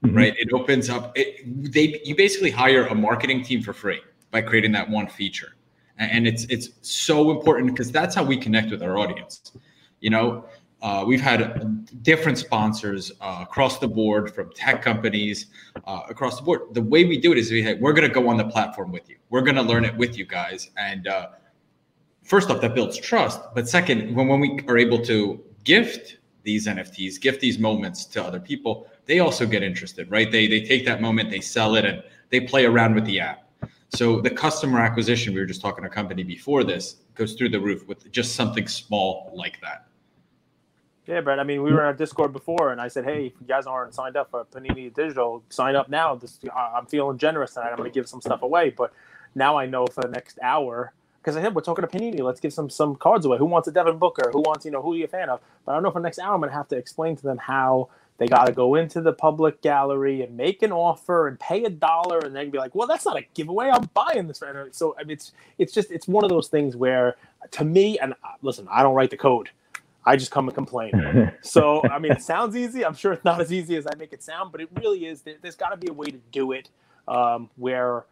mm-hmm. 0.04 0.16
right? 0.16 0.34
It 0.36 0.52
opens 0.52 0.90
up, 0.90 1.12
it, 1.16 1.72
they, 1.72 2.00
you 2.04 2.14
basically 2.14 2.50
hire 2.50 2.86
a 2.86 2.94
marketing 2.94 3.42
team 3.42 3.62
for 3.62 3.72
free 3.72 4.00
by 4.30 4.42
creating 4.42 4.72
that 4.72 4.90
one 4.90 5.06
feature. 5.06 5.54
And 5.96 6.26
it's, 6.26 6.44
it's 6.44 6.70
so 6.82 7.30
important 7.30 7.70
because 7.70 7.92
that's 7.92 8.14
how 8.16 8.24
we 8.24 8.36
connect 8.36 8.70
with 8.70 8.82
our 8.82 8.98
audience. 8.98 9.52
You 10.00 10.10
know, 10.10 10.44
uh, 10.84 11.02
we've 11.02 11.20
had 11.20 11.88
different 12.02 12.36
sponsors 12.36 13.10
uh, 13.22 13.38
across 13.40 13.78
the 13.78 13.88
board 13.88 14.34
from 14.34 14.52
tech 14.52 14.82
companies 14.82 15.46
uh, 15.86 16.02
across 16.10 16.36
the 16.36 16.42
board. 16.42 16.60
The 16.72 16.82
way 16.82 17.06
we 17.06 17.18
do 17.18 17.32
it 17.32 17.38
is 17.38 17.50
we, 17.50 17.72
we're 17.80 17.94
going 17.94 18.06
to 18.06 18.14
go 18.14 18.28
on 18.28 18.36
the 18.36 18.44
platform 18.44 18.92
with 18.92 19.08
you. 19.08 19.16
We're 19.30 19.40
going 19.40 19.54
to 19.56 19.62
learn 19.62 19.86
it 19.86 19.96
with 19.96 20.18
you 20.18 20.26
guys. 20.26 20.70
And 20.76 21.08
uh, 21.08 21.28
first 22.22 22.50
off, 22.50 22.60
that 22.60 22.74
builds 22.74 22.98
trust. 22.98 23.40
But 23.54 23.66
second, 23.66 24.14
when, 24.14 24.28
when 24.28 24.40
we 24.40 24.60
are 24.68 24.76
able 24.76 25.02
to 25.06 25.42
gift 25.64 26.18
these 26.42 26.66
NFTs, 26.66 27.18
gift 27.18 27.40
these 27.40 27.58
moments 27.58 28.04
to 28.04 28.22
other 28.22 28.38
people, 28.38 28.86
they 29.06 29.20
also 29.20 29.46
get 29.46 29.62
interested, 29.62 30.10
right? 30.10 30.30
They 30.30 30.46
they 30.46 30.60
take 30.60 30.84
that 30.84 31.00
moment, 31.00 31.30
they 31.30 31.40
sell 31.40 31.76
it, 31.76 31.86
and 31.86 32.02
they 32.28 32.40
play 32.40 32.66
around 32.66 32.94
with 32.94 33.06
the 33.06 33.20
app. 33.20 33.48
So 33.88 34.20
the 34.20 34.28
customer 34.28 34.80
acquisition, 34.80 35.32
we 35.32 35.40
were 35.40 35.46
just 35.46 35.62
talking 35.62 35.82
to 35.84 35.88
a 35.88 35.92
company 35.92 36.24
before 36.24 36.62
this, 36.62 36.96
goes 37.14 37.32
through 37.32 37.50
the 37.50 37.60
roof 37.60 37.88
with 37.88 38.12
just 38.12 38.34
something 38.34 38.68
small 38.68 39.32
like 39.34 39.58
that. 39.62 39.86
Yeah, 41.06 41.20
Brett. 41.20 41.38
I 41.38 41.44
mean, 41.44 41.62
we 41.62 41.72
were 41.72 41.80
in 41.80 41.86
our 41.86 41.92
Discord 41.92 42.32
before, 42.32 42.72
and 42.72 42.80
I 42.80 42.88
said, 42.88 43.04
"Hey, 43.04 43.26
if 43.26 43.34
you 43.40 43.46
guys 43.46 43.66
aren't 43.66 43.94
signed 43.94 44.16
up 44.16 44.30
for 44.30 44.46
Panini 44.46 44.92
Digital, 44.94 45.42
sign 45.50 45.76
up 45.76 45.90
now. 45.90 46.14
This, 46.14 46.40
I'm 46.56 46.86
feeling 46.86 47.18
generous 47.18 47.54
tonight. 47.54 47.70
I'm 47.70 47.76
going 47.76 47.90
to 47.90 47.94
give 47.94 48.08
some 48.08 48.22
stuff 48.22 48.42
away." 48.42 48.70
But 48.70 48.92
now 49.34 49.58
I 49.58 49.66
know 49.66 49.86
for 49.86 50.00
the 50.02 50.08
next 50.08 50.38
hour, 50.42 50.94
because 51.20 51.36
I 51.36 51.42
said 51.42 51.54
we're 51.54 51.62
talking 51.62 51.86
to 51.86 51.90
Panini. 51.90 52.20
Let's 52.22 52.40
give 52.40 52.54
some 52.54 52.70
some 52.70 52.96
cards 52.96 53.26
away. 53.26 53.36
Who 53.36 53.44
wants 53.44 53.68
a 53.68 53.72
Devin 53.72 53.98
Booker? 53.98 54.30
Who 54.32 54.40
wants 54.40 54.64
you 54.64 54.70
know 54.70 54.80
who 54.80 54.94
are 54.94 54.96
you 54.96 55.04
a 55.04 55.08
fan 55.08 55.28
of? 55.28 55.40
But 55.66 55.72
I 55.72 55.74
don't 55.76 55.82
know 55.82 55.90
for 55.90 56.00
the 56.00 56.04
next 56.04 56.20
hour 56.20 56.34
I'm 56.34 56.40
going 56.40 56.50
to 56.50 56.56
have 56.56 56.68
to 56.68 56.76
explain 56.76 57.16
to 57.16 57.22
them 57.22 57.36
how 57.38 57.90
they 58.16 58.26
got 58.26 58.46
to 58.46 58.52
go 58.52 58.76
into 58.76 59.02
the 59.02 59.12
public 59.12 59.60
gallery 59.60 60.22
and 60.22 60.36
make 60.38 60.62
an 60.62 60.72
offer 60.72 61.28
and 61.28 61.38
pay 61.38 61.64
a 61.64 61.70
dollar, 61.70 62.20
and 62.20 62.34
then 62.34 62.48
be 62.48 62.56
like, 62.56 62.74
"Well, 62.74 62.88
that's 62.88 63.04
not 63.04 63.18
a 63.18 63.26
giveaway. 63.34 63.68
I'm 63.70 63.90
buying 63.92 64.26
this." 64.26 64.40
Right 64.40 64.54
now." 64.54 64.68
so 64.70 64.96
I 64.98 65.04
mean, 65.04 65.12
it's 65.12 65.32
it's 65.58 65.74
just 65.74 65.90
it's 65.90 66.08
one 66.08 66.24
of 66.24 66.30
those 66.30 66.48
things 66.48 66.76
where, 66.76 67.16
to 67.50 67.64
me, 67.66 67.98
and 67.98 68.14
uh, 68.14 68.36
listen, 68.40 68.66
I 68.70 68.82
don't 68.82 68.94
write 68.94 69.10
the 69.10 69.18
code. 69.18 69.50
I 70.06 70.16
just 70.16 70.30
come 70.30 70.48
and 70.48 70.54
complain. 70.54 71.32
so 71.42 71.82
I 71.88 71.98
mean, 71.98 72.12
it 72.12 72.22
sounds 72.22 72.56
easy. 72.56 72.84
I'm 72.84 72.94
sure 72.94 73.12
it's 73.12 73.24
not 73.24 73.40
as 73.40 73.52
easy 73.52 73.76
as 73.76 73.86
I 73.86 73.94
make 73.96 74.12
it 74.12 74.22
sound, 74.22 74.52
but 74.52 74.60
it 74.60 74.68
really 74.78 75.06
is. 75.06 75.22
There, 75.22 75.34
has 75.42 75.56
got 75.56 75.70
to 75.70 75.76
be 75.76 75.88
a 75.88 75.92
way 75.92 76.06
to 76.06 76.18
do 76.32 76.52
it 76.52 76.70
um, 77.08 77.50
where, 77.56 78.04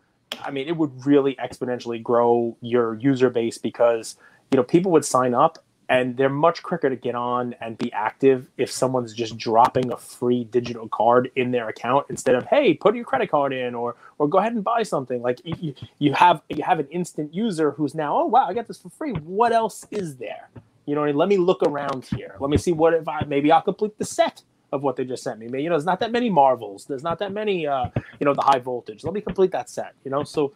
I 0.43 0.51
mean, 0.51 0.69
it 0.69 0.77
would 0.77 1.07
really 1.07 1.35
exponentially 1.37 2.03
grow 2.03 2.57
your 2.61 2.95
user 2.95 3.31
base 3.31 3.59
because 3.59 4.17
you 4.51 4.57
know 4.57 4.63
people 4.63 4.93
would 4.93 5.05
sign 5.05 5.35
up 5.35 5.63
and 5.89 6.17
they're 6.17 6.31
much 6.31 6.63
quicker 6.63 6.89
to 6.89 6.97
get 6.97 7.15
on 7.15 7.55
and 7.61 7.77
be 7.77 7.93
active 7.93 8.49
if 8.57 8.71
someone's 8.71 9.13
just 9.13 9.37
dropping 9.37 9.93
a 9.93 9.97
free 9.97 10.45
digital 10.45 10.89
card 10.89 11.31
in 11.37 11.51
their 11.51 11.69
account 11.69 12.07
instead 12.09 12.35
of 12.35 12.47
hey 12.47 12.73
put 12.73 12.95
your 12.95 13.05
credit 13.05 13.31
card 13.31 13.53
in 13.53 13.75
or 13.75 13.97
or 14.19 14.29
go 14.29 14.39
ahead 14.39 14.53
and 14.53 14.65
buy 14.65 14.83
something 14.83 15.21
like 15.23 15.41
you, 15.45 15.75
you 15.99 16.13
have 16.15 16.43
you 16.49 16.63
have 16.63 16.79
an 16.79 16.89
instant 16.91 17.35
user 17.35 17.73
who's 17.73 17.95
now 17.95 18.17
oh 18.17 18.27
wow 18.27 18.47
i 18.47 18.55
got 18.55 18.67
this 18.69 18.79
for 18.79 18.89
free 18.91 19.13
what 19.13 19.53
else 19.53 19.87
is 19.91 20.17
there 20.17 20.49
you 20.87 20.95
know 20.95 21.01
what 21.01 21.09
I 21.09 21.13
mean? 21.13 21.19
let 21.19 21.29
me 21.29 21.37
look 21.37 21.63
around 21.63 22.05
here 22.05 22.37
let 22.41 22.51
me 22.51 22.57
see 22.57 22.73
what 22.73 22.95
if 22.95 23.07
i 23.09 23.25
maybe 23.25 23.51
i'll 23.53 23.63
complete 23.63 23.97
the 23.99 24.05
set 24.05 24.43
of 24.73 24.83
what 24.83 24.97
they 24.97 25.05
just 25.05 25.23
sent 25.23 25.39
me 25.39 25.47
you 25.63 25.69
know 25.69 25.75
there's 25.75 25.85
not 25.85 26.01
that 26.01 26.13
many 26.13 26.31
marvels 26.31 26.85
there's 26.87 27.03
not 27.03 27.19
that 27.19 27.33
many 27.33 27.67
uh 27.67 27.87
you 28.19 28.25
know 28.25 28.35
the 28.35 28.43
high 28.43 28.59
voltage 28.59 29.05
let 29.05 29.15
me 29.15 29.21
complete 29.21 29.51
that 29.51 29.69
set 29.69 29.95
you 30.05 30.11
know 30.11 30.23
so 30.23 30.53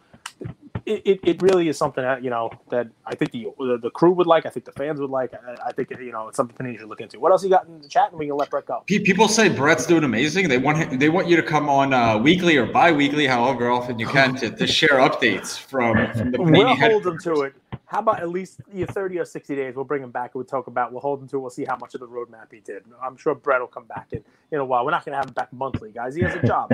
it, 0.87 1.19
it, 1.23 1.41
really 1.41 1.67
is 1.67 1.77
something 1.77 2.03
that 2.03 2.23
you 2.23 2.29
know 2.29 2.49
that 2.69 2.87
I 3.05 3.13
think 3.13 3.31
the, 3.31 3.47
the, 3.57 3.77
the 3.81 3.89
crew 3.89 4.11
would 4.13 4.27
like. 4.27 4.45
I 4.45 4.49
think 4.49 4.65
the 4.65 4.71
fans 4.71 4.99
would 5.01 5.09
like. 5.09 5.33
I, 5.33 5.67
I 5.67 5.71
think 5.73 5.89
you 5.91 6.11
know 6.11 6.29
it's 6.29 6.37
something 6.37 6.55
Panini 6.55 6.79
should 6.79 6.87
look 6.87 7.01
into. 7.01 7.19
What 7.19 7.31
else 7.31 7.43
you 7.43 7.49
got 7.49 7.67
in 7.67 7.81
the 7.81 7.89
chat? 7.89 8.11
And 8.11 8.19
we 8.19 8.27
can 8.27 8.37
let 8.37 8.49
Brett 8.49 8.65
go. 8.65 8.83
People 8.85 9.27
say 9.27 9.49
Brett's 9.49 9.85
doing 9.85 10.05
amazing. 10.05 10.47
They 10.47 10.57
want 10.57 10.99
they 10.99 11.09
want 11.09 11.27
you 11.27 11.35
to 11.35 11.43
come 11.43 11.69
on 11.69 11.93
uh, 11.93 12.17
weekly 12.17 12.55
or 12.55 12.65
bi-weekly, 12.65 13.27
however 13.27 13.69
often 13.69 13.99
you 13.99 14.07
can, 14.07 14.35
to, 14.35 14.49
to 14.49 14.65
share 14.65 14.99
updates 14.99 15.57
from, 15.59 16.13
from 16.13 16.31
the 16.31 16.37
Panini. 16.37 16.57
We'll 16.57 16.75
hold 16.75 17.03
them 17.03 17.19
to 17.19 17.41
it. 17.41 17.53
How 17.87 17.99
about 17.99 18.19
at 18.19 18.29
least 18.29 18.59
you 18.71 18.85
know, 18.85 18.93
30 18.93 19.19
or 19.19 19.25
60 19.25 19.55
days? 19.55 19.75
We'll 19.75 19.85
bring 19.85 20.03
him 20.03 20.11
back. 20.11 20.35
We'll 20.35 20.43
talk 20.43 20.67
about. 20.67 20.91
We'll 20.91 21.01
hold 21.01 21.21
him 21.21 21.27
to. 21.29 21.39
We'll 21.39 21.49
see 21.49 21.63
how 21.63 21.77
much 21.77 21.95
of 21.95 22.01
the 22.01 22.07
roadmap 22.07 22.51
he 22.51 22.59
did. 22.59 22.83
I'm 23.01 23.15
sure 23.15 23.33
Brett 23.33 23.61
will 23.61 23.67
come 23.67 23.85
back 23.85 24.09
in 24.11 24.23
in 24.51 24.59
a 24.59 24.65
while. 24.65 24.83
We're 24.83 24.91
not 24.91 25.05
going 25.05 25.13
to 25.13 25.17
have 25.17 25.27
him 25.27 25.33
back 25.33 25.53
monthly, 25.53 25.91
guys. 25.91 26.13
He 26.13 26.21
has 26.21 26.35
a 26.35 26.45
job. 26.45 26.73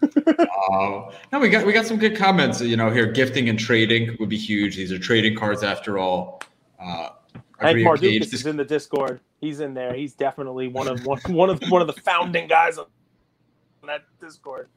uh, 0.02 1.12
no, 1.32 1.40
we 1.40 1.48
got 1.48 1.66
we 1.66 1.72
got 1.72 1.86
some 1.86 1.98
good 1.98 2.16
comments. 2.16 2.60
You 2.60 2.76
know, 2.76 2.88
here 2.88 3.10
gifting 3.10 3.48
and 3.48 3.58
trading 3.58 4.16
would 4.20 4.28
be 4.28 4.38
huge. 4.38 4.76
These 4.76 4.92
are 4.92 4.98
trading 4.98 5.36
cards 5.36 5.64
after 5.64 5.98
all. 5.98 6.40
Uh, 6.80 7.08
Hank 7.58 7.78
Mardukas 7.78 8.32
is 8.32 8.46
in 8.46 8.56
the 8.56 8.64
Discord. 8.64 9.20
He's 9.40 9.58
in 9.58 9.74
there. 9.74 9.92
He's 9.92 10.14
definitely 10.14 10.68
one 10.68 10.86
of 10.86 11.04
one, 11.04 11.18
one 11.26 11.50
of 11.50 11.60
one 11.68 11.80
of 11.80 11.88
the 11.88 12.00
founding 12.00 12.46
guys 12.46 12.78
on 12.78 12.86
that 13.88 14.04
Discord 14.20 14.68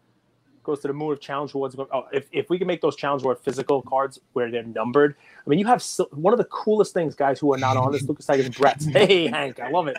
goes 0.63 0.79
to 0.81 0.87
the 0.87 0.93
moon 0.93 1.13
of 1.13 1.19
challenge 1.19 1.53
rewards. 1.53 1.75
Oh, 1.77 2.07
if, 2.11 2.27
if 2.31 2.49
we 2.49 2.57
can 2.57 2.67
make 2.67 2.81
those 2.81 2.95
challenge 2.95 3.23
reward 3.23 3.39
physical 3.39 3.81
cards 3.81 4.19
where 4.33 4.51
they're 4.51 4.63
numbered, 4.63 5.15
I 5.45 5.49
mean, 5.49 5.59
you 5.59 5.65
have 5.67 5.81
so, 5.81 6.07
one 6.11 6.33
of 6.33 6.37
the 6.37 6.45
coolest 6.45 6.93
things, 6.93 7.15
guys, 7.15 7.39
who 7.39 7.53
are 7.53 7.57
not 7.57 7.77
on 7.77 7.91
this. 7.91 8.03
Lucas 8.03 8.25
Tigers, 8.25 8.49
Brett's. 8.49 8.85
Hey, 8.91 9.27
Hank, 9.27 9.59
I 9.59 9.69
love 9.69 9.87
it. 9.87 9.97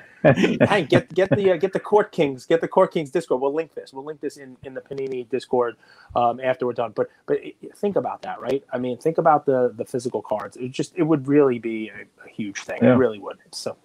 Hank, 0.62 0.90
get 0.90 1.12
get 1.12 1.30
the 1.30 1.52
uh, 1.52 1.56
get 1.56 1.72
the 1.72 1.80
Court 1.80 2.12
Kings, 2.12 2.46
get 2.46 2.60
the 2.60 2.68
Court 2.68 2.92
Kings 2.92 3.10
Discord. 3.10 3.40
We'll 3.40 3.54
link 3.54 3.74
this. 3.74 3.92
We'll 3.92 4.04
link 4.04 4.20
this 4.20 4.36
in 4.36 4.56
in 4.62 4.74
the 4.74 4.80
Panini 4.80 5.28
Discord 5.28 5.76
um, 6.14 6.40
after 6.40 6.66
we're 6.66 6.72
done. 6.72 6.92
But 6.94 7.08
but 7.26 7.40
think 7.76 7.96
about 7.96 8.22
that, 8.22 8.40
right? 8.40 8.62
I 8.72 8.78
mean, 8.78 8.98
think 8.98 9.18
about 9.18 9.46
the 9.46 9.72
the 9.76 9.84
physical 9.84 10.22
cards. 10.22 10.56
It 10.56 10.70
just 10.70 10.92
it 10.96 11.02
would 11.02 11.26
really 11.26 11.58
be 11.58 11.88
a, 11.88 12.24
a 12.24 12.28
huge 12.28 12.60
thing. 12.60 12.78
Yeah. 12.82 12.92
It 12.92 12.96
really 12.96 13.18
would. 13.18 13.38
So, 13.50 13.76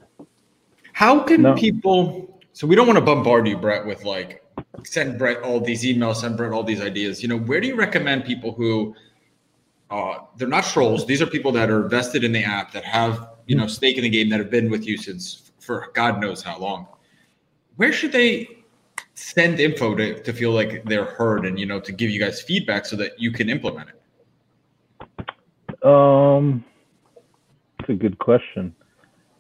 how 0.93 1.19
can 1.21 1.41
no. 1.41 1.55
people? 1.55 2.39
So 2.53 2.67
we 2.67 2.75
don't 2.75 2.87
want 2.87 2.97
to 2.97 3.05
bombard 3.05 3.47
you, 3.47 3.57
Brett, 3.57 3.85
with 3.85 4.03
like 4.03 4.43
send 4.83 5.17
Brett 5.17 5.41
all 5.43 5.59
these 5.59 5.83
emails, 5.83 6.17
send 6.17 6.37
Brett 6.37 6.51
all 6.51 6.63
these 6.63 6.81
ideas. 6.81 7.21
You 7.21 7.29
know, 7.29 7.37
where 7.37 7.61
do 7.61 7.67
you 7.67 7.75
recommend 7.75 8.25
people 8.25 8.51
who 8.51 8.95
uh, 9.89 10.19
they're 10.37 10.47
not 10.47 10.63
trolls? 10.63 11.05
These 11.05 11.21
are 11.21 11.27
people 11.27 11.51
that 11.53 11.69
are 11.69 11.87
vested 11.87 12.23
in 12.23 12.31
the 12.31 12.43
app 12.43 12.71
that 12.73 12.83
have 12.83 13.29
you 13.47 13.55
know 13.55 13.67
stake 13.67 13.97
in 13.97 14.03
the 14.03 14.09
game 14.09 14.29
that 14.29 14.39
have 14.39 14.51
been 14.51 14.69
with 14.69 14.85
you 14.85 14.97
since 14.97 15.51
for 15.59 15.87
God 15.93 16.21
knows 16.21 16.41
how 16.41 16.57
long. 16.59 16.87
Where 17.75 17.93
should 17.93 18.11
they 18.11 18.63
send 19.13 19.59
info 19.59 19.95
to, 19.95 20.21
to 20.21 20.33
feel 20.33 20.51
like 20.51 20.83
they're 20.85 21.05
heard 21.05 21.45
and 21.45 21.59
you 21.59 21.65
know 21.65 21.79
to 21.79 21.91
give 21.91 22.09
you 22.09 22.19
guys 22.19 22.41
feedback 22.41 22.85
so 22.85 22.95
that 22.97 23.19
you 23.19 23.31
can 23.31 23.49
implement 23.49 23.89
it? 23.89 25.85
Um, 25.85 26.63
that's 27.77 27.89
a 27.89 27.93
good 27.93 28.17
question. 28.19 28.75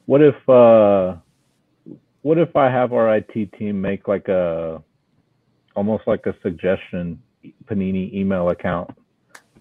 What 0.05 0.21
if 0.21 0.49
uh, 0.49 1.15
what 2.21 2.37
if 2.37 2.55
I 2.55 2.69
have 2.69 2.93
our 2.93 3.15
IT 3.15 3.53
team 3.53 3.81
make 3.81 4.07
like 4.07 4.27
a 4.27 4.81
almost 5.77 6.07
like 6.07 6.25
a 6.25 6.35
suggestion 6.41 7.21
Panini 7.65 8.11
email 8.13 8.49
account, 8.49 8.89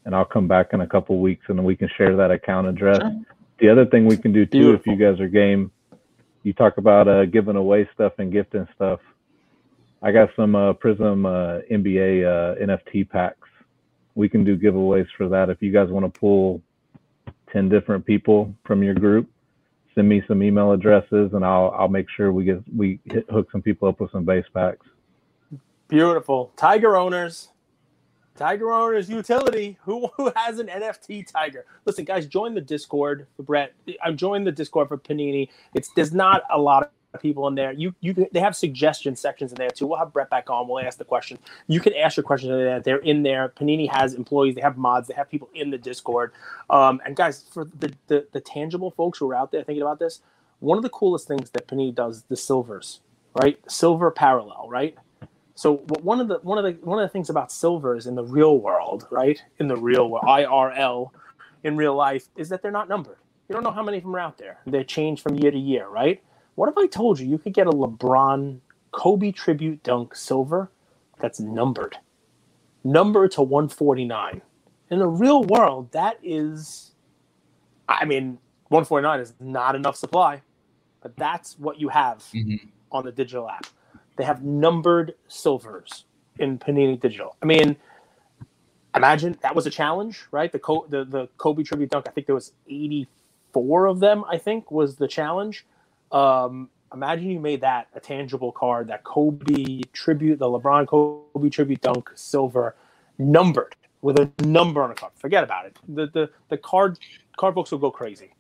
and 0.06 0.16
I'll 0.16 0.24
come 0.24 0.48
back 0.48 0.68
in 0.72 0.80
a 0.80 0.86
couple 0.86 1.20
weeks 1.20 1.44
and 1.48 1.62
we 1.62 1.76
can 1.76 1.88
share 1.96 2.16
that 2.16 2.30
account 2.30 2.66
address. 2.66 3.02
The 3.60 3.68
other 3.68 3.84
thing 3.84 4.06
we 4.06 4.16
can 4.16 4.32
do 4.32 4.46
too, 4.46 4.58
Beautiful. 4.58 4.92
if 4.92 4.98
you 4.98 5.06
guys 5.06 5.20
are 5.20 5.28
game, 5.28 5.70
you 6.42 6.54
talk 6.54 6.78
about 6.78 7.06
uh, 7.06 7.26
giving 7.26 7.56
away 7.56 7.88
stuff 7.94 8.14
and 8.18 8.32
gifting 8.32 8.66
stuff. 8.74 9.00
I 10.02 10.10
got 10.10 10.30
some 10.36 10.54
uh, 10.54 10.72
Prizm 10.72 11.26
uh, 11.26 11.62
NBA 11.70 12.24
uh, 12.24 12.64
NFT 12.64 13.08
packs. 13.08 13.48
We 14.14 14.28
can 14.28 14.42
do 14.42 14.56
giveaways 14.56 15.06
for 15.18 15.28
that. 15.28 15.50
If 15.50 15.60
you 15.60 15.70
guys 15.70 15.90
want 15.90 16.12
to 16.12 16.18
pull 16.18 16.62
ten 17.52 17.68
different 17.68 18.06
people 18.06 18.54
from 18.64 18.82
your 18.82 18.94
group, 18.94 19.28
send 19.94 20.08
me 20.08 20.22
some 20.26 20.42
email 20.42 20.72
addresses, 20.72 21.32
and 21.34 21.44
I'll 21.44 21.74
I'll 21.76 21.88
make 21.88 22.06
sure 22.16 22.32
we 22.32 22.44
get 22.44 22.62
we 22.74 23.00
hit, 23.04 23.28
hook 23.30 23.48
some 23.52 23.60
people 23.60 23.88
up 23.88 24.00
with 24.00 24.12
some 24.12 24.24
base 24.24 24.46
packs. 24.54 24.86
Beautiful. 25.88 26.52
Tiger 26.56 26.96
owners. 26.96 27.48
Tiger 28.36 28.70
owners 28.72 29.08
utility. 29.08 29.78
Who, 29.84 30.08
who 30.16 30.32
has 30.36 30.58
an 30.58 30.66
NFT 30.66 31.30
Tiger? 31.30 31.64
Listen, 31.84 32.04
guys, 32.04 32.26
join 32.26 32.54
the 32.54 32.60
Discord 32.60 33.26
for 33.36 33.44
Brett. 33.44 33.72
I'm 34.04 34.16
joining 34.16 34.44
the 34.44 34.52
Discord 34.52 34.88
for 34.88 34.98
Panini. 34.98 35.48
It's 35.74 35.90
there's 35.90 36.12
not 36.12 36.42
a 36.52 36.58
lot 36.58 36.90
of 37.14 37.20
people 37.20 37.46
in 37.48 37.54
there. 37.54 37.72
You 37.72 37.94
you 38.00 38.28
they 38.32 38.40
have 38.40 38.54
suggestion 38.54 39.16
sections 39.16 39.52
in 39.52 39.58
there 39.58 39.70
too. 39.70 39.86
We'll 39.86 39.98
have 39.98 40.12
Brett 40.12 40.28
back 40.28 40.50
on. 40.50 40.68
We'll 40.68 40.84
ask 40.84 40.98
the 40.98 41.04
question. 41.04 41.38
You 41.68 41.80
can 41.80 41.94
ask 41.94 42.16
your 42.16 42.24
questions 42.24 42.50
in 42.50 42.58
there. 42.58 42.80
They're 42.80 42.98
in 42.98 43.22
there. 43.22 43.48
Panini 43.48 43.90
has 43.90 44.14
employees. 44.14 44.54
They 44.54 44.60
have 44.60 44.76
mods. 44.76 45.08
They 45.08 45.14
have 45.14 45.30
people 45.30 45.48
in 45.54 45.70
the 45.70 45.78
Discord. 45.78 46.32
Um, 46.68 47.00
and 47.06 47.16
guys, 47.16 47.44
for 47.50 47.64
the, 47.64 47.94
the 48.08 48.26
the 48.32 48.40
tangible 48.40 48.90
folks 48.90 49.18
who 49.18 49.30
are 49.30 49.34
out 49.34 49.52
there 49.52 49.62
thinking 49.62 49.82
about 49.82 49.98
this, 49.98 50.20
one 50.58 50.76
of 50.76 50.82
the 50.82 50.90
coolest 50.90 51.26
things 51.26 51.50
that 51.50 51.68
Panini 51.68 51.94
does 51.94 52.24
the 52.24 52.36
silvers, 52.36 53.00
right? 53.40 53.58
Silver 53.70 54.10
parallel, 54.10 54.68
right? 54.68 54.96
So 55.56 55.78
one 56.02 56.20
of 56.20 56.28
the 56.28 56.38
one 56.42 56.58
of 56.58 56.64
the 56.64 56.78
one 56.86 56.98
of 56.98 57.08
the 57.08 57.12
things 57.12 57.30
about 57.30 57.50
silvers 57.50 58.06
in 58.06 58.14
the 58.14 58.22
real 58.22 58.58
world, 58.60 59.08
right? 59.10 59.42
In 59.58 59.68
the 59.68 59.76
real 59.76 60.10
world, 60.10 60.26
IRL, 60.26 61.10
in 61.64 61.78
real 61.78 61.94
life, 61.94 62.28
is 62.36 62.50
that 62.50 62.60
they're 62.60 62.70
not 62.70 62.90
numbered. 62.90 63.16
You 63.48 63.54
don't 63.54 63.64
know 63.64 63.70
how 63.70 63.82
many 63.82 63.96
of 63.96 64.02
them 64.02 64.14
are 64.14 64.20
out 64.20 64.36
there. 64.36 64.58
They 64.66 64.84
change 64.84 65.22
from 65.22 65.36
year 65.36 65.50
to 65.50 65.58
year, 65.58 65.88
right? 65.88 66.22
What 66.56 66.68
if 66.68 66.76
I 66.76 66.86
told 66.86 67.18
you 67.18 67.26
you 67.26 67.38
could 67.38 67.54
get 67.54 67.66
a 67.66 67.70
LeBron 67.70 68.60
Kobe 68.92 69.32
tribute 69.32 69.82
dunk 69.82 70.14
silver 70.14 70.70
that's 71.20 71.40
numbered, 71.40 71.96
numbered 72.84 73.30
to 73.32 73.42
149? 73.42 74.42
In 74.90 74.98
the 74.98 75.08
real 75.08 75.42
world, 75.42 75.90
that 75.92 76.18
is, 76.22 76.92
I 77.88 78.04
mean, 78.04 78.38
149 78.68 79.20
is 79.20 79.32
not 79.40 79.74
enough 79.74 79.96
supply, 79.96 80.42
but 81.00 81.16
that's 81.16 81.58
what 81.58 81.80
you 81.80 81.88
have 81.88 82.18
mm-hmm. 82.34 82.68
on 82.92 83.04
the 83.06 83.12
digital 83.12 83.48
app. 83.48 83.66
They 84.16 84.24
have 84.24 84.42
numbered 84.42 85.14
silvers 85.28 86.04
in 86.38 86.58
Panini 86.58 87.00
Digital. 87.00 87.36
I 87.42 87.46
mean, 87.46 87.76
imagine 88.94 89.38
that 89.42 89.54
was 89.54 89.66
a 89.66 89.70
challenge, 89.70 90.24
right? 90.30 90.50
The 90.50 90.58
the 90.88 91.04
the 91.04 91.28
Kobe 91.36 91.62
tribute 91.62 91.90
dunk. 91.90 92.06
I 92.08 92.10
think 92.10 92.26
there 92.26 92.34
was 92.34 92.52
84 92.68 93.86
of 93.86 94.00
them. 94.00 94.24
I 94.28 94.38
think 94.38 94.70
was 94.70 94.96
the 94.96 95.08
challenge. 95.08 95.66
Um, 96.12 96.70
imagine 96.92 97.30
you 97.30 97.40
made 97.40 97.60
that 97.60 97.88
a 97.94 98.00
tangible 98.00 98.52
card, 98.52 98.88
that 98.88 99.04
Kobe 99.04 99.82
tribute, 99.92 100.38
the 100.38 100.46
LeBron 100.46 100.86
Kobe 100.86 101.48
tribute 101.48 101.80
dunk 101.80 102.10
silver, 102.14 102.76
numbered 103.18 103.76
with 104.02 104.18
a 104.18 104.30
number 104.44 104.82
on 104.82 104.90
a 104.90 104.94
card. 104.94 105.12
Forget 105.16 105.44
about 105.44 105.66
it. 105.66 105.78
The 105.88 106.06
the 106.08 106.30
the 106.48 106.58
card 106.58 106.98
card 107.36 107.54
books 107.54 107.70
will 107.70 107.78
go 107.78 107.90
crazy. 107.90 108.32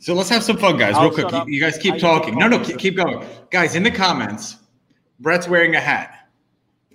So 0.00 0.14
let's 0.14 0.28
have 0.28 0.44
some 0.44 0.56
fun, 0.56 0.78
guys. 0.78 0.94
I'll 0.94 1.10
Real 1.10 1.28
quick, 1.28 1.32
you, 1.32 1.54
you 1.54 1.60
guys 1.60 1.76
keep 1.76 1.94
I- 1.94 1.98
talking. 1.98 2.38
No, 2.38 2.46
no, 2.46 2.60
keep, 2.60 2.78
keep 2.78 2.96
going, 2.96 3.24
guys. 3.50 3.74
In 3.74 3.82
the 3.82 3.90
comments, 3.90 4.56
Brett's 5.20 5.48
wearing 5.48 5.74
a 5.74 5.80
hat. 5.80 6.28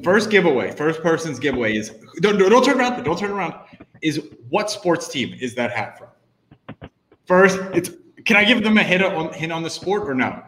First 0.03 0.29
giveaway, 0.31 0.71
first 0.71 1.01
person's 1.03 1.39
giveaway 1.39 1.75
is 1.77 1.89
don't 2.21 2.37
don't 2.37 2.49
don't 2.49 2.63
turn 2.65 2.79
around. 2.79 3.03
Don't 3.03 3.17
turn 3.17 3.31
around. 3.31 3.53
Is 4.01 4.21
what 4.49 4.69
sports 4.71 5.07
team 5.07 5.35
is 5.39 5.53
that 5.55 5.71
hat 5.71 5.97
from? 5.99 6.89
First, 7.25 7.59
it's 7.73 7.91
can 8.25 8.35
I 8.37 8.43
give 8.43 8.63
them 8.63 8.77
a 8.77 8.83
hint 8.83 9.03
on 9.03 9.31
hint 9.33 9.51
on 9.51 9.61
the 9.63 9.69
sport 9.69 10.09
or 10.09 10.15
no? 10.15 10.41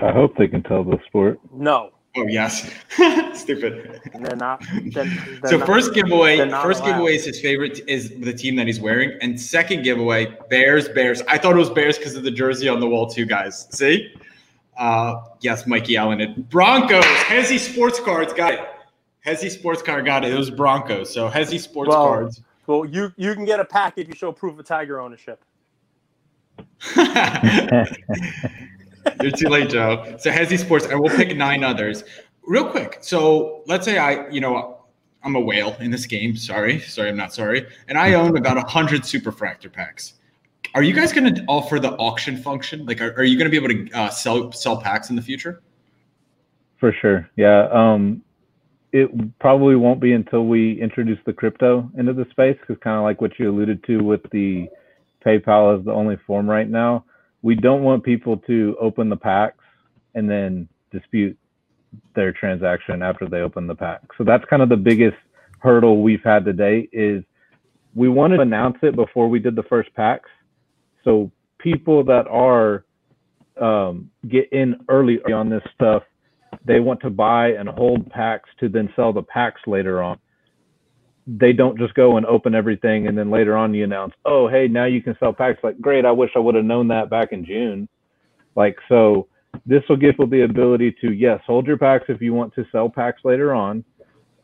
I 0.00 0.12
hope 0.12 0.36
they 0.36 0.48
can 0.48 0.62
tell 0.62 0.84
the 0.84 0.98
sport. 1.06 1.38
No, 1.52 1.90
Oh 2.16 2.26
yes, 2.28 2.70
stupid. 3.34 4.00
they're 4.20 4.36
not. 4.36 4.62
They're, 4.92 5.04
they're 5.04 5.50
so 5.50 5.56
not- 5.58 5.66
first 5.66 5.94
giveaway, 5.94 6.38
first 6.62 6.80
allowed. 6.82 6.92
giveaway 6.92 7.14
is 7.16 7.24
his 7.24 7.40
favorite 7.40 7.80
is 7.88 8.10
the 8.20 8.32
team 8.32 8.54
that 8.56 8.66
he's 8.68 8.78
wearing, 8.80 9.18
and 9.20 9.40
second 9.40 9.82
giveaway 9.82 10.36
Bears 10.50 10.88
Bears. 10.90 11.22
I 11.26 11.38
thought 11.38 11.54
it 11.54 11.58
was 11.58 11.70
Bears 11.70 11.96
because 11.98 12.14
of 12.14 12.22
the 12.22 12.30
jersey 12.30 12.68
on 12.68 12.78
the 12.78 12.86
wall 12.88 13.08
too, 13.08 13.24
guys. 13.24 13.66
See, 13.70 14.14
uh, 14.76 15.20
yes, 15.40 15.66
Mikey 15.66 15.96
Allen 15.96 16.20
and 16.20 16.48
Broncos. 16.48 17.04
Hezzy 17.04 17.58
Sports 17.58 18.00
Cards 18.00 18.32
got 18.32 18.54
it. 18.54 18.60
Hezzy 19.26 19.50
Sports 19.50 19.82
Card 19.82 20.04
got 20.04 20.24
it. 20.24 20.32
It 20.32 20.36
was 20.36 20.50
Broncos. 20.50 21.12
So 21.12 21.28
Hezzy 21.28 21.60
Sports 21.60 21.88
Well- 21.88 22.06
Cards. 22.06 22.42
Well, 22.66 22.86
you 22.86 23.12
you 23.16 23.34
can 23.34 23.44
get 23.44 23.60
a 23.60 23.64
pack 23.64 23.98
if 23.98 24.08
you 24.08 24.14
show 24.14 24.32
proof 24.32 24.58
of 24.58 24.64
Tiger 24.64 24.98
ownership. 24.98 25.44
You're 26.96 27.86
too 29.32 29.48
late, 29.48 29.68
Joe. 29.68 30.16
So 30.18 30.30
Hezzy 30.30 30.58
Sports, 30.58 30.86
and 30.86 30.98
we'll 30.98 31.14
pick 31.14 31.36
nine 31.36 31.62
others. 31.62 32.04
Real 32.46 32.68
quick. 32.70 32.98
So 33.02 33.62
let's 33.66 33.84
say 33.84 33.98
I, 33.98 34.28
you 34.30 34.40
know, 34.40 34.78
I'm 35.22 35.36
a 35.36 35.40
whale 35.40 35.76
in 35.80 35.90
this 35.90 36.06
game. 36.06 36.36
Sorry, 36.36 36.78
sorry, 36.80 37.10
I'm 37.10 37.16
not 37.16 37.34
sorry. 37.34 37.66
And 37.88 37.98
I 37.98 38.14
own 38.14 38.36
about 38.36 38.56
a 38.56 38.62
hundred 38.62 39.02
superfractor 39.02 39.70
packs. 39.72 40.14
Are 40.74 40.82
you 40.82 40.92
guys 40.92 41.12
going 41.12 41.32
to 41.32 41.44
offer 41.46 41.78
the 41.78 41.92
auction 41.92 42.36
function? 42.36 42.84
Like, 42.84 43.00
are, 43.00 43.12
are 43.12 43.24
you 43.24 43.38
going 43.38 43.50
to 43.50 43.60
be 43.60 43.64
able 43.64 43.88
to 43.88 43.96
uh, 43.96 44.10
sell 44.10 44.50
sell 44.50 44.80
packs 44.80 45.08
in 45.08 45.16
the 45.16 45.22
future? 45.22 45.62
For 46.78 46.92
sure. 47.00 47.30
Yeah. 47.36 47.68
Um, 47.70 48.22
it 48.92 49.10
probably 49.38 49.76
won't 49.76 50.00
be 50.00 50.12
until 50.12 50.46
we 50.46 50.80
introduce 50.80 51.18
the 51.26 51.32
crypto 51.32 51.90
into 51.96 52.12
the 52.12 52.26
space 52.30 52.56
because 52.60 52.76
kind 52.82 52.96
of 52.96 53.04
like 53.04 53.20
what 53.20 53.38
you 53.38 53.50
alluded 53.50 53.82
to 53.84 53.98
with 53.98 54.20
the 54.30 54.68
PayPal 55.24 55.78
is 55.78 55.84
the 55.84 55.92
only 55.92 56.16
form 56.26 56.48
right 56.48 56.68
now. 56.68 57.04
We 57.42 57.54
don't 57.54 57.82
want 57.82 58.04
people 58.04 58.36
to 58.46 58.76
open 58.80 59.08
the 59.08 59.16
packs 59.16 59.64
and 60.14 60.30
then 60.30 60.68
dispute 60.92 61.36
their 62.14 62.32
transaction 62.32 63.02
after 63.02 63.26
they 63.28 63.38
open 63.38 63.66
the 63.66 63.74
pack. 63.74 64.00
So 64.16 64.24
that's 64.24 64.44
kind 64.46 64.62
of 64.62 64.68
the 64.68 64.76
biggest 64.76 65.16
hurdle 65.58 66.02
we've 66.02 66.22
had 66.22 66.44
to 66.44 66.52
date 66.52 66.90
is 66.92 67.24
we 67.94 68.08
wanted 68.08 68.36
to 68.36 68.42
announce 68.42 68.76
it 68.82 68.96
before 68.96 69.28
we 69.28 69.38
did 69.38 69.56
the 69.56 69.62
first 69.64 69.92
packs. 69.94 70.28
So 71.04 71.30
people 71.58 72.04
that 72.04 72.26
are 72.28 72.84
um, 73.60 74.10
get 74.28 74.52
in 74.52 74.76
early 74.88 75.20
on 75.32 75.48
this 75.48 75.62
stuff 75.74 76.02
they 76.64 76.80
want 76.80 77.00
to 77.00 77.10
buy 77.10 77.48
and 77.48 77.68
hold 77.68 78.10
packs 78.10 78.48
to 78.60 78.68
then 78.68 78.92
sell 78.96 79.12
the 79.12 79.22
packs 79.22 79.60
later 79.66 80.02
on. 80.02 80.18
They 81.26 81.52
don't 81.52 81.78
just 81.78 81.94
go 81.94 82.16
and 82.16 82.26
open 82.26 82.54
everything 82.54 83.06
and 83.06 83.16
then 83.16 83.30
later 83.30 83.56
on 83.56 83.72
you 83.74 83.84
announce, 83.84 84.14
oh, 84.24 84.48
hey, 84.48 84.68
now 84.68 84.84
you 84.84 85.02
can 85.02 85.16
sell 85.18 85.32
packs. 85.32 85.58
Like, 85.62 85.80
great, 85.80 86.04
I 86.04 86.10
wish 86.10 86.30
I 86.36 86.38
would 86.38 86.54
have 86.54 86.64
known 86.64 86.88
that 86.88 87.10
back 87.10 87.32
in 87.32 87.44
June. 87.44 87.88
Like, 88.56 88.76
so 88.88 89.28
this 89.66 89.82
will 89.88 89.96
give 89.96 90.12
people 90.12 90.26
the 90.26 90.42
ability 90.42 90.94
to, 91.00 91.12
yes, 91.12 91.40
hold 91.46 91.66
your 91.66 91.78
packs 91.78 92.04
if 92.08 92.20
you 92.20 92.34
want 92.34 92.54
to 92.54 92.66
sell 92.70 92.88
packs 92.88 93.22
later 93.24 93.54
on. 93.54 93.84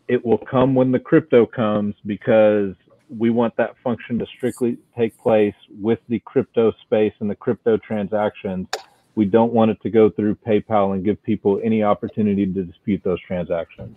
It 0.08 0.24
will 0.24 0.38
come 0.38 0.74
when 0.74 0.90
the 0.90 0.98
crypto 0.98 1.46
comes 1.46 1.94
because 2.06 2.74
we 3.16 3.30
want 3.30 3.56
that 3.56 3.74
function 3.82 4.18
to 4.18 4.26
strictly 4.36 4.78
take 4.96 5.16
place 5.18 5.54
with 5.80 5.98
the 6.08 6.20
crypto 6.20 6.72
space 6.82 7.12
and 7.20 7.28
the 7.28 7.34
crypto 7.34 7.76
transactions 7.76 8.66
we 9.14 9.24
don't 9.24 9.52
want 9.52 9.70
it 9.70 9.80
to 9.82 9.90
go 9.90 10.10
through 10.10 10.36
PayPal 10.36 10.94
and 10.94 11.04
give 11.04 11.22
people 11.22 11.60
any 11.62 11.82
opportunity 11.82 12.46
to 12.46 12.62
dispute 12.62 13.02
those 13.04 13.20
transactions. 13.20 13.96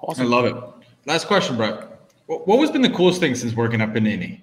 Awesome. 0.00 0.26
I 0.26 0.28
love 0.28 0.44
it. 0.44 0.54
Last 1.06 1.26
question, 1.26 1.56
Brett. 1.56 1.88
What, 2.26 2.46
what 2.46 2.60
has 2.60 2.70
been 2.70 2.82
the 2.82 2.90
coolest 2.90 3.20
thing 3.20 3.34
since 3.34 3.54
working 3.54 3.80
at 3.80 3.92
Panini? 3.92 4.40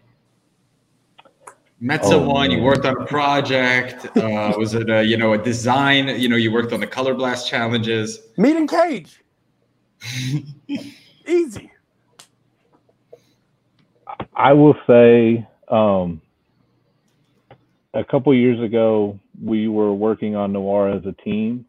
Met 1.79 2.01
Oh, 2.03 2.11
someone, 2.11 2.51
you 2.51 2.61
worked 2.61 2.85
on 2.85 3.01
a 3.01 3.05
project. 3.05 4.05
Uh, 4.15 4.53
was 4.57 4.75
it 4.75 4.89
a, 4.89 5.03
you 5.03 5.17
know 5.17 5.33
a 5.33 5.37
design? 5.37 6.07
You 6.19 6.29
know, 6.29 6.35
you 6.35 6.51
worked 6.51 6.73
on 6.73 6.79
the 6.79 6.87
Color 6.87 7.15
Blast 7.15 7.49
challenges. 7.49 8.19
Meet 8.37 8.55
and 8.55 8.69
cage. 8.69 9.23
Easy. 11.27 11.70
I 14.35 14.53
will 14.53 14.75
say, 14.87 15.47
um, 15.67 16.21
a 17.93 18.03
couple 18.03 18.33
years 18.33 18.61
ago, 18.61 19.19
we 19.43 19.67
were 19.67 19.93
working 19.93 20.35
on 20.35 20.53
Noir 20.53 20.89
as 20.89 21.05
a 21.05 21.13
team, 21.23 21.65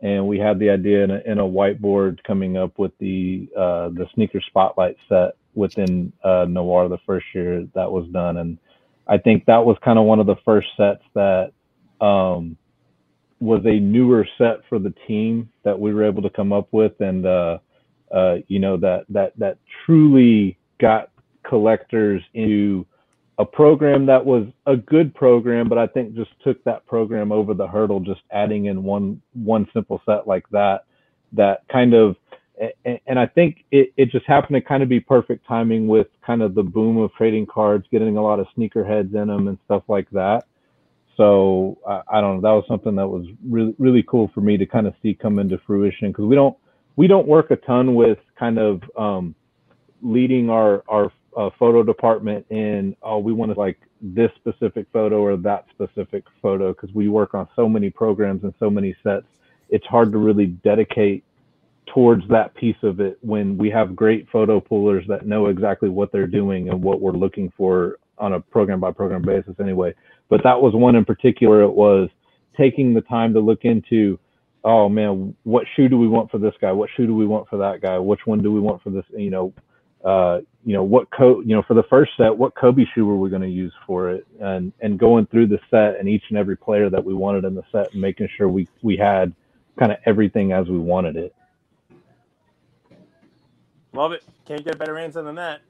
and 0.00 0.26
we 0.26 0.38
had 0.38 0.58
the 0.58 0.70
idea 0.70 1.04
in 1.04 1.10
a, 1.10 1.18
in 1.24 1.38
a 1.38 1.44
whiteboard 1.44 2.22
coming 2.24 2.56
up 2.56 2.78
with 2.78 2.92
the 2.98 3.48
uh, 3.56 3.88
the 3.90 4.06
sneaker 4.14 4.40
spotlight 4.46 4.96
set 5.08 5.36
within 5.54 6.12
uh, 6.24 6.46
Noir 6.48 6.88
the 6.88 6.98
first 7.06 7.26
year 7.34 7.66
that 7.74 7.90
was 7.90 8.06
done, 8.08 8.38
and 8.38 8.58
I 9.06 9.18
think 9.18 9.44
that 9.46 9.64
was 9.64 9.76
kind 9.84 9.98
of 9.98 10.04
one 10.06 10.18
of 10.18 10.26
the 10.26 10.36
first 10.44 10.68
sets 10.76 11.02
that 11.14 11.52
um, 12.00 12.56
was 13.40 13.62
a 13.64 13.78
newer 13.78 14.26
set 14.38 14.60
for 14.68 14.78
the 14.78 14.94
team 15.06 15.50
that 15.62 15.78
we 15.78 15.92
were 15.92 16.04
able 16.04 16.22
to 16.22 16.30
come 16.30 16.52
up 16.52 16.68
with, 16.72 17.00
and 17.00 17.24
uh, 17.26 17.58
uh, 18.12 18.36
you 18.48 18.58
know 18.58 18.76
that 18.78 19.04
that 19.10 19.32
that 19.38 19.58
truly 19.84 20.58
got 20.80 21.10
collectors 21.44 22.22
into 22.34 22.86
a 23.38 23.44
program 23.44 24.06
that 24.06 24.24
was 24.24 24.46
a 24.66 24.76
good 24.76 25.14
program, 25.14 25.68
but 25.68 25.78
I 25.78 25.86
think 25.86 26.14
just 26.14 26.30
took 26.42 26.62
that 26.64 26.86
program 26.86 27.32
over 27.32 27.52
the 27.54 27.66
hurdle, 27.66 28.00
just 28.00 28.20
adding 28.30 28.66
in 28.66 28.82
one 28.82 29.20
one 29.32 29.66
simple 29.74 30.00
set 30.06 30.26
like 30.26 30.48
that. 30.50 30.84
That 31.32 31.62
kind 31.70 31.94
of, 31.94 32.14
and 32.84 33.18
I 33.18 33.26
think 33.26 33.64
it, 33.72 33.92
it 33.96 34.10
just 34.10 34.24
happened 34.26 34.54
to 34.54 34.60
kind 34.60 34.84
of 34.84 34.88
be 34.88 35.00
perfect 35.00 35.46
timing 35.48 35.88
with 35.88 36.06
kind 36.24 36.42
of 36.42 36.54
the 36.54 36.62
boom 36.62 36.98
of 36.98 37.12
trading 37.14 37.46
cards, 37.46 37.86
getting 37.90 38.16
a 38.16 38.22
lot 38.22 38.38
of 38.38 38.46
sneakerheads 38.56 39.12
in 39.14 39.26
them 39.28 39.48
and 39.48 39.58
stuff 39.64 39.82
like 39.88 40.08
that. 40.10 40.44
So 41.16 41.78
I, 41.86 42.02
I 42.08 42.20
don't 42.20 42.36
know. 42.36 42.40
That 42.42 42.54
was 42.54 42.64
something 42.68 42.94
that 42.96 43.08
was 43.08 43.26
really 43.48 43.74
really 43.78 44.04
cool 44.08 44.30
for 44.32 44.42
me 44.42 44.56
to 44.56 44.66
kind 44.66 44.86
of 44.86 44.94
see 45.02 45.14
come 45.14 45.40
into 45.40 45.58
fruition 45.66 46.10
because 46.10 46.26
we 46.26 46.36
don't 46.36 46.56
we 46.96 47.08
don't 47.08 47.26
work 47.26 47.50
a 47.50 47.56
ton 47.56 47.96
with 47.96 48.18
kind 48.38 48.58
of 48.58 48.80
um, 48.96 49.34
leading 50.02 50.50
our 50.50 50.84
our 50.88 51.12
uh, 51.36 51.50
photo 51.58 51.82
department 51.82 52.46
in 52.50 52.96
oh 53.02 53.18
we 53.18 53.32
want 53.32 53.52
to 53.52 53.58
like 53.58 53.78
this 54.00 54.30
specific 54.36 54.86
photo 54.92 55.20
or 55.20 55.36
that 55.36 55.64
specific 55.70 56.24
photo 56.42 56.72
because 56.72 56.94
we 56.94 57.08
work 57.08 57.34
on 57.34 57.48
so 57.56 57.68
many 57.68 57.90
programs 57.90 58.44
and 58.44 58.52
so 58.58 58.68
many 58.68 58.94
sets. 59.02 59.26
It's 59.70 59.86
hard 59.86 60.12
to 60.12 60.18
really 60.18 60.46
dedicate 60.46 61.24
towards 61.86 62.26
that 62.28 62.54
piece 62.54 62.76
of 62.82 63.00
it 63.00 63.18
when 63.22 63.56
we 63.56 63.70
have 63.70 63.96
great 63.96 64.28
photo 64.30 64.60
pullers 64.60 65.04
that 65.08 65.26
know 65.26 65.46
exactly 65.46 65.88
what 65.88 66.12
they're 66.12 66.26
doing 66.26 66.68
and 66.68 66.82
what 66.82 67.00
we're 67.00 67.12
looking 67.12 67.52
for 67.56 67.98
on 68.18 68.34
a 68.34 68.40
program 68.40 68.80
by 68.80 68.90
program 68.90 69.22
basis 69.22 69.54
anyway. 69.60 69.94
But 70.28 70.42
that 70.44 70.60
was 70.60 70.74
one 70.74 70.96
in 70.96 71.04
particular. 71.04 71.62
It 71.62 71.72
was 71.72 72.08
taking 72.56 72.94
the 72.94 73.00
time 73.02 73.32
to 73.34 73.40
look 73.40 73.64
into 73.64 74.18
oh 74.64 74.88
man 74.88 75.34
what 75.42 75.64
shoe 75.74 75.88
do 75.88 75.98
we 75.98 76.08
want 76.08 76.30
for 76.30 76.38
this 76.38 76.54
guy? 76.60 76.72
What 76.72 76.90
shoe 76.96 77.06
do 77.06 77.14
we 77.14 77.26
want 77.26 77.48
for 77.48 77.56
that 77.58 77.80
guy? 77.80 77.98
Which 77.98 78.26
one 78.26 78.42
do 78.42 78.52
we 78.52 78.60
want 78.60 78.82
for 78.82 78.90
this 78.90 79.04
you 79.16 79.30
know 79.30 79.52
uh, 80.04 80.40
you 80.64 80.72
know 80.72 80.82
what 80.82 81.10
co 81.10 81.40
you 81.40 81.54
know 81.54 81.62
for 81.62 81.74
the 81.74 81.82
first 81.84 82.12
set 82.16 82.36
what 82.36 82.54
kobe 82.54 82.84
shoe 82.94 83.06
were 83.06 83.16
we 83.16 83.28
going 83.28 83.42
to 83.42 83.48
use 83.48 83.72
for 83.86 84.10
it 84.10 84.26
and 84.40 84.72
and 84.80 84.98
going 84.98 85.26
through 85.26 85.46
the 85.46 85.58
set 85.70 85.98
and 85.98 86.08
each 86.08 86.24
and 86.30 86.38
every 86.38 86.56
player 86.56 86.88
that 86.88 87.04
we 87.04 87.14
wanted 87.14 87.44
in 87.44 87.54
the 87.54 87.64
set 87.70 87.92
and 87.92 88.00
making 88.00 88.28
sure 88.36 88.48
we 88.48 88.66
we 88.82 88.96
had 88.96 89.34
kind 89.78 89.92
of 89.92 89.98
everything 90.06 90.52
as 90.52 90.66
we 90.68 90.78
wanted 90.78 91.16
it 91.16 91.34
Love 93.94 94.10
it. 94.12 94.24
Can't 94.44 94.64
get 94.64 94.74
a 94.74 94.78
better 94.78 94.98
answer 94.98 95.22
than 95.22 95.36
that. 95.36 95.60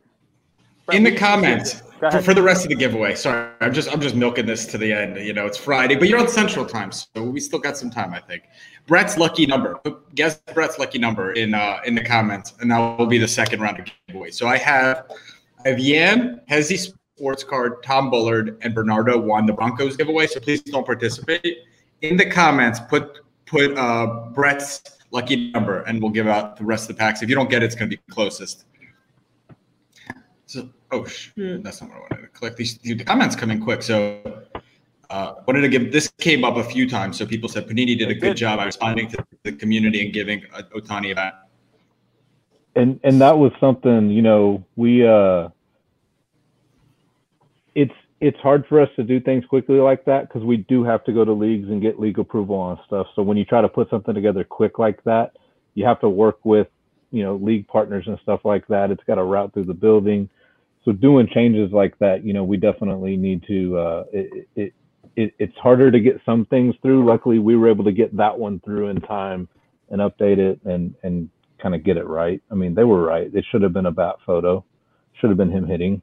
In 0.93 1.03
the 1.03 1.17
comments 1.17 1.83
for, 1.99 2.21
for 2.21 2.35
the 2.35 2.43
rest 2.43 2.65
of 2.65 2.69
the 2.69 2.75
giveaway. 2.75 3.15
Sorry, 3.15 3.51
I'm 3.61 3.73
just 3.73 3.93
I'm 3.93 4.01
just 4.01 4.15
milking 4.15 4.47
this 4.47 4.67
to 4.67 4.79
the 4.79 4.93
end. 4.93 5.17
You 5.17 5.33
know, 5.33 5.47
it's 5.47 5.57
Friday, 5.57 5.95
but 5.95 6.09
you're 6.09 6.19
on 6.19 6.29
Central 6.29 6.67
Time, 6.67 6.93
so 6.93 7.23
we 7.23 7.41
still 7.41 7.59
got 7.59 7.77
some 7.77 7.91
time, 7.91 8.13
I 8.13 8.21
think. 8.21 8.45
Brett's 8.87 9.17
lucky 9.17 9.47
number. 9.47 9.81
Guess 10.15 10.41
Brett's 10.53 10.79
lucky 10.79 10.99
number 10.99 11.33
in 11.33 11.55
uh, 11.55 11.81
in 11.87 11.95
the 11.95 12.05
comments, 12.05 12.55
and 12.61 12.71
that 12.71 12.99
will 12.99 13.07
be 13.07 13.19
the 13.19 13.29
second 13.29 13.61
round 13.61 13.81
of 13.81 13.87
giveaway. 14.07 14.31
So 14.31 14.47
I 14.47 14.59
have 14.59 15.07
I 15.65 15.71
have 15.71 15.79
Yan, 15.79 16.41
Hezzy 16.51 16.93
Sports 17.17 17.45
Card, 17.45 17.83
Tom 17.83 18.11
Bullard, 18.11 18.59
and 18.63 18.75
Bernardo 18.75 19.19
won 19.19 19.47
the 19.47 19.53
Broncos 19.53 19.97
giveaway. 19.97 20.27
So 20.27 20.41
please 20.41 20.63
don't 20.63 20.85
participate. 20.85 21.59
In 22.03 22.17
the 22.17 22.29
comments, 22.29 22.81
put 22.89 23.21
put 23.47 23.77
uh, 23.79 24.27
Brett's 24.33 24.83
lucky 25.11 25.51
number, 25.53 25.81
and 25.83 26.03
we'll 26.03 26.11
give 26.11 26.27
out 26.27 26.57
the 26.57 26.65
rest 26.65 26.91
of 26.91 26.97
the 26.97 27.01
packs. 27.01 27.23
If 27.23 27.29
you 27.31 27.35
don't 27.35 27.49
get 27.49 27.63
it, 27.63 27.67
it's 27.67 27.75
going 27.75 27.91
to 27.91 27.97
be 27.97 28.03
closest. 28.11 28.67
So, 30.95 31.01
oh 31.01 31.07
shit, 31.07 31.63
that's 31.63 31.81
not 31.81 31.91
what 31.91 31.97
I 31.97 32.01
wanted 32.01 32.23
to 32.23 32.29
click. 32.29 32.57
These 32.57 32.79
the 32.79 33.05
comments 33.05 33.35
come 33.35 33.51
in 33.51 33.61
quick. 33.61 33.83
So, 33.83 34.45
uh, 35.11 35.35
wanted 35.47 35.63
to 35.63 35.69
give 35.69 35.93
this 35.93 36.09
came 36.19 36.45
up 36.45 36.57
a 36.57 36.65
few 36.65 36.89
times. 36.89 37.19
So 37.19 37.27
people 37.27 37.49
said 37.49 37.69
Panini 37.69 37.99
did 37.99 38.11
a 38.11 38.15
good 38.15 38.37
job 38.37 38.61
at 38.61 38.65
responding 38.65 39.09
to 39.11 39.25
the 39.43 39.53
community 39.53 40.05
and 40.05 40.13
giving 40.13 40.43
uh, 40.53 40.63
Ohtani 40.75 41.13
a 41.13 41.15
bat. 41.15 41.49
and 42.77 43.01
and 43.03 43.21
that 43.21 43.39
was 43.39 43.53
something 43.61 44.11
you 44.11 44.23
know 44.23 44.65
we 44.77 45.07
uh 45.07 45.49
it's 47.75 47.95
it's 48.21 48.39
hard 48.39 48.67
for 48.69 48.81
us 48.81 48.89
to 48.97 49.03
do 49.03 49.21
things 49.21 49.45
quickly 49.45 49.79
like 49.79 50.05
that 50.05 50.29
because 50.29 50.43
we 50.45 50.57
do 50.57 50.85
have 50.85 51.05
to 51.05 51.13
go 51.13 51.25
to 51.25 51.33
leagues 51.33 51.69
and 51.69 51.83
get 51.83 52.01
league 52.01 52.19
approval 52.19 52.57
on 52.57 52.79
stuff. 52.87 53.07
So 53.15 53.23
when 53.23 53.37
you 53.37 53.45
try 53.45 53.61
to 53.61 53.69
put 53.69 53.91
something 53.91 54.15
together 54.15 54.45
quick 54.45 54.79
like 54.79 55.03
that, 55.05 55.37
you 55.75 55.85
have 55.85 56.01
to 56.01 56.09
work 56.09 56.45
with 56.45 56.69
you 57.11 57.23
know 57.23 57.37
league 57.37 57.67
partners 57.69 58.07
and 58.07 58.19
stuff 58.23 58.45
like 58.45 58.67
that. 58.69 58.91
It's 58.91 59.05
got 59.05 59.17
to 59.17 59.25
route 59.25 59.53
through 59.53 59.65
the 59.65 59.75
building. 59.75 60.29
So 60.85 60.93
doing 60.93 61.29
changes 61.33 61.73
like 61.73 61.99
that, 61.99 62.25
you 62.25 62.33
know, 62.33 62.45
we 62.45 62.57
definitely 62.57 63.17
need 63.17 63.45
to. 63.47 63.79
Uh, 63.79 64.05
it, 64.13 64.49
it, 64.55 64.75
it 65.17 65.35
it's 65.39 65.57
harder 65.57 65.91
to 65.91 66.01
get 66.01 66.21
some 66.27 66.45
things 66.47 66.75
through. 66.83 67.07
Luckily, 67.07 67.39
we 67.39 67.57
were 67.57 67.69
able 67.69 67.85
to 67.85 67.93
get 67.93 68.15
that 68.17 68.39
one 68.39 68.61
through 68.61 68.89
in 68.89 69.01
time 69.01 69.49
and 69.91 70.01
update 70.01 70.39
it 70.39 70.61
and 70.65 70.95
and 71.03 71.31
kind 71.59 71.75
of 71.75 71.85
get 71.85 71.97
it 71.97 72.07
right. 72.07 72.43
I 72.51 72.55
mean, 72.55 72.75
they 72.75 72.85
were 72.85 73.03
right. 73.03 73.35
It 73.35 73.45
should 73.51 73.63
have 73.63 73.73
been 73.73 73.87
a 73.87 73.93
bat 73.93 74.17
photo. 74.27 74.65
Should 75.15 75.31
have 75.31 75.39
been 75.39 75.51
him 75.51 75.67
hitting. 75.67 76.03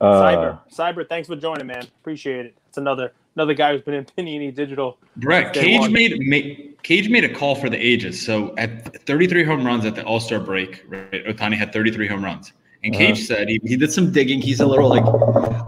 Uh, 0.00 0.22
Cyber, 0.22 0.58
Cyber, 0.72 1.08
thanks 1.08 1.28
for 1.28 1.36
joining, 1.36 1.66
man. 1.66 1.82
Appreciate 2.00 2.46
it. 2.46 2.54
It's 2.68 2.78
another 2.78 3.12
another 3.36 3.52
guy 3.52 3.72
who's 3.72 3.82
been 3.82 3.94
in 3.94 4.04
Panini 4.18 4.54
Digital. 4.54 4.96
Brett 5.16 5.52
Cage 5.52 5.90
made, 5.90 6.18
made 6.20 6.76
Cage 6.82 7.10
made 7.10 7.24
a 7.24 7.28
call 7.34 7.54
for 7.54 7.68
the 7.68 7.76
ages. 7.76 8.24
So 8.24 8.54
at 8.56 9.04
33 9.04 9.44
home 9.44 9.66
runs 9.66 9.84
at 9.84 9.94
the 9.94 10.04
All 10.04 10.20
Star 10.20 10.40
break, 10.40 10.84
right? 10.88 11.26
Ohtani 11.26 11.56
had 11.56 11.72
33 11.72 12.06
home 12.06 12.24
runs. 12.24 12.52
And 12.82 12.94
Cage 12.94 13.18
uh-huh. 13.18 13.24
said 13.24 13.48
he, 13.48 13.60
he 13.62 13.76
did 13.76 13.92
some 13.92 14.10
digging. 14.10 14.40
He's 14.40 14.60
a 14.60 14.66
little 14.66 14.88
like, 14.88 15.04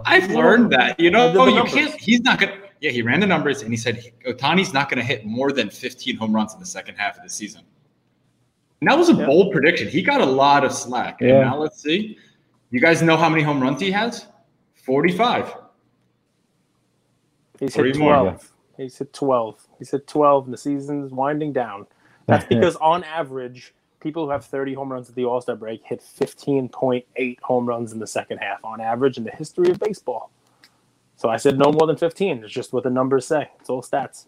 I've 0.05 0.31
learned 0.31 0.71
that, 0.71 0.99
you 0.99 1.11
know, 1.11 1.31
oh, 1.35 1.47
you 1.47 1.63
can't, 1.65 1.93
he's 1.99 2.21
not 2.21 2.39
going 2.39 2.51
to, 2.51 2.67
yeah, 2.81 2.91
he 2.91 3.01
ran 3.01 3.19
the 3.19 3.27
numbers 3.27 3.61
and 3.61 3.71
he 3.71 3.77
said 3.77 4.03
Ohtani's 4.25 4.73
not 4.73 4.89
going 4.89 4.97
to 4.97 5.05
hit 5.05 5.25
more 5.25 5.51
than 5.51 5.69
15 5.69 6.17
home 6.17 6.33
runs 6.33 6.53
in 6.53 6.59
the 6.59 6.65
second 6.65 6.95
half 6.95 7.17
of 7.17 7.23
the 7.23 7.29
season. 7.29 7.61
And 8.81 8.89
that 8.89 8.97
was 8.97 9.09
a 9.09 9.13
yeah. 9.13 9.25
bold 9.25 9.53
prediction. 9.53 9.87
He 9.87 10.01
got 10.01 10.21
a 10.21 10.25
lot 10.25 10.65
of 10.65 10.73
slack. 10.73 11.21
Yeah. 11.21 11.29
And 11.29 11.41
now 11.41 11.57
let's 11.57 11.81
see. 11.81 12.17
You 12.71 12.81
guys 12.81 13.01
know 13.01 13.15
how 13.15 13.29
many 13.29 13.43
home 13.43 13.61
runs 13.61 13.79
he 13.79 13.91
has? 13.91 14.25
45. 14.73 15.53
He's 17.59 17.75
hit 17.75 17.95
12. 17.95 18.25
More. 18.25 18.39
He's 18.75 18.97
hit 18.97 19.13
12. 19.13 19.67
He's 19.77 19.91
hit 19.91 20.07
12 20.07 20.45
and 20.45 20.53
the 20.53 20.57
season's 20.57 21.11
winding 21.11 21.53
down. 21.53 21.85
That's 22.25 22.45
because 22.49 22.75
on 22.77 23.03
average, 23.03 23.73
people 24.03 24.25
who 24.25 24.31
have 24.31 24.45
30 24.45 24.73
home 24.73 24.91
runs 24.91 25.09
at 25.09 25.15
the 25.15 25.25
All 25.25 25.41
Star 25.41 25.55
break 25.55 25.81
hit 25.83 26.01
15.8 26.01 27.39
home 27.39 27.65
runs 27.65 27.93
in 27.93 27.99
the 27.99 28.05
second 28.05 28.37
half 28.39 28.63
on 28.63 28.81
average 28.81 29.17
in 29.17 29.23
the 29.23 29.31
history 29.31 29.71
of 29.71 29.79
baseball. 29.79 30.29
So 31.15 31.29
I 31.29 31.37
said 31.37 31.57
no 31.57 31.71
more 31.71 31.87
than 31.87 31.95
15. 31.95 32.43
It's 32.43 32.53
just 32.53 32.73
what 32.73 32.83
the 32.83 32.89
numbers 32.89 33.25
say. 33.25 33.49
It's 33.59 33.69
all 33.69 33.81
stats. 33.81 34.27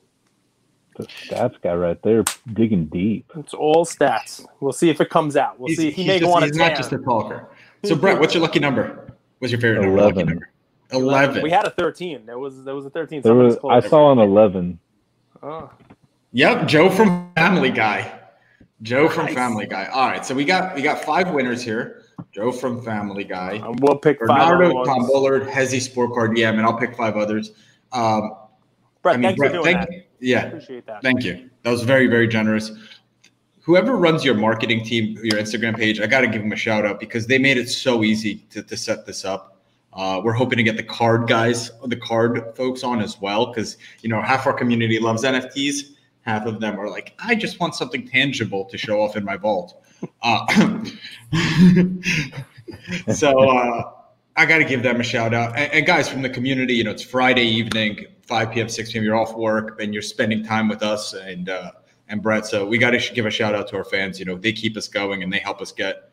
The 0.95 1.03
stats 1.03 1.61
guy 1.61 1.75
right 1.75 2.01
there 2.03 2.23
digging 2.53 2.85
deep. 2.85 3.29
It's 3.35 3.53
all 3.53 3.85
stats. 3.85 4.45
We'll 4.61 4.71
see 4.71 4.89
if 4.89 5.01
it 5.01 5.09
comes 5.09 5.35
out. 5.35 5.59
We'll 5.59 5.67
he's, 5.67 5.77
see 5.77 5.89
if 5.89 5.95
he 5.95 6.07
may 6.07 6.19
go 6.21 6.31
on 6.31 6.43
He's 6.43 6.55
not 6.55 6.75
just 6.75 6.93
a 6.93 6.97
talker. 6.97 7.49
So 7.83 7.95
Brett, 7.95 8.17
what's 8.19 8.33
your 8.33 8.41
lucky 8.41 8.59
number? 8.59 9.13
What's 9.39 9.51
your 9.51 9.59
favorite 9.59 9.81
number? 9.81 9.97
11. 9.97 10.25
number? 10.25 10.49
11. 10.91 11.43
We 11.43 11.51
had 11.51 11.67
a 11.67 11.71
13. 11.71 12.25
There 12.25 12.39
was 12.39 12.63
there 12.63 12.75
was 12.75 12.85
a 12.85 12.89
13. 12.89 13.23
There 13.23 13.35
was, 13.35 13.57
I 13.69 13.81
saw 13.81 14.13
an 14.13 14.19
11. 14.19 14.79
Oh. 15.43 15.69
Yep, 16.31 16.67
Joe 16.67 16.89
from 16.89 17.31
Family 17.35 17.71
Guy. 17.71 18.24
Joe 18.81 19.05
nice. 19.05 19.15
from 19.15 19.27
Family 19.29 19.65
Guy. 19.65 19.85
All 19.85 20.07
right, 20.07 20.25
so 20.25 20.35
we 20.35 20.45
got 20.45 20.75
we 20.75 20.81
got 20.81 21.03
five 21.03 21.31
winners 21.31 21.63
here. 21.63 22.03
Joe 22.31 22.51
from 22.51 22.81
Family 22.81 23.23
Guy. 23.23 23.53
And 23.53 23.79
we'll 23.79 23.97
pick 23.97 24.19
Bernardo, 24.19 24.83
Tom 24.83 25.05
Bullard, 25.07 25.43
Hezzy 25.43 25.81
Sport 25.81 26.13
Card. 26.13 26.37
Yeah, 26.37 26.49
I 26.49 26.51
mean, 26.51 26.65
I'll 26.65 26.77
pick 26.77 26.95
five 26.95 27.15
others. 27.15 27.51
Um, 27.91 28.35
Brett, 29.01 29.15
I 29.15 29.17
mean, 29.17 29.35
Brett, 29.35 29.63
thank, 29.63 29.79
that. 29.79 29.89
Yeah, 30.19 30.45
appreciate 30.45 30.85
that. 30.87 31.01
Thank 31.01 31.23
you. 31.23 31.49
That 31.63 31.71
was 31.71 31.83
very 31.83 32.07
very 32.07 32.27
generous. 32.27 32.71
Whoever 33.61 33.95
runs 33.95 34.23
your 34.23 34.35
marketing 34.35 34.83
team, 34.83 35.17
your 35.23 35.39
Instagram 35.39 35.75
page, 35.75 35.99
I 35.99 36.05
got 36.05 36.21
to 36.21 36.27
give 36.27 36.41
them 36.41 36.51
a 36.51 36.55
shout 36.55 36.85
out 36.85 36.99
because 36.99 37.25
they 37.25 37.39
made 37.39 37.57
it 37.57 37.67
so 37.67 38.03
easy 38.03 38.35
to, 38.51 38.61
to 38.61 38.77
set 38.77 39.07
this 39.07 39.25
up. 39.25 39.59
Uh, 39.91 40.21
we're 40.23 40.33
hoping 40.33 40.57
to 40.57 40.63
get 40.63 40.77
the 40.77 40.83
card 40.83 41.27
guys, 41.27 41.71
the 41.85 41.95
card 41.95 42.53
folks 42.55 42.83
on 42.83 43.01
as 43.01 43.19
well, 43.21 43.47
because 43.47 43.77
you 44.01 44.09
know 44.09 44.21
half 44.21 44.45
our 44.45 44.53
community 44.53 44.99
loves 44.99 45.23
NFTs. 45.23 45.94
Half 46.25 46.47
of 46.47 46.59
them 46.59 46.79
are 46.79 46.89
like, 46.89 47.13
I 47.19 47.35
just 47.35 47.59
want 47.59 47.75
something 47.75 48.07
tangible 48.07 48.65
to 48.65 48.77
show 48.77 48.99
off 49.01 49.15
in 49.15 49.23
my 49.23 49.37
vault. 49.37 49.83
Uh, 50.23 50.45
so 53.13 53.49
uh, 53.49 53.91
I 54.35 54.45
got 54.45 54.57
to 54.57 54.65
give 54.65 54.81
them 54.81 54.99
a 54.99 55.03
shout 55.03 55.33
out. 55.35 55.55
And, 55.55 55.71
and, 55.71 55.85
guys 55.85 56.09
from 56.09 56.23
the 56.23 56.29
community, 56.29 56.73
you 56.73 56.83
know, 56.83 56.91
it's 56.91 57.03
Friday 57.03 57.45
evening, 57.45 58.05
5 58.23 58.51
p.m., 58.51 58.69
6 58.69 58.91
p.m. 58.91 59.03
You're 59.03 59.15
off 59.15 59.35
work 59.35 59.79
and 59.79 59.93
you're 59.93 60.01
spending 60.01 60.43
time 60.43 60.67
with 60.67 60.81
us 60.81 61.13
and 61.13 61.47
uh, 61.47 61.71
and 62.09 62.21
Brett. 62.21 62.45
So 62.45 62.65
we 62.65 62.77
got 62.77 62.91
to 62.91 63.13
give 63.13 63.25
a 63.25 63.31
shout 63.31 63.55
out 63.55 63.67
to 63.69 63.77
our 63.77 63.85
fans. 63.85 64.19
You 64.19 64.25
know, 64.25 64.35
they 64.35 64.51
keep 64.51 64.75
us 64.77 64.87
going 64.87 65.23
and 65.23 65.31
they 65.31 65.39
help 65.39 65.61
us 65.61 65.71
get 65.71 66.11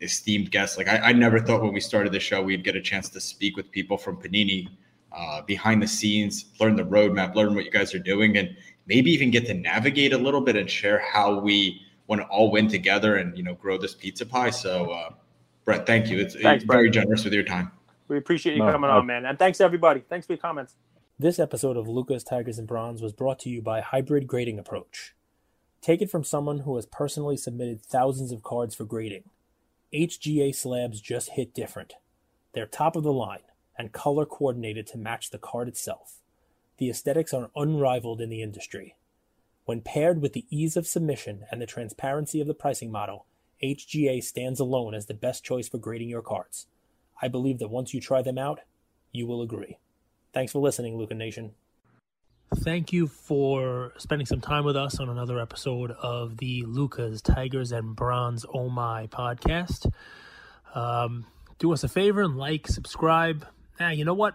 esteemed 0.00 0.50
guests. 0.50 0.76
Like 0.76 0.88
I, 0.88 0.98
I 0.98 1.12
never 1.12 1.40
thought 1.40 1.62
when 1.62 1.72
we 1.72 1.80
started 1.80 2.12
the 2.12 2.20
show 2.20 2.42
we'd 2.42 2.64
get 2.64 2.76
a 2.76 2.82
chance 2.82 3.08
to 3.10 3.20
speak 3.20 3.56
with 3.56 3.70
people 3.70 3.96
from 3.96 4.16
Panini 4.16 4.68
uh, 5.12 5.42
behind 5.42 5.82
the 5.82 5.86
scenes, 5.86 6.46
learn 6.60 6.76
the 6.76 6.84
roadmap, 6.84 7.34
learn 7.34 7.54
what 7.54 7.64
you 7.64 7.70
guys 7.70 7.94
are 7.94 7.98
doing, 8.00 8.36
and 8.36 8.56
maybe 8.86 9.10
even 9.10 9.30
get 9.30 9.46
to 9.46 9.54
navigate 9.54 10.12
a 10.12 10.18
little 10.18 10.40
bit 10.40 10.56
and 10.56 10.70
share 10.70 10.98
how 10.98 11.38
we 11.38 11.82
want 12.06 12.20
to 12.22 12.26
all 12.28 12.50
win 12.50 12.68
together 12.68 13.16
and 13.16 13.36
you 13.36 13.42
know 13.42 13.54
grow 13.54 13.76
this 13.78 13.94
pizza 13.94 14.24
pie. 14.24 14.50
So, 14.50 14.90
uh, 14.90 15.10
Brett, 15.64 15.86
thank 15.86 16.08
you. 16.08 16.18
It's, 16.18 16.34
thanks, 16.34 16.64
very 16.64 16.90
generous 16.90 17.24
with 17.24 17.32
your 17.32 17.42
time. 17.42 17.70
We 18.08 18.18
appreciate 18.18 18.56
you 18.56 18.64
no, 18.64 18.70
coming 18.70 18.90
on, 18.90 19.06
man, 19.06 19.24
and 19.24 19.38
thanks 19.38 19.60
everybody. 19.60 20.02
Thanks 20.08 20.26
for 20.26 20.32
your 20.32 20.38
comments. 20.38 20.74
This 21.18 21.38
episode 21.38 21.76
of 21.76 21.88
Lucas 21.88 22.22
Tigers 22.22 22.58
and 22.58 22.68
Bronze 22.68 23.00
was 23.00 23.12
brought 23.12 23.38
to 23.40 23.48
you 23.48 23.62
by 23.62 23.80
Hybrid 23.80 24.26
Grading 24.26 24.58
Approach. 24.58 25.14
Take 25.80 26.02
it 26.02 26.10
from 26.10 26.24
someone 26.24 26.60
who 26.60 26.76
has 26.76 26.84
personally 26.84 27.36
submitted 27.36 27.80
thousands 27.80 28.32
of 28.32 28.42
cards 28.42 28.74
for 28.74 28.84
grading. 28.84 29.24
HGA 29.94 30.54
slabs 30.54 31.00
just 31.00 31.30
hit 31.30 31.54
different. 31.54 31.94
They're 32.52 32.66
top 32.66 32.96
of 32.96 33.02
the 33.02 33.12
line 33.12 33.40
and 33.78 33.92
color 33.92 34.26
coordinated 34.26 34.86
to 34.88 34.98
match 34.98 35.30
the 35.30 35.38
card 35.38 35.68
itself. 35.68 36.20
The 36.78 36.90
aesthetics 36.90 37.32
are 37.32 37.50
unrivaled 37.56 38.20
in 38.20 38.28
the 38.28 38.42
industry. 38.42 38.96
When 39.64 39.80
paired 39.80 40.20
with 40.20 40.32
the 40.32 40.46
ease 40.50 40.76
of 40.76 40.86
submission 40.86 41.44
and 41.50 41.60
the 41.60 41.66
transparency 41.66 42.40
of 42.40 42.46
the 42.46 42.54
pricing 42.54 42.92
model, 42.92 43.26
HGA 43.62 44.22
stands 44.22 44.60
alone 44.60 44.94
as 44.94 45.06
the 45.06 45.14
best 45.14 45.44
choice 45.44 45.68
for 45.68 45.78
grading 45.78 46.08
your 46.08 46.22
cards. 46.22 46.66
I 47.20 47.28
believe 47.28 47.58
that 47.58 47.70
once 47.70 47.94
you 47.94 48.00
try 48.00 48.22
them 48.22 48.38
out, 48.38 48.60
you 49.12 49.26
will 49.26 49.42
agree. 49.42 49.78
Thanks 50.32 50.52
for 50.52 50.58
listening, 50.58 50.98
Luka 50.98 51.14
Nation. 51.14 51.52
Thank 52.56 52.92
you 52.92 53.08
for 53.08 53.92
spending 53.98 54.26
some 54.26 54.40
time 54.40 54.64
with 54.64 54.76
us 54.76 55.00
on 55.00 55.08
another 55.08 55.40
episode 55.40 55.90
of 55.90 56.36
the 56.36 56.62
Lucas 56.64 57.20
Tigers 57.20 57.72
and 57.72 57.96
Bronze 57.96 58.44
Oh 58.52 58.68
My 58.68 59.08
podcast. 59.08 59.90
Um, 60.74 61.26
do 61.58 61.72
us 61.72 61.82
a 61.82 61.88
favor 61.88 62.22
and 62.22 62.36
like, 62.36 62.68
subscribe. 62.68 63.46
Now, 63.80 63.90
you 63.90 64.04
know 64.04 64.14
what? 64.14 64.34